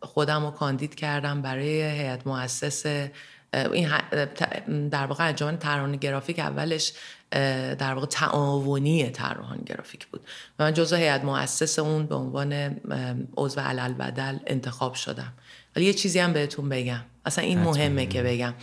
خودم 0.00 0.44
رو 0.44 0.50
کاندید 0.50 0.94
کردم 0.94 1.42
برای 1.42 1.82
هیئت 1.82 2.26
مؤسس 2.26 3.06
این 3.72 3.88
در 4.88 5.06
واقع 5.06 5.28
انجمن 5.28 5.56
طراحان 5.56 5.96
گرافیک 5.96 6.38
اولش. 6.38 6.92
در 7.30 7.94
واقع 7.94 8.06
تعاونی 8.06 9.10
طراحان 9.10 9.58
گرافیک 9.66 10.06
بود. 10.06 10.20
و 10.58 10.64
من 10.64 10.74
جزو 10.74 10.96
هیئت 10.96 11.24
مؤسس 11.24 11.78
اون 11.78 12.06
به 12.06 12.14
عنوان 12.14 12.52
عضو 13.36 13.60
علل 13.60 13.92
بدل 13.92 14.38
انتخاب 14.46 14.94
شدم. 14.94 15.32
ولی 15.76 15.84
یه 15.84 15.92
چیزی 15.92 16.18
هم 16.18 16.32
بهتون 16.32 16.68
بگم. 16.68 17.04
اصلا 17.24 17.44
این 17.44 17.58
مهمه 17.58 18.06
که 18.06 18.22
بگم. 18.22 18.54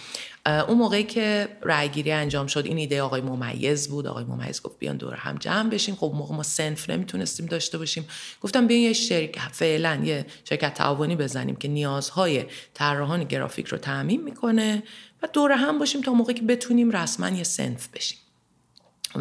اون 0.46 0.78
موقعی 0.78 1.04
که 1.04 1.48
رأیگیری 1.62 2.12
انجام 2.12 2.48
شد 2.48 2.66
این 2.66 2.78
ایده 2.78 3.02
آقای 3.02 3.22
ممیز 3.22 3.90
بود. 3.90 4.08
آقای 4.08 4.24
ممیز 4.24 4.62
گفت 4.62 4.80
بیان 4.80 4.98
دور 4.98 5.14
هم 5.14 5.38
جمع 5.38 5.70
بشیم. 5.70 5.96
خب 5.96 6.12
موقع 6.16 6.36
ما 6.36 6.44
سنف 6.44 6.90
نمی‌تونستیم 6.90 7.46
داشته 7.46 7.78
باشیم. 7.78 8.06
گفتم 8.42 8.68
بیان 8.68 8.82
یه 8.82 8.94
شرکت 8.94 9.52
فعلا 9.52 10.02
یه 10.04 10.26
شرکت 10.50 10.74
تعاونی 10.74 11.16
بزنیم 11.16 11.56
که 11.56 11.68
نیازهای 11.68 12.46
طراحان 12.74 13.24
گرافیک 13.24 13.68
رو 13.68 13.78
تعمین 13.78 14.24
می‌کنه 14.24 14.84
و 15.24 15.28
دور 15.34 15.52
هم 15.52 15.80
باشیم 15.80 16.02
تا 16.02 16.14
موقعی 16.14 16.36
که 16.36 16.44
بتونیم 16.44 16.92
رسما 16.92 17.30
یه 17.30 17.44
سنف 17.44 17.88
بشیم. 17.88 18.18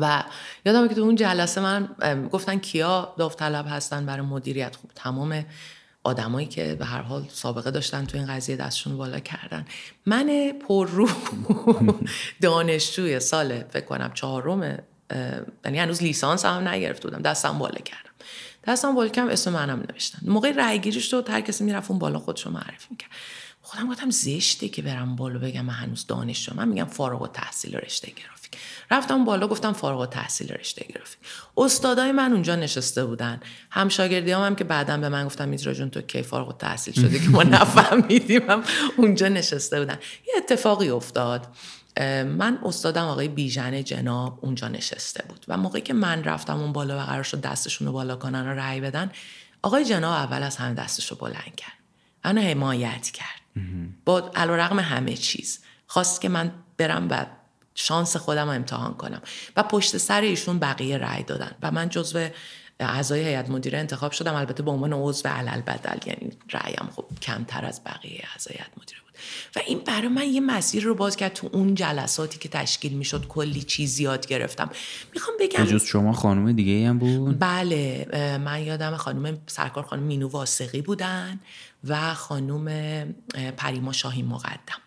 و 0.00 0.22
یادم 0.64 0.88
که 0.88 0.94
تو 0.94 1.00
اون 1.00 1.14
جلسه 1.14 1.60
من 1.60 1.88
گفتن 2.32 2.58
کیا 2.58 3.14
داوطلب 3.18 3.66
هستن 3.68 4.06
برای 4.06 4.26
مدیریت. 4.26 4.76
خوب 4.76 4.90
تمام 4.94 5.44
آدمایی 6.04 6.46
که 6.46 6.74
به 6.74 6.84
هر 6.84 7.02
حال 7.02 7.24
سابقه 7.28 7.70
داشتن 7.70 8.04
تو 8.04 8.18
این 8.18 8.26
قضیه 8.26 8.56
دستشون 8.56 8.96
بالا 8.96 9.18
کردن. 9.18 9.66
من 10.06 10.52
پر 10.68 10.88
رو 10.88 11.08
دانشجوی 12.42 13.20
سال 13.20 13.62
فکر 13.62 13.84
کنم 13.84 14.10
چهارم 14.14 14.78
یعنی 15.64 15.78
هنوز 15.78 16.02
لیسانس 16.02 16.44
هم 16.44 16.68
نگرفته 16.68 17.08
بودم. 17.08 17.22
دستم 17.22 17.58
بالا 17.58 17.78
کردم. 17.78 18.10
دستم 18.66 18.94
بالا 18.94 19.08
کردم 19.08 19.28
اسم 19.28 19.52
منم 19.52 19.84
نوشتن. 19.90 20.18
موقع 20.22 20.52
رأی 20.52 20.78
گیریش 20.78 21.12
رو 21.12 21.24
هر 21.28 21.40
کسی 21.40 21.64
می‌رفت 21.64 21.90
اون 21.90 21.98
بالا 21.98 22.18
خودشو 22.18 22.50
معرفی 22.50 22.86
می‌کرد. 22.90 23.10
خودم 23.62 23.90
گفتم 23.90 24.10
زشته 24.10 24.68
که 24.68 24.82
برم 24.82 25.16
بالا 25.16 25.38
بگم 25.38 25.64
من 25.64 25.74
هنوز 25.74 26.06
دانشجو 26.06 26.54
من 26.54 26.68
میگم 26.68 26.84
فارغ 26.84 27.22
التحصیل 27.22 27.76
رشته 27.76 28.10
گرافیک 28.10 28.41
رفتم 28.92 29.24
بالا 29.24 29.48
گفتم 29.48 29.72
فارغ 29.72 30.00
التحصیل 30.00 30.52
رشته 30.52 30.86
گرافیک 30.94 31.18
استادای 31.56 32.12
من 32.12 32.32
اونجا 32.32 32.56
نشسته 32.56 33.04
بودن. 33.04 33.40
هم 33.70 33.88
شاگردی 33.88 34.32
هم, 34.32 34.54
که 34.54 34.64
بعدا 34.64 34.96
به 34.96 35.08
من 35.08 35.26
گفتم 35.26 35.48
میترا 35.48 35.72
جون 35.72 35.90
تو 35.90 36.00
کی 36.00 36.22
فارغ 36.22 36.48
التحصیل 36.48 36.94
شده 36.94 37.18
که 37.18 37.28
ما 37.28 37.42
نفهمیدیم؟ 37.58 38.50
هم 38.50 38.62
اونجا 38.96 39.28
نشسته 39.28 39.78
بودن. 39.78 39.98
یه 40.26 40.34
اتفاقی 40.36 40.90
افتاد. 40.90 41.46
من 42.24 42.58
استادم 42.64 43.04
آقای 43.04 43.28
بیژن 43.28 43.84
جناب 43.84 44.38
اونجا 44.42 44.68
نشسته 44.68 45.24
بود. 45.28 45.44
و 45.48 45.56
موقعی 45.56 45.82
که 45.82 45.94
من 45.94 46.24
رفتم 46.24 46.60
اون 46.60 46.72
بالا 46.72 46.98
و 46.98 47.00
قرار 47.00 47.22
شد 47.22 47.40
دستشون 47.40 47.86
رو 47.86 47.92
بالا 47.92 48.16
کنن 48.16 48.46
و 48.46 48.50
رأی 48.50 48.80
بدن 48.80 49.10
آقای 49.62 49.84
جناب 49.84 50.12
اول 50.12 50.42
از 50.42 50.56
همه 50.56 50.74
دستش 50.74 51.10
رو 51.10 51.16
بلند 51.16 51.54
کرد. 51.56 51.72
منو 52.24 52.40
حمایت 52.40 53.10
کرد. 53.10 53.42
با 54.04 54.30
علیرغم 54.34 54.80
همه 54.80 55.14
چیز. 55.14 55.58
خواست 55.86 56.20
که 56.20 56.28
من 56.28 56.52
برم 56.76 57.08
و 57.10 57.26
شانس 57.74 58.16
خودم 58.16 58.44
رو 58.44 58.50
امتحان 58.50 58.94
کنم. 58.94 59.22
و 59.56 59.62
پشت 59.62 59.96
سر 59.96 60.20
ایشون 60.20 60.58
بقیه 60.58 60.98
رأی 60.98 61.22
دادن. 61.22 61.52
و 61.62 61.70
من 61.70 61.88
جزو 61.88 62.28
اعضای 62.80 63.20
هیئت 63.20 63.50
مدیره 63.50 63.78
انتخاب 63.78 64.12
شدم. 64.12 64.34
البته 64.34 64.62
به 64.62 64.70
عنوان 64.70 64.92
عضو 64.92 65.28
علل 65.28 65.60
بدل 65.60 65.98
یعنی 66.06 66.30
رأیم 66.50 66.88
خب 66.96 67.04
کمتر 67.22 67.64
از 67.64 67.80
بقیه 67.84 68.24
اعضای 68.32 68.54
هیئت 68.56 68.70
مدیره 68.82 69.00
بود. 69.00 69.12
و 69.56 69.60
این 69.66 69.78
برای 69.78 70.08
من 70.08 70.26
یه 70.26 70.40
مسیر 70.40 70.84
رو 70.84 70.94
باز 70.94 71.16
کرد 71.16 71.32
تو 71.32 71.50
اون 71.52 71.74
جلساتی 71.74 72.38
که 72.38 72.48
تشکیل 72.48 72.92
می‌شد 72.92 73.26
کلی 73.28 73.62
چیز 73.62 74.00
یاد 74.00 74.26
گرفتم. 74.26 74.70
می‌خوام 75.14 75.36
بگم 75.40 75.64
جز 75.64 75.84
شما 75.84 76.12
خانم 76.12 76.52
دیگه 76.52 76.88
هم 76.88 76.98
بود؟ 76.98 77.38
بله 77.38 78.06
من 78.44 78.62
یادم 78.62 78.96
خانم 78.96 79.38
سرکار 79.46 79.84
خانم 79.84 80.02
مینو 80.02 80.28
واسقی 80.28 80.82
بودن 80.82 81.40
و 81.84 82.14
خانم 82.14 83.14
پریما 83.56 83.92
شاهی 83.92 84.22
مقدم. 84.22 84.78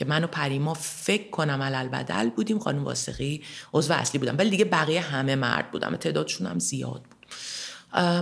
که 0.00 0.06
من 0.06 0.24
و 0.24 0.26
پریما 0.26 0.74
فکر 0.74 1.30
کنم 1.30 1.62
علل 1.62 1.88
بدل 1.88 2.30
بودیم 2.30 2.58
خانم 2.58 2.84
واسقی 2.84 3.42
عضو 3.72 3.92
اصلی 3.92 4.18
بودم 4.18 4.38
ولی 4.38 4.50
دیگه 4.50 4.64
بقیه 4.64 5.00
همه 5.00 5.34
مرد 5.34 5.70
بودم 5.70 5.96
تعدادشون 5.96 6.46
هم 6.46 6.58
زیاد 6.58 7.02
بود. 7.02 7.26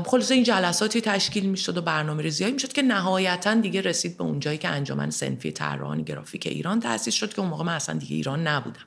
خلاصه 0.07 0.35
این 0.35 0.45
جلساتی 0.45 1.01
تشکیل 1.01 1.47
می‌شد 1.47 1.77
و 1.77 1.83
برنامه 1.83 2.23
ریزی 2.23 2.53
می‌شد 2.53 2.73
که 2.73 2.83
نهایتا 2.83 3.55
دیگه 3.55 3.81
رسید 3.81 4.17
به 4.17 4.25
اونجایی 4.25 4.59
که 4.59 4.69
انجمن 4.69 5.11
سنفی 5.11 5.53
طراحان 5.53 6.03
گرافیک 6.03 6.47
ایران 6.47 6.81
تأسیس 6.81 7.15
شد 7.15 7.35
که 7.35 7.41
اون 7.41 7.51
موقع 7.51 7.65
من 7.65 7.75
اصلا 7.75 7.99
دیگه 7.99 8.17
ایران 8.17 8.47
نبودم. 8.47 8.85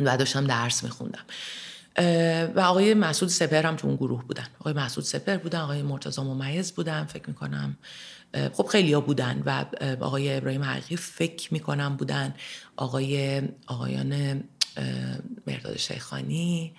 و 0.00 0.16
داشتم 0.16 0.46
درس 0.46 0.84
میخوندم. 0.84 1.24
و 2.56 2.60
آقای 2.60 2.94
مسعود 2.94 3.30
سپر 3.30 3.62
هم 3.62 3.76
تو 3.76 3.86
اون 3.86 3.96
گروه 3.96 4.24
بودن. 4.24 4.46
آقای 4.60 4.72
مسعود 4.72 5.06
سپر 5.06 5.36
بودن 5.36 5.60
آقای 5.60 5.82
مرتضی 5.82 6.20
ممیز 6.22 6.72
بودن. 6.72 7.04
فکر 7.04 7.24
می‌کنم 7.26 7.76
خب 8.52 8.66
خیلی 8.66 8.96
بودن 8.96 9.42
و 9.46 9.64
آقای 10.00 10.36
ابراهیم 10.36 10.62
حقیقی 10.62 10.96
فکر 10.96 11.54
می‌کنم 11.54 11.96
بودن. 11.96 12.34
آقای 12.76 13.42
آقایان 13.66 14.42
مرداد 15.46 15.76
شیخانی 15.76 16.72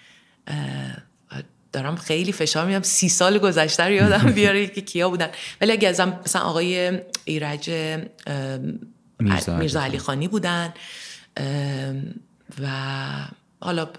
دارم 1.72 1.96
خیلی 1.96 2.32
فشار 2.32 2.66
میام 2.66 2.82
سی 2.82 3.10
سال 3.10 3.38
گذشته 3.38 3.84
رو 3.84 3.92
یادم 3.92 4.32
بیاره 4.38 4.68
که 4.68 4.82
کیا 4.82 5.10
بودن. 5.10 5.30
ولی 5.62 5.72
اگه 5.72 5.90
ازم 5.90 6.20
مثلا 6.26 6.42
آقای 6.42 7.00
ایرج 7.26 7.70
میرزا 9.60 9.82
علی 9.82 9.98
خانی 9.98 10.28
بودن. 10.28 10.74
و 12.62 12.68
حالا 13.60 13.90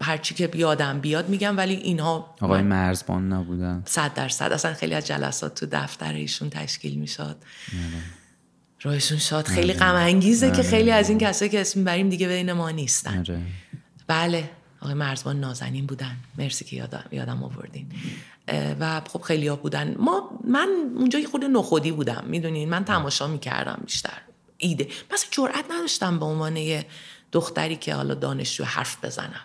هرچی 0.00 0.34
که 0.34 0.50
یادم 0.54 1.00
بیاد 1.00 1.28
میگم 1.28 1.56
ولی 1.56 1.74
اینها 1.74 2.34
آقای 2.40 2.62
مرزبان 2.62 3.32
نبودن. 3.32 3.82
صد 3.86 4.14
درصد. 4.14 4.52
اصلا 4.52 4.74
خیلی 4.74 4.94
از 4.94 5.06
جلسات 5.06 5.54
تو 5.54 5.66
دفتر 5.72 6.12
ایشون 6.12 6.50
تشکیل 6.50 6.98
می‌شد. 6.98 7.36
رویشون 8.82 9.18
شاد. 9.18 9.46
خیلی 9.46 9.72
غم 9.72 9.94
انگیزه 9.94 10.50
که 10.50 10.62
خیلی 10.62 10.90
از 10.90 11.08
این 11.08 11.18
کسایی 11.18 11.50
که 11.50 11.60
اسم 11.60 11.84
بریم 11.84 12.08
دیگه 12.08 12.28
بین 12.28 12.52
ما 12.52 12.70
نیستن. 12.70 13.24
بله. 14.06 14.50
آقای 14.80 14.94
مرزبان 14.94 15.40
نازنین 15.40 15.86
بودن. 15.86 16.16
مرسی 16.38 16.64
که 16.64 16.76
یادم, 16.76 17.04
یادم 17.12 17.42
آوردین. 17.42 17.86
و 18.80 19.00
خب 19.08 19.22
خیلی 19.22 19.48
ها 19.48 19.56
بودن. 19.56 19.94
ما 19.98 20.40
من 20.44 20.68
اونجا 20.96 21.18
یه 21.18 21.26
خود 21.26 21.44
نخودی 21.44 21.92
بودم. 21.92 22.24
می‌دونین؟ 22.26 22.68
من 22.68 22.84
تماشا 22.84 23.26
می‌کردم 23.26 23.82
بیشتر. 23.86 24.18
ایده. 24.56 24.88
مثلا 25.12 25.28
جرئت 25.30 25.64
نداشتم 25.70 26.18
به 26.18 26.24
عنوان 26.24 26.56
یه 26.56 26.86
دختری 27.32 27.76
که 27.76 27.94
حالا 27.94 28.14
دانشجو 28.14 28.64
حرف 28.64 29.04
بزنم. 29.04 29.40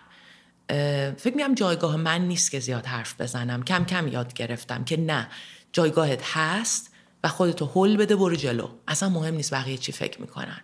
فکر 1.17 1.33
میگم 1.35 1.55
جایگاه 1.55 1.95
من 1.95 2.21
نیست 2.21 2.51
که 2.51 2.59
زیاد 2.59 2.85
حرف 2.85 3.21
بزنم. 3.21 3.63
کم 3.63 3.85
کم 3.85 4.07
یاد 4.07 4.33
گرفتم 4.33 4.83
که 4.83 4.97
نه 4.97 5.27
جایگاهت 5.73 6.21
هست 6.33 6.91
و 7.23 7.27
خودتو 7.27 7.71
حل 7.75 7.97
بده 7.97 8.15
برو 8.15 8.35
جلو. 8.35 8.69
اصلا 8.87 9.09
مهم 9.09 9.33
نیست 9.33 9.53
بقیه 9.53 9.77
چی 9.77 9.91
فکر 9.91 10.21
می‌کنن. 10.21 10.61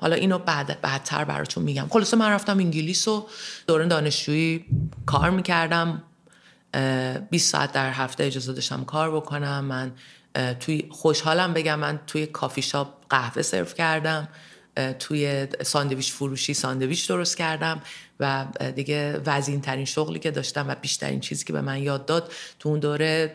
حالا 0.00 0.16
اینو 0.16 0.38
بعد 0.38 0.80
بعدتر 0.80 1.24
براتون 1.24 1.64
میگم. 1.64 1.86
خلاصه 1.90 2.16
من 2.16 2.30
رفتم 2.30 2.58
انگلیس 2.58 3.08
و 3.08 3.28
دوران 3.66 3.88
دانشجویی 3.88 4.64
کار 5.06 5.30
می‌کردم. 5.30 6.02
20 7.30 7.52
ساعت 7.52 7.72
در 7.72 7.90
هفته 7.90 8.24
اجازه 8.24 8.52
داشتم 8.52 8.84
کار 8.84 9.16
بکنم. 9.16 9.64
من 9.64 9.92
توی 10.60 10.88
خوشحالم 10.90 11.54
بگم 11.54 11.78
من 11.78 12.00
توی 12.06 12.26
کافی 12.26 12.62
شاپ 12.62 12.88
قهوه 13.10 13.42
سرو 13.42 13.64
کردم. 13.64 14.28
توی 14.98 15.46
ساندویچ 15.62 16.12
فروشی 16.12 16.54
ساندویچ 16.54 17.08
درست 17.08 17.36
کردم. 17.36 17.80
و 18.20 18.46
دیگه 18.76 19.20
وزین 19.26 19.60
ترین 19.60 19.84
شغلی 19.84 20.18
که 20.18 20.30
داشتم 20.30 20.68
و 20.68 20.74
بیشترین 20.74 21.20
چیزی 21.20 21.44
که 21.44 21.52
به 21.52 21.60
من 21.60 21.82
یاد 21.82 22.06
داد 22.06 22.32
تو 22.58 22.68
اون 22.68 22.78
دوره 22.78 23.32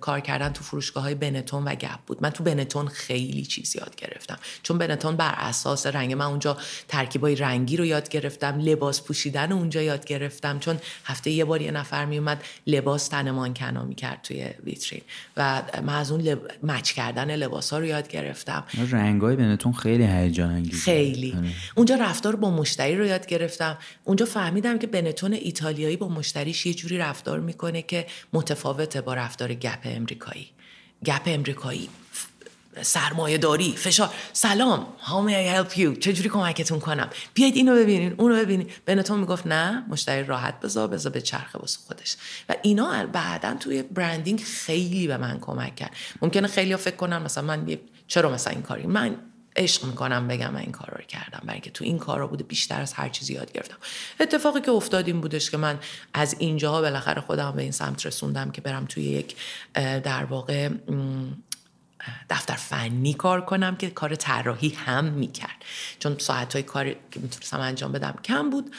کار 0.00 0.20
کردن 0.20 0.48
تو 0.48 0.64
فروشگاه 0.64 1.02
های 1.02 1.14
بنتون 1.14 1.64
و 1.64 1.74
گپ 1.74 1.98
بود. 2.06 2.22
من 2.22 2.30
تو 2.30 2.44
بنتون 2.44 2.88
خیلی 2.88 3.42
چیز 3.42 3.76
یاد 3.76 3.96
گرفتم. 3.96 4.38
چون 4.62 4.78
بنتون 4.78 5.16
بر 5.16 5.34
اساس 5.36 5.86
رنگ 5.86 6.12
من 6.12 6.24
اونجا 6.24 6.56
ترکیبای 6.88 7.36
رنگی 7.36 7.76
رو 7.76 7.84
یاد 7.84 8.08
گرفتم 8.08 8.58
لباس 8.58 9.02
پوشیدن 9.02 9.52
اونجا 9.52 9.82
یاد 9.82 10.04
گرفتم. 10.04 10.58
چون 10.58 10.78
هفته 11.04 11.30
یه 11.30 11.44
بار 11.44 11.62
یه 11.62 11.70
نفر 11.70 12.04
میومد 12.04 12.44
لباس 12.66 13.08
تنمان 13.08 13.54
کنا 13.54 13.84
می‌کرد 13.84 14.18
توی 14.22 14.46
ویترین. 14.64 15.02
و 15.36 15.62
من 15.82 15.94
از 15.94 16.12
اون 16.12 16.20
لب... 16.20 16.38
مچ 16.62 16.92
کردن 16.92 17.36
لباس 17.36 17.72
ها 17.72 17.78
رو 17.78 17.84
یاد 17.84 18.08
گرفتم. 18.08 18.64
رنگای 18.90 19.36
بنتون 19.36 19.72
خیلی 19.72 20.06
هیجان 20.06 20.64
خیلی. 20.64 21.32
آره. 21.32 21.48
اونجا 21.74 21.94
رفتار 21.94 22.36
با 22.36 22.50
مشتری 22.50 22.96
رو 22.96 23.06
یاد 23.06 23.26
گرفتم. 23.26 23.78
اونجا 24.04 24.21
فهمیدم 24.24 24.78
که 24.78 24.86
بنتون 24.86 25.32
ایتالیایی 25.32 25.96
با 25.96 26.08
مشتریش 26.08 26.66
یه 26.66 26.74
جوری 26.74 26.98
رفتار 26.98 27.40
می‌کنه 27.40 27.82
که 27.82 28.06
متفاوته 28.32 29.00
با 29.00 29.14
رفتار 29.14 29.54
گپ 29.54 29.80
امریکایی. 29.84 30.50
گپ 31.04 31.22
امریکایی 31.26 31.88
سرمایه 32.82 33.38
داری 33.38 33.74
فشار. 33.76 34.10
سلام 34.32 34.86
how 35.00 35.28
may 35.28 35.32
I 35.32 35.56
help 35.58 35.78
you 35.78 35.98
چجوری 35.98 36.28
کمکتون 36.28 36.80
کنم؟ 36.80 37.08
بیاید 37.34 37.56
اینو 37.56 37.76
ببینین 37.76 38.14
اونو 38.18 38.36
ببینین. 38.36 38.70
بنتون 38.86 39.20
می‌گفت 39.20 39.46
نه 39.46 39.84
مشتری 39.88 40.24
راحت 40.24 40.60
بذار 40.60 40.88
بذار 40.88 41.12
به 41.12 41.20
چرخه 41.20 41.58
واسه 41.58 41.78
خودش. 41.86 42.16
و 42.48 42.54
اینا 42.62 43.06
بعدا 43.06 43.54
توی 43.54 43.82
برندینگ 43.82 44.40
خیلی 44.40 45.06
به 45.06 45.16
من 45.16 45.38
کمک 45.40 45.76
کرد. 45.76 45.92
ممکنه 46.22 46.48
خیلی 46.48 46.76
فکر 46.76 46.96
کنن 46.96 47.22
مثلا 47.22 47.44
من 47.44 47.78
چرا 48.06 48.30
مثلا 48.30 48.52
این 48.52 48.62
کاری؟ 48.62 48.86
من 48.86 49.16
عشق 49.56 49.84
می‌کنم 49.84 50.28
بگم 50.28 50.52
من 50.52 50.60
این 50.60 50.72
کار 50.72 50.94
رو 50.98 51.04
کردم 51.04 51.40
برای 51.42 51.52
اینکه 51.52 51.70
تو 51.70 51.84
این 51.84 51.98
کار 51.98 52.18
رو 52.18 52.28
بوده 52.28 52.44
بیشتر 52.44 52.80
از 52.80 52.92
هر 52.92 53.08
چیزی 53.08 53.34
یاد 53.34 53.52
گرفتم. 53.52 53.76
اتفاقی 54.20 54.60
که 54.60 54.70
افتاد 54.70 55.06
این 55.06 55.20
بودش 55.20 55.50
که 55.50 55.56
من 55.56 55.78
از 56.14 56.36
اینجاها 56.38 56.80
بالاخره 56.80 57.20
خودم 57.20 57.50
به 57.50 57.62
این 57.62 57.72
سمت 57.72 58.06
رسوندم 58.06 58.50
که 58.50 58.60
برم 58.60 58.84
توی 58.84 59.04
یک 59.04 59.36
در 59.74 60.24
واقع 60.24 60.70
دفتر 62.30 62.54
فنی 62.54 63.14
کار 63.14 63.44
کنم 63.44 63.76
که 63.76 63.90
کار 63.90 64.14
طراحی 64.14 64.68
هم 64.68 65.04
می‌کرد. 65.04 65.64
چون 65.98 66.18
ساعت 66.18 66.52
های 66.52 66.62
کار 66.62 66.90
که 66.90 67.20
می‌تونستم 67.20 67.60
انجام 67.60 67.92
بدم 67.92 68.14
کم 68.24 68.50
بود. 68.50 68.74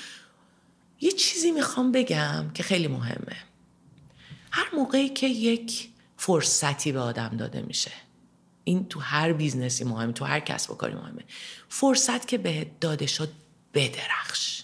یه 1.02 1.12
چیزی 1.12 1.52
می‌خوام 1.52 1.92
بگم 1.92 2.52
که 2.54 2.64
خیلی 2.64 2.88
مهمه. 2.88 3.38
هر 4.52 4.68
موقعی 4.76 5.10
که 5.10 5.28
یک 5.28 5.90
فرصتی 6.18 6.92
به 6.92 7.00
آدم 7.00 7.30
داده 7.38 7.62
میشه. 7.62 7.92
این 8.64 8.88
تو 8.88 9.00
هر 9.00 9.34
business 9.34 9.78
ی 9.78 9.84
مهمه 9.84 10.14
تو 10.14 10.26
هر 10.26 10.40
کسب 10.40 10.72
و 10.72 10.76
کاری 10.76 10.94
مهمه. 10.94 11.24
فرصت 11.70 12.28
که 12.28 12.38
بهت 12.38 12.80
داده 12.80 13.06
شد 13.06 13.30
بدرخش. 13.74 14.64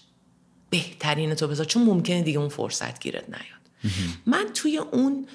بهترینتو 0.69 1.47
بذار 1.47 1.65
چون 1.65 1.83
ممکنه 1.83 2.21
دیگه 2.21 2.39
اون 2.39 2.49
فرصت 2.49 2.99
گیرت 2.99 3.29
نیاد. 3.29 3.93
من 4.25 4.45
توی 4.53 4.77
اون 4.77 5.27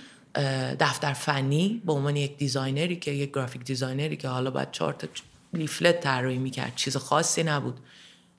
دفتر 0.80 1.12
فنی 1.12 1.82
به 1.84 1.92
عنوان 1.92 2.16
یک 2.16 2.36
designer 2.36 2.89
ی 2.89 2.96
که 2.96 3.10
یک 3.10 3.30
graphic 3.30 3.64
designer 3.64 4.10
ی 4.10 4.16
که 4.16 4.28
حالا 4.28 4.50
باید 4.50 4.70
چهار 4.70 4.92
تا 4.92 5.06
leaflet 5.52 6.00
طراحی 6.00 6.38
می‌کرد 6.38 6.72
چیز 6.76 6.96
خاصی 6.96 7.42
نبود. 7.42 7.80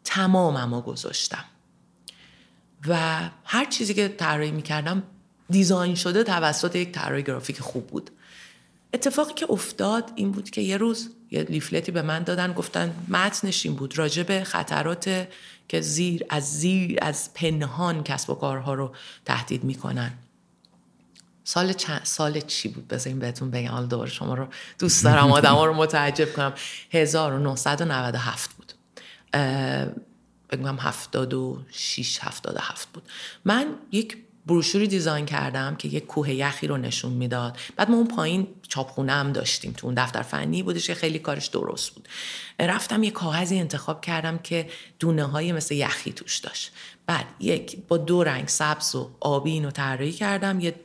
تماممو 0.04 0.82
گذاشتم. 0.82 1.46
و 2.88 3.20
هر 3.44 3.66
چیزی 3.66 3.94
که 3.94 4.08
طراحی 4.08 4.52
می‌کردم 4.52 5.04
design 5.50 5.96
شده 5.96 6.24
توسط 6.24 6.76
یک 6.76 6.92
طراح 6.92 7.22
گرافیک 7.22 7.60
خوب 7.60 7.88
بود. 7.88 8.12
اتفاقی 8.96 9.34
که 9.34 9.46
افتاد 9.50 10.12
این 10.16 10.32
بود 10.32 10.50
که 10.50 10.62
یه 10.62 10.78
روز 10.78 11.10
یه 11.32 11.42
leaflet 11.42 11.86
ی 11.86 11.92
به 11.92 12.02
من 12.02 12.24
دادن 12.24 12.54
گفتن 12.54 12.96
متنش 13.10 13.66
این 13.66 13.76
بود 13.76 13.98
راجع 13.98 14.24
به 14.24 14.44
خطرات 14.44 15.28
که 15.68 15.82
زیر 15.82 16.26
از 16.30 16.60
زیر 16.60 17.00
از 17.02 17.34
پنهان 17.34 18.04
کسب 18.04 18.30
و 18.30 18.36
کارها 18.36 18.74
رو 18.74 18.96
تهدید 19.26 19.64
می‌کنن. 19.64 20.14
سال 21.44 21.74
چند 21.74 22.02
سال 22.04 22.42
چی 22.42 22.70
بود؟ 22.70 22.88
بذارین 22.88 23.20
بهتون 23.20 23.52
بگم. 23.52 23.72
حالا 23.72 23.86
دوباره 23.86 24.10
شما 24.10 24.34
رو 24.34 24.48
دوست 24.80 25.04
دارم 25.04 25.32
آدم 25.32 25.56
رو 25.56 25.74
متعجب 25.74 26.34
کنم. 26.34 26.54
1997 26.92 28.50
بود. 28.54 28.74
بگم 30.50 30.78
76 30.80 32.20
77 32.22 32.88
بود. 32.94 33.04
من 33.46 33.68
یک 33.92 34.18
بروشوری 34.46 34.88
دیزاین 34.88 35.26
کردم 35.26 35.76
که 35.76 35.88
یک 35.88 36.06
کوه 36.06 36.34
یخی 36.34 36.68
رو 36.68 36.78
نشون 36.78 37.14
می‌داد. 37.14 37.58
بعد 37.76 37.90
ما 37.90 37.98
اون 37.98 38.08
پایین 38.08 38.48
چاپخونه 38.68 39.12
هم 39.12 39.32
داشتیم 39.32 39.72
تو 39.72 39.88
اون 39.88 39.96
دفتر. 39.96 40.22
فنی 40.22 40.64
بودش 40.64 40.88
که 40.88 40.94
خیلی 40.94 41.20
کارش 41.20 41.48
درست 41.48 41.92
بود. 41.92 42.08
رفتم 42.60 43.04
یه 43.04 43.12
کاغذی 43.12 43.60
انتخاب 43.60 44.02
کردم 44.02 44.38
که 44.38 44.70
دونه 45.00 45.24
های 45.24 45.52
مثل 45.52 45.76
یخی 45.76 46.14
توش 46.14 46.38
داشت. 46.38 46.72
بعد 47.06 47.26
یک 47.40 47.78
با 47.88 47.98
دو 47.98 48.24
رنگ 48.24 48.48
سبز 48.48 48.96
و 48.96 49.10
آبی 49.20 49.52
اینو 49.52 49.72
طراحی 49.72 50.12
کردم. 50.12 50.60
یه 50.60 50.76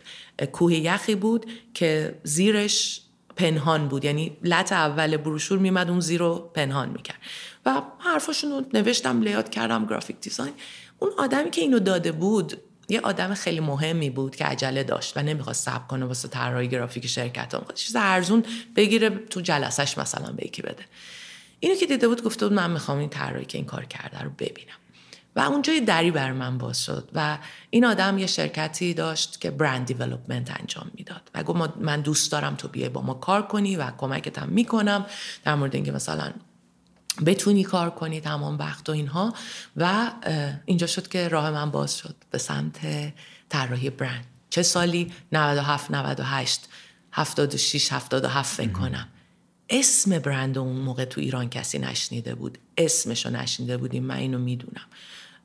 کوه 0.52 0.74
یخی 0.74 1.14
بود 1.14 1.46
که 1.74 2.18
زیرش 2.22 3.00
پنهان 3.36 3.88
بود. 3.88 4.04
یعنی 4.04 4.36
لط 4.42 4.72
اول 4.72 5.16
بروشور 5.16 5.58
میمد 5.58 5.90
اون 5.90 6.00
زیر 6.00 6.20
رو 6.20 6.50
پنهان 6.54 6.88
می‌کرد. 6.88 7.18
و 7.66 7.82
حرفاشون 7.98 8.50
رو 8.50 8.62
نوشتم 8.74 9.22
لیات 9.22 9.50
کردم 9.50 9.86
گرافیک 9.86 10.16
دیزاین 10.20 10.52
اون 10.98 11.12
آدمی 11.18 11.50
که 11.50 11.61
اینو 11.61 11.78
داده 11.78 12.12
بود 12.12 12.61
یه 12.91 13.01
آدم 13.01 13.34
خیلی 13.34 13.61
مهمی 13.61 14.11
بود 14.11 14.36
که 14.36 14.45
عجله 14.45 14.84
داشت 14.84 15.16
و 15.16 15.22
نمی‌خواست 15.22 15.64
صبر 15.64 15.86
کنه 15.86 16.07
واسه 16.07 16.28
طراحی 16.28 16.68
گرافیک 16.68 17.07
شرکت 17.07 17.55
هم 17.55 17.64
چیز 17.74 17.97
ارزون 17.97 18.45
بگیره 18.76 19.11
تو 19.11 19.41
جلسش 19.41 19.99
مثلا 19.99 20.32
به 20.32 20.47
یکی 20.47 20.62
بده. 20.62 20.84
اینو 21.61 21.74
که 21.74 21.86
دیده 21.86 22.09
بود 22.09 22.24
گفته 22.24 22.49
بود 22.49 22.57
من 22.57 22.70
می‌خوام 22.70 22.99
این 22.99 23.09
طراحی 23.09 23.45
که 23.45 23.59
این 23.59 23.66
کار 23.66 23.84
کرده 23.84 24.22
رو 24.22 24.30
ببینم. 24.30 24.74
و 25.36 25.41
اونجا 25.41 25.72
یه 25.72 25.80
دری 25.80 26.11
بر 26.11 26.32
من 26.32 26.59
باز 26.59 26.84
شد 26.84 27.09
و 27.14 27.38
این 27.70 27.84
آدم 27.84 28.18
یه 28.18 28.26
شرکتی 28.26 28.95
داشت 28.95 29.41
که 29.41 29.51
برند 29.51 29.86
دیولپمنت 29.86 30.61
انجام 30.61 30.91
می‌داد. 30.95 31.30
و 31.34 31.43
گفت 31.43 31.76
من 31.80 32.01
دوست 32.01 32.32
دارم 32.32 32.55
تو 32.55 32.68
بیای 32.68 32.88
با 32.88 33.03
ما 33.03 33.14
کار 33.14 33.47
کنی 33.47 33.76
و 33.76 33.91
کمکتم 33.91 34.49
می‌کنم 34.49 35.07
در 35.45 35.55
مورد 35.55 35.74
اینکه 35.74 35.93
مثلا 35.93 36.32
بتونی 37.26 37.64
کار 37.64 37.90
کنی 37.90 38.20
تمام 38.20 38.58
وقت 38.58 38.88
و 38.88 38.92
اینها. 38.92 39.34
و 39.76 40.10
اینجا 40.64 40.86
شد 40.86 41.08
که 41.08 41.28
راه 41.28 41.50
من 41.50 41.70
باز 41.70 41.98
شد 41.98 42.14
به 42.30 42.38
سمت 42.38 42.78
طراحی 43.48 43.90
برند. 43.90 44.26
چه 44.50 44.62
سالی؟ 44.62 45.12
97 45.32 45.90
98 45.90 46.68
76 47.12 47.92
77 47.92 48.56
فکر 48.56 48.72
کنم. 48.72 49.08
اسم 49.70 50.18
برند 50.18 50.58
اون 50.58 50.76
موقع 50.76 51.04
تو 51.04 51.20
ایران 51.20 51.50
کسی 51.50 51.78
نشنیده 51.78 52.34
بود. 52.34 52.58
اسمشو 52.76 53.30
نشنیده 53.30 53.76
بودیم 53.76 54.04
من 54.04 54.16
اینو 54.16 54.38
می‌دونم. 54.38 54.86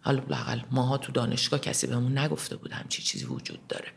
حالا 0.01 0.23
لاقل 0.29 0.59
ماها 0.71 0.97
تو 0.97 1.11
دانشگاه 1.11 1.59
کسی 1.59 1.87
بهمون 1.87 2.17
نگفته 2.17 2.55
بود 2.55 2.71
همچی 2.71 3.03
چیزی 3.03 3.25
وجود 3.25 3.67
داره. 3.67 3.87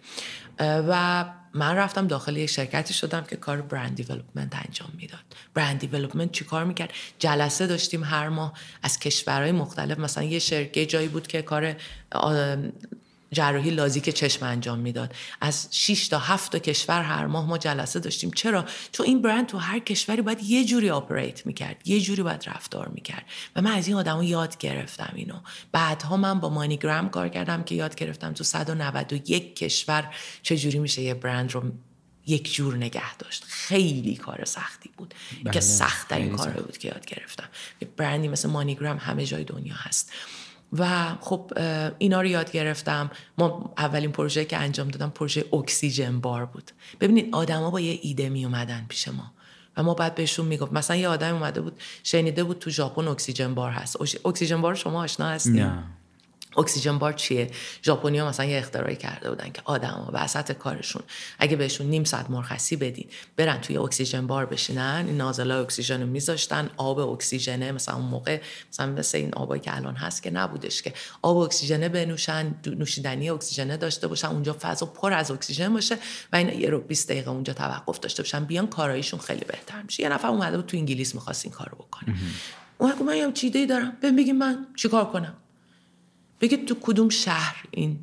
و 0.61 1.25
من 1.55 1.77
رفتم 1.77 2.07
داخل 2.07 2.37
یک 2.37 2.51
شرکتی 2.51 2.95
شدم 2.95 3.25
که 3.25 3.37
کار 3.37 3.63
برند 3.63 3.95
دیولپمنت 3.95 4.57
انجام 4.57 4.89
می‌داد. 4.97 5.21
برند 5.55 5.79
دیولپمنت 5.79 6.33
چی 6.33 6.45
کار 6.45 6.65
می‌کرد؟ 6.65 6.91
جلسه 7.19 7.67
داشتیم 7.67 8.05
هر 8.05 8.29
ماه 8.29 8.53
از 8.83 8.99
کشورهای 8.99 9.53
مختلف 9.53 9.99
مثلا 9.99 10.25
یه 10.25 10.39
شرکه 10.39 10.87
جایی 10.87 11.09
بود 11.09 11.27
که 11.27 11.43
کار 11.43 11.75
جراحی 13.33 13.71
لازیک 13.71 14.09
چشم 14.09 14.47
انجام 14.47 14.79
می‌داد. 14.79 15.15
از 15.41 15.69
6 15.71 16.09
تا 16.09 16.19
7 16.19 16.53
تا 16.53 16.59
کشور 16.59 17.03
هر 17.03 17.27
ماه 17.27 17.47
ما 17.47 17.59
جلسه 17.59 18.01
داشتیم. 18.01 18.31
چرا؟ 18.31 18.65
چون 18.93 19.07
این 19.07 19.23
برند 19.23 19.47
تو 19.47 19.59
هر 19.59 19.79
کشوری 19.79 20.23
باید 20.23 20.43
یه 20.43 20.65
جوری 20.65 20.91
آپریت 20.91 21.47
می‌کرد 21.47 21.89
یه 21.89 22.01
جوری 22.01 22.23
باید 22.23 22.45
رفتار 22.47 22.89
می‌کرد. 22.89 23.25
و 23.57 23.63
من 23.63 23.73
از 23.73 23.89
این 23.89 23.97
آدمو 23.97 24.25
یاد 24.25 24.59
گرفتم 24.59 25.13
اینو. 25.15 25.41
بعدها 25.73 26.17
من 26.17 26.41
با 26.41 26.49
مانیگرام 26.49 27.11
کار 27.11 27.29
کردم 27.29 27.63
که 27.63 27.75
یاد 27.75 27.95
گرفتم 27.95 28.33
تو 28.33 28.45
191 28.45 29.57
کشور 29.57 30.15
چه 30.43 30.57
جوری 30.57 30.79
میشه 30.79 31.03
یه 31.03 31.15
برند 31.15 31.53
رو 31.53 31.63
یک 32.27 32.55
جور 32.55 32.77
نگه 32.77 33.17
داشت. 33.17 33.45
خیلی 33.49 34.17
کار 34.17 34.45
سختی 34.45 34.91
بود 34.97 35.15
بله. 35.45 35.53
که 35.53 35.61
سخت 35.61 36.13
این 36.13 36.37
کار 36.37 36.51
بود 36.51 36.79
که 36.79 36.89
یاد 36.89 37.07
گرفتم. 37.07 37.49
برندی 37.97 38.29
مثل 38.29 38.49
مانیگرام 38.49 38.97
همه 38.97 39.27
جای 39.27 39.45
دنیا 39.45 39.75
هست. 39.75 40.13
و 40.73 41.15
خب 41.21 41.53
اینا 41.99 42.21
رو 42.21 42.27
یاد 42.27 42.53
گرفتم. 42.53 43.11
ما 43.39 43.75
اولین 43.79 44.13
پروژه 44.13 44.45
که 44.45 44.57
انجام 44.57 44.89
دادم 44.89 45.11
پروژه 45.11 45.45
oxygen 45.53 46.21
bar 46.21 46.47
بود. 46.47 46.71
ببینید 47.01 47.35
آدما 47.35 47.71
با 47.71 47.81
یه 47.81 47.99
ایده 48.03 48.29
می 48.29 48.45
اومدن 48.45 48.87
پیش 48.89 49.09
ما 49.09 49.33
و 49.77 49.83
ما 49.83 49.95
بعد 49.95 50.15
بهشون 50.15 50.47
می‌گفت. 50.47 50.73
مثلا 50.73 50.97
یه 50.97 51.09
آدم 51.09 51.35
اومده 51.35 51.61
بود 51.61 51.81
شنیده 52.03 52.45
بود 52.45 52.59
تو 52.59 52.71
ژاپن 52.71 53.09
oxygen 53.09 53.55
bar 53.55 53.71
هست. 53.71 53.97
oxygen 54.27 54.61
bar 54.61 54.75
شما 54.75 55.03
آشنا 55.03 55.29
هستین 55.29 55.73
oxygen 56.57 56.99
bar 56.99 57.13
چیه؟ 57.13 57.51
ژاپنیا 57.85 58.29
مثلا 58.29 58.47
یه 58.47 58.59
اختراعی 58.59 58.97
کرده 58.97 59.31
بودن 59.31 59.51
که 59.53 59.63
آدما 59.65 60.11
وسط 60.13 60.53
کارشون 60.53 61.03
اگه 61.39 61.57
بهشون 61.57 61.87
نیم 61.87 62.05
ساعت 62.05 62.31
مرخصی 62.31 62.77
بدین 62.77 63.09
برن 63.37 63.61
توی 63.61 63.79
oxygen 63.79 64.27
bar 64.27 64.47
بشینن 64.47 65.05
این 65.07 65.17
نازلای 65.17 65.63
اکسیژن 65.63 66.01
رو 66.01 66.07
میذاشتن 66.07 66.71
آب 66.77 66.99
اکسیژنه 66.99 67.73
مثلا 67.73 67.95
اون 67.95 68.05
موقع 68.05 68.41
مثلا 68.73 68.93
مثل 68.93 69.19
این 69.19 69.35
آبایی 69.35 69.61
که 69.61 69.77
الان 69.77 69.95
هست 69.95 70.23
که 70.23 70.31
نبودش 70.31 70.83
که 70.83 70.95
آب 71.23 71.37
اکسیژنه 71.37 71.89
بنوشن 71.89 72.55
نوشیدنی 72.67 73.31
اکسیژنه 73.31 73.77
داشته 73.77 74.07
باشن 74.07 74.29
اونجا 74.29 74.57
فضا 74.61 74.87
پر 74.87 75.13
از 75.13 75.31
اکسیژن 75.31 75.73
باشه 75.73 75.99
و 76.33 76.37
این 76.37 76.61
یه 76.61 76.71
رو 76.71 76.81
20 76.81 77.09
دقیقه 77.09 77.31
اونجا 77.31 77.53
توقف 77.53 78.01
داشته 78.01 78.23
باشن 78.23 78.45
بیان 78.45 78.67
کاراییشون 78.67 79.21
خیلی 79.21 79.45
بهتر 79.45 79.83
میشه. 79.83 80.03
یه 80.03 80.09
نفر 80.09 80.29
اومده 80.29 80.57
بود 80.57 80.67
تو 80.67 80.77
انگلیس 80.77 81.15
می‌خواست 81.15 81.45
این 81.45 81.55
کارو 81.55 81.75
بکنه. 81.77 82.15
اون 82.79 82.93
من 83.07 83.17
یه 83.17 83.33
چیزی 83.33 83.67
دارم 83.67 83.97
بهم 84.01 84.33
من 84.33 84.67
چیکار 84.77 85.05
کنم؟ 85.05 85.35
بگید 86.41 86.67
تو 86.67 86.77
کدوم 86.81 87.09
شهر 87.09 87.65
این 87.71 87.99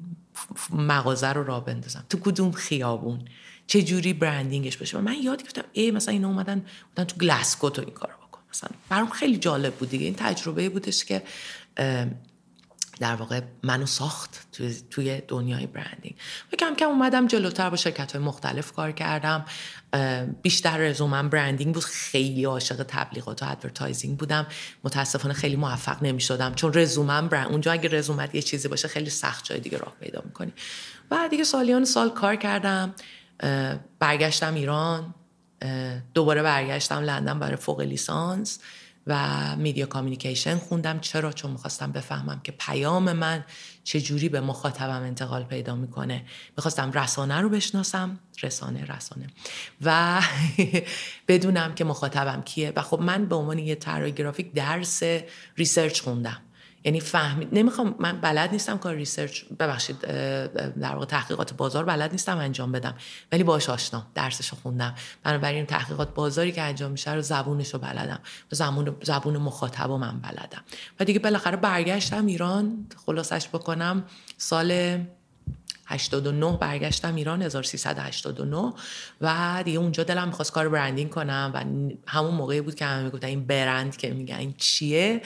مغازه 0.70 1.28
رو 1.28 1.44
را 1.44 1.60
بندازم؟ 1.60 2.06
تو 2.10 2.20
کدوم 2.20 2.52
خیابون؟ 2.52 3.20
چه 3.68 3.82
جوری 3.82 4.14
برندینگش 4.14 4.78
باشه؟ 4.78 4.98
و 4.98 5.02
من 5.02 5.16
یاد 5.24 5.42
گرفتم 5.42 5.64
ای 5.74 5.92
مثلا 5.92 6.14
اینا 6.14 6.28
اومدن 6.28 6.66
بودن 6.90 7.04
تو 7.04 7.18
گلاسکو 7.18 7.70
تو 7.70 7.82
این 7.82 7.94
کارو 7.94 8.14
بکن. 8.14 8.42
مثلا 8.54 8.70
برام 8.90 9.10
خیلی 9.10 9.38
جالب 9.38 9.74
بود 9.74 9.90
دیگه. 9.90 10.06
این 10.06 10.16
تجربه 10.16 10.70
بودش 10.70 11.06
که 11.06 11.24
در 13.00 13.16
واقع 13.16 13.42
منو 13.64 13.86
ساخت 13.86 14.48
توی, 14.52 14.76
توی 14.90 15.22
دنیای 15.28 15.68
branding 15.68 16.16
و 16.54 16.56
کم 16.56 16.76
کم 16.76 16.86
اومدم 16.86 17.28
جلوتر 17.28 17.70
با 17.70 17.76
شرکت 17.76 18.12
های 18.12 18.22
مختلف 18.26 18.72
کار 18.72 18.92
کردم. 18.92 19.46
بیشتر 20.42 20.78
رزومم 20.78 21.30
branding 21.30 21.74
بود. 21.74 21.84
خیلی 21.84 22.46
عاشق 22.46 22.86
تبلیغات 22.88 23.44
و 23.44 23.52
advertising 23.52 24.18
بودم. 24.18 24.48
متاسفانه 24.84 25.34
خیلی 25.34 25.56
موفق 25.56 26.04
نمی 26.04 26.22
شدم 26.22 26.54
چون 26.54 26.74
رزومم 26.74 27.28
برند 27.28 27.52
اونجا 27.52 27.72
اگه 27.72 27.90
رزومت 27.90 28.36
یه 28.36 28.42
چیزی 28.42 28.68
باشه 28.68 28.88
خیلی 28.88 29.10
سخت 29.10 29.46
جای 29.46 29.60
دیگه 29.60 29.78
راه 29.78 29.94
پیدا 30.00 30.22
می‌کنی. 30.26 30.54
و 31.12 31.28
دیگه 31.32 31.44
سالیان 31.44 31.86
سال 31.86 32.10
کار 32.10 32.36
کردم. 32.36 32.96
برگشتم 34.00 34.54
ایران. 34.54 35.14
دوباره 36.14 36.44
برگشتم 36.44 37.00
لندن 37.00 37.40
برای 37.40 37.56
فوق 37.56 37.82
لیسانس. 37.82 38.60
و 39.08 39.56
media 39.56 39.86
communication 39.86 40.58
خوندم. 40.58 41.00
چرا؟ 41.00 41.32
چون 41.32 41.52
می‌خواستم 41.52 41.92
بفهمم 41.92 42.42
که 42.44 42.52
پیام 42.52 43.14
من 43.14 43.46
چه 43.84 44.02
جوری 44.02 44.30
به 44.30 44.42
مخاطبم 44.42 45.04
انتقال 45.04 45.44
پیدا 45.44 45.76
می‌کنه. 45.76 46.26
می‌خواستم 46.58 46.92
رسانه 46.92 47.42
رو 47.42 47.50
بشناسم. 47.50 48.20
رسانه 48.44 48.86
رسانه. 48.86 49.28
و 49.82 50.22
بدونم 51.28 51.76
که 51.76 51.84
مخاطبم 51.84 52.42
کیه. 52.42 52.74
و 52.76 52.82
خب 52.82 53.00
من 53.00 53.26
به 53.26 53.36
عنوان 53.36 53.60
یه 53.60 53.76
طراح 53.76 54.10
گرافیک 54.10 54.54
درس 54.54 55.04
research 55.58 56.02
خوندم. 56.02 56.42
یعنی 56.86 57.00
فهمید 57.00 57.50
نمی‌خوام 57.52 57.96
من 58.00 58.22
بلد 58.22 58.52
نیستم 58.52 58.78
کار 58.78 58.96
research 58.96 59.44
ببخشید 59.60 60.00
در 60.02 60.94
واقع 60.94 61.06
تحقیقات 61.06 61.54
بازار 61.54 61.86
بلد 61.86 62.12
نیستم 62.12 62.38
انجام 62.38 62.72
بدم. 62.72 62.96
ولی 63.32 63.44
باش 63.44 63.70
آشنا 63.70 64.08
درسش 64.16 64.48
رو 64.48 64.58
خوندم. 64.64 64.96
بنابراین 65.24 65.66
تحقیقات 65.66 66.14
بازاری 66.14 66.52
که 66.52 66.62
انجام 66.62 66.92
میشه 66.92 67.14
رو 67.14 67.22
زبونش 67.22 67.74
رو 67.74 67.80
بلدم. 67.80 68.20
زبون 68.52 68.96
زبون 69.04 69.38
مخاطب 69.38 69.90
و 69.90 69.98
من 69.98 70.20
بلدم. 70.20 70.64
و 71.00 71.06
دیگه 71.06 71.20
بالاخره 71.20 71.58
برگشتم 71.58 72.26
ایران 72.26 72.88
خلاصش 73.06 73.48
بکنم. 73.48 74.04
سال 74.38 75.00
89 75.86 76.58
برگشتم 76.58 77.16
ایران 77.16 77.42
1389 77.42 78.74
و 79.22 79.62
دیگه 79.66 79.80
اونجا 79.80 80.04
دلم 80.04 80.28
می‌خواست 80.28 80.52
کار 80.52 80.70
برندینگ 80.70 81.10
کنم 81.10 81.52
و 81.54 81.64
همون 82.08 82.34
موقعی 82.34 82.62
بود 82.62 82.76
که 82.76 82.86
همه 82.86 83.04
می‌گفتن 83.04 83.28
این 83.28 83.48
برند 83.48 83.98
که 83.98 84.14
میگن 84.14 84.36
این 84.36 84.54
چیه. 84.58 85.22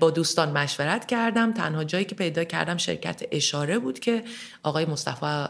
با 0.00 0.10
دوستان 0.10 0.52
مشورت 0.52 1.06
کردم. 1.06 1.52
تنها 1.52 1.84
جایی 1.84 2.04
که 2.04 2.14
پیدا 2.14 2.44
کردم 2.44 2.76
شرکت 2.76 3.22
اشاره 3.30 3.78
بود 3.78 3.98
که 3.98 4.24
آقای 4.62 4.84
مصطفی 4.84 5.44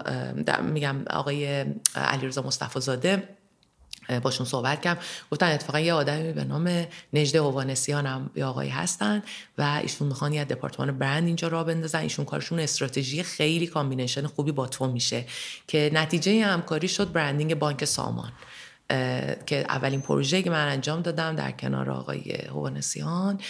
میگم 0.62 0.97
آقای 1.11 1.64
علیرضا 1.95 2.43
مصطفی 2.43 2.81
زاده 2.81 3.29
باشون 4.22 4.46
صحبت 4.46 4.80
کردم. 4.80 5.00
گفتن 5.30 5.46
اتفاقا 5.46 5.80
یه 5.80 5.92
آدمی 5.92 6.32
به 6.32 6.44
نام 6.44 6.86
نژده 7.12 7.41
هوانسیان 7.40 8.06
هم 8.06 8.30
یه 8.36 8.44
آقایی 8.44 8.70
هستن 8.70 9.22
و 9.58 9.80
ایشون 9.82 10.08
می‌خوان 10.08 10.32
یه 10.32 10.44
دپارتمان 10.44 10.98
برند 10.98 11.26
اینجا 11.26 11.48
راه 11.49 11.64
بندازن. 11.64 11.98
ایشون 11.98 12.24
کارشون 12.24 12.61
استراتژی 12.61 13.22
خیلی 13.22 13.66
combination 13.66 14.26
خوبی 14.26 14.52
با 14.52 14.66
تو 14.66 14.86
میشه 14.86 15.24
که 15.66 15.90
نتیجه 15.94 16.44
همکاری 16.44 16.88
شد 16.88 17.12
branding 17.12 17.55
بانک 17.54 17.84
سامان. 17.84 18.32
که 19.46 19.64
اولین 19.68 20.00
پروژه 20.00 20.42
که 20.42 20.50
من 20.50 20.68
انجام 20.68 21.02
دادم 21.02 21.36
در 21.36 21.50
کنار 21.50 21.90
آقای 21.90 22.32
هوانسیان 22.32 23.40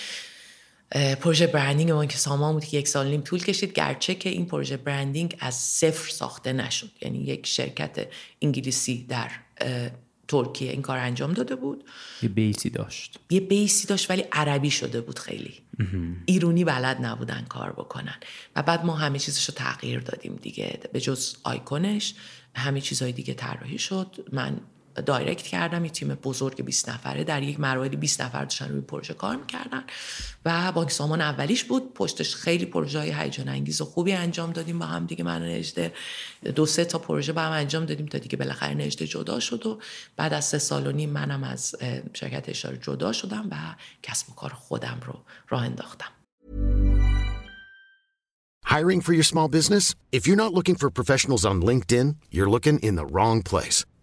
پروژه 1.21 1.47
برندینگ 1.47 1.93
بانک 1.93 2.17
سامان 2.17 2.53
بود 2.53 2.65
که 2.65 2.77
یک 2.77 2.89
سال 2.89 3.07
نیم 3.07 3.21
طول 3.21 3.45
کشید. 3.45 3.73
گرچه 3.73 4.15
که 4.15 4.29
این 4.29 4.47
پروژه 4.47 4.77
برندینگ 4.77 5.37
از 5.41 5.55
صفر 5.55 6.11
ساخته 6.11 6.53
نشد. 6.53 6.91
یعنی 7.03 7.19
یک 7.19 7.47
شرکت 7.47 8.07
انگلیسی 8.43 9.07
در 9.09 9.31
ترکیه 10.31 10.71
این 10.71 10.83
کار 10.83 10.99
انجام 10.99 11.33
داده 11.33 11.57
بود. 11.57 11.85
یه 12.23 12.29
بیسی 12.29 12.71
داشت. 12.71 13.19
یه 13.31 13.41
بیسی 13.41 13.87
داشت 13.87 14.11
ولی 14.11 14.25
عربی 14.33 14.71
شده 14.71 15.01
بود 15.01 15.19
خیلی. 15.19 15.55
ایرونی 16.27 16.65
بلد 16.65 17.05
نبودن 17.05 17.47
کار 17.49 17.73
بکنن. 17.73 18.15
و 18.57 18.63
بعد 18.63 18.85
ما 18.85 18.97
همه 18.97 19.19
چیزش 19.19 19.49
رو 19.49 19.55
تغییر 19.55 20.01
دادیم 20.01 20.39
دیگه. 20.43 20.81
به 20.93 21.01
جز 21.01 21.37
آیکونش 21.43 22.15
همه 22.55 22.81
چیزهای 22.81 23.13
دیگه 23.13 23.35
طراحی 23.35 23.79
شد. 23.79 24.17
من 24.33 24.61
دایرکت 25.01 25.47
کردم 25.47 25.85
یه 25.85 25.91
تیم 25.91 26.09
بزرگ 26.15 26.65
20 26.65 26.89
نفره 26.89 27.25
در 27.25 27.43
یک 27.43 27.61
مراحلی 27.61 27.97
20 27.97 28.21
نفر 28.21 28.45
داشتن 28.45 28.69
روی 28.69 28.81
پروژه 28.81 29.15
کار 29.15 29.37
می‌کردن 29.37 29.85
و 30.45 30.73
بانک 30.73 30.91
سامان 30.91 31.21
اولیش 31.21 31.65
بود 31.65 31.95
پشتش 31.95 32.35
خیلی 32.35 32.67
پروژه 32.67 32.99
های 32.99 33.13
هیجان 33.13 33.49
انگیز 33.49 33.81
و 33.81 33.85
خوبی 33.85 34.13
انجام 34.13 34.53
دادیم 34.53 34.79
با 34.79 34.87
هم 34.87 35.07
دیگه 35.07 35.25
من 35.25 35.43
نجده 35.43 35.93
دو 36.55 36.67
سه 36.67 36.85
تا 36.85 36.99
پروژه 36.99 37.33
با 37.33 37.41
هم 37.41 37.53
انجام 37.53 37.85
دادیم 37.85 38.07
تا 38.07 38.19
دیگه 38.19 38.37
بالاخره 38.37 38.75
نجده 38.75 39.07
جدا 39.07 39.41
شد 39.41 39.67
و 39.67 39.79
بعد 40.17 40.33
از 40.33 40.45
سه 40.45 40.59
سال 40.59 40.87
و 40.87 40.93
نیم 40.93 41.11
منم 41.11 41.45
از 41.45 41.75
شرکت 42.15 42.49
اشاره 42.49 42.77
جدا 42.77 43.13
شدم 43.13 43.49
و 43.51 43.57
کسب 44.03 44.31
و 44.31 44.35
کار 44.35 44.51
خودم 44.51 45.01
رو 45.07 45.21
راه 45.49 45.63
انداختم 45.63 46.11
Hiring 48.71 49.01
for 49.01 49.13
your 49.13 49.25
small 49.25 49.49
business? 49.49 49.97
If 50.13 50.29
you're 50.29 50.43
not 50.45 50.55
looking 50.55 50.77
for 50.77 50.91
professionals 50.91 51.45
on 51.45 51.57
LinkedIn, 51.61 52.09
you're 52.31 52.49
looking 52.49 52.79
in 52.79 52.95
the 52.95 53.05
wrong 53.05 53.43
place. 53.43 53.85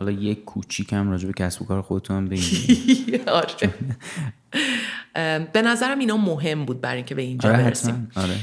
حالا 0.00 0.12
یک 0.12 0.44
کوچیکم 0.44 1.10
راجع 1.10 1.26
به 1.26 1.32
کسب 1.32 1.62
و 1.62 1.64
کار 1.64 1.82
خودتون 1.82 2.28
بگید 2.28 3.28
آره. 3.28 3.74
به 5.52 5.62
نظرم 5.62 5.98
اینا 5.98 6.16
مهم 6.16 6.64
بود 6.64 6.80
برای 6.80 6.96
اینکه 6.96 7.14
به 7.14 7.22
اینجا 7.22 7.48
آره 7.48 7.64
برسیم. 7.64 8.10
آره. 8.16 8.36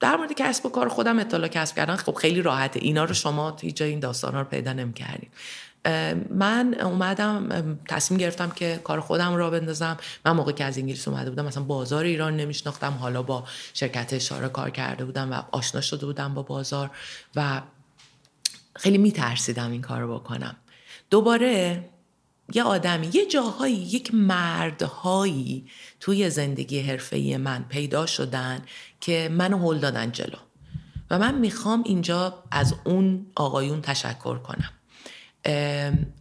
در 0.00 0.16
مورد 0.16 0.32
کسب 0.32 0.66
و 0.66 0.68
کار 0.68 0.88
خودم 0.88 1.18
اطلاع 1.18 1.48
کسب 1.48 1.76
کردن 1.76 1.96
خب 1.96 2.14
خیلی 2.14 2.42
راحته. 2.42 2.80
اینا 2.82 3.04
رو 3.04 3.14
شما 3.14 3.56
هیچ 3.60 3.76
جای 3.76 3.90
این 3.90 4.00
داستان 4.00 4.34
رو 4.34 4.44
پیدا 4.44 4.72
نمی‌کردین. 4.72 5.28
من 6.30 6.74
اومدم 6.82 7.78
تصمیم 7.88 8.20
گرفتم 8.20 8.50
که 8.50 8.80
کار 8.84 9.00
خودم 9.00 9.34
را 9.34 9.50
بندازم. 9.50 9.96
من 10.24 10.32
موقع 10.32 10.52
که 10.52 10.64
از 10.64 10.78
انگلیس 10.78 11.08
اومده 11.08 11.30
بودم 11.30 11.44
مثلا 11.44 11.62
بازار 11.62 12.04
ایران 12.04 12.36
نمیشناختم. 12.36 12.92
حالا 12.92 13.22
با 13.22 13.44
شرکت 13.74 14.12
اشاره 14.12 14.48
کار 14.48 14.70
کرده 14.70 15.04
بودم 15.04 15.32
و 15.32 15.42
آشنا 15.50 15.80
شده 15.80 16.06
بودم 16.06 16.34
با 16.34 16.42
بازار 16.42 16.90
و 17.36 17.60
خیلی 18.78 18.98
میترسیدم 18.98 19.70
این 19.70 19.80
کار 19.80 20.00
رو 20.00 20.18
بکنم. 20.18 20.56
دوباره 21.10 21.84
یه 22.52 22.62
آدمی 22.62 23.10
یه 23.12 23.26
جاهایی 23.26 23.76
یک 23.76 24.14
مردهایی 24.14 25.66
توی 26.00 26.30
زندگی 26.30 26.80
حرفه‌ای 26.80 27.36
من 27.36 27.64
پیدا 27.68 28.06
شدن 28.06 28.62
که 29.00 29.28
منو 29.32 29.58
هل 29.58 29.78
دادن 29.78 30.12
جلو. 30.12 30.38
و 31.10 31.18
من 31.18 31.34
می‌خوام 31.34 31.82
اینجا 31.86 32.44
از 32.50 32.74
اون 32.84 33.26
آقایون 33.34 33.82
تشکر 33.82 34.38
کنم. 34.38 34.72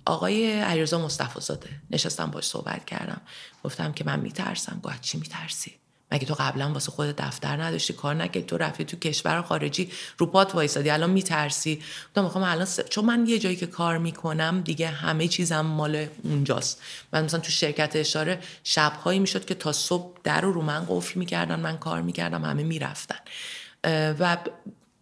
آقای 0.06 0.60
علیرضا 0.60 1.06
مصطفی 1.06 1.40
زاده 1.40 1.70
نشستم 1.92 2.32
باش 2.32 2.44
صحبت 2.44 2.86
کردم. 2.86 3.22
گفتم 3.64 3.92
که 3.94 4.04
من 4.04 4.20
میترسم 4.20 4.80
گفت 4.84 5.02
چی 5.02 5.18
میترسی؟ 5.18 5.74
مگه 6.12 6.26
تو 6.26 6.36
قبلا 6.40 6.72
واسه 6.74 6.92
خود 6.92 7.16
دفتر 7.16 7.64
نداشتی؟ 7.64 7.94
کار 7.94 8.16
نکردی. 8.16 8.42
تو 8.42 8.58
رفتی 8.58 8.86
تو 8.86 8.98
کشور 8.98 9.42
خارجی 9.42 9.92
رو 10.18 10.26
پات 10.26 10.56
وایسادی. 10.56 10.90
الان 10.90 11.10
میترسی. 11.10 11.82
گفتم 12.10 12.24
می‌خوام 12.24 12.44
الان 12.44 12.66
س- 12.66 12.80
چون 12.90 13.06
من 13.06 13.28
یه 13.28 13.40
جایی 13.40 13.56
که 13.56 13.68
کار 13.68 13.98
می‌کنم 13.98 14.62
دیگه 14.62 14.88
همه 14.88 15.28
چیزم 15.28 15.62
مال 15.62 16.08
اونجاست. 16.24 16.82
من 17.14 17.24
مثلا 17.26 17.40
تو 17.40 17.52
شرکت 17.52 17.92
اشاره 17.96 18.40
شبهایی 18.64 19.20
می‌شد 19.20 19.46
که 19.46 19.56
تا 19.56 19.72
صبح 19.72 20.18
در 20.24 20.42
رو 20.42 20.62
من 20.62 20.86
قفل 20.90 21.20
می‌کردن 21.20 21.60
من 21.60 21.78
کار 21.78 22.02
می‌کردم 22.02 22.44
همه 22.46 22.64
می‌رفتن. 22.64 23.20
و 24.20 24.38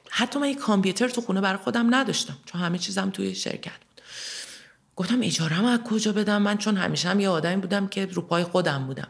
حتی 0.09 0.39
من 0.39 0.47
یه 0.47 0.55
کامپیوتر 0.55 1.09
تو 1.09 1.21
خونه 1.21 1.41
برای 1.41 1.57
خودم 1.57 1.95
نداشتم 1.95 2.37
چون 2.45 2.61
همه 2.61 2.77
چیزم 2.77 3.09
توی 3.09 3.35
شرکت 3.35 3.71
بود. 3.71 4.01
گفتم 4.95 5.19
اجاره 5.21 5.65
از 5.67 5.79
کجا 5.79 6.11
بدم؟ 6.11 6.41
من 6.41 6.57
چون 6.57 6.77
همیشه 6.77 7.09
هم 7.09 7.19
یه 7.19 7.29
آدمی 7.29 7.61
بودم 7.61 7.87
که 7.87 8.05
رو 8.05 8.21
پای 8.21 8.43
خودم 8.43 8.87
بودم. 8.87 9.07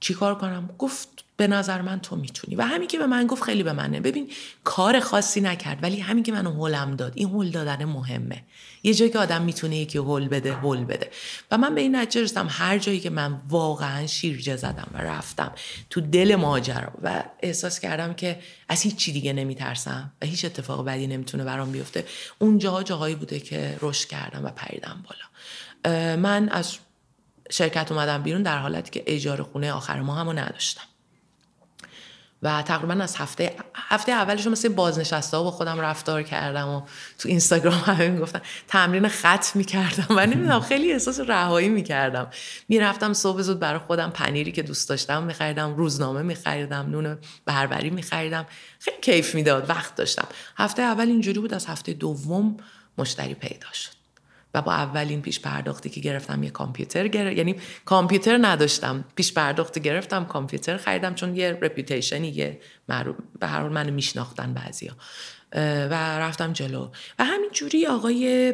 چی 0.00 0.14
کار 0.14 0.34
کنم؟ 0.34 0.70
گفت 0.78 1.08
به 1.36 1.46
نظر 1.46 1.80
من 1.80 2.00
تو 2.00 2.16
می‌تونی. 2.16 2.56
و 2.56 2.62
همین 2.62 2.88
که 2.88 2.98
به 2.98 3.06
من 3.06 3.26
گفت 3.26 3.42
خیلی 3.42 3.62
به 3.62 3.72
منه. 3.72 4.00
ببین 4.00 4.30
کار 4.64 5.00
خاصی 5.00 5.40
نکرد 5.40 5.82
ولی 5.82 6.00
همین 6.00 6.24
که 6.24 6.32
منو 6.32 6.66
هلم 6.66 6.96
داد. 6.96 7.12
این 7.14 7.30
هل 7.30 7.50
دادن 7.50 7.84
مهمه. 7.84 8.42
یه 8.82 8.94
جایی 8.94 9.10
که 9.10 9.18
آدم 9.18 9.42
می‌تونه 9.42 9.76
یکی 9.76 9.98
هل 9.98 10.28
بده 10.28 10.54
هل 10.54 10.84
بده. 10.84 11.10
و 11.50 11.58
من 11.58 11.74
به 11.74 11.80
این 11.80 11.96
نتیجه 11.96 12.22
رسیدم 12.22 12.46
هر 12.50 12.78
جایی 12.78 13.00
که 13.00 13.10
من 13.10 13.40
واقعا 13.48 14.06
شیرجه 14.06 14.56
زدم 14.56 14.90
و 14.92 14.98
رفتم 14.98 15.52
تو 15.90 16.00
دل 16.00 16.36
ماجرا 16.36 16.92
و 17.02 17.24
احساس 17.40 17.80
کردم 17.80 18.14
که 18.14 18.40
از 18.68 18.82
هیچ 18.82 18.96
چی 18.96 19.12
دیگه 19.12 19.32
نمیترسم 19.32 20.12
و 20.22 20.26
هیچ 20.26 20.44
اتفاق 20.44 20.86
بدی 20.86 21.06
نمی‌تونه 21.06 21.44
برام 21.44 21.72
بیفته 21.72 22.04
اون 22.38 22.58
جاها 22.58 22.82
جاهایی 22.82 23.14
بوده 23.14 23.40
که 23.40 23.78
رشد 23.80 24.08
کردم 24.08 24.44
و 24.44 24.48
پریدم 24.48 25.04
بالا. 25.04 26.16
من 26.16 26.48
از 26.48 26.76
شرکت 27.50 27.92
اومدم 27.92 28.22
بیرون 28.22 28.42
در 28.42 28.58
حالتی 28.58 28.90
که 28.90 29.02
اجاره 29.06 29.44
خونه 29.44 29.72
آخر 29.72 30.00
ماه 30.00 30.18
همو 30.18 30.32
نداشتم. 30.32 30.82
و 32.42 32.62
تقریبا 32.62 32.94
از 32.94 33.16
هفته 33.16 33.56
هفته 33.74 34.12
اولش 34.12 34.46
مثل 34.46 34.68
بازنشسته 34.68 35.36
ها 35.36 35.42
با 35.42 35.50
خودم 35.50 35.80
رفتار 35.80 36.22
کردم 36.22 36.68
و 36.68 36.82
تو 37.18 37.28
اینستاگرام 37.28 37.74
همه 37.86 38.08
می‌گفتن 38.08 38.40
تمرین 38.68 39.08
خط 39.08 39.56
می‌کردم 39.56 40.06
و 40.10 40.26
نمی‌دونم 40.26 40.60
خیلی 40.60 40.92
احساس 40.92 41.20
رهایی 41.20 41.68
می‌کردم. 41.68 42.30
می‌رفتم 42.68 43.12
صبح 43.12 43.42
زود 43.42 43.58
برای 43.58 43.78
خودم 43.78 44.10
پنیری 44.10 44.52
که 44.52 44.62
دوست 44.62 44.88
داشتم 44.88 45.22
میخریدم 45.22 45.74
روزنامه 45.74 46.22
میخریدم 46.22 46.90
نون 46.90 47.18
بربری 47.44 47.90
میخریدم. 47.90 48.46
خیلی 48.78 49.00
کیف 49.00 49.34
می‌داد 49.34 49.70
وقت 49.70 49.94
داشتم. 49.94 50.28
هفته 50.56 50.82
اول 50.82 51.08
اینجوری 51.08 51.40
بود 51.40 51.54
از 51.54 51.66
هفته 51.66 51.92
دوم 51.92 52.56
مشتری 52.98 53.34
پیدا 53.34 53.72
شد. 53.72 54.01
و 54.54 54.62
با 54.62 54.72
اولین 54.72 55.22
پیش 55.22 55.40
پرداختی 55.40 55.90
که 55.90 56.00
گرفتم 56.00 56.42
یه 56.42 56.50
کامپیوتر 56.50 57.08
گرفت 57.08 57.36
یعنی 57.36 57.56
کامپیوتر 57.84 58.38
نداشتم. 58.42 59.04
پیش 59.14 59.32
پرداختی 59.32 59.80
گرفتم 59.80 60.24
کامپیوتر 60.24 60.76
خریدم 60.76 61.14
چون 61.14 61.36
یه 61.36 61.58
رپیوتیشنی 61.62 62.28
یه 62.28 62.60
معروف 62.88 63.16
به 63.40 63.46
هر 63.46 63.60
حال 63.60 63.72
منو 63.72 63.94
میشناختن 63.94 64.54
بعضیا 64.54 64.92
و 65.54 66.18
رفتم 66.18 66.52
جلو. 66.52 66.88
و 67.18 67.24
همین 67.24 67.50
جوری 67.52 67.86
آقای 67.86 68.52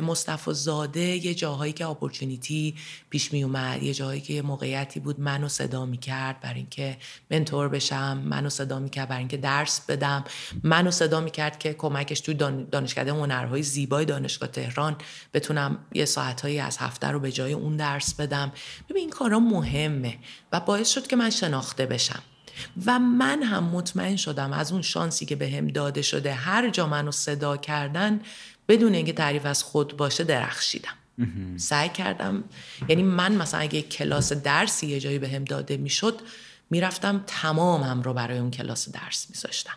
مصطفی 0.00 0.54
زاده 0.54 1.00
یه 1.00 1.34
جاهایی 1.34 1.72
که 1.72 1.86
اپورتونیتی 1.86 2.74
پیش 3.10 3.32
می 3.32 3.42
اومد 3.44 3.82
یه 3.82 3.94
جاهایی 3.94 4.20
که 4.20 4.42
موقعیتی 4.42 5.00
بود 5.00 5.20
منو 5.20 5.48
صدا 5.48 5.86
می 5.86 5.98
کرد 5.98 6.40
برای 6.40 6.56
اینکه 6.56 6.96
منتور 7.30 7.68
بشم 7.68 8.22
منو 8.24 8.48
صدا 8.48 8.78
می 8.78 8.90
کرد 8.90 9.08
برای 9.08 9.18
اینکه 9.18 9.36
درس 9.36 9.80
بدم 9.80 10.24
منو 10.62 10.90
صدا 10.90 11.20
می 11.20 11.30
کرد 11.30 11.58
که 11.58 11.74
کمکش 11.74 12.18
دان- 12.18 12.64
دانشکده 12.72 13.12
هنرهای 13.12 13.62
زیبای 13.62 14.04
دانشگاه 14.04 14.48
تهران 14.48 14.96
بتونم 15.34 15.78
یه 15.94 16.04
ساعتهایی 16.04 16.58
از 16.60 16.78
هفته 16.78 17.08
رو 17.08 17.20
به 17.20 17.32
جای 17.32 17.52
اون 17.52 17.76
درس 17.76 18.14
بدم. 18.14 18.52
ببین 18.88 19.00
این 19.00 19.10
کارا 19.10 19.40
مهمه 19.40 20.18
و 20.52 20.60
باعث 20.60 20.88
شد 20.88 21.06
که 21.06 21.16
من 21.16 21.30
شناخته 21.30 21.86
بشم. 21.86 22.22
و 22.86 22.98
من 22.98 23.42
هم 23.42 23.64
مطمئن 23.64 24.16
شدم 24.16 24.52
از 24.52 24.72
اون 24.72 24.82
شانسی 24.82 25.26
که 25.26 25.36
بهم 25.36 25.68
داده 25.68 26.02
شده 26.02 26.34
هر 26.34 26.70
جا 26.70 26.86
منو 26.86 27.10
صدا 27.10 27.56
کردن 27.56 28.20
بدون 28.68 28.94
اینکه 28.94 29.12
تعریف 29.12 29.46
از 29.46 29.62
خود 29.62 29.96
باشه 29.96 30.24
درخشیدم. 30.24 30.94
سعی 31.56 31.88
کردم. 31.88 32.44
یعنی 32.88 33.02
من 33.02 33.32
مثلا 33.32 33.60
اگه 33.60 33.82
کلاس 33.82 34.32
درسی 34.32 34.86
یه 34.86 35.00
جایی 35.00 35.18
بهم 35.18 35.44
داده 35.44 35.76
می‌شد 35.76 36.20
می‌رفتم 36.70 37.24
تمامم 37.26 38.02
رو 38.02 38.14
برای 38.14 38.38
اون 38.38 38.50
کلاس 38.50 38.88
درس 38.88 39.26
میذاشتم. 39.30 39.76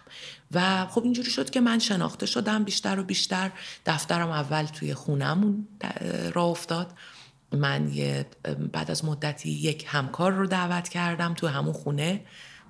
و 0.52 0.86
خب 0.86 1.04
اینجوری 1.04 1.32
شد 1.32 1.50
که 1.50 1.62
من 1.62 1.80
شناخته 1.80 2.26
شدم 2.26 2.64
بیشتر 2.64 3.00
و 3.00 3.04
بیشتر. 3.04 3.52
دفترم 3.86 4.30
اول 4.30 4.66
توی 4.66 4.94
خونهمون 4.94 5.68
راه 6.34 6.46
افتاد. 6.46 6.92
من 7.52 7.94
یه 7.94 8.26
بعد 8.72 8.92
از 8.92 9.06
مدتی 9.06 9.50
یک 9.50 9.86
همکار 9.88 10.32
رو 10.32 10.48
دعوت 10.48 10.90
کردم 10.90 11.34
تو 11.34 11.48
همون 11.48 11.74
خونه. 11.74 12.22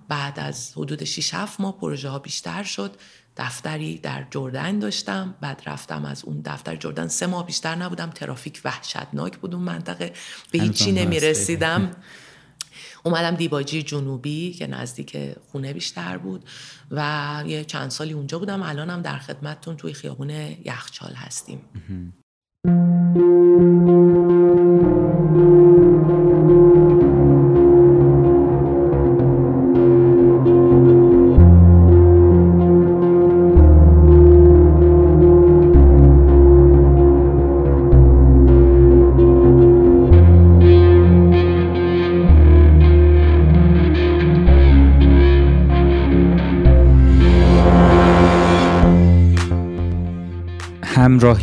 بعد 0.07 0.39
از 0.39 0.73
حدود 0.77 1.03
6 1.03 1.33
7 1.33 1.61
ماه 1.61 1.77
پروژه 1.77 2.09
ها 2.09 2.19
بیشتر 2.19 2.63
شد. 2.63 2.95
دفتری 3.37 3.97
در 3.97 4.25
جردن 4.31 4.79
داشتم. 4.79 5.35
بعد 5.41 5.61
رفتم 5.65 6.05
از 6.05 6.25
اون 6.25 6.41
دفتر 6.45 6.75
جردن. 6.75 7.07
سه 7.07 7.27
ماه 7.27 7.45
بیشتر 7.45 7.75
نبودم. 7.75 8.09
ترافیک 8.09 8.61
وحشتناک 8.65 9.37
بود 9.37 9.53
اون 9.53 9.63
منطقه. 9.63 10.13
به 10.51 10.59
هیچی. 10.59 10.91
نمی‌رسیدم. 10.91 11.91
اومدم 13.03 13.35
دیباجی 13.35 13.83
جنوبی 13.83 14.53
که 14.53 14.67
نزدیک 14.67 15.17
خونه 15.51 15.73
بیشتر 15.73 16.17
بود. 16.17 16.49
و 16.91 17.43
یه 17.47 17.63
چند 17.63 17.89
سالی 17.89 18.13
اونجا 18.13 18.39
بودم. 18.39 18.63
الانم 18.63 19.01
در 19.01 19.17
خدمتتون 19.17 19.77
توی 19.77 19.93
خیابون 19.93 20.29
یخچال 20.65 21.13
هستیم. 21.13 21.61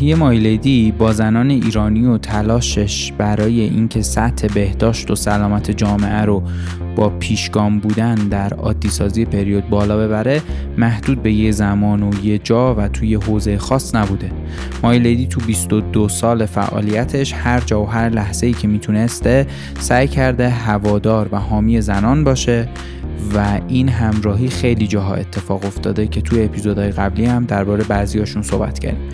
همراهی 0.00 0.14
مایلیدی 0.14 0.92
با 0.92 1.12
زنان 1.12 1.50
ایرانی 1.50 2.06
و 2.06 2.18
تلاشش 2.18 3.12
برای 3.18 3.60
اینکه 3.60 4.02
سطح 4.02 4.48
بهداشت 4.54 5.10
و 5.10 5.14
سلامت 5.14 5.70
جامعه 5.70 6.20
رو 6.20 6.42
با 6.96 7.08
پیشگام 7.08 7.78
بودن 7.78 8.14
در 8.14 8.54
عادی 8.54 9.24
پریود 9.24 9.68
بالا 9.68 9.96
ببره 9.98 10.42
محدود 10.78 11.22
به 11.22 11.32
یه 11.32 11.52
زمان 11.52 12.02
و 12.02 12.24
یه 12.24 12.38
جا 12.38 12.74
و 12.74 12.88
توی 12.88 13.14
حوزه 13.14 13.58
خاص 13.58 13.94
نبوده. 13.94 14.30
مایلیدی 14.82 15.26
تو 15.26 15.40
22 15.40 16.08
سال 16.08 16.46
فعالیتش 16.46 17.32
هر 17.32 17.60
جا 17.60 17.82
و 17.82 17.86
هر 17.86 18.08
لحظه 18.08 18.46
ای 18.46 18.52
که 18.52 18.68
می‌تونسته 18.68 19.46
سعی 19.78 20.08
کرده 20.08 20.48
هوادار 20.48 21.28
و 21.32 21.36
حامی 21.36 21.80
زنان 21.80 22.24
باشه. 22.24 22.68
و 23.34 23.60
این 23.68 23.88
همراهی 23.88 24.48
خیلی 24.48 24.86
جاها 24.86 25.14
اتفاق 25.14 25.64
افتاده 25.64 26.06
که 26.06 26.20
توی 26.20 26.44
اپیزودهای 26.44 26.90
قبلی 26.90 27.24
هم 27.24 27.44
درباره 27.44 27.84
بعضیاشون 27.84 28.42
صحبت 28.42 28.78
کردیم. 28.78 29.08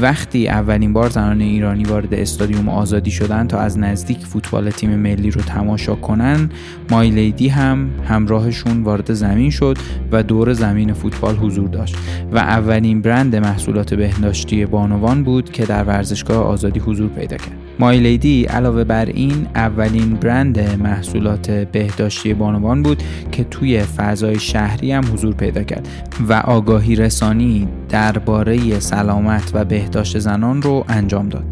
وقتی 0.00 0.48
اولین 0.48 0.92
بار 0.92 1.08
زنان 1.08 1.40
ایرانی 1.40 1.84
وارد 1.84 2.14
استادیوم 2.14 2.68
آزادی 2.68 3.10
شدن 3.10 3.46
تا 3.46 3.58
از 3.58 3.78
نزدیک 3.78 4.26
فوتبال 4.46 4.70
تیم 4.70 4.90
ملی 4.96 5.30
رو 5.30 5.40
تماشا 5.40 5.94
کنن 5.94 6.50
مایلیدی 6.90 7.48
هم 7.48 7.90
همراهشون 8.08 8.82
وارد 8.82 9.12
زمین 9.12 9.50
شد 9.50 9.78
و 10.12 10.22
دور 10.22 10.52
زمین 10.52 10.92
فوتبال 10.92 11.36
حضور 11.36 11.68
داشت 11.68 11.96
و 12.32 12.38
اولین 12.38 13.02
برند 13.02 13.36
محصولات 13.36 13.94
بهداشتی 13.94 14.66
بانوان 14.66 15.24
بود 15.24 15.52
که 15.52 15.64
در 15.64 15.84
ورزشگاه 15.84 16.36
آزادی 16.36 16.80
حضور 16.80 17.08
پیدا 17.08 17.36
کرد. 17.36 17.56
مایلیدی 17.78 18.44
علاوه 18.44 18.84
بر 18.84 19.04
این 19.06 19.46
اولین 19.54 20.14
برند 20.14 20.82
محصولات 20.82 21.50
بهداشتی 21.50 22.34
بانوان 22.34 22.82
بود 22.82 23.02
که 23.32 23.44
توی 23.44 23.82
فضای 23.82 24.38
شهری 24.38 24.92
هم 24.92 25.04
حضور 25.12 25.34
پیدا 25.34 25.62
کرد 25.62 25.88
و 26.28 26.32
آگاهی 26.32 26.96
رسانی 26.96 27.68
درباره 27.88 28.80
سلامت 28.80 29.50
و 29.54 29.64
بهداشت 29.64 30.18
زنان 30.18 30.62
رو 30.62 30.84
انجام 30.88 31.28
داد. 31.28 31.44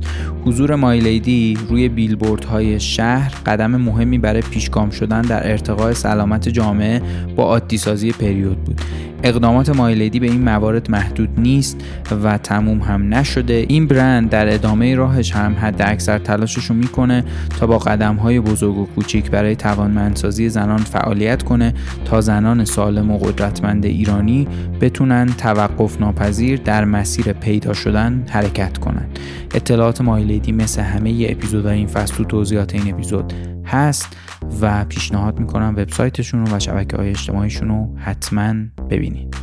حضور 0.45 0.74
مایلیدی 0.74 1.59
روی 1.68 1.89
بیلبوردهای 1.89 2.80
شهر 2.80 3.35
قدم 3.47 3.76
مهمی 3.76 4.18
برای 4.18 4.43
پیشگام 4.43 4.91
شدن 4.91 5.22
در 5.22 5.51
ارتقاء 5.51 5.93
سلامت 5.93 6.49
جامعه 6.49 7.03
با 7.37 7.45
عادی 7.45 7.78
پریود 8.20 8.64
بود. 8.64 8.80
اقدامات 9.24 9.76
مایلیدی 9.76 10.20
به 10.20 10.26
این 10.26 10.43
موارد 10.43 10.91
محدود 10.91 11.28
نیست 11.39 11.80
و 12.24 12.39
تموم 12.39 12.78
هم 12.78 13.14
نشده 13.14 13.66
این 13.68 13.87
برند 13.87 14.30
در 14.30 14.55
ادامه 14.55 14.95
راهش 14.95 15.32
هم 15.32 15.57
حد 15.61 15.82
اکثر 15.82 16.18
تلاشش 16.18 16.64
رو 16.64 16.74
می‌کنه 16.74 17.24
تا 17.61 17.66
با 17.66 17.78
قدم 17.78 18.16
های 18.16 18.41
بزرگ 18.41 18.78
و 18.78 18.87
کوچیک 18.87 19.30
برای 19.30 19.57
توانمندسازی 19.57 20.49
زنان 20.49 20.78
فعالیت 20.78 21.43
کنه 21.43 21.74
تا 22.05 22.20
زنان 22.20 22.64
سالم 22.64 23.11
و 23.11 23.18
قدرتمند 23.18 23.85
ایرانی 23.85 24.49
بتونن 24.80 25.26
توقف 25.26 26.01
ناپذیر 26.01 26.24
در 26.64 26.85
مسیر 26.85 27.33
پیدا 27.33 27.72
شدن 27.72 28.27
حرکت 28.29 28.79
کنند. 28.79 29.18
اطلاعات 29.55 30.01
مایلیدی 30.01 30.53
مثل 30.53 30.83
همه 30.83 31.27
اپیزودهای 31.29 31.77
این 31.77 31.87
فصل 31.87 32.14
تو 32.14 32.25
توضیحات 32.25 32.75
این 32.75 32.95
اپیزود 32.95 33.33
هست 33.64 34.16
و 34.61 34.85
پیشنهاد 34.85 35.39
می‌کنم 35.39 35.75
وبسایتشون 35.77 36.43
و 36.53 36.61
شبکه 36.61 36.97
های 36.97 37.11
اجتماعیشون 37.11 37.68
رو 37.68 37.99
حتما 37.99 38.55
ببینید. 38.91 39.37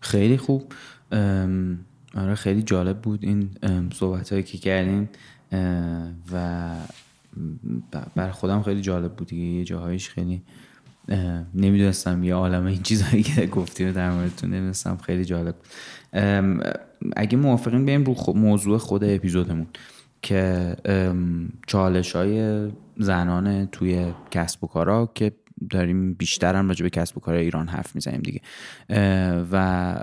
خیلی 0.00 0.36
خوب. 0.36 0.72
آره 2.14 2.34
خیلی 2.34 2.62
جالب 2.62 3.00
بود 3.00 3.24
این 3.24 3.50
صحبت 3.94 4.32
هایی 4.32 4.42
که 4.42 4.58
کردین 4.58 5.08
و 6.32 6.70
بر 8.14 8.30
خودم 8.30 8.62
خیلی 8.62 8.80
جالب 8.80 9.12
بود 9.12 9.28
دیگه. 9.28 9.44
یه 9.44 9.64
جاهایش 9.64 10.08
خیلی 10.08 10.42
نمی‌دونستم 11.54 12.24
یه 12.24 12.34
عالم 12.34 12.66
این 12.66 12.82
چیزهایی 12.82 13.22
که 13.22 13.46
گفتی 13.46 13.86
رو 13.86 13.92
در 13.92 14.10
موردتون 14.10 14.50
نمی‌دونستم 14.50 14.96
خیلی 14.96 15.24
جالب. 15.24 15.54
اگه 17.16 17.38
موافقین 17.38 17.86
بریم 17.86 18.04
رو 18.04 18.32
موضوع 18.34 18.78
خود 18.78 19.04
اپیزودمون 19.04 19.66
که 20.22 20.76
چالش 21.66 22.16
های 22.16 22.68
زنان 22.98 23.66
توی 23.66 24.06
کسب 24.30 24.64
و 24.64 24.66
کارا 24.66 25.12
که 25.14 25.32
داریم 25.70 26.14
بیشتر 26.14 26.54
هم 26.54 26.68
راجع 26.68 26.82
به 26.82 26.90
کسب 26.90 27.16
و 27.16 27.20
کار 27.20 27.34
ایران 27.34 27.68
حرف 27.68 27.94
می‌زنیم 27.94 28.20
دیگه. 28.20 28.40
و 29.52 29.94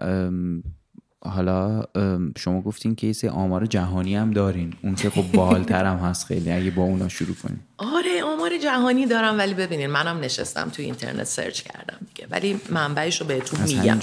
حالا 1.25 1.83
شما 2.37 2.61
گفتین 2.61 2.95
که 2.95 3.07
یه 3.23 3.29
آمار 3.29 3.65
جهانی 3.65 4.15
هم 4.15 4.31
دارین. 4.31 4.73
اون 4.81 4.95
که 4.95 5.09
خب 5.09 5.31
بالاتر 5.31 5.85
هم 5.85 5.97
هست 5.97 6.25
خیلی. 6.25 6.51
اگه 6.51 6.71
با 6.71 6.83
اونا 6.83 7.07
شروع 7.07 7.35
کنیم. 7.35 7.59
آره 7.77 8.12
آمار 8.43 8.57
جهانی 8.57 9.05
دارم 9.05 9.37
ولی 9.37 9.53
ببینین 9.53 9.87
منم 9.87 10.19
نشستم 10.19 10.69
تو 10.69 10.81
اینترنت 10.81 11.23
search 11.23 11.61
کردم 11.61 11.97
دیگه. 12.13 12.27
ولی 12.31 12.59
منبعش 12.69 13.21
رو 13.21 13.27
بهتون 13.27 13.61
میگم. 13.61 13.99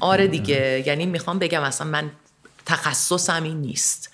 آره 0.00 0.26
دیگه 0.26 0.84
یعنی 0.86 1.06
می‌خوام 1.06 1.38
بگم 1.38 1.62
اصلا 1.62 1.86
من 1.86 2.10
تخصصم 2.66 3.42
این 3.42 3.60
نیست. 3.60 4.10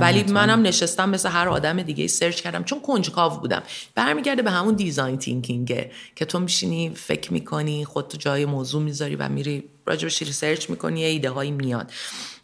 ولی 0.00 0.22
منم 0.22 0.62
نشستم 0.62 1.10
مثل 1.10 1.28
هر 1.28 1.48
آدم 1.48 1.82
دیگه 1.82 2.06
search 2.06 2.40
کردم 2.40 2.64
چون 2.64 2.80
کنجکاو 2.80 3.40
بودم. 3.40 3.62
برمیگرده 3.94 4.42
به 4.42 4.50
همون 4.50 4.74
design 4.74 5.18
thinking 5.18 5.82
ه 5.82 5.90
که 6.16 6.24
تو 6.24 6.40
میشینی 6.40 6.94
فکر 6.94 7.32
می‌کنی 7.32 7.84
خود 7.84 8.08
تو 8.08 8.16
جای 8.16 8.46
موضوع 8.46 8.82
می‌ذاری 8.82 9.16
و 9.16 9.28
میری 9.28 9.64
راجبش 9.86 10.22
research 10.22 10.70
می‌کنی 10.70 11.00
یه 11.00 11.06
ایده 11.06 11.30
هایی 11.30 11.50
میاد. 11.50 11.92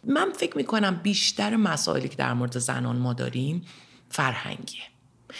من 0.03 0.31
فکر 0.37 0.57
می‌کنم 0.57 0.99
بیشتر 1.03 1.55
مسائلی 1.55 2.09
که 2.09 2.15
در 2.15 2.33
مورد 2.33 2.59
زنان 2.59 2.95
ما 2.95 3.13
داریم 3.13 3.65
فرهنگیه. 4.09 4.81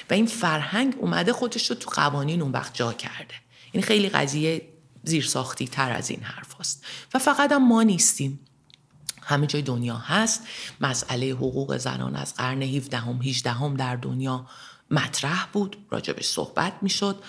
و 0.09 0.13
این 0.13 0.25
فرهنگ 0.25 0.95
اومده 0.97 1.33
خودش 1.33 1.69
رو 1.69 1.75
تو 1.75 1.89
قوانین 1.89 2.41
اون 2.41 2.51
وقت 2.51 2.73
جا 2.75 2.93
کرده. 2.93 3.35
این 3.71 3.83
خیلی 3.83 4.09
قضیه 4.09 4.61
زیرساختی 5.03 5.67
تر 5.67 5.91
از 5.91 6.09
این 6.09 6.23
حرف 6.23 6.59
هست. 6.59 6.85
و 7.13 7.19
فقط 7.19 7.51
هم 7.51 7.67
ما 7.67 7.83
نیستیم. 7.83 8.39
همه 9.23 9.47
جای 9.47 9.61
دنیا 9.61 9.97
هست. 9.97 10.47
مسئله 10.81 11.31
حقوق 11.31 11.77
زنان 11.77 12.15
از 12.15 12.35
قرن 12.35 12.61
17 12.61 12.97
هم 12.97 13.21
18 13.21 13.51
هم 13.51 13.75
در 13.75 13.95
دنیا 13.95 14.45
مطرح 14.91 15.47
بود. 15.53 15.77
راجبش 15.89 16.25
صحبت 16.25 16.73
می‌شد. 16.81 17.23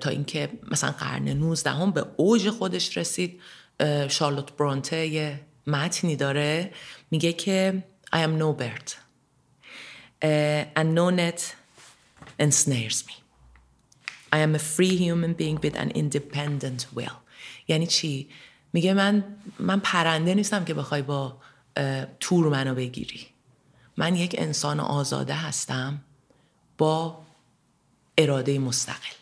تا 0.00 0.10
اینکه 0.10 0.48
مثلا 0.70 0.90
قرن 0.92 1.28
19 1.28 1.70
هم 1.70 1.90
به 1.90 2.06
اوج 2.16 2.50
خودش 2.50 2.96
رسید. 2.96 3.40
شارلوت 4.08 4.56
برونته 4.56 5.06
یه 5.06 5.40
متنی 5.66 6.16
داره. 6.16 6.72
میگه 7.10 7.32
که 7.32 7.84
I 8.14 8.18
am 8.18 8.40
no 8.42 8.60
bird. 8.60 8.90
and 10.76 10.94
no 10.98 11.10
net 11.10 11.40
ensnares 12.46 12.98
me. 13.08 13.14
I 14.36 14.38
am 14.46 14.54
a 14.54 14.62
free 14.74 14.96
human 15.04 15.32
being 15.40 15.58
with 15.64 15.76
an 15.84 15.90
independent 16.02 16.86
will. 16.96 17.16
یعنی 17.68 17.86
چی؟ 17.86 18.28
میگه 18.72 18.94
من 18.94 19.24
من 19.58 19.80
پرنده 19.80 20.34
نیستم 20.34 20.64
که 20.64 20.74
بخوای 20.74 21.02
با 21.02 21.36
تور 22.20 22.48
منو 22.48 22.74
بگیری. 22.74 23.26
من 23.96 24.16
یک 24.16 24.34
انسان 24.38 24.80
آزاده 24.80 25.34
هستم 25.34 26.00
با 26.78 27.22
اراده 28.18 28.58
مستقل. 28.58 29.14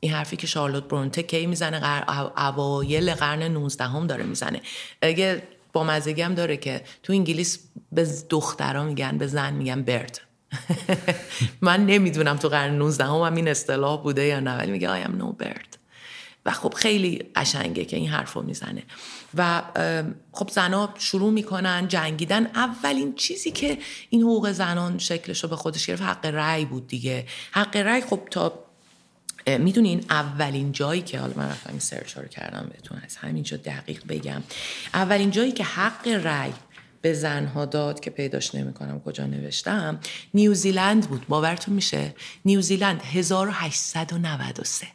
این 0.00 0.12
حرفی 0.12 0.36
که 0.36 0.46
شارلوت 0.46 0.84
برونته 0.84 1.22
کی 1.22 1.46
می‌زنه؟ 1.46 2.04
اوایل 2.36 3.14
قرن 3.14 3.42
19 3.42 3.84
هم 3.84 4.06
داره 4.06 4.24
می‌زنه. 4.24 4.62
اگه 5.02 5.42
با 5.72 5.84
مزگی 5.84 6.22
هم 6.22 6.34
داره 6.34 6.56
که 6.56 6.84
تو 7.02 7.12
انگلیس 7.12 7.58
به 7.92 8.08
دخترها 8.28 8.84
میگن 8.84 9.18
به 9.18 9.26
زن 9.26 9.54
میگن 9.54 9.82
برد. 9.82 10.20
من 11.60 11.86
نمی‌دونم 11.86 12.36
تو 12.36 12.48
قرن 12.48 12.74
19 12.78 13.04
هم, 13.04 13.34
این 13.34 13.48
اصطلاح 13.48 14.02
بوده 14.02 14.24
یا 14.24 14.40
نه 14.40 14.58
ولی 14.58 14.72
میگه 14.72 15.04
I 15.04 15.06
am 15.06 15.10
no 15.10 15.44
bird. 15.44 15.76
و 16.46 16.50
خب 16.50 16.74
خیلی 16.74 17.30
قشنگه 17.36 17.84
که 17.84 17.96
این 17.96 18.08
حرف 18.08 18.36
می‌زنه. 18.36 18.82
و 19.34 19.62
خب 20.32 20.50
زنها 20.50 20.94
شروع 20.98 21.32
می‌کنن 21.32 21.88
جنگیدن. 21.88 22.46
اولین 22.46 23.14
چیزی 23.14 23.50
که 23.50 23.78
این 24.10 24.22
حقوق 24.22 24.52
زنان 24.52 24.98
شکلش 24.98 25.42
رو 25.42 25.48
به 25.48 25.56
خودش 25.56 25.86
گرفت 25.86 26.02
حق 26.02 26.26
رأی 26.26 26.64
بود 26.64 26.86
دیگه. 26.88 27.26
حق 27.52 27.76
رأی 27.76 28.00
خب 28.00 28.20
تا 28.30 28.64
می‌دونین 29.46 30.04
اولین 30.10 30.72
جایی 30.72 31.02
که 31.02 31.18
حالا 31.18 31.32
من 31.36 31.48
رفتم 31.48 31.70
این 31.70 31.78
سرچ 31.78 32.16
رو 32.16 32.28
کردم 32.28 32.68
بهتون 32.72 33.00
از 33.04 33.16
همینجا 33.16 33.56
دقیق 33.56 34.02
بگم. 34.08 34.42
اولین 34.94 35.30
جایی 35.30 35.52
که 35.52 35.64
حق 35.64 36.08
رأی 36.08 36.52
به 37.00 37.14
زنها 37.14 37.64
داد 37.64 38.00
که 38.00 38.10
پیداش 38.10 38.54
نمی‌کنم 38.54 39.00
کجا 39.00 39.26
نوشتم. 39.26 40.00
نیوزیلند 40.34 41.08
بود. 41.08 41.26
باورتون 41.28 41.74
میشه؟ 41.74 42.14
نیوزیلند 42.44 43.02
1893 43.02 44.86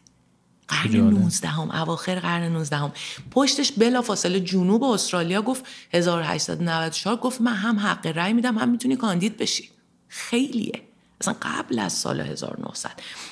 قرن 0.67 0.95
19 0.95 1.47
هم 1.47 1.71
اواخر 1.71 2.19
قرن 2.19 2.51
19 2.51 2.77
هم 2.77 2.91
پشتش 3.31 3.71
بلا 3.71 4.01
فاصله 4.01 4.39
جنوب 4.39 4.83
استرالیا 4.83 5.41
گفت 5.41 5.65
1894 5.93 7.15
گفت 7.15 7.41
من 7.41 7.53
هم 7.53 7.79
حق 7.79 8.07
رأی 8.07 8.33
میدم 8.33 8.57
هم 8.57 8.69
می‌تونی 8.69 8.95
کاندید 8.95 9.37
بشی. 9.37 9.69
خیلیه. 10.07 10.81
اصلا 11.21 11.35
قبل 11.41 11.79
از 11.79 11.93
سال 11.93 12.21
1900 12.21 12.91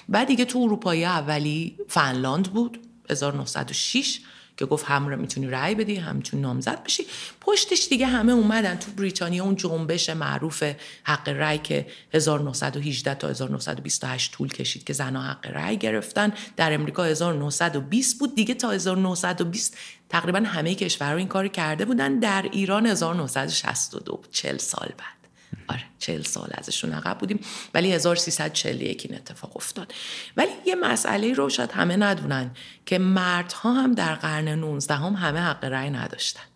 بعد 0.10 0.28
دیگه 0.28 0.46
تو 0.46 0.60
اروپای 0.60 1.06
اولی 1.06 1.78
فنلاند 1.88 2.54
بود. 2.54 2.80
1906 3.10 4.20
که 4.58 4.66
گفت 4.66 4.86
هم 4.86 5.20
می‌تونی 5.20 5.48
رأی 5.48 5.76
بدی 5.76 5.96
هم 5.96 6.16
می‌تونی 6.16 6.42
نامزد 6.42 6.84
بشی. 6.84 7.06
پشتش 7.42 7.88
دیگه 7.90 8.06
همه 8.06 8.32
اومدن 8.32 8.76
تو 8.76 8.92
بریتانیا 8.92 9.44
اون 9.44 9.56
جنبش 9.56 10.10
معروف 10.10 10.64
حق 11.04 11.30
رأی 11.30 11.58
که 11.58 11.88
1918 12.14 13.16
تا 13.16 13.30
1928 13.30 14.32
طول 14.32 14.50
کشید 14.50 14.84
که 14.84 14.94
زنها 14.94 15.22
حق 15.22 15.48
رأی 15.48 15.78
گرفتن. 15.78 16.34
در 16.58 16.74
امریکا 16.74 17.04
1920 17.04 18.20
بود 18.20 18.36
دیگه 18.36 18.54
تا 18.54 18.72
1920 18.72 19.78
تقریبا 20.10 20.40
همه 20.40 20.76
کشورها 20.76 21.18
این 21.18 21.28
کار 21.28 21.48
کرده 21.48 21.86
بودن. 21.86 22.20
در 22.20 22.50
ایران 22.52 22.86
1962 22.86 24.22
40 24.32 24.58
سال 24.58 24.88
بعد. 24.98 25.23
آره 25.68 25.84
چهل 26.00 26.22
سال 26.22 26.50
ازشون 26.54 26.94
عقب 26.94 27.18
بودیم 27.18 27.40
ولی 27.74 27.92
1341 27.92 29.06
این 29.06 29.16
اتفاق 29.16 29.58
افتاد. 29.58 29.94
ولی 30.38 30.52
یه 30.66 30.76
مسئله 30.76 31.34
رو 31.34 31.50
شاید 31.50 31.72
همه 31.72 31.96
ندونن 31.96 32.52
که 32.86 32.98
مردها 32.98 33.74
هم 33.74 33.94
در 33.94 34.16
قرن 34.16 34.48
19 34.48 34.96
هم 34.96 35.14
همه 35.14 35.40
حق 35.40 35.66
رأی 35.66 35.90
نداشتن. 35.90 36.53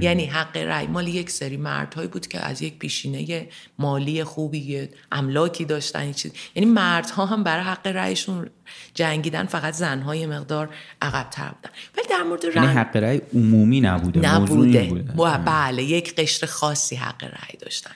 یعنی 0.00 0.26
حق 0.26 0.56
رأی. 0.56 0.86
مال 0.86 1.08
یک 1.08 1.30
سری 1.30 1.56
مردهایی 1.56 2.08
بود 2.08 2.26
که 2.26 2.38
از 2.46 2.62
یک 2.62 2.78
پیشینه 2.78 3.48
مالی 3.78 4.24
خوبی 4.24 4.88
املاکی 5.12 5.64
داشتن 5.64 6.12
چیز. 6.12 6.32
یعنی 6.54 6.70
مردها 6.70 7.26
هم 7.26 7.44
برای 7.44 7.64
حق 7.64 7.86
رأیشون 7.86 8.50
جنگیدن 8.94 9.46
فقط 9.46 9.74
زنهای 9.74 10.26
مقدار 10.26 10.70
عقبتر 11.02 11.48
بودن. 11.48 11.70
ولی 11.96 12.06
در 12.10 12.22
مورد 12.22 12.44
یعنی 12.44 12.66
حق 12.66 12.96
رأی 12.96 13.20
عمومی 13.34 13.80
نبوده 13.80 14.20
نبوده. 14.20 14.82
بوده. 14.82 15.38
بله 15.38 15.82
یک 15.82 16.14
قشر 16.14 16.46
خاصی 16.46 16.96
حق 16.96 17.24
رأی 17.24 17.58
داشتن. 17.60 17.94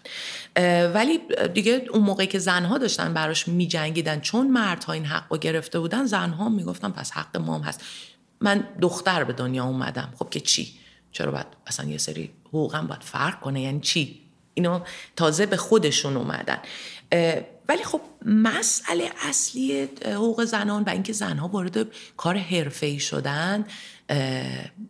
ولی 0.94 1.18
دیگه 1.54 1.84
اون 1.90 2.02
موقعی 2.02 2.26
که 2.26 2.38
زنها 2.38 2.78
داشتن 2.78 3.14
براش 3.14 3.48
میجنگیدن 3.48 4.20
چون 4.20 4.50
مردها 4.50 4.92
این 4.92 5.04
حق 5.04 5.24
رو 5.30 5.38
گرفته 5.38 5.80
بودن 5.80 6.06
زنها 6.06 6.48
می‌گفتن 6.48 6.88
پس 6.88 7.12
حق 7.12 7.36
مام 7.36 7.62
هست. 7.62 7.84
من 8.40 8.64
دختر 8.80 9.24
به 9.24 9.32
دنیا 9.32 9.64
اومدم. 9.64 10.12
خب 10.18 10.30
که 10.30 10.40
چی؟ 10.40 10.72
چرا 11.14 11.32
باید 11.32 11.46
اصلا 11.66 11.90
یه 11.90 11.98
سری 11.98 12.30
حقوقم 12.48 12.86
باید 12.86 13.02
فرق 13.02 13.40
کنه؟ 13.40 13.60
یعنی 13.60 13.80
چی؟ 13.80 14.20
اینو 14.54 14.80
تازه 15.16 15.46
به 15.46 15.56
خودشون 15.56 16.16
اومدن. 16.16 16.58
ولی 17.68 17.84
خب 17.84 18.00
مسئله 18.26 19.10
اصلی 19.22 19.88
حقوق 20.04 20.44
زنان 20.44 20.82
و 20.82 20.90
اینکه 20.90 21.12
زنها 21.12 21.48
وارد 21.48 21.86
کار 22.16 22.36
حرفه‌ای 22.36 22.98
شدن 22.98 23.64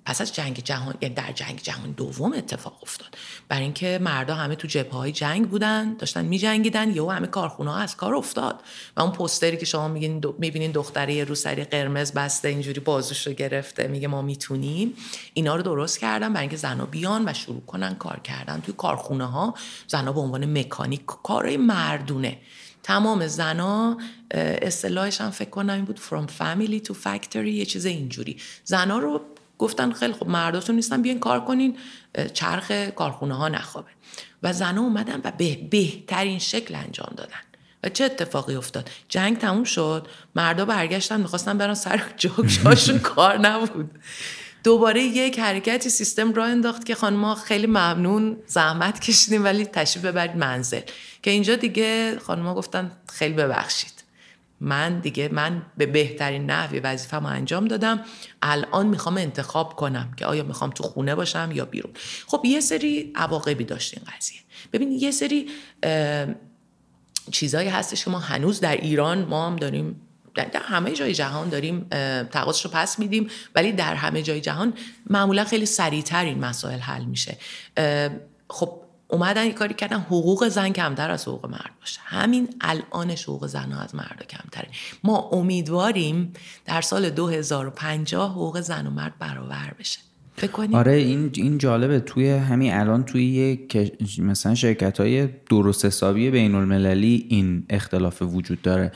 پس 0.04 0.20
از 0.20 0.34
جنگ 0.34 0.62
جهان 0.64 0.94
یعنی 1.00 1.14
در 1.14 1.32
جنگ 1.32 1.60
جهان 1.62 1.90
دوم 1.90 2.32
اتفاق 2.32 2.78
افتاد. 2.82 3.16
برای 3.48 3.62
اینکه 3.62 3.98
مردا 4.02 4.34
همه 4.34 4.54
تو 4.54 4.68
جبهه 4.68 4.92
های 4.92 5.12
جنگ 5.12 5.48
بودن 5.48 5.94
داشتن 5.94 6.24
میجنگیدن 6.24 6.90
یا 6.94 7.06
همه 7.06 7.26
کارخونه 7.26 7.70
ها 7.70 7.78
از 7.78 7.96
کار 7.96 8.14
افتاد. 8.14 8.60
و 8.96 9.00
اون 9.00 9.12
پستری 9.12 9.56
که 9.56 9.66
شما 9.66 9.88
میگین 9.88 10.18
دو 10.18 10.34
می‌بینین 10.38 10.70
دختره 10.72 11.14
یه 11.14 11.24
روسری 11.24 11.64
قرمز 11.64 12.12
بسته 12.12 12.48
اینجوری 12.48 12.80
بازوش 12.80 13.26
رو 13.26 13.32
گرفته 13.32 13.88
میگه 13.88 14.08
ما 14.08 14.22
می‌تونیم. 14.22 14.94
اینا 15.34 15.56
رو 15.56 15.62
درست 15.62 15.98
کردن 15.98 16.28
برای 16.32 16.42
اینکه 16.42 16.56
زنا 16.56 16.86
بیان 16.86 17.28
و 17.28 17.32
شروع 17.32 17.60
کنن 17.60 17.94
کار 17.94 18.20
کردن. 18.24 18.60
توی 18.60 18.74
کارخونه 18.78 19.24
ها 19.24 19.54
زنا 19.86 20.12
به 20.12 20.20
عنوان 20.20 20.58
مکانیک 20.58 21.02
کارهای 21.06 21.56
مردونه. 21.56 22.38
تمام 22.84 23.26
زنا 23.26 23.98
اصطلاحش 24.62 25.20
هم 25.20 25.30
فکر 25.30 25.50
کنم 25.50 25.74
این 25.74 25.84
بود 25.84 25.98
from 25.98 26.30
family 26.40 26.88
to 26.88 26.92
factory 26.92 27.36
یه 27.36 27.64
چیز 27.64 27.86
اینجوری. 27.86 28.36
زنا 28.64 28.98
رو 28.98 29.20
گفتن 29.58 29.92
خیلی 29.92 30.12
خب 30.12 30.28
مرداتون 30.28 30.76
نیستن 30.76 31.02
بیاین 31.02 31.20
کار 31.20 31.44
کنین 31.44 31.76
چرخ 32.34 32.70
کارخونه 32.70 33.34
ها 33.34 33.48
نخوابه. 33.48 33.90
و 34.42 34.52
زنا 34.52 34.80
اومدن 34.80 35.20
و 35.24 35.32
به 35.38 35.58
بهترین 35.70 36.38
شکل 36.38 36.74
انجام 36.74 37.12
دادن. 37.16 37.40
و 37.84 37.88
چه 37.88 38.04
اتفاقی 38.04 38.54
افتاد؟ 38.54 38.90
جنگ 39.08 39.38
تموم 39.38 39.64
شد 39.64 40.08
مردا 40.34 40.64
برگشتن 40.64 41.20
می‌خواستن 41.20 41.58
برن 41.58 41.74
سر 41.74 42.02
جاشون 42.16 42.98
کار 43.14 43.38
نبود. 43.38 43.90
دوباره 44.64 45.02
یک 45.02 45.38
حرکتی 45.38 45.90
سیستم 45.90 46.32
را 46.32 46.44
انداخت 46.44 46.86
که 46.86 46.94
خانم 46.94 47.34
خیلی 47.34 47.66
ممنون 47.66 48.36
زحمت 48.46 49.00
کشیدیم 49.00 49.44
ولی 49.44 49.64
تشریف 49.64 50.04
ببرید 50.04 50.36
منزل. 50.36 50.80
که 51.22 51.30
اینجا 51.30 51.56
دیگه 51.56 52.18
خانم 52.18 52.54
گفتن 52.54 52.90
خیلی 53.12 53.34
ببخشید. 53.34 54.04
من 54.60 55.00
دیگه 55.00 55.28
من 55.32 55.62
به 55.76 55.86
بهترین 55.86 56.50
نحوی 56.50 56.80
وظیفه‌مو 56.80 57.26
انجام 57.26 57.68
دادم. 57.68 58.00
الان 58.42 58.86
می‌خوام 58.86 59.16
انتخاب 59.16 59.76
کنم 59.76 60.12
که 60.16 60.26
آیا 60.26 60.42
می‌خوام 60.42 60.70
تو 60.70 60.82
خونه 60.82 61.14
باشم 61.14 61.50
یا 61.54 61.64
بیرون. 61.64 61.92
خب 62.26 62.44
یه 62.44 62.60
سری 62.60 63.12
عواقبی 63.14 63.64
داشت 63.64 63.94
این 63.98 64.06
قضیه. 64.16 64.38
ببین 64.72 64.92
یه 64.92 65.10
سری 65.10 65.48
چیزایی 67.30 67.68
هستش 67.68 68.04
که 68.04 68.10
ما 68.10 68.18
هنوز 68.18 68.60
در 68.60 68.76
ایران 68.76 69.24
ما 69.24 69.46
هم 69.46 69.56
داریم 69.56 70.00
در 70.34 70.62
همه 70.62 70.92
جای 70.92 71.14
جهان 71.14 71.48
داریم 71.48 71.86
تقاضش 72.30 72.64
رو 72.64 72.70
پس 72.74 72.98
میدیم 72.98 73.26
ولی 73.54 73.72
در 73.72 73.94
همه 73.94 74.22
جای 74.22 74.40
جهان 74.40 74.72
معمولا 75.10 75.44
خیلی 75.44 75.66
سریعتر 75.66 76.24
این 76.24 76.38
مسائل 76.38 76.78
حل 76.78 77.04
میشه. 77.04 77.36
خب 78.50 78.80
اومدن 79.08 79.46
یه 79.46 79.52
کاری 79.52 79.74
کردن 79.74 79.98
حقوق 79.98 80.48
زن 80.48 80.68
کمتر 80.72 81.10
از 81.10 81.28
حقوق 81.28 81.46
مرد 81.46 81.70
باشه. 81.80 82.00
همین 82.04 82.48
الانش 82.60 83.24
حقوق 83.24 83.46
زن 83.46 83.72
ها 83.72 83.82
از 83.82 83.94
مرد 83.94 84.26
کمتره. 84.28 84.68
ما 85.04 85.18
امیدواریم 85.32 86.32
در 86.64 86.80
سال 86.80 87.10
2050 87.10 88.30
حقوق 88.30 88.60
زن 88.60 88.86
و 88.86 88.90
مرد 88.90 89.18
برابر 89.18 89.74
بشه. 89.78 89.98
آره 90.72 90.92
این 90.92 91.30
این 91.34 91.58
جالبه. 91.58 92.00
توی 92.00 92.30
همین 92.30 92.72
الان 92.74 93.04
توی 93.04 93.24
یک 93.24 93.76
مثلا 94.18 94.54
شرکت 94.54 95.00
های 95.00 95.28
درست 95.50 95.84
حسابی 95.84 96.30
بین 96.30 96.54
المللی 96.54 97.26
این 97.28 97.66
اختلاف 97.70 98.22
وجود 98.22 98.62
داره. 98.62 98.92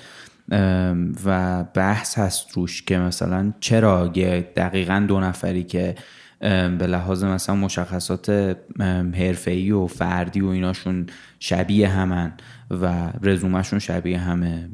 و 1.24 1.64
بحث 1.74 2.18
هست 2.18 2.52
روش 2.52 2.82
که 2.82 2.98
مثلا 2.98 3.52
چرا 3.60 4.06
دقیقا 4.56 5.04
دو 5.08 5.20
نفری 5.20 5.64
که 5.64 5.94
به 6.40 6.86
لحاظ 6.86 7.24
مثلا 7.24 7.56
مشخصات 7.56 8.56
حرفه‌ای 9.14 9.70
و 9.70 9.86
فردی 9.86 10.40
و 10.40 10.46
ایناشون 10.46 11.06
شبیه 11.40 11.88
همن 11.88 12.32
و 12.70 13.12
رزومشون 13.22 13.78
شبیه 13.78 14.18
همه 14.18 14.68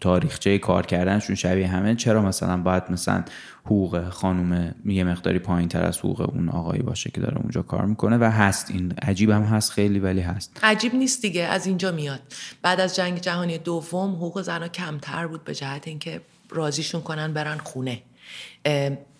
تاریخچه 0.00 0.58
کار 0.58 0.86
کردنشون 0.86 1.36
شبیه 1.36 1.68
همه. 1.68 1.94
چرا 1.94 2.22
مثلا 2.22 2.56
باید 2.56 2.82
مثلا 2.90 3.24
حقوق 3.64 4.08
خانم 4.08 4.74
یه 4.84 5.04
مقداری 5.04 5.38
پایین 5.38 5.68
تر 5.68 5.82
از 5.82 5.98
حقوق 5.98 6.30
اون 6.34 6.48
آقایی 6.48 6.82
باشه 6.82 7.10
که 7.10 7.20
داره 7.20 7.38
اونجا 7.38 7.62
کار 7.62 7.84
می‌کنه؟ 7.84 8.18
و 8.18 8.24
هست. 8.24 8.70
این 8.70 8.92
عجیب 9.02 9.30
هم 9.30 9.42
هست 9.42 9.72
خیلی 9.72 9.98
ولی 9.98 10.20
هست. 10.20 10.60
عجیب 10.62 10.94
نیست 10.94 11.22
دیگه. 11.22 11.42
از 11.42 11.66
اینجا 11.66 11.92
میاد. 11.92 12.20
بعد 12.62 12.80
از 12.80 12.96
جنگ 12.96 13.18
جهانی 13.18 13.58
دوم 13.58 14.10
حقوق 14.14 14.42
زنها 14.42 14.68
کمتر 14.68 15.26
بود 15.26 15.44
به 15.44 15.54
جهت 15.54 15.88
اینکه 15.88 16.20
راضیشون 16.50 17.00
کنن 17.00 17.32
برن 17.32 17.58
خونه. 17.58 18.02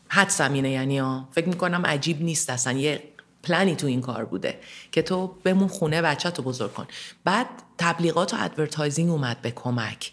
حدسم 0.09 0.53
اینه 0.53 0.71
یعنی 0.71 0.99
ها. 0.99 1.29
فکر 1.33 1.49
می‌کنم 1.49 1.87
عجیب 1.87 2.23
نیست 2.23 2.51
اصلا. 2.51 2.73
یه 2.73 3.03
پلنی 3.45 3.77
تو 3.77 3.87
این 3.87 4.01
کار 4.01 4.25
بوده 4.25 4.59
که 4.93 5.03
تو 5.03 5.27
بمون 5.45 5.69
خونه 5.69 6.03
بچه 6.03 6.31
تو 6.31 6.43
بزرگ 6.43 6.73
کن. 6.73 6.87
بعد 7.25 7.47
تبلیغات 7.79 8.35
و 8.35 8.37
advertising 8.41 9.11
اومد 9.11 9.43
به 9.43 9.51
کمک 9.51 10.13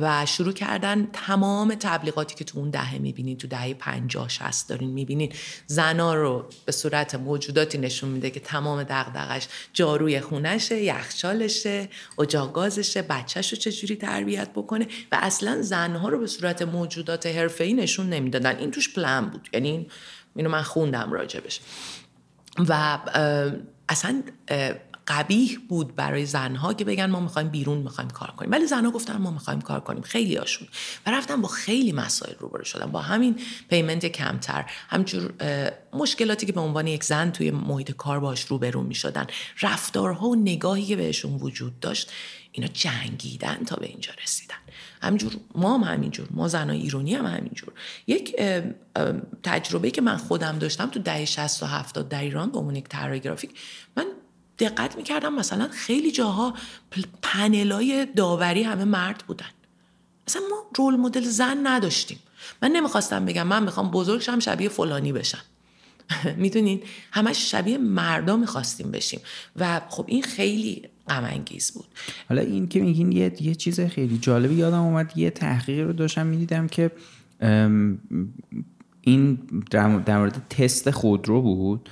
و 0.00 0.26
شروع 0.26 0.52
کردن 0.52 1.08
تمام 1.12 1.74
تبلیغاتی 1.74 2.34
که 2.34 2.44
تو 2.44 2.58
اون 2.58 2.70
دهه 2.70 2.98
می‌بینید 2.98 3.38
تو 3.38 3.46
دهه 3.48 3.74
50 3.74 4.28
60 4.28 4.68
دارین 4.68 4.90
می‌بینید 4.90 5.34
زنا 5.66 6.14
رو 6.14 6.48
به 6.64 6.72
صورت 6.72 7.14
موجوداتی 7.14 7.78
نشون 7.78 8.10
میده 8.10 8.30
که 8.30 8.40
تمام 8.40 8.82
دغدغش 8.82 9.48
جاروی 9.72 10.20
خونشه 10.20 10.82
یخچالشه 10.82 11.88
اجاق 12.18 12.52
گازشه 12.52 13.02
بچهش 13.02 13.52
رو 13.52 13.58
چجوری 13.58 13.96
تربیت 13.96 14.50
بکنه؟ 14.50 14.86
و 15.12 15.18
اصلا 15.22 15.62
زنها 15.62 16.08
رو 16.08 16.18
به 16.18 16.26
صورت 16.26 16.62
موجودات 16.62 17.26
حرفه‌ای 17.26 17.72
نشون 17.72 18.08
نمی‌دادن. 18.08 18.56
این 18.56 18.70
توش 18.70 18.94
پلن 18.94 19.30
بود. 19.30 19.48
یعنی 19.52 19.86
اینو 20.36 20.50
من 20.50 20.62
خوندم 20.62 21.12
راجبش. 21.12 21.60
و 22.58 22.98
اصلا 23.88 24.22
قبیح 25.08 25.58
بود 25.68 25.96
برای 25.96 26.26
زنها 26.26 26.74
که 26.74 26.84
بگن 26.84 27.06
ما 27.06 27.20
می‌خوایم 27.20 27.48
بیرون 27.48 27.78
می‌خوایم 27.78 28.10
کار 28.10 28.30
کنیم. 28.30 28.50
ولی 28.50 28.66
زنها 28.66 28.90
گفتن 28.90 29.16
ما 29.16 29.30
می‌خوایم 29.30 29.60
کار 29.60 29.80
کنیم. 29.80 30.02
خیلی 30.02 30.36
هاشون 30.36 30.68
و 31.06 31.10
رفتن 31.10 31.40
با 31.40 31.48
خیلی 31.48 31.92
مسائل 31.92 32.34
روبرو 32.38 32.64
شدن. 32.64 32.86
با 32.86 33.00
همین 33.00 33.40
پیمنت 33.70 34.06
کمتر. 34.06 34.70
همجور 34.88 35.32
مشکلاتی 35.92 36.46
که 36.46 36.52
به 36.52 36.60
عنوان 36.60 36.86
یک 36.86 37.04
زن 37.04 37.30
توی 37.30 37.50
محیط 37.50 37.90
کار 37.90 38.20
باش 38.20 38.44
روبرو 38.44 38.82
می‌شدن. 38.82 39.26
رفتارها 39.62 40.28
و 40.28 40.36
نگاهی 40.36 40.86
که 40.86 40.96
بهشون 40.96 41.34
وجود 41.34 41.80
داشت 41.80 42.12
اینا 42.52 42.68
جنگیدن 42.68 43.64
تا 43.64 43.76
به 43.76 43.86
اینجا 43.86 44.12
رسیدن. 44.22 44.54
همینجور 45.02 45.32
ما 45.54 45.78
هم 45.78 45.84
همینجور 45.84 46.28
ما 46.30 46.48
زنای 46.48 46.80
ایرانی 46.80 47.14
هم 47.14 47.26
همینجور. 47.26 47.72
یک 48.06 48.36
تجربه 49.42 49.90
که 49.90 50.00
من 50.00 50.16
خودم 50.16 50.58
داشتم 50.58 50.86
تو 50.86 50.98
دهه 50.98 51.24
60 51.24 51.62
و 51.62 51.66
70 51.66 52.08
در 52.08 52.20
ایران 52.20 52.50
به 52.50 52.58
عنوان 52.58 52.76
یک 52.76 52.88
طراح 52.88 53.18
گرافیک 53.18 53.50
من 53.96 54.04
دقت 54.58 54.96
می‌کردم 54.96 55.34
مثلا 55.34 55.68
خیلی 55.72 56.12
جاها 56.12 56.54
پنلای 57.22 58.06
داوری 58.16 58.62
همه 58.62 58.84
مرد 58.84 59.24
بودن. 59.26 59.50
مثلا 60.28 60.42
ما 60.50 60.56
رول 60.76 60.96
مدل 60.96 61.24
زن 61.24 61.66
نداشتیم. 61.66 62.18
من 62.62 62.70
نمی‌خواستم 62.70 63.24
بگم 63.24 63.46
من 63.46 63.62
می‌خوام 63.62 63.90
بزرگشم 63.90 64.38
شبیه 64.38 64.68
فلانی 64.68 65.12
بشم. 65.12 65.42
می‌دونین؟ 66.36 66.80
همش 67.12 67.50
شبیه 67.50 67.78
مردا 67.78 68.36
می‌خواستیم 68.36 68.90
بشیم. 68.90 69.20
و 69.56 69.80
خب 69.88 70.04
این 70.08 70.22
خیلی 70.22 70.82
غم 71.08 71.24
انگیز 71.24 71.70
بود. 71.70 71.86
حالا 72.28 72.42
این 72.42 72.68
که 72.68 72.80
میگین 72.80 73.12
یه, 73.12 73.32
یه 73.40 73.54
چیز 73.54 73.80
خیلی 73.80 74.18
جالبی 74.18 74.54
یادم 74.54 74.80
اومد 74.80 75.12
یه 75.16 75.30
تحقیقی 75.30 75.82
رو 75.82 75.92
داشتم 75.92 76.26
می‌دیدم 76.26 76.68
که 76.68 76.90
این 79.00 79.38
در 79.70 79.86
مورد 80.18 80.42
تست 80.50 80.90
خودرو 80.90 81.42
بود. 81.42 81.88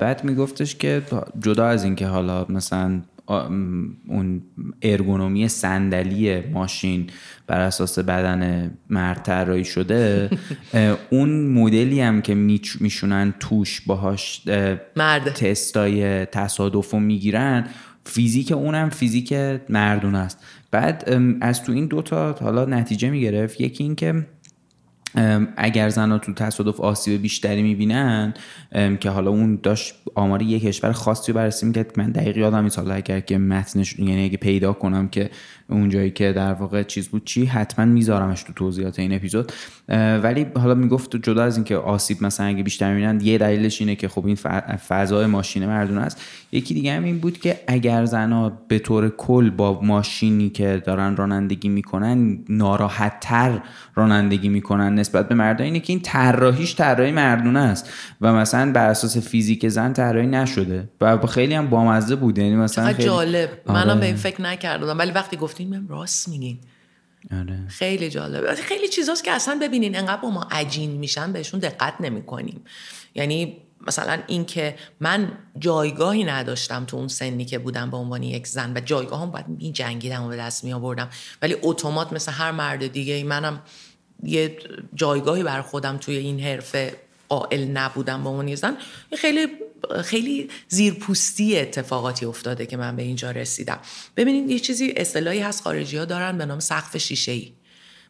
بعد 0.00 0.24
میگفتش 0.24 0.76
که 0.76 1.02
جدا 1.40 1.66
از 1.66 1.84
اینکه 1.84 2.06
حالا 2.06 2.46
مثلا 2.48 3.02
اون 3.26 4.42
ارگونومی 4.82 5.48
صندلی 5.48 6.40
ماشین 6.40 7.06
بر 7.46 7.60
اساس 7.60 7.98
بدن 7.98 8.70
مرد 8.90 9.22
طراحی 9.22 9.64
شده 9.64 10.30
اون 11.10 11.46
مدلی 11.46 12.00
هم 12.00 12.22
که 12.22 12.34
میشونن 12.80 13.34
توش 13.40 13.80
باهاش 13.80 14.42
اه، 14.46 14.76
مرد. 14.96 15.32
تستای 15.32 16.26
تصادف 16.26 16.90
رو 16.90 17.00
می‌گیرن 17.00 17.66
فیزیک 18.04 18.52
اونم 18.52 18.90
فیزیک 18.90 19.32
مردون 19.68 20.14
است 20.14 20.38
بعد 20.70 21.18
از 21.40 21.64
تو 21.64 21.72
این 21.72 21.86
دوتا 21.86 22.36
حالا 22.40 22.64
نتیجه 22.64 23.10
می‌گرفت 23.10 23.60
یکی 23.60 23.84
این 23.84 23.94
که 23.94 24.08
ام، 24.08 24.26
اگر 25.56 25.88
زنها 25.88 26.18
تو 26.18 26.34
تصادف 26.34 26.80
آسیب 26.80 27.22
بیشتری 27.22 27.62
می‌بینن 27.62 28.34
که 29.00 29.10
حالا 29.10 29.30
اون 29.30 29.58
داشت 29.62 29.94
آمار 30.14 30.42
یک 30.42 30.62
کشور 30.62 30.92
خاصی 30.92 31.32
رو 31.32 31.38
بررسی 31.38 31.66
می‌کرد 31.66 31.98
من 31.98 32.10
دقیق 32.10 32.36
یادم 32.36 32.64
نیست 32.64 32.78
حالا 32.78 32.94
اگر 32.94 33.20
که 33.20 33.38
متنش 33.38 33.98
یعنی 33.98 34.24
اگه 34.24 34.36
پیدا 34.36 34.72
کنم 34.72 35.08
که 35.08 35.30
اون 35.72 35.88
جایی 35.88 36.10
که 36.10 36.32
در 36.32 36.52
واقع 36.52 36.82
چیز 36.82 37.08
بود. 37.08 37.24
چی؟ 37.24 37.44
حتما 37.44 37.84
میذارمش 37.84 38.42
تو 38.42 38.52
توضیحات 38.52 38.98
این 38.98 39.14
اپیزود. 39.14 39.52
ولی 40.22 40.46
حالا 40.56 40.74
می‌گفت 40.74 41.16
جدا 41.16 41.44
از 41.44 41.56
اینکه 41.56 41.76
آسیب 41.76 42.24
مثلا 42.24 42.46
اگه 42.46 42.62
بیشتر 42.62 42.94
می‌بینن 42.94 43.20
یه 43.20 43.38
دلیلش 43.38 43.80
اینه 43.80 43.94
که 43.94 44.08
خب 44.08 44.26
این 44.26 44.36
فضای 44.88 45.26
ماشین 45.26 45.66
مردونه 45.66 46.00
است. 46.00 46.20
یکی 46.52 46.74
دیگه 46.74 46.92
هم 46.92 47.04
این 47.04 47.18
بود 47.18 47.38
که 47.38 47.60
اگر 47.66 48.04
زنها 48.04 48.52
به 48.68 48.78
طور 48.78 49.08
کل 49.08 49.50
با 49.50 49.80
ماشینی 49.82 50.50
که 50.50 50.82
دارن 50.86 51.16
رانندگی 51.16 51.68
می‌کنن 51.68 52.38
ناراحت 52.48 53.20
تر 53.20 53.60
رانندگی 53.94 54.48
می‌کنن 54.48 54.94
نسبت 54.94 55.28
به 55.28 55.34
مردان 55.34 55.64
اینه 55.64 55.80
که 55.80 55.92
این 55.92 56.02
طراحیش 56.02 56.76
طراحی 56.76 57.12
مردونه 57.12 57.60
است. 57.60 57.90
و 58.20 58.32
مثلا 58.32 58.72
بر 58.72 58.88
اساس 58.88 59.18
فیزیک 59.18 59.68
زن 59.68 59.92
طراحی 59.92 60.26
نشده. 60.26 60.88
و 61.00 61.26
خیلی 61.26 61.54
هم 61.54 61.66
بامزه 61.66 62.16
بود. 62.16 62.38
یعنی 62.38 62.56
مثلا 62.56 62.92
خیلی 62.92 63.04
جالب. 63.04 63.48
منم 63.66 63.90
آره. 63.90 64.00
به 64.00 64.06
این 64.06 64.16
فکر 64.16 64.42
نکردم. 64.42 64.98
ولی 64.98 65.10
وقتی 65.10 65.36
گفتین 65.36 65.61
من 65.68 65.88
راست 65.88 66.28
میگین. 66.28 66.58
آره. 67.32 67.68
خیلی 67.68 68.10
جالب. 68.10 68.54
خیلی 68.54 68.88
چیزاست 68.88 69.24
که 69.24 69.32
اصلا 69.32 69.58
ببینین 69.62 69.96
انقدر 69.96 70.20
با 70.20 70.30
ما 70.30 70.48
عجین 70.50 70.90
میشن 70.90 71.32
بهشون 71.32 71.60
دقت 71.60 71.94
نمی 72.00 72.22
کنیم 72.22 72.64
یعنی 73.14 73.56
مثلا 73.86 74.22
اینکه 74.26 74.76
من 75.00 75.32
جایگاهی 75.58 76.24
نداشتم 76.24 76.84
تو 76.84 76.96
اون 76.96 77.08
سنی 77.08 77.44
که 77.44 77.58
بودم 77.58 77.90
به 77.90 77.96
عنوان 77.96 78.22
یک 78.22 78.46
زن 78.46 78.72
و 78.76 78.80
جایگاه 78.80 79.22
هم 79.22 79.30
باید 79.30 79.48
می 79.48 79.72
جنگیدم 79.72 80.24
و 80.24 80.28
به 80.28 80.36
دست 80.36 80.64
می 80.64 80.72
آوردم 80.72 81.08
ولی 81.42 81.56
اتومات 81.62 82.12
مثل 82.12 82.32
هر 82.32 82.50
مرد 82.50 82.86
دیگه 82.86 83.24
منم 83.24 83.62
یه 84.22 84.56
جایگاهی 84.94 85.42
بر 85.42 85.62
خودم 85.62 85.96
توی 85.96 86.16
این 86.16 86.40
حرفه 86.40 86.96
قائل 87.32 87.64
نبودم 87.64 88.24
به 88.24 88.50
یه 88.50 88.56
زن 88.56 88.76
خیلی 89.16 89.46
خیلی 90.04 90.48
زیرپوستی 90.68 91.58
اتفاقاتی 91.58 92.26
افتاده 92.26 92.66
که 92.66 92.76
من 92.76 92.96
به 92.96 93.02
اینجا 93.02 93.30
رسیدم. 93.30 93.78
ببینید 94.16 94.50
یه 94.50 94.58
چیزی 94.58 94.92
اصطلاحی 94.96 95.40
هست 95.40 95.62
خارجی 95.62 95.96
ها 95.96 96.04
دارن 96.04 96.38
به 96.38 96.46
نام 96.46 96.60
سقف 96.60 96.96
شیشه 96.96 97.32
ای 97.32 97.52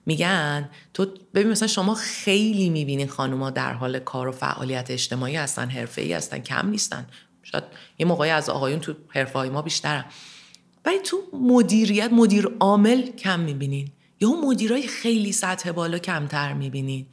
میگن 0.06 0.70
تو 0.94 1.06
ببین 1.34 1.50
مثلا 1.50 1.68
شما 1.68 1.94
خیلی 1.94 2.70
می‌بینین 2.70 3.08
خانوما 3.08 3.50
در 3.50 3.72
حال 3.72 3.98
کار 3.98 4.28
و 4.28 4.32
فعالیت 4.32 4.90
اجتماعی 4.90 5.36
هستن 5.36 5.68
حرفه 5.68 6.02
ای 6.02 6.12
هستن 6.12 6.38
کم 6.38 6.68
نیستن. 6.68 7.06
شاید 7.42 7.64
یه 7.98 8.06
موقعی 8.06 8.30
از 8.30 8.48
آقایون 8.48 8.80
تو 8.80 8.94
حرفه 9.08 9.38
های 9.38 9.50
ما 9.50 9.62
بیشترن. 9.62 10.04
ولی 10.84 10.98
تو 10.98 11.16
مدیریت 11.32 12.12
مدیر 12.12 12.48
عامل 12.60 13.02
کم 13.02 13.40
می‌بینین. 13.40 13.88
یا 14.20 14.28
مدیرای 14.28 14.86
خیلی 14.86 15.32
سطح 15.32 15.72
بالا 15.72 15.98
کمتر 15.98 16.52
می‌بینین. 16.52 17.06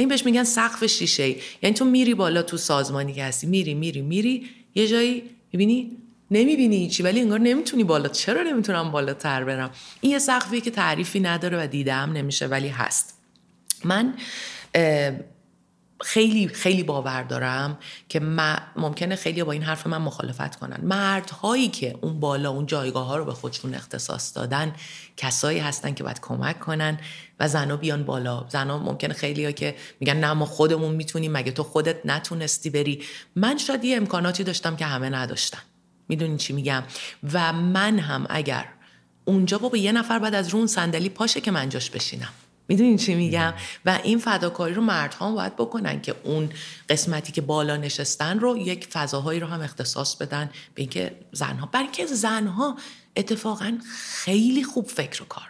این 0.00 0.08
بهش 0.08 0.24
میگن 0.24 0.44
سقف 0.44 0.86
شیشه. 0.86 1.22
ای 1.22 1.36
یعنی 1.62 1.74
تو 1.74 1.84
میری 1.84 2.14
بالا 2.14 2.42
تو 2.42 2.56
سازمانی 2.56 3.12
که 3.12 3.24
هستی 3.24 3.46
میری 3.46 3.74
میری 3.74 4.02
میری 4.02 4.50
یه 4.74 4.88
جایی 4.88 5.22
می‌بینی 5.52 5.96
نمی‌بینی 6.30 6.88
چی 6.88 7.02
ولی 7.02 7.20
انگار 7.20 7.40
نمی‌تونی 7.40 7.84
بالا 7.84 8.08
چرا 8.08 8.42
نمی‌تونم 8.42 8.90
بالاتر 8.90 9.44
برم؟ 9.44 9.70
این 10.00 10.12
یه 10.12 10.18
سقفی 10.18 10.60
که 10.60 10.70
تعریفی 10.70 11.20
نداره 11.20 11.64
و 11.64 11.66
دیده 11.66 11.94
هم 11.94 12.12
نمیشه 12.12 12.46
ولی 12.46 12.68
هست. 12.68 13.14
من 13.84 14.14
خیلی 16.02 16.48
خیلی 16.48 16.82
باور 16.82 17.22
دارم 17.22 17.78
که 18.08 18.20
ممکنه 18.76 19.16
خیلی 19.16 19.42
با 19.42 19.52
این 19.52 19.62
حرف 19.62 19.86
من 19.86 19.98
مخالفت 19.98 20.56
کنن. 20.56 20.80
مردهایی 20.82 21.68
که 21.68 21.98
اون 22.00 22.20
بالا 22.20 22.50
اون 22.50 22.66
جایگاه 22.66 23.06
ها 23.06 23.16
رو 23.16 23.24
به 23.24 23.32
خودشون 23.32 23.74
اختصاص 23.74 24.36
دادن 24.36 24.72
کسایی 25.16 25.58
هستن 25.58 25.94
که 25.94 26.04
باید 26.04 26.20
کمک 26.20 26.60
کنن. 26.60 26.98
و 27.40 27.48
زنا 27.48 27.76
بیان 27.76 28.04
بالا. 28.04 28.46
زنا 28.48 28.78
ممکنه 28.78 29.14
خیلی 29.14 29.44
ها 29.44 29.50
که 29.50 29.76
میگن 30.00 30.16
نه 30.16 30.32
ما 30.32 30.46
خودمون 30.46 30.94
می‌تونیم. 30.94 31.32
مگه 31.32 31.52
تو 31.52 31.62
خودت 31.62 31.96
نتونستی 32.04 32.70
بری؟ 32.70 33.02
من 33.36 33.58
شاید 33.58 33.84
یه 33.84 33.96
امکاناتی 33.96 34.44
داشتم 34.44 34.76
که 34.76 34.84
همه 34.84 35.10
نداشتن. 35.10 35.58
می‌دونی 36.08 36.36
چی 36.36 36.52
میگم؟ 36.52 36.82
و 37.32 37.52
من 37.52 37.98
هم 37.98 38.26
اگر 38.30 38.64
اونجا 39.24 39.58
بابا 39.58 39.76
یه 39.76 39.92
نفر 39.92 40.18
بعد 40.18 40.34
از 40.34 40.48
رو 40.48 40.58
اون 40.58 40.66
صندلی 40.66 41.08
پاشه 41.08 41.40
که 41.40 41.50
من 41.50 41.68
جاش 41.68 41.90
بشینم. 41.90 42.28
می‌دونین 42.68 42.96
چی 42.96 43.14
میگم؟ 43.14 43.54
و 43.86 43.98
این 44.02 44.18
فداکاری 44.18 44.74
رو 44.74 44.82
مردها 44.82 45.34
باید 45.34 45.56
بکنن 45.56 46.00
که 46.00 46.14
اون 46.24 46.50
قسمتی 46.88 47.32
که 47.32 47.40
بالا 47.40 47.76
نشستن 47.76 48.38
رو 48.38 48.56
یک 48.56 48.86
فضاهایی 48.86 49.40
رو 49.40 49.46
هم 49.46 49.60
اختصاص 49.60 50.16
بدن 50.16 50.50
به 50.74 50.82
اینکه 50.82 51.16
زنها. 51.32 51.66
برای 51.66 51.84
اینکه 51.84 52.06
زنها 52.06 52.76
اتفاقا 53.16 53.78
خیلی 54.14 54.64
خوب 54.64 54.86
فکر 54.86 55.22
و 55.22 55.26
کار 55.26 55.49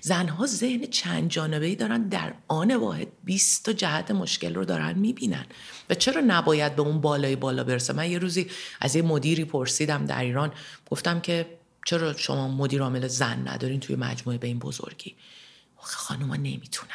زنها 0.00 0.46
ذهن 0.46 0.86
چند 0.86 1.30
جانبه 1.30 1.66
ای 1.66 1.76
دارن 1.76 2.08
در 2.08 2.34
آن 2.48 2.76
واحد 2.76 3.08
20 3.24 3.64
تا 3.64 3.72
جهت 3.72 4.10
مشکل 4.10 4.54
رو 4.54 4.64
دارن 4.64 4.98
می‌بینن. 4.98 5.46
و 5.90 5.94
چرا 5.94 6.22
نباید 6.26 6.76
به 6.76 6.82
اون 6.82 7.00
بالای 7.00 7.36
بالا 7.36 7.64
برسه؟ 7.64 7.92
من 7.92 8.10
یه 8.10 8.18
روزی 8.18 8.46
از 8.80 8.96
یه 8.96 9.02
مدیری 9.02 9.44
پرسیدم 9.44 10.06
در 10.06 10.20
ایران 10.20 10.52
گفتم 10.90 11.20
که 11.20 11.46
چرا 11.84 12.12
شما 12.12 12.48
مدیر 12.48 12.82
عامل 12.82 13.08
زن 13.08 13.48
ندارین 13.48 13.80
توی 13.80 13.96
مجموعه 13.96 14.38
به 14.38 14.46
این 14.46 14.58
بزرگی؟ 14.58 15.14
خانوما 15.76 16.36
نمی‌تونن. 16.36 16.90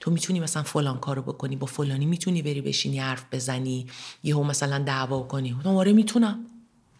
تو 0.00 0.10
می‌تونی 0.10 0.40
مثلا 0.40 0.62
فلان 0.62 0.98
کارو 0.98 1.22
بکنی 1.22 1.56
با 1.56 1.66
فلانی 1.66 2.06
می‌تونی 2.06 2.42
بری 2.42 2.60
بشینی 2.60 2.98
حرف 2.98 3.24
بزنی 3.32 3.86
یهو 4.22 4.42
مثلا 4.42 4.78
دعوا 4.78 5.22
کنی. 5.22 5.56
آره 5.64 5.92
می‌تونم. 5.92 6.46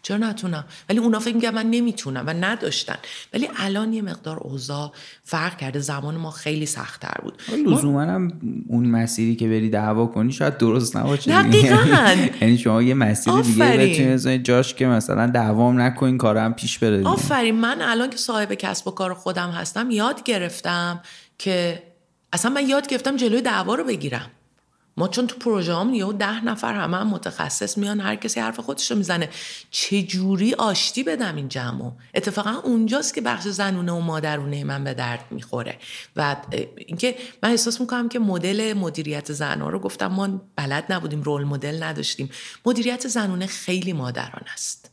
چرا 0.02 0.16
نتونم 0.16 0.64
ولی 0.88 0.98
اونا 0.98 1.18
فکر 1.18 1.34
میگن 1.34 1.50
من 1.54 1.66
نمی‌تونم 1.70 2.24
و 2.26 2.30
نداشتن. 2.40 2.96
ولی 3.34 3.48
الان 3.56 3.92
یه 3.92 4.02
مقدار 4.02 4.36
اوضاع 4.38 4.92
فرق 5.24 5.56
کرده. 5.56 5.78
زمان 5.78 6.14
ما 6.16 6.30
خیلی 6.30 6.66
سختتر 6.66 7.14
بود. 7.22 7.42
ما- 7.66 7.76
لزوما 7.76 8.02
هم 8.02 8.32
اون 8.68 8.86
مسیری 8.86 9.36
که 9.36 9.48
بری 9.48 9.70
دعوا 9.70 10.06
کنی 10.06 10.32
شاید 10.32 10.58
درست 10.58 10.96
نباشه 10.96 11.42
دقیقاً. 11.42 11.76
یعنی 12.40 12.58
شما 12.58 12.82
یه 12.82 12.94
مسیر 12.94 13.32
دیگه 13.40 13.64
آفرین. 13.64 13.92
بتونی 13.92 14.12
بزنی 14.12 14.38
جاش 14.38 14.74
که 14.74 14.86
مثلا 14.86 15.26
دعوام 15.26 15.80
نکنین 15.80 16.18
کار 16.18 16.36
هم 16.38 16.54
پیش 16.54 16.78
بره. 16.78 17.04
آفرین. 17.04 17.54
من 17.54 17.82
الان 17.82 18.10
که 18.10 18.16
صاحب 18.16 18.54
کسب 18.54 18.88
و 18.88 18.90
کار 18.90 19.14
خودم 19.14 19.50
هستم 19.50 19.90
یاد 19.90 20.22
گرفتم 20.22 21.00
که 21.38 21.82
اصلا 22.32 22.50
من 22.50 22.68
یاد 22.68 22.86
گرفتم 22.86 23.16
جلوی 23.16 23.40
دعوا 23.42 23.74
رو 23.74 23.84
بگیرم. 23.84 24.30
ما 24.96 25.08
چون 25.08 25.26
تو 25.26 25.36
پروژه 25.36 25.74
هم 25.74 25.94
یهو 25.94 26.12
ده 26.12 26.44
نفر 26.44 26.74
همه 26.74 26.96
هم 26.96 27.06
متخصص 27.06 27.78
میان 27.78 28.00
هر 28.00 28.16
کسی 28.16 28.40
حرف 28.40 28.60
خودش 28.60 28.90
رو 28.90 28.96
می‌زنه. 28.96 29.28
چه 29.70 30.02
جوری 30.02 30.54
آشتی 30.54 31.04
بدم 31.04 31.36
این 31.36 31.48
جمعو؟ 31.48 31.90
اتفاقا 32.14 32.50
اونجاست 32.50 33.14
که 33.14 33.20
بخش 33.20 33.48
زنونه 33.48 33.92
و 33.92 34.00
مادرونه 34.00 34.64
من 34.64 34.84
به 34.84 34.94
درد 34.94 35.24
می‌خوره. 35.30 35.78
و 36.16 36.36
اینکه 36.76 37.16
من 37.42 37.50
احساس 37.50 37.80
می‌کنم 37.80 38.08
که 38.08 38.18
مدل 38.18 38.72
مدیریت 38.72 39.32
زنها 39.32 39.70
رو 39.70 39.78
گفتم 39.78 40.06
ما 40.06 40.40
بلد 40.56 40.92
نبودیم 40.92 41.22
رول 41.22 41.44
مدل 41.44 41.82
نداشتیم. 41.82 42.30
مدیریت 42.66 43.08
زنونه 43.08 43.46
خیلی 43.46 43.92
مادران 43.92 44.44
است. 44.52 44.90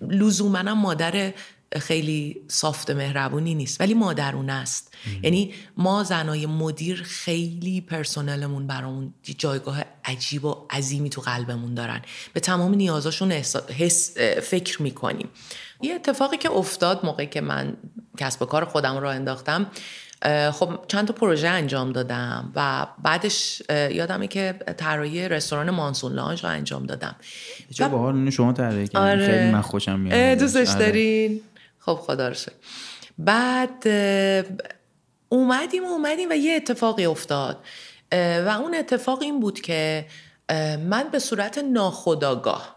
لزوما 0.00 0.74
مادر 0.74 1.32
خیلی 1.80 2.40
سافت 2.48 2.90
مهربونی 2.90 3.54
نیست 3.54 3.80
ولی 3.80 3.94
مادرونه 3.94 4.52
است. 4.52 4.94
یعنی 5.22 5.54
ما 5.76 6.04
زنای 6.04 6.46
مدیر 6.46 7.02
خیلی 7.02 7.80
پرسنلمون 7.80 8.66
برامون 8.66 9.14
جایگاه 9.38 9.84
عجیب 10.04 10.44
و 10.44 10.66
عظیمی 10.70 11.10
تو 11.10 11.20
قلبمون 11.20 11.74
دارن. 11.74 12.02
به 12.32 12.40
تمام 12.40 12.74
نیازاشون 12.74 13.32
حس 13.78 14.16
فکر 14.42 14.82
می‌کنیم. 14.82 15.28
یه 15.82 15.94
اتفاقی 15.94 16.36
که 16.36 16.50
افتاد 16.50 17.06
موقعی 17.06 17.26
که 17.26 17.40
من 17.40 17.76
کسب 18.18 18.42
و 18.42 18.44
کار 18.44 18.64
خودم 18.64 18.96
را 18.96 19.12
انداختم 19.12 19.66
خب 20.52 20.78
چند 20.88 21.08
تا 21.08 21.12
پروژه 21.12 21.48
انجام 21.48 21.92
دادم 21.92 22.52
و 22.54 22.86
بعدش 23.02 23.62
یادمه 23.70 24.26
که 24.26 24.54
طراحی 24.76 25.28
رستوران 25.28 25.70
مانسون 25.70 26.12
لانج 26.12 26.44
رو 26.44 26.50
انجام 26.50 26.86
دادم. 26.86 27.16
چه 27.74 27.88
باحال 27.88 28.14
اینو 28.14 28.30
شما 28.30 28.52
طراحی 28.52 28.88
کردین 28.88 29.08
آره. 29.08 29.26
خیلی 29.26 29.50
من 29.50 29.60
خوشم 29.60 30.00
میاد. 30.00 30.14
اه، 30.14 30.20
ازش. 30.20 30.40
دوستش 30.40 30.76
آره. 30.76 31.30
خب 31.84 31.94
خدا 31.94 32.28
رو. 32.28 32.34
بعد 33.18 33.88
اومدیم 35.28 35.84
اومدیم 35.84 36.28
و 36.30 36.34
یه 36.34 36.56
اتفاقی 36.56 37.04
افتاد. 37.06 37.64
و 38.12 38.58
اون 38.60 38.74
اتفاق 38.74 39.22
این 39.22 39.40
بود 39.40 39.60
که 39.60 40.06
من 40.78 41.08
به 41.12 41.18
صورت 41.18 41.58
ناخداگاه 41.58 42.76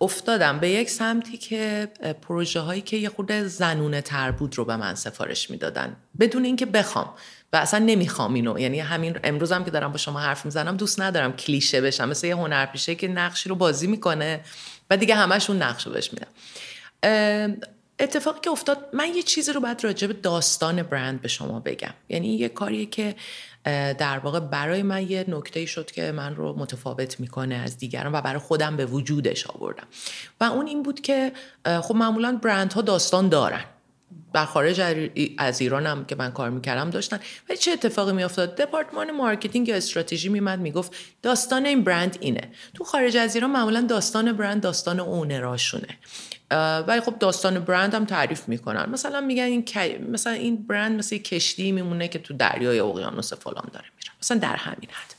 افتادم 0.00 0.58
به 0.58 0.70
یک 0.70 0.90
سمتی 0.90 1.36
که 1.36 1.88
پروژه 2.22 2.60
هایی 2.60 2.80
که 2.80 2.96
یه 2.96 3.08
خورده 3.08 3.44
زنونه 3.44 4.00
تر 4.00 4.30
بود 4.30 4.58
رو 4.58 4.64
به 4.64 4.76
من 4.76 4.94
سفارش 4.94 5.50
می‌دادن. 5.50 5.96
بدون 6.20 6.44
اینکه 6.44 6.66
بخوام. 6.66 7.14
و 7.52 7.56
اصلا 7.56 7.84
نمی‌خوام 7.84 8.34
اینو. 8.34 8.58
یعنی 8.58 8.80
همین 8.80 9.18
امروز 9.24 9.52
هم 9.52 9.64
که 9.64 9.70
دارم 9.70 9.92
با 9.92 9.98
شما 9.98 10.18
حرف 10.18 10.44
می‌زنم 10.44 10.76
دوست 10.76 11.00
ندارم 11.00 11.32
کلیشه 11.32 11.80
بشم. 11.80 12.08
مثل 12.08 12.26
یه 12.26 12.36
هنرپیشه 12.36 12.94
که 12.94 13.08
نقشی 13.08 13.48
رو 13.48 13.54
بازی 13.54 13.86
می‌کنه 13.86 14.40
و 14.90 14.96
دیگه 14.96 15.14
همشون 15.14 15.62
نقش 15.62 15.86
رو 15.86 15.92
بهش 15.92 16.10
میدم 16.12 16.26
اتفاقی 17.98 18.40
که 18.40 18.50
افتاد 18.50 18.88
من 18.92 19.14
یه 19.14 19.22
چیزی 19.22 19.52
رو 19.52 19.60
باید 19.60 19.84
راجع 19.84 20.06
به 20.06 20.12
داستان 20.12 20.82
برند 20.82 21.22
به 21.22 21.28
شما 21.28 21.60
بگم. 21.60 21.94
یعنی 22.08 22.36
یه 22.36 22.48
کاریه 22.48 22.86
که 22.86 23.14
در 23.98 24.18
واقع 24.18 24.40
برای 24.40 24.82
من 24.82 25.10
یه 25.10 25.24
نکته 25.28 25.66
شد 25.66 25.90
که 25.90 26.12
من 26.12 26.36
رو 26.36 26.58
متفاوت 26.58 27.20
می‌کنه 27.20 27.54
از 27.54 27.78
دیگران 27.78 28.14
و 28.14 28.20
برای 28.20 28.38
خودم 28.38 28.76
به 28.76 28.86
وجودش 28.86 29.46
آوردم. 29.46 29.86
و 30.40 30.44
اون 30.44 30.66
این 30.66 30.82
بود 30.82 31.00
که 31.00 31.32
خب 31.82 31.94
معمولا 31.94 32.38
برندها 32.42 32.80
داستان 32.82 33.28
دارن. 33.28 33.64
در 34.34 34.44
خارج 34.44 34.80
از 35.38 35.60
ایران 35.60 35.86
هم 35.86 36.04
که 36.04 36.14
من 36.14 36.32
کار 36.32 36.50
می‌کردم 36.50 36.90
داشتن. 36.90 37.20
و 37.50 37.56
چه 37.56 37.70
اتفاقی 37.70 38.12
میافتاد؟ 38.12 38.56
دپارتمان 38.56 39.10
marketing 39.10 39.68
یا 39.68 39.76
استراتژی 39.76 40.28
میمد 40.28 40.60
می‌گفت 40.60 40.92
داستان 41.22 41.66
این 41.66 41.84
برند 41.84 42.18
اینه. 42.20 42.52
تو 42.74 42.84
خارج 42.84 43.16
از 43.16 43.34
ایران 43.34 43.50
معمولا 43.50 43.80
داستان 43.80 44.32
برند 44.32 44.62
داستان 44.62 45.00
owner 45.00 45.45
اشونه. 45.45 45.98
ولی 46.86 47.00
خب 47.00 47.18
داستان 47.18 47.58
برند 47.58 47.94
هم 47.94 48.04
تعریف 48.04 48.48
می‌کنن. 48.48 48.90
مثلا 48.90 49.20
میگن 49.20 49.42
این 49.42 49.64
مثلا 50.10 50.32
این 50.32 50.66
برند 50.66 50.98
مثل 50.98 51.16
کشتی 51.16 51.72
میمونه 51.72 52.08
که 52.08 52.18
تو 52.18 52.34
دریای 52.34 52.80
اقیانوس 52.80 53.32
فلان 53.32 53.68
داره 53.72 53.86
میره. 53.96 54.12
مثلا 54.22 54.38
در 54.38 54.56
همین 54.56 54.88
حد. 54.90 55.14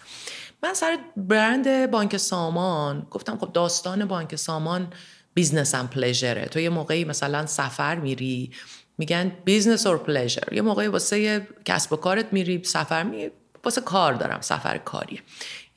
من 0.63 0.73
سر 0.73 0.97
برند 1.17 1.91
بانک 1.91 2.17
سامان 2.17 3.07
گفتم 3.11 3.37
خب 3.37 3.53
داستان 3.53 4.05
بانک 4.05 4.35
سامان 4.35 4.93
business 5.33 5.75
and 5.75 5.87
pleasure 5.87 6.39
ه 6.39 6.45
تو 6.45 6.59
یه 6.59 6.69
موقعی 6.69 7.05
مثلا 7.05 7.45
سفر 7.45 7.95
میری 7.95 8.51
میگن 8.97 9.31
business 9.45 9.87
or 9.87 9.97
pleasure 9.97 10.53
یه 10.53 10.61
موقعی 10.61 10.87
واسه 10.87 11.47
کسب 11.65 11.93
و 11.93 11.95
کارت 11.95 12.33
میری 12.33 12.63
سفر 12.63 13.03
می 13.03 13.29
واسه 13.63 13.81
کار 13.81 14.13
دارم 14.13 14.41
سفر 14.41 14.77
کاریه. 14.77 15.19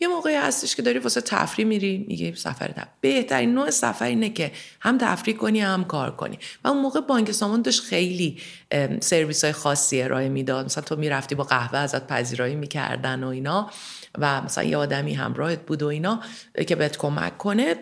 یه 0.01 0.09
موقعی 0.09 0.35
هستش 0.35 0.77
که 0.77 0.83
داری 0.83 0.99
واسه 0.99 1.21
تفریح 1.21 1.67
میری 1.67 2.05
میگی 2.09 2.35
سفر 2.35 2.69
تفریح 2.69 2.87
بهترین 3.01 3.55
نوع 3.55 3.71
سفر 3.71 4.05
اینه 4.05 4.31
که 4.31 4.53
هم 4.81 4.99
تفریح 4.99 5.37
کنی 5.37 5.61
هم 5.61 5.85
کار 5.85 6.17
کنی. 6.17 6.39
و 6.65 6.69
اون 6.69 6.83
موقع 6.83 7.01
بانک 7.01 7.33
سامان 7.33 7.63
داشت 7.63 7.83
خیلی 7.83 8.39
سرویس 9.01 9.45
های 9.45 9.53
خاصی 9.53 10.03
ارائه 10.03 10.29
می‌داد. 10.29 10.65
مثلا 10.65 10.85
تو 10.85 10.97
می‌رفتی 10.97 11.35
با 11.35 11.45
قهوه 11.45 11.79
ازت 11.79 12.07
پذیرایی 12.07 12.55
می‌کردن 12.55 13.25
و 13.25 13.29
اینا. 13.29 13.71
و 14.19 14.43
مثلا 14.43 14.65
یه 14.65 14.77
آدمی 14.77 15.15
همراهت 15.15 15.67
بود 15.67 15.83
و 15.83 15.87
اینا 15.87 16.23
که 16.67 16.77
بهت 16.77 16.97
کمک 16.97 17.39
کنه. 17.39 17.77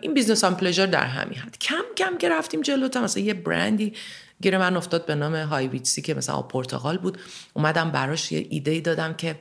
این 0.00 0.14
business 0.14 0.44
and 0.44 0.56
pleasure 0.56 0.86
در 0.86 1.06
همین 1.06 1.38
حد. 1.38 1.58
کم 1.58 1.84
کم 1.96 2.18
که 2.18 2.28
رفتیم 2.28 2.60
جلوتر 2.60 3.00
مثلا 3.00 3.22
یه 3.22 3.34
برندی 3.34 3.92
گیر 4.42 4.58
من 4.58 4.76
افتاد 4.76 5.06
به 5.06 5.14
نام 5.14 5.34
های 5.34 5.68
ویتسی 5.68 6.02
که 6.02 6.14
مثلا 6.14 6.42
پرتغال 6.42 6.98
بود. 6.98 7.18
اومدم 7.54 7.90
براش 7.90 8.32
یه 8.32 8.46
ایده 8.50 8.80
دادم 8.80 9.14
که 9.14 9.36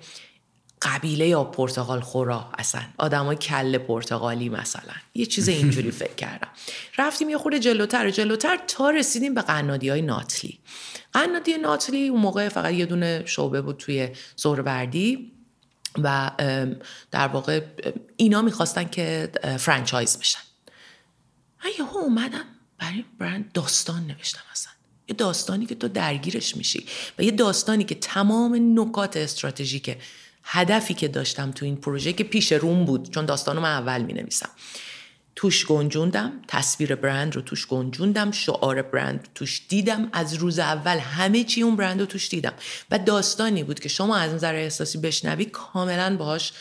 قبیله 0.82 1.28
یا 1.28 1.44
پرتغال 1.44 2.00
خورا 2.00 2.50
اصلا. 2.58 2.82
آدمای 2.98 3.36
کل 3.36 3.78
پرتغالی 3.78 4.50
مثلا. 4.50 4.94
یه 5.14 5.26
چیز 5.26 5.50
اینجوری 5.50 5.92
فکر 6.02 6.16
کردم. 6.16 6.48
رفتیم 6.98 7.30
یه 7.30 7.38
خورده 7.38 7.60
جلوتر. 7.60 8.08
و 8.08 8.10
جلوتر 8.10 8.60
تا 8.68 8.90
رسیدیم 8.90 9.34
به 9.34 9.42
قنادی 9.42 9.90
های 9.90 10.02
ناتلی. 10.02 10.60
قنادی 11.14 11.58
ناتلی 11.58 12.08
اون 12.08 12.22
موقع 12.22 12.50
فقط 12.50 12.74
یه 12.74 12.86
دونه 12.86 13.24
شعبه 13.26 13.62
بود 13.62 13.78
توی 13.78 14.10
زهربردی 14.36 15.32
و 16.04 16.32
در 17.12 17.28
واقع 17.28 17.62
اینا 18.18 18.42
می‌خواستن 18.42 18.84
که 18.84 19.32
فرانچایز 19.60 20.18
بشن. 20.18 20.40
من 21.64 21.86
اومدم 21.96 22.46
برای 22.78 23.06
برند 23.20 23.52
داستان 23.54 24.08
نوشتم 24.08 24.42
اصلا. 24.52 24.72
یه 25.08 25.16
داستانی 25.16 25.66
که 25.66 25.76
تو 25.76 25.88
درگیرش 25.88 26.58
میشی 26.58 26.86
و 27.18 27.24
یه 27.24 27.32
داستانی 27.32 27.84
که 27.84 27.96
تمام 27.96 28.80
نکات 28.80 29.18
استراتژیک 29.18 29.98
هدفی 30.52 30.94
که 30.94 31.08
داشتم 31.08 31.52
تو 31.52 31.66
این 31.66 31.76
پروژه 31.76 32.14
که 32.14 32.24
پیش 32.24 32.52
روم 32.52 32.86
بود 32.86 33.10
چون 33.10 33.26
داستانو 33.26 33.62
من 33.62 33.72
اول 33.72 34.02
می 34.02 34.14
نویسم 34.14 34.50
توش 35.36 35.66
گنجوندم 35.66 36.32
تصویر 36.48 36.96
برند 36.96 37.36
رو 37.36 37.42
توش 37.42 37.68
گنجوندم 37.68 38.32
شعار 38.32 38.82
برند 38.82 39.28
توش 39.36 39.62
دیدم 39.70 40.10
از 40.14 40.34
روز 40.34 40.60
اول 40.60 40.98
همه 40.98 41.44
چی 41.44 41.62
اون 41.62 41.76
برند 41.76 42.00
رو 42.00 42.06
توش 42.06 42.30
دیدم. 42.30 42.54
و 42.92 43.00
داستانی 43.00 43.64
بود 43.64 43.80
که 43.80 43.90
شما 43.90 44.18
از 44.18 44.34
نظر 44.34 44.56
احساسی 44.56 44.98
بشنوی 44.98 45.46
کاملا 45.46 46.18
باهاش 46.18 46.52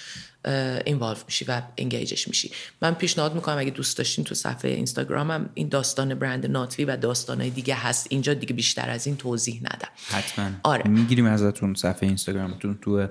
اینوالو 0.86 1.18
میشی 1.26 1.44
و 1.44 1.62
انگیجش 1.78 2.28
میشی. 2.28 2.50
من 2.82 2.94
پیشنهاد 2.94 3.34
می‌کنم 3.34 3.58
اگه 3.58 3.70
دوست 3.70 3.98
داشتین 3.98 4.24
تو 4.24 4.34
صفحه 4.34 4.70
اینستاگرامم 4.70 5.50
این 5.54 5.68
داستان 5.68 6.14
برند 6.14 6.46
ناتوی 6.46 6.84
و 6.84 6.96
داستانهای 6.96 7.50
دیگه 7.50 7.74
هست. 7.74 8.06
اینجا 8.10 8.34
دیگه 8.34 8.52
بیشتر 8.52 8.90
از 8.90 9.06
این 9.06 9.16
توضیح 9.16 9.60
ندم. 9.60 9.88
حتما. 10.08 10.50
آره. 10.62 10.90
می‌گیریم 10.90 11.26
ازتون 11.26 11.74
صفحه 11.74 12.08
اینستاگرامتون 12.08 12.78
تو 12.82 13.08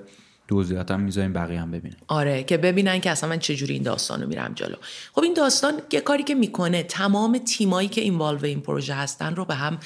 توضیحاتم 0.48 1.00
می‌ذاریم 1.00 1.32
بقیه 1.32 1.60
هم 1.60 1.70
ببینن. 1.70 1.96
آره 2.08 2.42
که 2.42 2.56
ببینن 2.56 3.00
که 3.00 3.10
اصلا 3.10 3.30
من 3.30 3.38
چجوری 3.38 3.74
این 3.74 3.82
داستان 3.82 4.22
رو 4.22 4.28
میرم 4.28 4.52
جلو. 4.54 4.76
خب 5.12 5.22
این 5.22 5.34
داستان 5.34 5.82
یه 5.92 6.00
کاری 6.00 6.22
که 6.22 6.34
می‌کنه 6.34 6.82
تمام 6.82 7.38
تیمایی 7.38 7.88
که 7.88 8.00
اینوالو 8.00 8.44
این 8.44 8.60
پروژه 8.60 8.94
هستن 8.94 9.36
رو 9.36 9.44
به 9.44 9.54
هم 9.54 9.78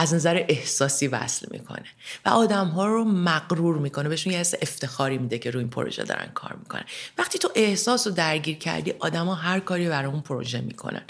از 0.00 0.14
نظر 0.14 0.44
احساسی 0.48 1.08
وصل 1.08 1.46
می‌کنه 1.50 1.84
و 2.26 2.28
آدم 2.28 2.66
ها 2.66 2.86
رو 2.86 3.04
مغرور 3.04 3.78
می‌کنه 3.78 4.08
بهشون 4.08 4.32
یه 4.32 4.38
حس 4.38 4.54
افتخاری 4.62 5.18
میده 5.18 5.38
که 5.38 5.50
روی 5.50 5.60
این 5.60 5.70
پروژه 5.70 6.04
دارن 6.04 6.28
کار 6.34 6.56
می‌کنن. 6.58 6.84
وقتی 7.18 7.38
تو 7.38 7.48
احساس 7.54 8.06
رو 8.06 8.12
درگیر 8.12 8.58
کردی 8.58 8.94
آدما 8.98 9.34
هر 9.34 9.60
کاری 9.60 9.88
برای 9.88 10.10
اون 10.10 10.20
پروژه 10.20 10.60
می‌کنن. 10.60 11.02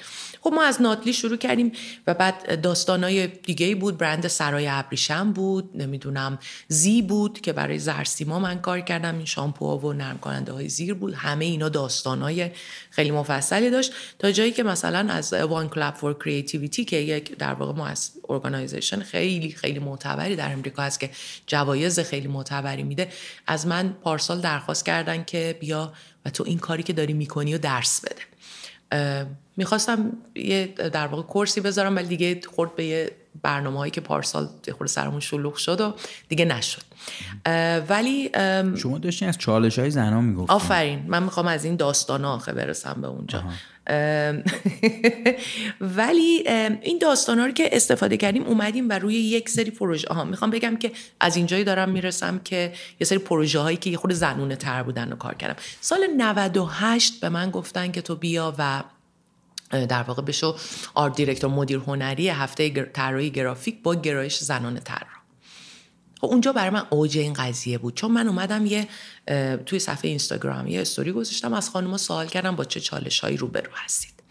خب 0.48 0.54
ما 0.54 0.62
از 0.62 0.82
ناتلی 0.82 1.12
شروع 1.12 1.36
کردیم 1.36 1.72
و 2.06 2.14
بعد 2.14 2.60
داستانای 2.60 3.26
دیگه 3.26 3.74
بود. 3.74 3.98
برند 3.98 4.28
سرای 4.28 4.68
ابریشم 4.68 5.32
بود 5.32 5.70
نمی‌دونم 5.74 6.38
زی 6.68 7.02
بود 7.02 7.40
که 7.40 7.52
برای 7.52 7.78
زرسیما 7.78 8.38
من 8.38 8.60
کار 8.60 8.80
کردم. 8.80 9.16
این 9.16 9.24
شامپو 9.24 9.66
و 9.66 9.92
نرم 9.92 10.18
کننده 10.18 10.52
های 10.52 10.68
زیر 10.68 10.94
بود. 10.94 11.14
همه 11.14 11.44
اینا 11.44 11.68
داستانای 11.68 12.50
خیلی 12.90 13.10
مفصلی 13.10 13.70
داشت. 13.70 13.92
تا 14.18 14.30
جایی 14.30 14.52
که 14.52 14.62
مثلا 14.62 15.12
از 15.12 15.32
One 15.32 15.68
Club 15.68 15.94
for 15.94 16.14
Creativity 16.14 16.84
که 16.84 16.96
یک 16.96 17.38
در 17.38 17.54
واقع 17.54 17.72
ما 17.72 17.86
از 17.86 18.10
organization 18.28 19.00
خیلی 19.00 19.50
خیلی 19.50 19.78
معتبری 19.78 20.36
در 20.36 20.52
امریکا 20.52 20.82
هست 20.82 21.00
که 21.00 21.10
جوایز 21.46 22.00
خیلی 22.00 22.28
معتبری 22.28 22.82
میده 22.82 23.08
از 23.46 23.66
من 23.66 23.92
پارسال 24.02 24.40
درخواست 24.40 24.86
کردن 24.86 25.24
که 25.24 25.56
بیا 25.60 25.92
و 26.24 26.30
تو 26.30 26.44
این 26.46 26.58
کاری 26.58 26.82
که 26.82 26.92
داری 26.92 27.12
می‌کنی 27.12 27.54
و 27.54 27.58
درس 27.58 28.00
بده. 28.00 29.26
می‌خواستم 29.58 30.12
یه 30.34 30.66
در 30.66 31.06
واقع 31.06 31.22
کورسی 31.22 31.60
بذارم 31.60 31.96
ولی 31.96 32.06
دیگه 32.06 32.40
خورد 32.54 32.76
به 32.76 32.84
یه 32.84 33.10
برنامه 33.42 33.78
هایی 33.78 33.90
که 33.90 34.00
پارسال 34.00 34.48
خورد 34.78 34.90
سرمون 34.90 35.20
شلوغ 35.20 35.54
شد 35.54 35.80
و 35.80 35.94
دیگه 36.28 36.44
نشد. 36.44 36.82
ولی 37.88 38.30
شما 38.76 38.98
داشتین 38.98 39.28
از 39.28 39.38
چالش 39.38 39.78
های 39.78 39.90
زنا 39.90 40.20
می‌گفتین 40.20 40.56
آفرین. 40.56 41.04
من 41.06 41.22
می‌خوام 41.22 41.46
از 41.46 41.64
این 41.64 41.76
داستان 41.76 42.24
آخه 42.24 42.52
برسم 42.52 42.98
به 43.00 43.06
اونجا. 43.06 43.44
ولی 45.98 46.44
این 46.82 46.98
داستان 47.00 47.38
ها 47.38 47.46
رو 47.46 47.52
که 47.52 47.76
استفاده 47.76 48.16
کردیم 48.16 48.42
اومدیم 48.42 48.88
و 48.88 48.92
روی 48.92 49.14
یک 49.14 49.48
سری 49.48 49.70
پروژه 49.70 50.08
ها 50.14 50.24
می‌خوام 50.24 50.50
بگم 50.50 50.76
که 50.76 50.92
از 51.20 51.36
اینجایی 51.36 51.64
دارم 51.64 51.88
می‌رسم 51.88 52.40
که 52.44 52.72
یه 53.00 53.06
سری 53.06 53.18
پروژه 53.18 53.58
هایی 53.58 53.76
که 53.76 53.90
یه 53.90 53.96
خود 53.96 54.12
زنونه 54.12 54.56
تر 54.56 54.82
بودن 54.82 55.10
رو 55.10 55.16
کار 55.16 55.34
کردم. 55.34 55.56
سال 55.80 56.06
98 56.16 57.20
به 57.20 57.28
من 57.28 57.50
گفتن 57.50 57.90
که 57.90 58.02
تو 58.02 58.16
بیا 58.16 58.54
و 58.58 58.82
در 59.70 60.02
واقع 60.02 60.22
بشو 60.22 60.56
آرت 60.94 61.16
دیرکتور 61.16 61.50
مدیر 61.50 61.78
هنری 61.78 62.28
هفته 62.28 62.70
طراحی 62.70 63.30
گرافیک 63.30 63.82
با 63.82 63.94
گرایش 63.94 64.38
زنان 64.38 64.80
طراح. 64.80 65.18
خب 66.20 66.26
اونجا 66.26 66.52
برای 66.52 66.70
من 66.70 66.82
اوج 66.90 67.18
این 67.18 67.32
قضیه 67.32 67.78
بود. 67.78 67.94
چون 67.94 68.10
من 68.10 68.28
اومدم 68.28 68.66
یه 68.66 68.88
توی 69.66 69.78
صفحه 69.78 70.08
اینستاگرام 70.08 70.66
یه 70.66 70.80
استوری 70.80 71.12
گذاشتم 71.12 71.54
از 71.54 71.70
خانم‌ها 71.70 71.96
سوال 71.96 72.26
کردم 72.26 72.56
با 72.56 72.64
چه 72.64 72.80
چالش 72.80 73.20
هایی 73.20 73.36
روبرو 73.36 73.70
هستید. 73.74 74.22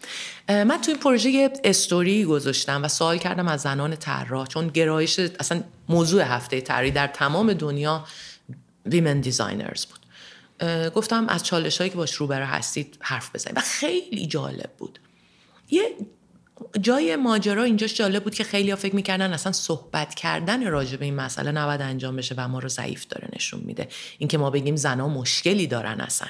من 0.48 0.80
توی 0.80 0.94
پروژه 0.94 1.30
یه 1.30 1.52
استوری 1.64 2.24
گذاشتم 2.24 2.84
و 2.84 2.88
سوال 2.88 3.18
کردم 3.18 3.48
از 3.48 3.60
زنان 3.60 3.96
طراح. 3.96 4.46
چون 4.46 4.68
گرایش 4.68 5.18
اصلا 5.18 5.62
موضوع 5.88 6.22
هفته 6.22 6.60
طراحی 6.60 6.90
در 6.90 7.06
تمام 7.06 7.52
دنیا 7.52 8.04
women 8.86 9.20
designers 9.20 9.86
بود. 9.86 9.98
گفتم 10.90 11.28
از 11.28 11.44
چالش 11.44 11.78
هایی 11.78 11.90
که 11.90 11.96
باش 11.96 12.14
روبرو 12.14 12.44
هستید 12.44 12.98
حرف 13.00 13.34
بزنید. 13.34 13.58
و 13.58 13.60
خیلی 13.60 14.26
جالب 14.26 14.70
بود. 14.78 14.98
یه 15.70 15.82
جای 16.80 17.16
ماجرا 17.16 17.62
اینجاش 17.62 17.94
جالب 17.94 18.24
بود 18.24 18.34
که 18.34 18.44
خیلی 18.44 18.70
ها 18.70 18.76
فکر 18.76 18.94
می‌کردن 18.94 19.32
اصلا 19.32 19.52
صحبت 19.52 20.14
کردن 20.14 20.66
راجع 20.66 20.96
به 20.96 21.04
این 21.04 21.14
مسئله 21.14 21.52
نباید 21.52 21.80
انجام 21.80 22.16
بشه 22.16 22.34
و 22.38 22.48
ما 22.48 22.58
رو 22.58 22.68
ضعیف 22.68 23.06
داره 23.06 23.28
نشون 23.36 23.60
میده. 23.64 23.88
اینکه 24.18 24.38
ما 24.38 24.50
بگیم 24.50 24.76
زنها 24.76 25.08
مشکلی 25.08 25.66
دارن 25.66 26.00
اصلا. 26.00 26.28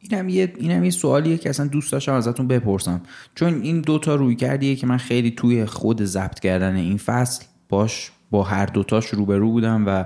اینم 0.00 0.28
یه 0.28 0.52
اینم 0.56 0.84
یه 0.84 0.90
سوالیه 0.90 1.38
که 1.38 1.50
اصلا 1.50 1.66
دوست 1.66 1.92
داشتم 1.92 2.12
ازتون 2.12 2.48
بپرسم. 2.48 3.02
چون 3.34 3.62
این 3.62 3.80
دوتا 3.80 4.14
روی 4.14 4.36
کردیه 4.36 4.76
که 4.76 4.86
من 4.86 4.96
خیلی 4.96 5.30
توی 5.30 5.64
خود 5.64 6.04
ضبط 6.04 6.40
کردن 6.40 6.76
این 6.76 6.96
فصل 6.96 7.44
باش 7.68 8.10
با 8.30 8.42
هر 8.42 8.66
دوتاش 8.66 9.06
روبرو 9.06 9.50
بودم 9.50 9.84
و 9.86 10.04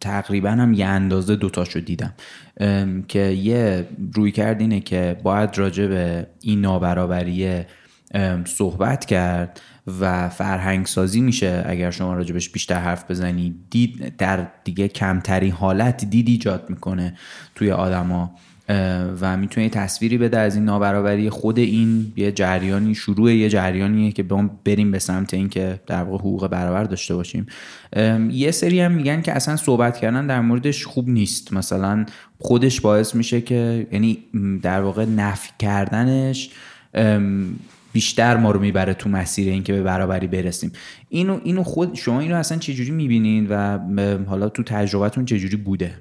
تقریبا 0.00 0.50
هم 0.50 0.72
یه 0.74 0.86
اندازه 0.86 1.36
دوتاش 1.36 1.74
رو 1.76 1.80
دیدم 1.80 2.14
که 3.08 3.20
یه 3.20 3.88
روی 4.14 4.32
کرد 4.32 4.60
اینه 4.60 4.80
که 4.80 5.16
باید 5.22 5.58
راجع 5.58 5.86
به 5.86 6.26
این 6.40 6.60
نابرابری 6.60 7.62
صحبت 8.44 9.04
کرد 9.04 9.60
و 10.00 10.28
فرهنگ 10.28 10.86
سازی 10.86 11.20
میشه 11.20 11.64
اگر 11.66 11.90
شما 11.90 12.14
راجبش 12.14 12.48
بیشتر 12.48 12.78
حرف 12.78 13.10
بزنی. 13.10 13.54
دید 13.70 14.16
در 14.16 14.46
دیگه 14.64 14.88
کمترین 14.88 15.52
حالت 15.52 16.04
دید 16.04 16.28
ایجاد 16.28 16.70
می‌کنه 16.70 17.14
توی 17.54 17.70
آدما. 17.70 18.34
و 19.20 19.36
می‌تونه 19.36 19.68
تصویری 19.68 20.18
بده 20.18 20.38
از 20.38 20.54
این 20.54 20.64
نابرابری 20.64 21.30
خود 21.30 21.58
این 21.58 22.12
یه 22.16 22.32
جریانی 22.32 22.94
شروع 22.94 23.32
یه 23.32 23.48
جریانیه 23.48 24.12
که 24.12 24.22
بریم 24.64 24.90
به 24.90 24.98
سمت 24.98 25.34
اینکه 25.34 25.80
در 25.86 26.02
واقع 26.02 26.18
حقوق 26.18 26.48
برابر 26.48 26.84
داشته 26.84 27.14
باشیم. 27.14 27.46
یه 28.30 28.50
سری 28.50 28.80
هم 28.80 28.92
میگن 28.92 29.22
که 29.22 29.32
اصلا 29.32 29.56
صحبت 29.56 29.98
کردن 29.98 30.26
در 30.26 30.40
موردش 30.40 30.86
خوب 30.86 31.08
نیست. 31.08 31.52
مثلا 31.52 32.06
خودش 32.38 32.80
باعث 32.80 33.14
میشه 33.14 33.40
که 33.40 33.86
یعنی 33.92 34.18
در 34.62 34.80
واقع 34.80 35.04
نفی 35.04 35.50
کردنش 35.58 36.50
بیشتر 37.92 38.36
ما 38.36 38.50
رو 38.50 38.60
می‌بره 38.60 38.94
تو 38.94 39.08
مسیر 39.08 39.48
اینکه 39.48 39.72
به 39.72 39.82
برابری 39.82 40.26
برسیم. 40.26 40.72
اینو 41.08 41.40
اینو 41.44 41.62
خود 41.62 41.94
شما 41.94 42.20
اینو 42.20 42.36
اصلا 42.36 42.58
چجوری 42.58 42.90
می‌بینین 42.90 43.46
و 43.50 43.78
حالا 44.26 44.48
تو 44.48 44.62
تجربتون 44.62 45.24
چجوری 45.24 45.56
بوده؟ 45.56 45.94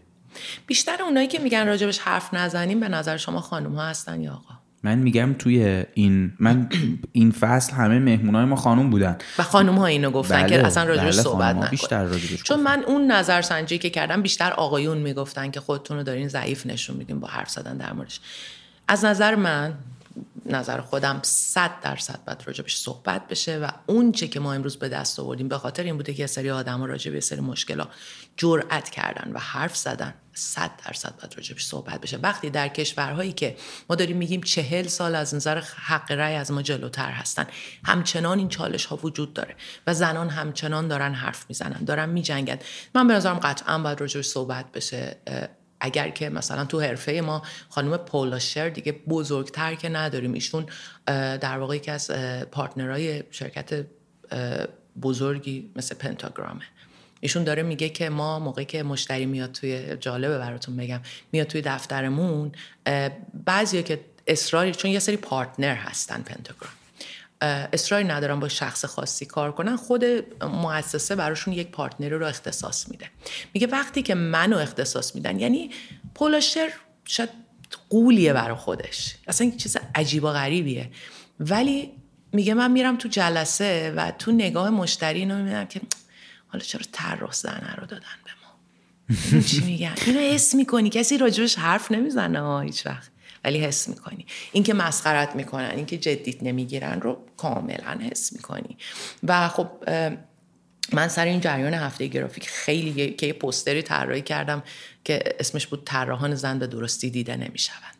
بیشتر 0.67 1.03
اونایی 1.03 1.27
که 1.27 1.39
میگن 1.39 1.67
راجبش 1.67 1.99
حرف 1.99 2.33
نزنیم 2.33 2.79
به 2.79 2.89
نظر 2.89 3.17
شما 3.17 3.41
خانم 3.41 3.75
ها 3.75 3.85
هستن 3.85 4.21
یا 4.21 4.31
آقا؟ 4.31 4.55
من 4.83 4.97
میگم 4.97 5.35
توی 5.39 5.83
این 5.93 6.33
من 6.39 6.69
این 7.11 7.31
فصل 7.31 7.73
همه 7.73 7.99
مهمونای 7.99 8.45
ما 8.45 8.55
خانم 8.55 8.89
بودن. 8.89 9.17
و 9.37 9.43
خانم 9.43 9.75
ها 9.75 9.85
اینو 9.85 10.11
گفتن 10.11 10.41
بله، 10.41 10.49
که 10.49 10.65
اصلا 10.65 10.83
راجبش 10.83 11.13
بله، 11.13 11.23
صحبت 11.23 11.55
نکن. 11.55 11.67
بیشتر 11.67 12.03
راجبش 12.03 12.43
چون. 12.43 12.63
من 12.63 12.83
اون 12.83 13.11
نظر 13.11 13.41
سنجی 13.41 13.77
که 13.77 13.89
کردم 13.89 14.21
بیشتر 14.21 14.51
آقایون 14.51 14.97
می‌گفتن 14.97 15.51
که 15.51 15.59
خودتون 15.59 15.97
رو 15.97 16.03
دارین 16.03 16.27
ضعیف 16.27 16.65
نشون 16.65 16.97
میدین 16.97 17.19
با 17.19 17.27
حرف 17.27 17.49
زدن 17.49 17.77
در 17.77 17.93
موردش. 17.93 18.19
از 18.87 19.05
نظر 19.05 19.35
من 19.35 19.73
نظر 20.45 20.81
خودم 20.81 21.19
صد 21.23 21.71
درصد 21.81 22.19
باید 22.27 22.43
راجبش 22.45 22.75
صحبت 22.75 23.27
بشه 23.27 23.57
و 23.57 23.67
اون 23.85 24.11
چه 24.11 24.27
که 24.27 24.39
ما 24.39 24.53
امروز 24.53 24.77
به 24.77 24.89
دست 24.89 25.19
آوردیم 25.19 25.47
به 25.47 25.57
خاطر 25.57 25.83
این 25.83 25.97
بوده 25.97 26.13
که 26.13 26.23
یه 26.23 26.27
سری 26.27 26.49
آدم 26.49 26.79
ها 26.79 26.85
راجب 26.85 27.13
یه 27.13 27.19
سری 27.19 27.39
مشکلات 27.39 27.87
جرأت 28.37 28.89
کردن 28.89 29.31
و 29.31 29.39
حرف 29.39 29.77
زدن. 29.77 30.13
صد 30.37 30.71
درصد 30.85 31.15
باید 31.21 31.33
راجبش 31.37 31.65
صحبت 31.65 32.01
بشه. 32.01 32.17
وقتی 32.17 32.49
در 32.49 32.67
کشورهایی 32.67 33.33
که 33.33 33.55
ما 33.89 33.95
داریم 33.95 34.17
میگیم 34.17 34.41
چهل 34.41 34.87
سال 34.87 35.15
از 35.15 35.35
نظر 35.35 35.61
حق 35.75 36.11
رأی 36.11 36.35
از 36.35 36.51
ما 36.51 36.61
جلوتر 36.61 37.11
هستن 37.11 37.47
همچنان 37.83 38.39
این 38.39 38.49
چالش 38.49 38.85
ها 38.85 38.99
وجود 39.03 39.33
داره 39.33 39.55
و 39.87 39.93
زنان 39.93 40.29
همچنان 40.29 40.87
دارن 40.87 41.13
حرف 41.13 41.45
می‌زنن 41.49 41.83
دارن 41.83 42.09
میجنگن. 42.09 42.57
من 42.95 43.07
به 43.07 43.13
نظرم 43.13 43.39
قطعا 43.39 43.79
باید 43.79 44.01
راجبش 44.01 44.25
صحبت 44.25 44.71
بشه. 44.71 45.17
اگر 45.79 46.09
که 46.09 46.29
مثلا 46.29 46.65
تو 46.65 46.79
حرفه 46.79 47.21
ما 47.21 47.41
خانم 47.69 47.97
پولاشر 47.97 48.69
دیگه 48.69 48.91
بزرگتر 48.91 49.75
که 49.75 49.89
نداریم 49.89 50.33
ایشون 50.33 50.65
در 51.05 51.57
واقع 51.57 51.75
یکی 51.75 51.91
از 51.91 52.11
پارتنرهای 52.51 53.23
شرکت 53.31 53.85
بزرگی 55.01 55.71
مثل 55.75 55.95
پنتاگرامه. 55.95 56.63
ایشون 57.25 57.43
داره 57.43 57.63
میگه 57.63 57.89
که 57.89 58.09
ما 58.09 58.39
موقعی 58.39 58.65
که 58.65 58.83
مشتری 58.83 59.25
میاد 59.25 59.51
توی 59.51 59.97
جالبه 59.99 60.37
براتون 60.37 60.77
بگم 60.77 61.01
میاد 61.31 61.47
توی 61.47 61.61
دفترمون 61.61 62.51
بعضیا 63.45 63.81
که 63.81 63.99
اصراری 64.27 64.71
چون 64.71 64.91
یه 64.91 64.99
سری 64.99 65.17
پارتنر 65.17 65.75
هستن 65.75 66.21
پنتاگرام 66.21 66.73
اصراری 67.73 68.03
ندارن 68.03 68.39
با 68.39 68.47
شخص 68.47 68.85
خاصی 68.85 69.25
کار 69.25 69.51
کنن 69.51 69.75
خود 69.75 70.03
مؤسسه 70.43 71.15
براشون 71.15 71.53
یک 71.53 71.71
پارتنر 71.71 72.09
رو 72.09 72.27
اختصاص 72.27 72.89
میده. 72.89 73.09
میگه 73.53 73.67
وقتی 73.67 74.01
که 74.01 74.15
منو 74.15 74.57
اختصاص 74.57 75.15
میدن 75.15 75.39
یعنی 75.39 75.69
پولاشر 76.15 76.69
شاید 77.05 77.29
قولیه 77.89 78.33
برا 78.33 78.55
خودش. 78.55 79.15
اصلا 79.27 79.51
چیز 79.57 79.77
عجیب 79.95 80.23
و 80.23 80.29
غریبیه. 80.29 80.89
ولی 81.39 81.91
میگه 82.31 82.53
من 82.53 82.71
میرم 82.71 82.97
تو 82.97 83.07
جلسه 83.07 83.93
و 83.95 84.11
تو 84.11 84.31
نگاه 84.31 84.69
مشتری 84.69 85.19
اینو 85.19 85.37
می‌بینم 85.37 85.65
که 85.65 85.81
حالا 86.55 86.65
چرا 86.65 86.81
طراح 86.91 87.31
زنه 87.31 87.75
رو 87.75 87.85
دادن 87.85 88.05
به 88.25 88.31
ما؟ 88.41 89.41
چی 89.41 89.61
میگن؟ 89.61 89.93
اینو 90.05 90.19
حس 90.19 90.55
می‌کنی. 90.55 90.89
کسی 90.89 91.17
راجبش 91.17 91.55
حرف 91.55 91.91
نمی‌زنه 91.91 92.39
ها 92.39 92.61
هیچ 92.61 92.85
وقت. 92.85 93.11
ولی 93.43 93.59
حس 93.59 93.89
می‌کنی. 93.89 94.25
اینکه 94.51 94.73
مسخرت 94.73 95.35
می‌کنن 95.35 95.71
اینکه 95.75 95.97
جدیت 95.97 96.43
نمی‌گیرن 96.43 97.01
رو 97.01 97.25
کاملا 97.37 97.99
حس 98.11 98.33
می‌کنی. 98.33 98.77
و 99.23 99.47
خب 99.49 99.69
من 100.93 101.07
سر 101.07 101.25
این 101.25 101.41
جریان 101.41 101.73
هفته 101.73 102.07
گرافیک 102.07 102.49
خیلی 102.49 103.13
که 103.13 103.27
یه 103.27 103.33
پوستری 103.33 103.81
طراحی 103.81 104.21
کردم 104.21 104.63
که 105.03 105.35
اسمش 105.39 105.67
بود 105.67 105.83
طراحان 105.85 106.35
زن 106.35 106.59
به 106.59 106.67
درستی 106.67 107.09
دیده 107.09 107.35
نمی‌شوند 107.35 107.94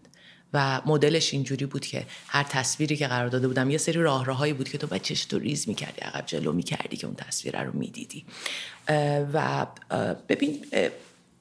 و 0.55 0.81
مدلش 0.85 1.33
اینجوری 1.33 1.65
بود 1.65 1.85
که 1.85 2.05
هر 2.27 2.43
تصویری 2.43 2.97
که 2.97 3.07
قرار 3.07 3.27
داده 3.27 3.47
بودم 3.47 3.69
یه 3.69 3.77
سری 3.77 3.99
راه 4.01 4.25
راههایی 4.25 4.53
بود 4.53 4.69
که 4.69 4.77
تو 4.77 4.87
باید 4.87 5.01
چش 5.01 5.25
تو 5.25 5.39
ریز 5.39 5.67
می‌کردی 5.67 6.01
عقب 6.01 6.25
جلو 6.25 6.53
می‌کردی 6.53 6.97
که 6.97 7.07
اون 7.07 7.15
تصویر 7.15 7.63
رو 7.63 7.73
می‌دیدی. 7.73 8.25
و 9.33 9.67
ببین 10.29 10.65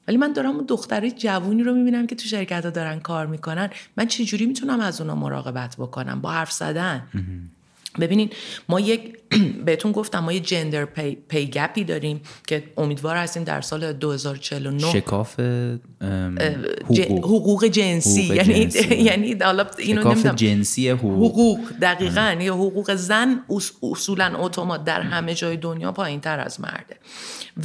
ولی 0.07 0.17
من 0.17 0.33
دارم 0.33 0.55
اون 0.55 0.65
دختری 0.65 1.11
جوونی 1.11 1.63
رو 1.63 1.73
می‌بینم 1.73 2.07
که 2.07 2.15
تو 2.15 2.27
شرکت 2.27 2.65
ها 2.65 2.69
دارن 2.69 2.99
کار 2.99 3.25
می‌کنن. 3.25 3.69
من 3.97 4.07
چجوری 4.07 4.45
می‌تونم 4.45 4.79
از 4.79 5.01
اونا 5.01 5.15
مراقبت 5.15 5.75
بکنم؟ 5.75 6.21
با 6.21 6.31
حرف 6.31 6.51
زدن. 6.51 7.07
ببینین 7.99 8.29
ما 8.69 8.79
یک 8.79 9.17
بهتون 9.65 9.91
گفتم 9.91 10.19
ما 10.19 10.33
یه 10.33 10.39
gender 10.39 10.85
pay, 10.85 11.15
pay 11.15 11.45
gap 11.47 11.74
ی 11.74 11.83
داریم 11.83 12.21
که 12.47 12.63
امیدوار 12.77 13.15
هستیم 13.15 13.43
در 13.43 13.61
سال 13.61 13.93
2049 13.93 14.91
شکاف 14.91 15.39
حقوق. 15.39 17.25
حقوق 17.25 17.65
جنسی. 17.65 18.23
حقوق 18.25 18.35
یعنی 18.35 18.65
جنسی. 18.65 18.95
یعنی 19.09 19.35
حالا 19.43 19.65
اینو 19.77 20.01
شکاف 20.01 20.25
جنسی 20.25 20.89
حقوق. 20.89 21.31
حقوق 21.31 21.59
دقیقا. 21.81 22.35
یا 22.39 22.53
حقوق 22.53 22.95
زن 22.95 23.43
اص- 23.49 23.71
اصولا 23.91 24.33
اتومات 24.37 24.83
در 24.83 25.01
همه 25.01 25.33
جای 25.33 25.57
دنیا 25.57 25.91
پایین 25.91 26.19
تر 26.19 26.39
از 26.39 26.61
مرده. 26.61 26.97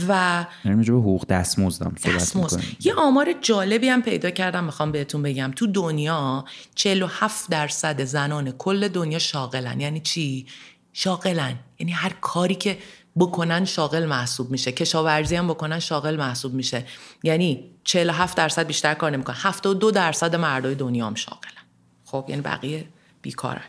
و 0.09 0.45
یعنی 0.65 0.89
حقوق 0.89 1.27
دستمزد 1.27 1.87
می‌کنیم. 1.87 2.77
یه 2.85 2.95
آمار 2.95 3.35
جالبی 3.41 3.89
هم 3.89 4.03
پیدا 4.03 4.31
کردم 4.31 4.65
می‌خوام 4.65 4.93
بهتون 4.93 5.23
بگم. 5.23 5.53
تو 5.57 5.67
دنیا 5.67 6.45
47 6.75 7.51
درصد 7.51 8.05
زنان 8.05 8.51
کل 8.51 8.89
دنیا 8.89 9.19
شاغلن. 9.19 9.81
یعنی 9.81 10.01
چی؟ 10.01 10.47
شاغلن. 10.93 11.59
یعنی 11.79 11.93
هر 11.93 12.13
کاری 12.21 12.55
که 12.55 12.79
بکنن 13.19 13.65
شاغل 13.65 14.07
محسوب 14.07 14.51
میشه. 14.51 14.73
کشاورزی 14.73 15.37
هم 15.37 15.49
بکنن 15.49 15.79
شاغل 15.79 16.17
محسوب 16.17 16.55
میشه. 16.55 16.85
یعنی 17.23 17.71
47 17.85 18.37
درصد 18.37 18.67
بیشتر 18.67 18.95
کار 18.95 19.11
نمی‌کنن. 19.11 19.37
72 19.39 19.91
درصد 19.91 20.37
مردای 20.37 20.75
دنیا 20.75 21.07
هم 21.07 21.15
شاغلن. 21.15 21.65
خب 22.05 22.25
یعنی 22.29 22.43
بقیه 22.43 22.89
بیکارن. 23.23 23.65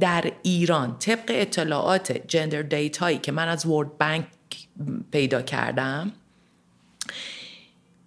در 0.00 0.32
ایران 0.42 0.98
طبق 0.98 1.24
اطلاعات 1.28 2.12
جندر 2.28 2.62
دیتایی 2.62 3.18
که 3.18 3.32
من 3.32 3.48
از 3.48 3.66
ورد 3.66 3.98
بانک 3.98 4.26
پیدا 5.10 5.42
کردم 5.42 6.12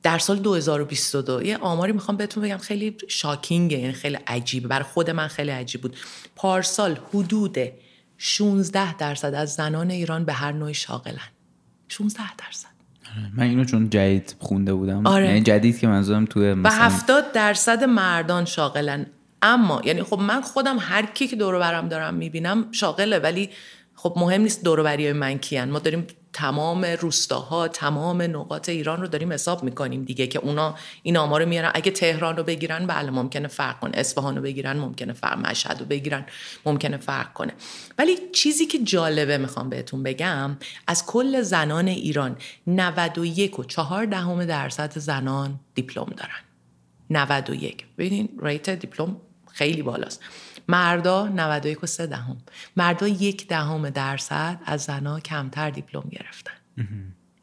در 0.04 0.18
سال 0.18 0.40
2022 0.40 1.44
یه 1.44 1.58
آماری 1.58 1.92
می‌خوام 1.92 2.18
بهتون 2.18 2.44
بگم 2.44 2.58
خیلی 2.58 2.98
شاکینگه 3.08 3.78
یعنی 3.80 3.94
خیلی 3.94 4.18
عجیبه. 4.28 4.68
برای 4.68 4.84
خود 4.84 5.10
من 5.10 5.28
خیلی 5.28 5.52
عجیب 5.52 5.82
بود. 5.82 5.98
پارسال 6.36 7.00
حدود 7.14 7.58
16 8.18 8.98
درصد 8.98 9.34
از 9.34 9.54
زنان 9.54 9.92
ایران 9.92 10.26
به 10.26 10.34
هر 10.34 10.52
نوعی 10.52 10.74
شاغلن. 10.74 11.30
16 11.88 12.22
درصد. 12.36 12.74
من 13.34 13.44
اینو 13.44 13.64
چون 13.64 13.90
جدید 13.90 14.36
خونده 14.40 14.74
بودم. 14.74 15.08
آره. 15.08 15.26
یعنی 15.26 15.42
جدید 15.42 15.80
که 15.80 15.88
منظورم 15.88 16.26
توی 16.26 16.52
و 16.52 16.56
مثلا 16.56 16.84
70 16.84 17.32
درصد 17.32 17.84
مردان 17.84 18.46
شاغلن. 18.46 19.06
اما 19.42 19.82
یعنی 19.86 20.04
خب 20.04 20.20
من 20.20 20.42
خودم 20.42 20.78
هر 20.80 21.06
کی 21.06 21.28
که 21.28 21.36
دور 21.36 21.54
و 21.54 21.60
برم 21.60 21.88
دارم 21.88 22.14
می‌بینم 22.14 22.72
شاغله 22.72 23.20
ولی 23.20 23.50
خب 23.96 24.14
مهم 24.18 24.42
نیست 24.42 24.64
دور 24.64 24.80
و 24.80 24.84
بری 24.84 25.14
من 25.14 25.38
کیان. 25.38 25.70
ما 25.70 25.80
داریم 25.80 26.08
تمام 26.34 26.86
روستاها 26.86 27.68
تمام 27.68 28.22
نقاط 28.22 28.70
ایران 28.70 29.02
رو 29.02 29.08
داریم 29.08 29.34
حساب 29.34 29.64
می‌کنیم 29.64 30.04
دیگه 30.04 30.28
که 30.28 30.40
اونا 30.40 30.76
این 31.04 31.18
آمار 31.18 31.44
رو 31.44 31.50
میارن. 31.50 31.72
اگه 31.74 31.92
تهران 31.92 32.38
رو 32.38 32.44
بگیرن 32.44 32.88
بله 32.88 33.12
ممکنه 33.12 33.48
فرق 33.48 33.80
کنه. 33.80 33.92
اصفهان 33.98 34.36
رو 34.36 34.42
بگیرن 34.42 34.78
ممکنه 34.78 35.14
فرق 35.14 35.38
مشهد 35.38 35.80
رو 35.80 35.86
بگیرن 35.86 36.26
ممکنه 36.66 36.98
فرق 36.98 37.34
کنه. 37.34 37.54
ولی 37.98 38.18
چیزی 38.34 38.66
که 38.66 38.80
جالبه 38.80 39.38
می‌خوام 39.38 39.70
بهتون 39.70 40.04
بگم 40.04 40.58
از 40.88 41.06
کل 41.06 41.42
زنان 41.42 41.88
ایران 41.88 42.38
91 42.68 43.60
و 43.60 43.64
4 43.64 44.06
دهم 44.06 44.46
درصد 44.46 45.00
زنان 45.00 45.60
دیپلم 45.76 46.06
دارن. 46.06 46.40
91 47.10 47.86
ببینین 47.98 48.30
ریت 48.42 48.70
دیپلم 48.70 49.18
خیلی 49.52 49.82
بالاست. 49.82 50.22
مردا 50.68 51.28
91 51.28 51.84
و 51.84 51.88
3 51.88 52.08
دهم. 52.08 52.38
مردا 52.78 53.08
یک 53.08 53.48
دهم 53.48 53.90
درصد 53.90 54.60
از 54.66 54.82
زنا 54.82 55.20
کمتر 55.20 55.70
دیپلم 55.70 56.04
گرفتن. 56.12 56.54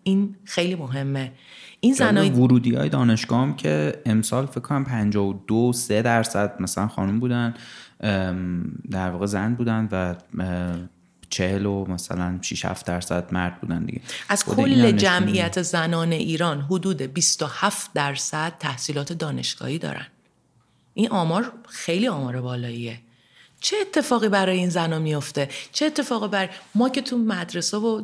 این 0.03 0.37
خیلی 0.45 0.75
مهمه. 0.75 1.33
این 1.81 1.95
زنای 1.95 2.31
ورودی 2.31 2.75
های 2.75 2.89
دانشگاه 2.89 3.41
هم 3.43 3.57
که 3.57 4.03
امسال 4.07 4.47
فکر 4.47 4.61
کنم 4.61 4.85
52 4.85 5.73
3 5.73 6.03
درصد 6.03 6.63
مثلا 6.63 6.89
خانم 6.89 7.21
بودن 7.21 7.55
در 8.91 9.11
واقع 9.11 9.27
زن 9.27 9.55
بودن 9.55 9.89
و 9.93 10.15
چهل 11.31 11.67
و 11.67 11.85
مثلا 11.85 12.39
6 12.43 12.65
7 12.65 12.87
درصد 12.87 13.35
مرد 13.35 13.61
بودن 13.61 13.85
دیگه. 13.85 14.01
از 14.29 14.45
کل. 14.45 14.93
جمعیت 14.93 15.63
زنان 15.63 16.13
ایران 16.13 16.61
حدود 16.61 17.03
27 17.03 17.91
درصد 17.95 18.53
تحصیلات 18.59 19.13
دانشگاهی 19.13 19.79
دارن. 19.79 20.07
این 20.95 21.11
آمار 21.11 21.53
خیلی 21.69 22.09
آمار 22.09 22.41
بالاییه. 22.41 22.99
چه 23.61 23.77
اتفاقی 23.81 24.29
برای 24.29 24.57
این 24.57 24.69
زنا 24.71 24.99
میفته 24.99 25.49
چه 25.73 25.87
اتفاقی 25.87 26.29
برای 26.29 26.49
ما 26.75 26.89
که 26.89 27.03
تو 27.03 27.19
مدرسه 27.19 27.77
و 27.77 28.01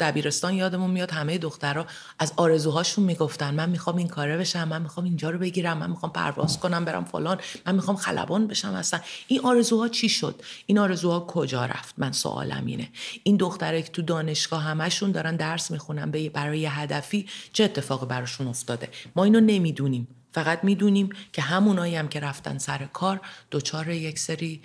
دبیرستان 0.00 0.54
یادمون 0.54 0.90
میاد 0.90 1.10
همه 1.10 1.38
دخترها 1.38 1.86
از 2.18 2.32
آرزوهاشون 2.36 3.04
می‌گفتن 3.04 3.54
من 3.54 3.70
می‌خوام 3.70 3.96
این 3.96 4.08
کاره 4.08 4.36
بشم 4.36 4.68
من 4.68 4.82
می‌خوام 4.82 5.06
اینجا 5.06 5.30
رو 5.30 5.38
بگیرم 5.38 5.78
من 5.78 5.90
می‌خوام 5.90 6.12
پرواز 6.12 6.60
کنم 6.60 6.84
برم 6.84 7.04
فلان 7.04 7.38
من 7.66 7.74
می‌خوام 7.74 7.96
خلبان 7.96 8.46
بشم 8.46 8.74
اصلا. 8.74 9.00
این 9.26 9.40
آرزوها 9.40 9.88
چی 9.88 10.08
شد؟ 10.08 10.42
این 10.66 10.78
آرزوها 10.78 11.20
کجا 11.20 11.66
رفت؟ 11.66 11.94
من 11.98 12.12
سوالم 12.12 12.66
اینه. 12.66 12.88
این 13.22 13.36
دختره 13.36 13.82
که 13.82 13.88
تو 13.88 14.02
دانشگاه 14.02 14.62
همشون 14.62 15.12
دارن 15.12 15.36
درس 15.36 15.70
می‌خونن 15.70 16.10
برای 16.10 16.60
یه 16.60 16.80
هدفی 16.80 17.28
چه 17.52 17.64
اتفاقی 17.64 18.06
براشون 18.06 18.46
افتاده؟ 18.46 18.88
ما 19.16 19.24
اینو 19.24 19.40
نمی‌دونیم. 19.40 20.08
فقط 20.32 20.64
می‌دونیم 20.64 21.08
که 21.32 21.42
همونایی 21.42 21.96
هم 21.96 22.08
که 22.08 22.20
رفتن 22.20 22.58
سر 22.58 22.84
کار 22.92 23.20
دچار 23.50 23.88
یک 23.88 24.18
سری 24.18 24.62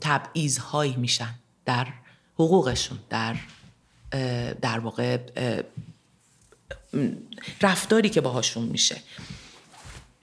تبعیض 0.00 0.58
هایی 0.58 0.96
میشن 0.96 1.34
در 1.64 1.86
حقوقشون 2.34 2.98
در 3.10 3.36
در 4.60 4.78
واقع 4.78 5.18
رفتاری 7.62 8.08
که 8.08 8.20
باهاشون 8.20 8.64
میشه. 8.64 9.02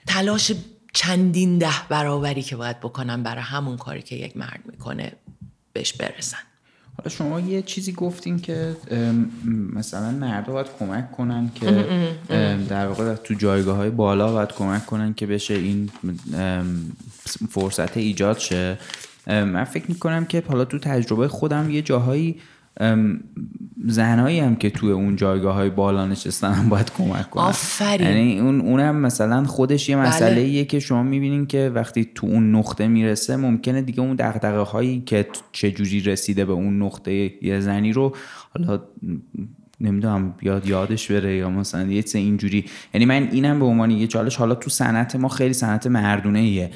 تلاش 0.06 0.52
چندین 0.92 1.58
ده 1.58 1.88
برابری 1.88 2.42
که 2.42 2.56
باید 2.56 2.80
بکنن 2.80 3.22
برای 3.22 3.42
همون 3.42 3.76
کاری 3.76 4.02
که 4.02 4.16
یک 4.16 4.36
مرد 4.36 4.60
می‌کنه 4.64 5.12
بهش 5.72 5.92
برسن. 5.92 6.38
حالا 6.98 7.08
شما 7.08 7.40
یه 7.40 7.62
چیزی 7.62 7.92
گفتین 7.92 8.38
که 8.38 8.76
مثلا 9.74 10.10
مردا 10.10 10.52
باید 10.52 10.66
کمک 10.78 11.12
کنن 11.12 11.50
که 11.54 11.86
در 12.68 12.86
واقع 12.86 13.14
تو 13.14 13.34
جایگاه 13.34 13.76
های 13.76 13.90
بالا 13.90 14.32
باید 14.32 14.52
کمک 14.52 14.86
کنن 14.86 15.14
که 15.14 15.26
بشه 15.26 15.54
این 15.54 15.90
فرصت 17.50 17.96
ایجاد 17.96 18.38
شه. 18.38 18.78
من 19.26 19.64
فکر 19.64 19.84
می‌کنم 19.88 20.24
که 20.24 20.42
حالا 20.48 20.64
تو 20.64 20.78
تجربه 20.78 21.28
خودم 21.28 21.70
یه 21.70 21.82
جاهایی 21.82 22.40
زنایی 23.86 24.40
هم 24.40 24.56
که 24.56 24.70
توی 24.70 24.92
اون 24.92 25.16
جایگاه 25.16 25.54
های 25.54 25.70
بالا 25.70 26.06
نشستن 26.06 26.52
هم 26.52 26.68
باید 26.68 26.92
کمک 26.92 27.30
کنن 27.30 27.44
آفرین 27.44 28.06
یعنی 28.06 28.40
اون 28.40 28.60
اونم 28.60 28.96
مثلا 28.96 29.44
خودش 29.44 29.88
یه 29.88 29.96
مسئله 29.96 30.30
بله. 30.30 30.40
ایه 30.40 30.64
که 30.64 30.80
شما 30.80 31.02
می‌بینین 31.02 31.46
که 31.46 31.72
وقتی 31.74 32.10
تو 32.14 32.26
اون 32.26 32.54
نقطه 32.54 32.88
می‌رسه 32.88 33.36
ممکنه 33.36 33.82
دیگه 33.82 34.00
اون 34.00 34.16
دقدقه 34.16 34.58
هایی 34.58 35.02
که 35.06 35.26
چجوری 35.52 36.00
رسیده 36.00 36.44
به 36.44 36.52
اون 36.52 36.82
نقطه 36.82 37.32
یه 37.42 37.60
زنی 37.60 37.92
رو 37.92 38.16
حالا 38.54 38.80
نمی‌دونم 39.80 40.34
یاد 40.42 40.66
یادش 40.66 41.10
بره 41.10 41.36
یا 41.36 41.50
مثلا 41.50 41.86
یه 41.86 42.02
چه 42.02 42.18
اینجوری. 42.18 42.64
یعنی 42.94 43.04
من 43.04 43.28
اینم 43.32 43.58
به 43.58 43.64
عنوان 43.64 43.90
یه 43.90 44.06
چالش 44.06 44.36
حالا 44.36 44.54
تو 44.54 44.70
صنعت 44.70 45.16
ما 45.16 45.28
خیلی 45.28 45.54
صنعت 45.54 45.86
مردونه 45.86 46.38
ایه 46.38 46.70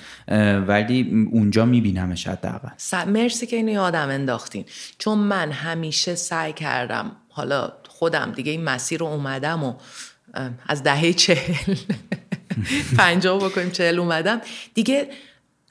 ولی 0.60 1.28
اونجا 1.32 1.66
میبینمش 1.66 2.28
حداقل. 2.28 2.68
مرسی 3.06 3.46
که 3.46 3.56
اینو 3.56 3.72
یادم 3.72 4.08
انداختین. 4.08 4.64
چون 4.98 5.18
من 5.18 5.52
همیشه 5.52 6.14
سعی 6.14 6.52
کردم 6.52 7.12
حالا 7.28 7.72
خودم 7.88 8.32
دیگه 8.36 8.52
این 8.52 8.64
مسیر 8.64 9.00
رو 9.00 9.06
اومدم 9.06 9.64
و 9.64 9.74
از 10.68 10.82
دهه 10.82 11.12
چهل 11.12 11.54
پنجاه 12.98 13.44
بکنیم 13.44 13.70
چهل 13.70 13.98
اومدم. 13.98 14.40
دیگه 14.74 15.08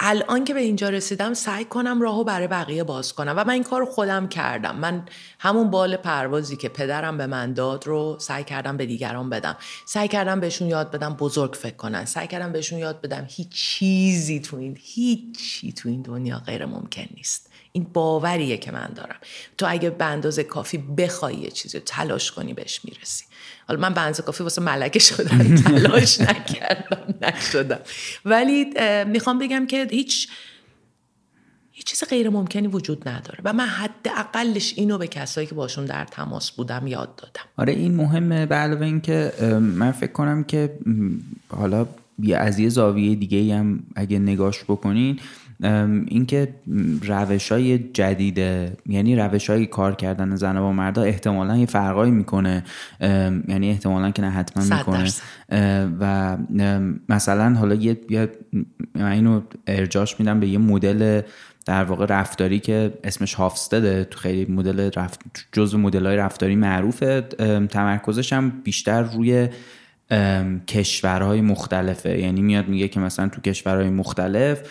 الان 0.01 0.45
که 0.45 0.53
به 0.53 0.59
اینجا 0.59 0.89
رسیدم 0.89 1.33
سعی 1.33 1.65
کنم 1.65 2.01
راهو 2.01 2.23
برای 2.23 2.47
بقیه 2.47 2.83
باز 2.83 3.13
کنم 3.13 3.33
و 3.37 3.43
من 3.43 3.49
این 3.49 3.63
کار 3.63 3.85
خودم 3.85 4.27
کردم. 4.27 4.75
من 4.75 5.05
همون 5.39 5.69
بال 5.69 5.95
پروازی 5.95 6.55
که 6.55 6.69
پدرم 6.69 7.17
به 7.17 7.27
من 7.27 7.53
داد 7.53 7.87
رو 7.87 8.17
سعی 8.19 8.43
کردم 8.43 8.77
به 8.77 8.85
دیگران 8.85 9.29
بدم. 9.29 9.57
سعی 9.85 10.07
کردم 10.07 10.39
بهشون 10.39 10.67
یاد 10.67 10.91
بدم 10.91 11.13
بزرگ 11.13 11.53
فکر 11.53 11.75
کنن. 11.75 12.05
سعی 12.05 12.27
کردم 12.27 12.51
بهشون 12.51 12.79
یاد 12.79 13.01
بدم 13.01 13.25
هیچ 13.29 13.49
چیزی 13.49 14.39
تو 14.39 14.57
این 14.57 14.77
هیچی 14.81 15.71
تو 15.71 15.89
این 15.89 16.01
دنیا 16.01 16.39
غیر 16.39 16.65
ممکن 16.65 17.05
نیست. 17.15 17.49
این 17.71 17.83
باوریه 17.93 18.57
که 18.57 18.71
من 18.71 18.91
دارم. 18.95 19.19
تو 19.57 19.65
اگه 19.69 19.89
به 19.89 20.05
اندازه 20.05 20.43
کافی 20.43 20.77
بخوای 20.77 21.35
یه 21.35 21.51
چیزی 21.51 21.79
تلاش 21.79 22.31
کنی 22.31 22.53
بهش 22.53 22.81
می‌رسی. 22.83 23.25
حالا 23.69 23.81
من 23.89 23.93
به 23.93 24.21
کافی 24.25 24.43
واسه 24.43 24.61
ملکه 24.61 24.99
شدم 24.99 25.55
تلاش 25.55 26.21
نکردم 26.21 27.15
نشدم 27.21 27.79
ولی 28.25 28.65
می‌خوام 29.05 29.39
بگم 29.39 29.65
که 29.65 29.87
هیچ 29.91 30.27
هیچ 31.71 31.85
چیز 31.85 32.03
غیر 32.09 32.29
ممکنی 32.29 32.67
وجود 32.67 33.09
نداره 33.09 33.39
و 33.43 33.53
من 33.53 33.65
حداقلش 33.65 34.73
اینو 34.77 34.97
به 34.97 35.07
کسایی 35.07 35.47
که 35.47 35.55
باشون 35.55 35.85
در 35.85 36.05
تماس 36.05 36.51
بودم 36.51 36.87
یاد 36.87 37.15
دادم 37.15 37.41
آره 37.57 37.73
این 37.73 37.95
مهمه 37.95 38.45
به 38.45 38.55
علاوه 38.55 38.85
اینکه 38.85 39.33
من 39.61 39.91
فکر 39.91 40.11
کنم 40.11 40.43
که 40.43 40.73
حالا 41.49 41.87
از 42.35 42.59
یه 42.59 42.69
زاویه 42.69 43.15
دیگه 43.15 43.55
هم 43.55 43.83
اگه 43.95 44.19
نگاش 44.19 44.63
بکنین 44.63 45.19
اینکه 45.63 46.55
روش 47.01 47.51
های 47.51 47.77
جدیده 47.77 48.77
یعنی 48.85 49.15
روش 49.15 49.49
های 49.49 49.65
کار 49.65 49.95
کردن 49.95 50.35
زن 50.35 50.57
و 50.57 50.71
مردا 50.71 51.03
احتمالا 51.03 51.57
یه 51.57 51.65
فرقایی 51.65 52.11
می‌کنه. 52.11 52.63
یعنی 53.47 53.69
احتمالا 53.69 54.11
که 54.11 54.21
نه 54.21 54.29
حتما 54.29 54.77
می‌کنه. 54.77 55.09
و 55.99 56.37
مثلا 57.09 57.55
حالا 57.55 57.75
یه 57.75 58.29
من 58.95 59.11
اینو 59.11 59.41
ارجاش 59.67 60.19
میدم 60.19 60.39
به 60.39 60.47
یه 60.47 60.57
مدل 60.57 61.21
در 61.65 61.83
واقع 61.83 62.05
رفتاری 62.05 62.59
که 62.59 62.93
اسمش 63.03 63.33
هافستده. 63.33 64.03
تو 64.03 64.19
خیلی 64.19 64.51
مدل 64.51 64.91
رفت 64.95 65.21
جزء 65.51 65.77
مدل 65.77 66.05
های 66.05 66.15
رفتاری 66.15 66.55
معروفه. 66.55 67.21
تمرکزش 67.69 68.33
هم 68.33 68.49
بیشتر 68.63 69.01
روی 69.01 69.47
کشورهای 70.67 71.41
مختلفه. 71.41 72.19
یعنی 72.19 72.41
میاد 72.41 72.67
میگه 72.67 72.87
که 72.87 72.99
مثلا 72.99 73.29
تو 73.29 73.41
کشورهای 73.41 73.89
مختلف 73.89 74.61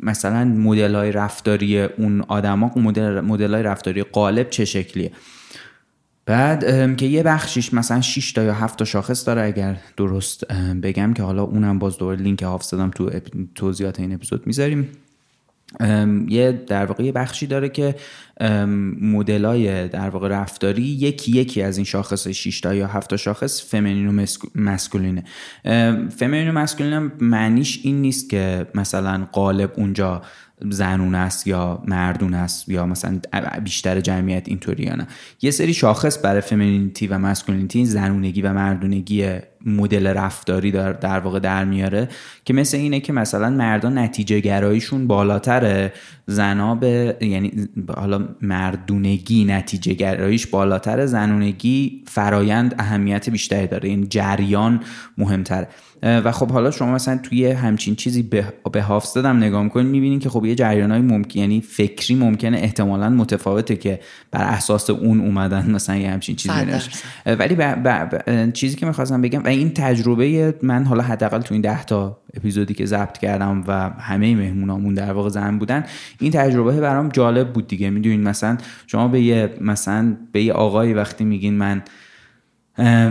مثلا 0.00 0.44
مدل 0.44 0.94
های 0.94 1.12
رفتاری 1.12 1.82
اون 1.82 2.20
آدما 2.20 2.72
مدل 2.76 3.20
مدل 3.20 3.54
های 3.54 3.62
رفتاری 3.62 4.02
قالب 4.02 4.50
چه 4.50 4.64
شکلیه؟ 4.64 5.12
بعد 6.26 6.96
که 6.96 7.06
یه 7.06 7.22
بخشیش 7.22 7.74
مثلا 7.74 8.00
6 8.00 8.32
تا 8.32 8.42
یا 8.42 8.54
7 8.54 8.78
تا 8.78 8.84
شاخص 8.84 9.26
داره 9.26 9.42
اگر 9.42 9.76
درست 9.96 10.52
بگم 10.82 11.14
که 11.14 11.22
حالا 11.22 11.42
اونم 11.42 11.78
باز 11.78 11.98
دوباره 11.98 12.20
لینک 12.20 12.42
حافظ 12.42 12.70
دادم 12.70 12.90
تو 12.90 13.10
توضیحات 13.54 14.00
این 14.00 14.14
اپیزود 14.14 14.46
می‌ذاریم. 14.46 14.88
یه 16.28 16.64
در 16.66 16.86
واقع 16.86 17.10
بخشی 17.10 17.46
داره 17.46 17.68
که 17.68 17.94
مدلای 19.00 19.88
در 19.88 20.10
واقع 20.10 20.28
رفتاری 20.28 20.82
یکی 20.82 21.32
یکی 21.32 21.62
از 21.62 21.76
این 21.76 21.84
شاخص 21.84 22.28
6 22.28 22.60
تا 22.60 22.74
یا 22.74 22.86
7 22.86 23.10
تا 23.10 23.16
شاخص 23.16 23.70
فمینین 23.70 24.18
و 24.18 24.26
مسکولینه. 24.54 25.24
فمینین 26.16 26.48
و 26.48 26.52
مسکولین 26.52 27.12
معنیش 27.20 27.80
این 27.82 28.00
نیست 28.00 28.30
که 28.30 28.66
مثلا 28.74 29.26
قالب 29.32 29.72
اونجا 29.76 30.22
زنون 30.60 31.14
است 31.14 31.46
یا 31.46 31.82
مردون 31.86 32.34
است 32.34 32.68
یا 32.68 32.86
مثلا 32.86 33.20
بیشتر 33.64 34.00
جمعیت 34.00 34.48
اینطوری 34.48 34.84
یا 34.84 34.94
نه. 34.94 35.06
یه 35.42 35.50
سری 35.50 35.74
شاخص 35.74 36.24
برای 36.24 36.40
فمینینیتی 36.40 37.06
و 37.06 37.18
مسکولینیتی 37.18 37.86
زنونگی 37.86 38.42
و 38.42 38.52
مردونگی 38.52 39.38
مدل 39.66 40.06
رفتاری 40.06 40.70
در, 40.70 40.92
در 40.92 41.18
واقع 41.18 41.38
در 41.38 41.64
میاره 41.64 42.08
که 42.44 42.54
مثل 42.54 42.76
اینه 42.76 43.00
که 43.00 43.12
مثلا 43.12 43.50
مردان 43.50 43.98
نتیجه 43.98 44.40
گراییشون 44.40 45.06
بالاتره. 45.06 45.92
زنا 46.26 46.74
به 46.74 47.16
یعنی 47.20 47.68
حالا 47.96 48.28
مردونگی 48.42 49.44
نتیجه 49.44 49.94
گراییش 49.94 50.46
بالاتره. 50.46 51.06
زنونگی 51.06 52.02
فرایند 52.06 52.74
اهمیت 52.78 53.30
بیشتری 53.30 53.66
داره. 53.66 53.88
این 53.88 54.08
جریان 54.08 54.80
مهمتره. 55.18 55.68
و 56.06 56.32
خب 56.32 56.50
حالا 56.50 56.70
شما 56.70 56.92
مثلا 56.92 57.18
توی 57.22 57.46
همچین 57.46 57.94
چیزی 57.94 58.22
به, 58.22 58.82
حافظ 58.82 59.14
دادم 59.14 59.36
نگاه 59.36 59.62
می‌کنید 59.62 59.86
می‌بینید 59.86 60.22
که 60.22 60.28
خب 60.28 60.44
یه 60.44 60.54
جریان 60.54 60.90
های 60.90 61.00
ممکن 61.00 61.40
یعنی 61.40 61.60
فکری 61.60 62.14
ممکنه 62.14 62.58
احتمالا 62.58 63.10
متفاوته 63.10 63.76
که 63.76 64.00
بر 64.30 64.42
اساس 64.44 64.90
اون 64.90 65.20
اومدن 65.20 65.70
مثلا 65.70 65.96
یه 65.96 66.10
همچین 66.10 66.36
چیزی 66.36 66.54
ولی 67.26 67.56
چیزی 68.52 68.76
که 68.76 68.86
می‌خواستم 68.86 69.22
بگم 69.22 69.42
و 69.44 69.48
این 69.48 69.70
تجربه 69.70 70.54
من 70.62 70.84
حالا 70.84 71.02
حداقل 71.02 71.40
تو 71.40 71.54
این 71.54 71.62
ده 71.62 71.84
تا 71.84 72.18
اپیزودی 72.34 72.74
که 72.74 72.86
ضبط 72.86 73.18
کردم 73.18 73.64
و 73.66 73.90
همه 73.90 74.34
مهمونامون 74.34 74.94
در 74.94 75.12
واقع 75.12 75.28
زن 75.28 75.58
بودن 75.58 75.84
این 76.20 76.32
تجربه 76.32 76.80
برام 76.80 77.08
جالب 77.08 77.52
بود 77.52 77.66
دیگه. 77.66 77.90
می‌دونید 77.90 78.20
مثلا 78.20 78.56
شما 78.86 79.08
به 79.08 79.20
یه 79.20 79.54
مثلا 79.60 80.16
به 80.32 80.42
یه 80.42 80.52
آقایی 80.52 80.94
وقتی 80.94 81.24
میگین 81.24 81.54
من 81.54 81.82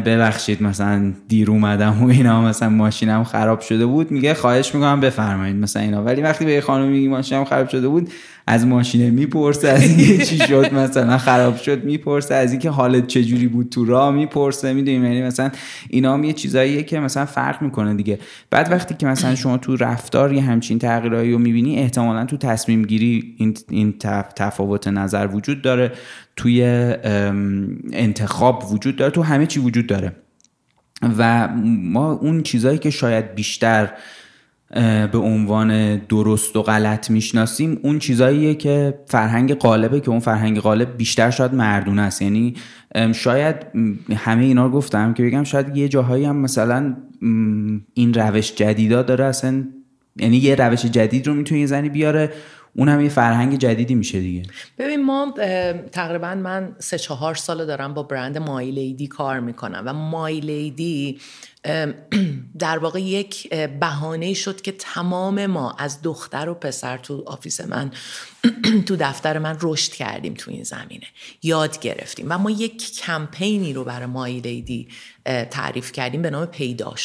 ببخشید 0.06 0.64
مثلا 0.64 1.14
دیر 1.28 1.52
اومدم 1.52 2.04
و 2.04 2.08
اینا 2.08 2.42
مثلا 2.42 2.70
ماشینم 2.70 3.24
خراب 3.24 3.60
شده 3.60 3.86
بود. 3.86 4.12
میگه 4.12 4.34
خواهش 4.34 4.76
می‌کنم 4.76 5.00
بفرمایید 5.00 5.56
مثلا 5.56 5.82
اینا. 5.82 6.04
ولی 6.04 6.22
وقتی 6.22 6.46
به 6.46 6.52
یه 6.52 6.62
خانم 6.62 6.88
میگی 6.88 7.08
ماشینم 7.08 7.46
خراب 7.46 7.70
شده 7.70 7.88
بود 7.88 8.10
از 8.48 8.66
ماشینه 8.66 9.10
می‌پرسه 9.10 9.68
از 9.68 9.84
اینکه 9.84 10.26
چی 10.26 10.38
شد 10.38 10.74
مثلا 10.74 11.18
خراب 11.18 11.58
شد 11.58 11.84
می‌پرسه 11.84 12.36
از 12.36 12.52
اینکه 12.52 12.70
حالت 12.70 13.08
چجوری 13.08 13.48
بود 13.48 13.70
تو 13.70 13.86
راه 13.86 14.12
می‌پرسه 14.14 14.74
می‌دونیم 14.74 15.04
یعنی 15.04 15.22
مثلا 15.22 15.52
اینا 15.90 16.14
هم 16.14 16.24
یه 16.24 16.34
چیزاییه 16.34 16.84
که 16.84 17.00
مثلا 17.00 17.26
فرق 17.26 17.62
می‌کنه 17.62 17.94
دیگه. 17.94 18.20
بعد 18.50 18.72
وقتی 18.72 18.96
که 18.96 19.06
مثلا 19.08 19.36
شما 19.36 19.58
تو 19.58 19.76
رفتار 19.76 20.34
یه 20.34 20.42
همچین 20.42 20.80
تغییرایی 20.80 21.32
رو 21.32 21.40
می‌بینی 21.40 21.80
احتمالا 21.80 22.26
تو 22.26 22.38
تصمیم 22.38 22.84
گیری 22.84 23.36
این, 23.38 23.58
این 23.70 23.96
تفاوت 24.36 24.88
نظر 24.88 25.28
وجود 25.32 25.62
داره 25.62 25.92
توی 26.36 26.64
انتخاب 27.94 28.64
وجود 28.72 28.96
داره 28.96 29.12
تو 29.12 29.24
همه 29.24 29.46
چی 29.46 29.60
وجود 29.60 29.88
داره. 29.88 30.12
و 31.18 31.48
ما 31.82 32.12
اون 32.12 32.44
چیزهایی 32.44 32.78
که 32.78 32.90
شاید 32.90 33.36
بیشتر 33.36 33.92
به 35.12 35.18
عنوان 35.18 35.98
درست 35.98 36.56
و 36.56 36.62
غلط 36.62 37.12
می‌شناسیم 37.12 37.80
اون 37.84 38.00
چیزاییه 38.00 38.56
که 38.56 39.00
فرهنگ 39.08 39.54
غالبه 39.54 40.00
که 40.00 40.10
اون 40.10 40.20
فرهنگ 40.20 40.60
غالب 40.60 40.98
بیشتر 40.98 41.32
شاید 41.32 41.54
مردونه 41.54 42.02
است. 42.02 42.22
یعنی 42.22 42.54
شاید 43.14 43.56
همه 44.16 44.44
اینا 44.44 44.66
رو 44.66 44.72
گفتم 44.72 45.14
که 45.14 45.24
بگم 45.24 45.44
شاید 45.44 45.78
یه 45.78 45.88
جاهایی 45.88 46.26
هم 46.26 46.36
مثلا 46.36 46.96
این 47.94 48.14
روش 48.14 48.56
جدیدا 48.56 49.02
داره 49.02 49.26
اصلا 49.26 49.64
یعنی 50.16 50.38
یه 50.38 50.56
روش 50.56 50.86
جدید 50.86 51.28
رو 51.28 51.34
می‌تونه 51.34 51.62
یه 51.62 51.68
زنی 51.68 51.90
بیاره. 51.90 52.32
اون 52.78 52.90
هم 52.90 53.02
یه 53.02 53.10
فرهنگ 53.10 53.58
جدیدی 53.58 53.96
میشه 53.96 54.20
دیگه. 54.20 54.44
ببین 54.78 55.06
ما 55.06 55.34
تقریبا 55.92 56.36
من 56.36 56.76
سه 56.80 56.98
چهار 56.98 57.36
سال 57.36 57.66
دارم 57.66 57.94
با 57.94 58.04
برند 58.04 58.38
My 58.38 58.72
Lady 58.72 59.08
کار 59.08 59.40
می‌کنم 59.40 59.84
و 59.86 59.94
My 59.94 60.40
Lady 60.40 61.20
در 62.60 62.78
واقع 62.78 63.00
یک 63.02 63.54
بهانه 63.54 64.34
شد 64.34 64.62
که 64.62 64.72
تمام 64.72 65.46
ما 65.46 65.72
از 65.72 66.02
دختر 66.02 66.50
و 66.50 66.54
پسر 66.54 66.98
تو 66.98 67.24
office 67.26 67.62
من 67.62 67.92
تو 68.88 68.96
دفتر 68.96 69.38
من 69.38 69.58
رشد 69.62 69.92
کردیم 69.92 70.34
تو 70.34 70.52
این 70.52 70.64
زمینه. 70.64 71.08
یاد 71.44 71.80
گرفتیم 71.80 72.26
و 72.30 72.38
ما 72.38 72.52
یک 72.52 72.96
کمپینی 72.96 73.74
رو 73.74 73.84
برای 73.84 74.06
My 74.06 74.40
Lady 74.40 74.88
تعریف 75.52 75.92
کردیم 75.92 76.22
به 76.22 76.30
نام 76.30 76.46
پیدا 76.46 76.96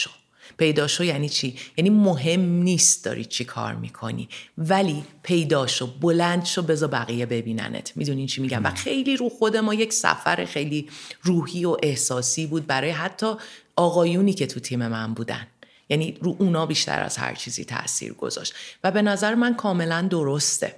شو 0.87 1.05
یعنی 1.05 1.28
چی؟ 1.28 1.57
یعنی 1.77 1.91
مهم 1.91 2.41
نیست 2.41 3.05
داری 3.05 3.24
چی 3.24 3.45
کار 3.45 3.74
می‌کنی 3.74 4.28
ولی 4.59 5.05
پیدا 5.23 5.66
شو 5.66 5.87
بلند 6.01 6.45
شو 6.45 6.62
بذار 6.62 6.89
بقیه 6.89 7.27
ببیننت. 7.27 7.93
می‌دونین 7.97 8.27
چی 8.27 8.43
میگم؟ 8.43 8.65
و 8.65 8.70
خیلی 8.70 9.16
رو 9.16 9.28
خود 9.28 9.57
ما 9.57 9.74
یک 9.74 9.93
سفر 9.93 10.45
خیلی 10.45 10.89
روحی 11.23 11.65
و 11.65 11.77
احساسی 11.82 12.47
بود 12.47 12.66
برای 12.66 12.91
حتی 12.91 13.35
آقایونی 13.77 14.32
که 14.32 14.47
تو 14.47 14.61
تیم 14.61 14.87
من 14.87 15.15
بودن. 15.15 15.47
یعنی 15.89 16.19
رو 16.20 16.37
اونا 16.39 16.66
بیشتر 16.66 17.03
از 17.03 17.16
هر 17.16 17.35
چیزی 17.35 17.65
تاثیر 17.65 18.12
گذاشت. 18.12 18.55
و 18.85 18.91
به 18.91 19.03
نظر 19.03 19.35
من 19.35 19.55
کاملا 19.55 20.09
درسته. 20.11 20.74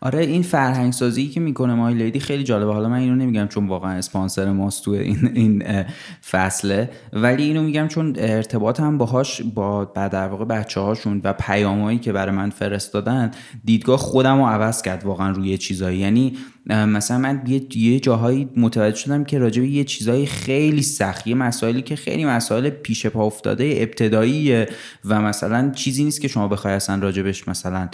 آره 0.00 0.18
این 0.18 0.42
فرهنگ 0.42 0.92
سازی 0.92 1.28
که 1.28 1.40
می‌کنه 1.40 1.74
مای 1.74 1.94
لیدی 1.94 2.20
خیلی 2.20 2.44
جالبه. 2.44 2.72
حالا 2.72 2.88
من 2.88 2.98
اینو 2.98 3.14
نمیگم 3.14 3.46
چون 3.46 3.68
واقعا 3.68 3.92
اسپانسر 3.92 4.52
ماست 4.52 4.84
تو 4.84 4.90
این 4.90 5.30
این 5.34 5.84
فصله. 6.30 6.90
ولی 7.12 7.42
اینو 7.42 7.62
میگم 7.62 7.88
چون 7.88 8.14
ارتباط 8.18 8.80
هم 8.80 8.98
باهاش 8.98 9.42
با 9.42 9.84
بعد 9.84 10.12
در 10.12 10.28
واقع 10.28 10.44
بچه 10.44 10.80
هاشون 10.80 11.20
و 11.24 11.32
پیامایی 11.32 11.98
که 11.98 12.12
برای 12.12 12.34
من 12.34 12.50
فرستادن 12.50 13.30
دیدگاه 13.64 13.98
خودم 13.98 14.38
رو 14.38 14.46
عوض 14.46 14.82
کرد 14.82 15.04
واقعا 15.04 15.30
روی 15.30 15.58
چیزایی. 15.58 15.98
یعنی 15.98 16.36
مثلا 16.66 17.18
من 17.18 17.42
یه, 17.74 18.00
جاهایی 18.00 18.48
متوجه 18.56 18.96
شدم 18.96 19.24
که 19.24 19.38
راجع 19.38 19.62
به 19.62 19.68
یه 19.68 19.84
چیزایی 19.84 20.26
خیلی 20.26 20.82
سخت 20.82 21.26
یه 21.26 21.34
مسائلی 21.34 21.82
که 21.82 21.96
خیلی 21.96 22.24
مسائل 22.24 22.70
پیش 22.70 23.06
پا 23.06 23.24
افتاده 23.24 23.74
ابتداییه 23.76 24.68
و 25.04 25.20
مثلا 25.20 25.70
چیزی 25.74 26.04
نیست 26.04 26.20
که 26.20 26.28
شما 26.28 26.48
بخوای 26.48 26.74
اصلا 26.74 27.02
راجبش 27.02 27.48
مثلا 27.48 27.88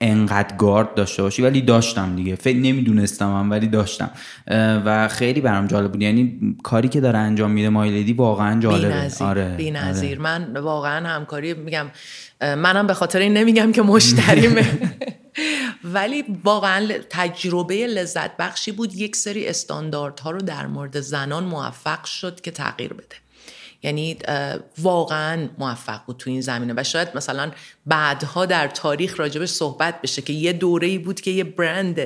انقدر 0.00 0.56
گارد 0.56 0.94
داشته 0.94 1.22
باشی 1.22 1.42
ولی 1.42 1.60
داشتم 1.60 2.16
دیگه. 2.16 2.34
فکر 2.34 2.56
نمی‌دونستم 2.56 3.36
هم 3.36 3.50
ولی 3.50 3.66
داشتم. 3.66 4.10
و 4.84 5.08
خیلی 5.08 5.40
برام 5.40 5.66
جالب 5.66 5.92
بود. 5.92 6.02
یعنی 6.02 6.56
کاری 6.62 6.88
که 6.88 7.00
داره 7.00 7.18
انجام 7.18 7.50
میده 7.50 7.68
مایلدی 7.68 8.12
واقعا 8.12 8.60
جالبه. 8.60 8.88
بی‌نظیر. 8.88 9.26
آره 9.26 9.54
بی‌نظیر. 9.56 10.10
آره. 10.10 10.18
من 10.18 10.56
واقعا 10.56 11.08
همکاری 11.08 11.54
میگم 11.54 11.86
منم 12.40 12.86
به 12.86 12.94
خاطر 12.94 13.18
این 13.18 13.32
نمیگم 13.32 13.72
که 13.72 13.82
مشتریمه. 13.82 14.66
ولی 15.84 16.24
واقعا 16.44 16.88
تجربه 17.10 17.86
لذت 17.86 18.36
بخشی 18.36 18.72
بود. 18.72 18.94
یک 18.94 19.16
سری 19.16 19.46
استانداردها 19.46 20.30
رو 20.30 20.40
در 20.40 20.66
مورد 20.66 21.00
زنان 21.00 21.44
موفق 21.44 22.04
شد 22.04 22.40
که 22.40 22.50
تغییر 22.50 22.92
بده. 22.92 23.16
یعنی 23.82 24.18
واقعا 24.78 25.48
موفق 25.58 26.04
بود 26.06 26.16
تو 26.16 26.30
این 26.30 26.40
زمینه. 26.40 26.74
و 26.76 26.82
شاید 26.84 27.08
مثلا 27.14 27.50
بعدها 27.86 28.46
در 28.46 28.68
تاریخ 28.68 29.20
راجبش 29.20 29.48
صحبت 29.48 30.02
بشه 30.02 30.22
که 30.22 30.32
یه 30.32 30.52
دوره 30.52 30.88
ای 30.88 30.98
بود 30.98 31.20
که 31.20 31.30
یه 31.30 31.44
برند 31.44 32.00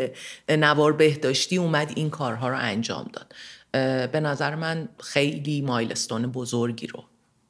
نوار 0.49 0.93
بهداشتی 0.93 1.57
اومد 1.57 1.93
این 1.97 2.11
کارها 2.11 2.49
رو 2.49 2.57
انجام 2.59 3.11
داد. 3.12 3.35
به 4.12 4.20
نظر 4.20 4.55
من 4.55 4.89
خیلی 5.01 5.61
مایلستون 5.61 6.27
بزرگی 6.27 6.86
رو 6.86 7.05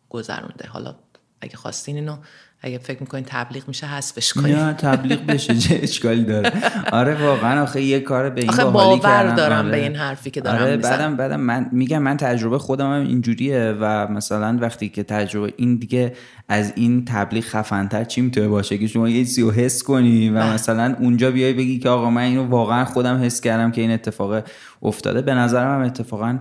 گذرونده. 0.08 0.68
حالا 0.68 0.94
اگه 1.40 1.56
خواستین 1.56 1.96
اینو 1.96 2.16
اگه 2.64 2.78
فکر 2.78 3.00
می‌کنین 3.00 3.24
تبلیغ 3.26 3.68
میشه 3.68 3.86
حذفش 3.86 4.32
کنین 4.32 4.54
نه 4.54 4.72
تبلیغ 4.72 5.26
بشه 5.26 5.54
چه 5.54 5.80
اشکالی 5.82 6.24
داره؟ 6.24 6.52
آره 6.92 7.26
واقعا 7.26 7.62
آخه 7.62 7.82
یه 7.82 8.00
کار 8.00 8.30
به 8.30 8.40
این 8.40 8.50
آخه 8.50 8.64
باور 8.64 9.34
دارم 9.34 9.58
آره. 9.58 9.70
به 9.70 9.82
این 9.82 9.96
حرفی 9.96 10.30
که 10.30 10.40
دارم 10.40 10.62
آره 10.62 10.76
بعدم 10.76 11.16
بعدم 11.16 11.40
من 11.40 11.68
میگم 11.72 11.98
من 11.98 12.16
تجربه 12.16 12.58
خودم 12.58 12.86
هم 12.86 13.06
اینجوریه 13.06 13.74
و 13.80 14.06
مثلا 14.08 14.58
وقتی 14.60 14.88
که 14.88 15.02
تجربه 15.02 15.54
این 15.56 15.76
دیگه 15.76 16.12
از 16.48 16.72
این 16.76 17.04
تبلیغ 17.04 17.44
خفنتر 17.44 18.04
چی 18.04 18.20
می‌تونه 18.20 18.48
باشه 18.48 18.78
که 18.78 18.86
شما 18.86 19.08
یه 19.08 19.24
چیزی 19.24 19.42
رو 19.42 19.50
حس 19.50 19.82
کنی 19.82 20.30
و 20.30 20.34
بله. 20.34 20.54
مثلا 20.54 20.94
اونجا 21.00 21.30
بیای 21.30 21.52
بگی 21.52 21.78
که 21.78 21.88
آقا 21.88 22.10
من 22.10 22.22
اینو 22.22 22.44
واقعا 22.44 22.84
خودم 22.84 23.22
حس 23.22 23.40
کردم 23.40 23.70
که 23.70 23.80
این 23.80 23.90
اتفاق 23.90 24.44
افتاده. 24.82 25.22
به 25.22 25.34
نظرم 25.34 25.80
هم 25.80 25.86
اتفاقا 25.86 26.38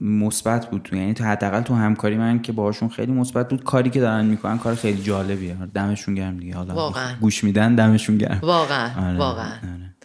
مثبت 0.00 0.70
بود. 0.70 0.88
یعنی 0.92 1.14
تا 1.14 1.24
حداقل 1.24 1.60
تو 1.60 1.74
همکاری 1.74 2.16
من 2.16 2.42
که 2.42 2.52
باهاشون 2.52 2.88
خیلی 2.88 3.12
مثبت 3.12 3.48
بود. 3.48 3.64
کاری 3.64 3.90
که 3.90 4.00
دارن 4.00 4.24
می‌کنن 4.24 4.58
کار 4.58 4.74
خیلی 4.74 5.02
جالبیه. 5.02 5.56
دمشون 5.74 6.14
گرم 6.14 6.36
دیگه. 6.36 6.54
حالا 6.54 6.74
واقعا. 6.74 7.14
گوش 7.20 7.44
میدن 7.44 7.74
دمشون 7.74 8.18
گرم. 8.18 8.38
واقعا 8.42 9.08
آره. 9.08 9.18
واقعا. 9.18 9.46
آره. 9.46 9.96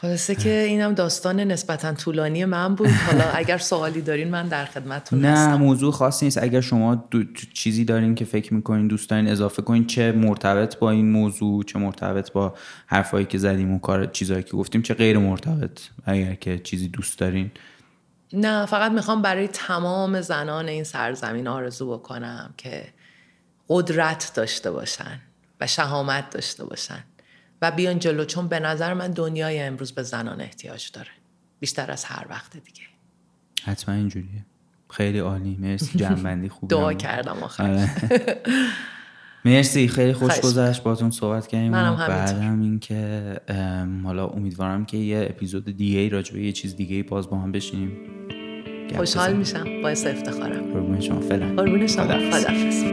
خلاصه 0.00 0.34
که 0.34 0.50
اینم 0.50 0.94
داستان 0.94 1.40
نسبتا 1.40 1.92
طولانی 1.92 2.44
من 2.44 2.74
بود. 2.74 2.88
حالا 2.88 3.24
اگر 3.34 3.58
سوالی 3.58 4.00
دارین 4.00 4.28
من 4.28 4.48
در 4.48 4.64
خدمتتون 4.64 5.20
نه 5.20 5.56
موضوع 5.56 5.92
خاصی 5.92 6.26
نیست. 6.26 6.42
اگر 6.42 6.60
شما 6.60 7.08
چیزی 7.52 7.84
دارین 7.84 8.14
که 8.14 8.24
فکر 8.24 8.54
می‌کنین 8.54 8.86
دوست 8.86 9.10
دارین 9.10 9.28
اضافه 9.28 9.62
کنین 9.62 9.86
چه 9.86 10.12
مرتبط 10.12 10.78
با 10.78 10.90
این 10.90 11.10
موضوع 11.10 11.64
چه 11.64 11.78
مرتبط 11.78 12.32
با 12.32 12.54
حرفایی 12.86 13.26
که 13.26 13.38
زدیم 13.38 13.72
و 13.72 13.78
کار 13.78 14.06
چیزایی 14.06 14.42
که 14.42 14.50
گفتیم 14.50 14.82
چه 14.82 14.94
غیر 14.94 15.18
مرتبط 15.18 15.80
اگر 16.04 16.34
که 16.34 16.58
چیزی 16.58 16.88
دوست 16.88 17.18
دارین. 17.18 17.50
نه 18.32 18.66
فقط 18.66 18.92
می‌خوام 18.92 19.22
برای 19.22 19.48
تمام 19.48 20.20
زنان 20.20 20.68
این 20.68 20.84
سرزمین 20.84 21.48
آرزو 21.48 21.92
بکنم 21.98 22.54
که 22.56 22.92
قدرت 23.68 24.32
داشته 24.34 24.70
باشن 24.70 25.20
و 25.60 25.66
شهامت 25.66 26.30
داشته 26.30 26.64
باشن 26.64 27.04
و 27.62 27.70
بیان 27.70 27.98
جلو 27.98 28.24
چون 28.24 28.48
به 28.48 28.60
نظر 28.60 28.94
من 28.94 29.10
دنیای 29.10 29.60
امروز 29.60 29.92
به 29.92 30.02
زنان 30.02 30.40
احتیاج 30.40 30.90
داره. 30.92 31.10
بیشتر 31.60 31.90
از 31.90 32.04
هر 32.04 32.26
وقت 32.30 32.56
دیگه. 32.56 32.82
حتما 33.64 33.94
اینجوریه. 33.94 34.46
خیلی 34.90 35.18
عالی. 35.18 35.56
مرسی. 35.60 35.98
جنبندی 35.98 36.48
خوب 36.54 36.70
دعا 36.70 36.94
کردم 36.94 37.42
آخر. 37.42 37.62
آره. 37.62 37.90
مرسی 39.46 39.88
خیلی 39.88 40.12
خوش 40.12 40.40
گذشت 40.40 40.82
باتون 40.82 41.10
صحبت 41.10 41.46
کردیم 41.46 41.72
منم 41.72 41.96
بعدم 41.96 42.60
این 42.60 42.78
که 42.78 43.20
حالا 44.04 44.26
امیدوارم 44.26 44.84
که 44.84 44.96
یه 44.96 45.26
اپیزود 45.30 45.76
دیگه 45.76 45.98
ای 45.98 46.08
راجبه 46.08 46.42
یه 46.42 46.52
چیز 46.52 46.76
دیگه 46.76 46.96
ای 46.96 47.02
باز 47.02 47.30
با 47.30 47.36
هم 47.36 47.52
بشینیم. 47.52 47.92
خوشحال 48.96 49.32
میشم 49.32 49.82
باعث 49.82 50.06
افتخارم. 50.06 50.72
قربون 50.72 51.00
شما 51.00 51.20
فعلا. 51.20 51.46
قربون 51.46 51.86
شما. 51.86 52.04
خداحافظ. 52.04 52.84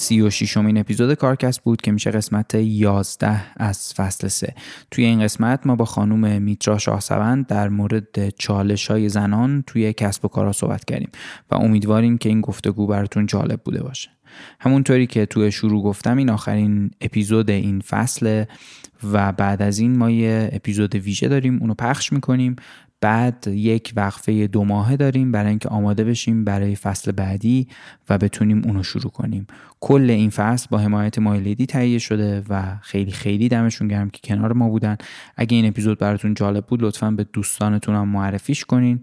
سی 0.00 0.20
و 0.20 0.30
شیشمین 0.30 0.78
اپیزود 0.78 1.14
کارکست 1.14 1.62
بود 1.62 1.80
که 1.80 1.92
میشه 1.92 2.10
قسمت 2.10 2.54
11 2.54 3.42
از 3.56 3.94
فصل 3.94 4.28
3 4.28 4.54
توی 4.90 5.04
این 5.04 5.22
قسمت 5.22 5.66
ما 5.66 5.76
با 5.76 5.84
خانم 5.84 6.42
میترا 6.42 6.78
شاهسوند 6.78 7.46
در 7.46 7.68
مورد 7.68 8.28
چالش 8.28 8.86
های 8.86 9.08
زنان 9.08 9.64
توی 9.66 9.92
کسب 9.92 10.24
و 10.24 10.28
کارها 10.28 10.52
صحبت 10.52 10.84
کردیم 10.84 11.10
و 11.50 11.54
امیدواریم 11.54 12.18
که 12.18 12.28
این 12.28 12.40
گفتگو 12.40 12.86
براتون 12.86 13.26
جالب 13.26 13.60
بوده 13.64 13.82
باشه. 13.82 14.10
همونطوری 14.60 15.06
که 15.06 15.26
توی 15.26 15.52
شروع 15.52 15.82
گفتم 15.82 16.16
این 16.16 16.30
آخرین 16.30 16.90
اپیزود 17.00 17.50
این 17.50 17.80
فصل 17.80 18.44
و 19.12 19.32
بعد 19.32 19.62
از 19.62 19.78
این 19.78 19.98
ما 19.98 20.10
یه 20.10 20.50
اپیزود 20.52 20.94
ویژه 20.94 21.28
داریم 21.28 21.58
اونو 21.60 21.74
پخش 21.74 22.12
می‌کنیم 22.12 22.56
بعد 23.00 23.46
یک 23.46 23.92
وقفه 23.96 24.46
دو 24.46 24.64
ماهه 24.64 24.96
داریم 24.96 25.32
برای 25.32 25.48
اینکه 25.48 25.68
آماده 25.68 26.04
بشیم 26.04 26.44
برای 26.44 26.76
فصل 26.76 27.12
بعدی 27.12 27.68
و 28.10 28.18
بتونیم 28.18 28.62
اونو 28.64 28.82
شروع 28.82 29.10
کنیم. 29.10 29.46
کل 29.80 30.10
این 30.10 30.30
فصل 30.30 30.66
با 30.70 30.78
حمایت 30.78 31.18
My 31.18 31.34
Lady 31.34 31.66
تهیه 31.66 31.98
شده 31.98 32.42
و 32.48 32.76
خیلی 32.82 33.10
خیلی 33.10 33.48
دمشون 33.48 33.88
گرم 33.88 34.10
که 34.10 34.20
کنار 34.24 34.52
ما 34.52 34.68
بودن. 34.68 34.96
اگه 35.36 35.56
این 35.56 35.66
اپیزود 35.66 35.98
براتون 35.98 36.34
جالب 36.34 36.66
بود 36.66 36.82
لطفا 36.82 37.10
به 37.10 37.24
دوستانتون 37.32 37.94
هم 37.94 38.08
معرفیش 38.08 38.64
کنین 38.64 39.02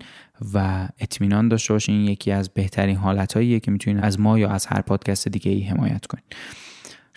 و 0.53 0.87
اطمینان 0.99 1.47
داشته 1.47 1.73
باشین. 1.73 2.01
یکی 2.01 2.31
از 2.31 2.49
بهترین 2.49 2.95
حالتهاییه 2.95 3.59
که 3.59 3.71
می‌تونین 3.71 3.99
از 3.99 4.19
ما 4.19 4.39
یا 4.39 4.49
از 4.49 4.65
هر 4.65 4.81
پادکست 4.81 5.27
دیگه 5.27 5.51
ای 5.51 5.61
حمایت 5.61 6.05
کنین. 6.05 6.23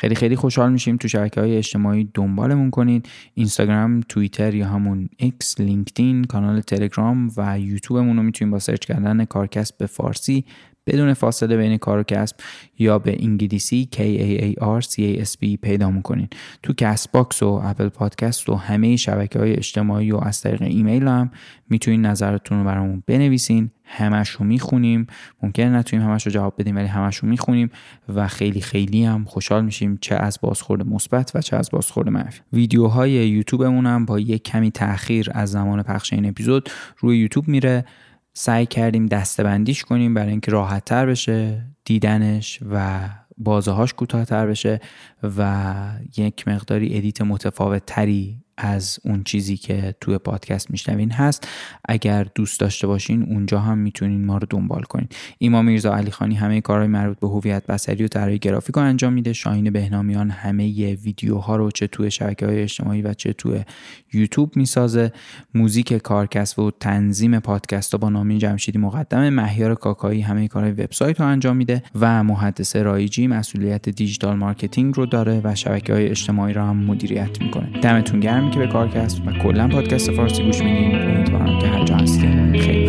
خیلی 0.00 0.14
خیلی 0.14 0.36
خوشحال 0.36 0.72
میشیم 0.72 0.96
تو 0.96 1.08
شبکه 1.08 1.40
های 1.40 1.56
اجتماعی 1.56 2.10
دنبالمون 2.14 2.70
کنید. 2.70 3.08
اینستاگرام 3.34 4.00
توییتر 4.08 4.54
یا 4.54 4.66
همون 4.66 5.08
X 5.18 5.60
لینکدین 5.60 6.24
کانال 6.24 6.60
تلگرام 6.60 7.30
و 7.36 7.60
یوتیوبمون 7.60 8.16
رو 8.16 8.22
می‌تونید 8.22 8.52
با 8.52 8.58
سرچ 8.58 8.86
کردن 8.86 9.24
کارکسب 9.24 9.78
به 9.78 9.86
فارسی 9.86 10.44
بدون 10.86 11.14
فاصله 11.14 11.56
بین 11.56 11.76
کار 11.76 11.98
و 11.98 12.02
کسب 12.02 12.36
یا 12.78 12.98
به 12.98 13.16
انگلیسی 13.24 13.88
K 13.92 13.98
A 13.98 14.40
A 14.42 14.64
R 14.80 14.86
C 14.86 14.94
A 14.96 15.28
S 15.28 15.32
B 15.32 15.56
پیدا 15.62 15.90
می‌کنین. 15.90 16.28
تو 16.62 16.72
Castbox 16.72 17.42
و 17.42 17.60
Apple 17.64 17.88
Podcast 17.88 18.48
و 18.48 18.54
همه 18.54 18.96
شبکه 18.96 19.38
های 19.38 19.52
اجتماعی 19.52 20.12
و 20.12 20.16
از 20.16 20.40
طریق 20.40 20.62
ایمیل 20.62 21.08
هم 21.08 21.30
می‌تونین 21.70 22.06
نظرتون 22.06 22.58
رو 22.58 22.64
برامون 22.64 23.02
بنویسین. 23.06 23.70
همش 23.84 24.28
رو 24.28 24.44
می‌خونیم. 24.44 25.06
ممکنه 25.42 25.68
نتونیم 25.68 26.06
همش 26.06 26.26
رو 26.26 26.32
جواب 26.32 26.54
بدیم 26.58 26.76
ولی 26.76 26.86
همش 26.86 27.16
رو 27.16 27.28
می‌خونیم 27.28 27.70
و 28.08 28.28
خیلی 28.28 28.60
خیلی 28.60 29.04
هم 29.04 29.24
خوشحال 29.24 29.64
میشیم 29.64 29.98
چه 30.00 30.14
از 30.14 30.38
بازخورد 30.42 30.86
مثبت 30.86 31.32
و 31.34 31.40
چه 31.40 31.56
از 31.56 31.70
بازخورد 31.70 32.08
منفی. 32.08 32.40
ویدیوهای 32.52 33.10
یوتیوبمون 33.10 33.86
هم 33.86 34.04
با 34.04 34.20
یک 34.20 34.42
کمی 34.42 34.70
تاخیر 34.70 35.28
از 35.32 35.50
زمان 35.50 35.82
پخش 35.82 36.12
این 36.12 36.28
اپیزود 36.28 36.68
روی 36.98 37.18
یوتیوب 37.18 37.48
میره. 37.48 37.84
سعی 38.42 38.66
کردیم 38.66 39.06
دستبندیش 39.06 39.84
کنیم 39.84 40.14
برای 40.14 40.30
اینکه 40.30 40.50
راحت 40.50 40.84
تر 40.84 41.06
بشه 41.06 41.66
دیدنش 41.84 42.60
و 42.70 43.00
بازه 43.38 43.70
هاش 43.70 43.94
کوتاهتر 43.94 44.46
بشه 44.46 44.80
و 45.38 45.74
یک 46.16 46.48
مقداری 46.48 46.96
ادیت 46.98 47.22
متفاوت 47.22 47.82
تری 47.86 48.42
از 48.60 48.98
اون 49.04 49.22
چیزی 49.24 49.56
که 49.56 49.94
توی 50.00 50.18
پادکست 50.18 50.70
میشنوین 50.70 51.10
هست. 51.10 51.48
اگر 51.84 52.26
دوست 52.34 52.60
داشته 52.60 52.86
باشین 52.86 53.22
اونجا 53.22 53.60
هم 53.60 53.78
می‌تونین 53.78 54.24
ما 54.24 54.38
رو 54.38 54.46
دنبال 54.50 54.82
کنین. 54.82 55.08
ایما 55.38 55.62
میرزا 55.62 55.94
علی 55.94 56.10
خانی 56.10 56.34
همه 56.34 56.60
کارهای 56.60 56.88
مربوط 56.88 57.20
به 57.20 57.28
هویت 57.28 57.66
بصری 57.66 58.04
و 58.04 58.08
طراحی 58.08 58.38
گرافیک 58.38 58.76
رو 58.76 58.82
انجام 58.82 59.12
میده. 59.12 59.32
شاهین 59.32 59.70
بهنامیان 59.70 60.30
همه 60.30 60.94
ویدیوها 60.94 61.56
رو 61.56 61.70
چه 61.70 61.86
توی 61.86 62.10
شبکه 62.10 62.46
های 62.46 62.62
اجتماعی 62.62 63.02
و 63.02 63.14
چه 63.14 63.32
توی 63.32 63.60
یوتیوب 64.12 64.56
می‌سازه. 64.56 65.12
موزیک 65.54 65.94
کارکسب 65.94 66.58
و 66.58 66.70
تنظیم 66.70 67.40
پادکست 67.40 67.96
با 67.96 68.08
نامی 68.08 68.38
جمشیدی 68.38 68.78
مقدم 68.78 69.28
مهیار 69.28 69.74
کاکایی 69.74 70.20
همه 70.20 70.48
کارهای 70.48 70.72
وبسایت 70.72 71.20
رو 71.20 71.26
انجام 71.26 71.56
میده 71.56 71.82
و 72.00 72.24
محدث 72.24 72.76
رایجی 72.76 73.26
مسئولیت 73.26 73.88
digital 73.88 74.36
marketing 74.36 74.96
رو 74.96 75.06
داره 75.06 75.40
و 75.44 75.54
شبکه 75.54 75.92
های 75.92 76.08
اجتماعی 76.08 76.54
رو 76.54 76.62
هم 76.62 76.76
مدیریت 76.76 77.42
می‌کنه. 77.42 77.80
دمتون 77.80 78.20
گرم. 78.20 78.49
که 78.50 78.58
به 78.58 78.66
کارکسب 78.66 79.22
و 79.26 79.32
کلا 79.32 79.68
پادکست 79.68 80.10
فارسی 80.10 80.42
گوش 80.42 80.62
میدین. 80.62 81.02
امیدوارم 81.02 81.58
که 81.58 81.66
هر 81.66 81.84
جا 81.84 81.96
هستین. 81.96 82.60
خیلی 82.60 82.79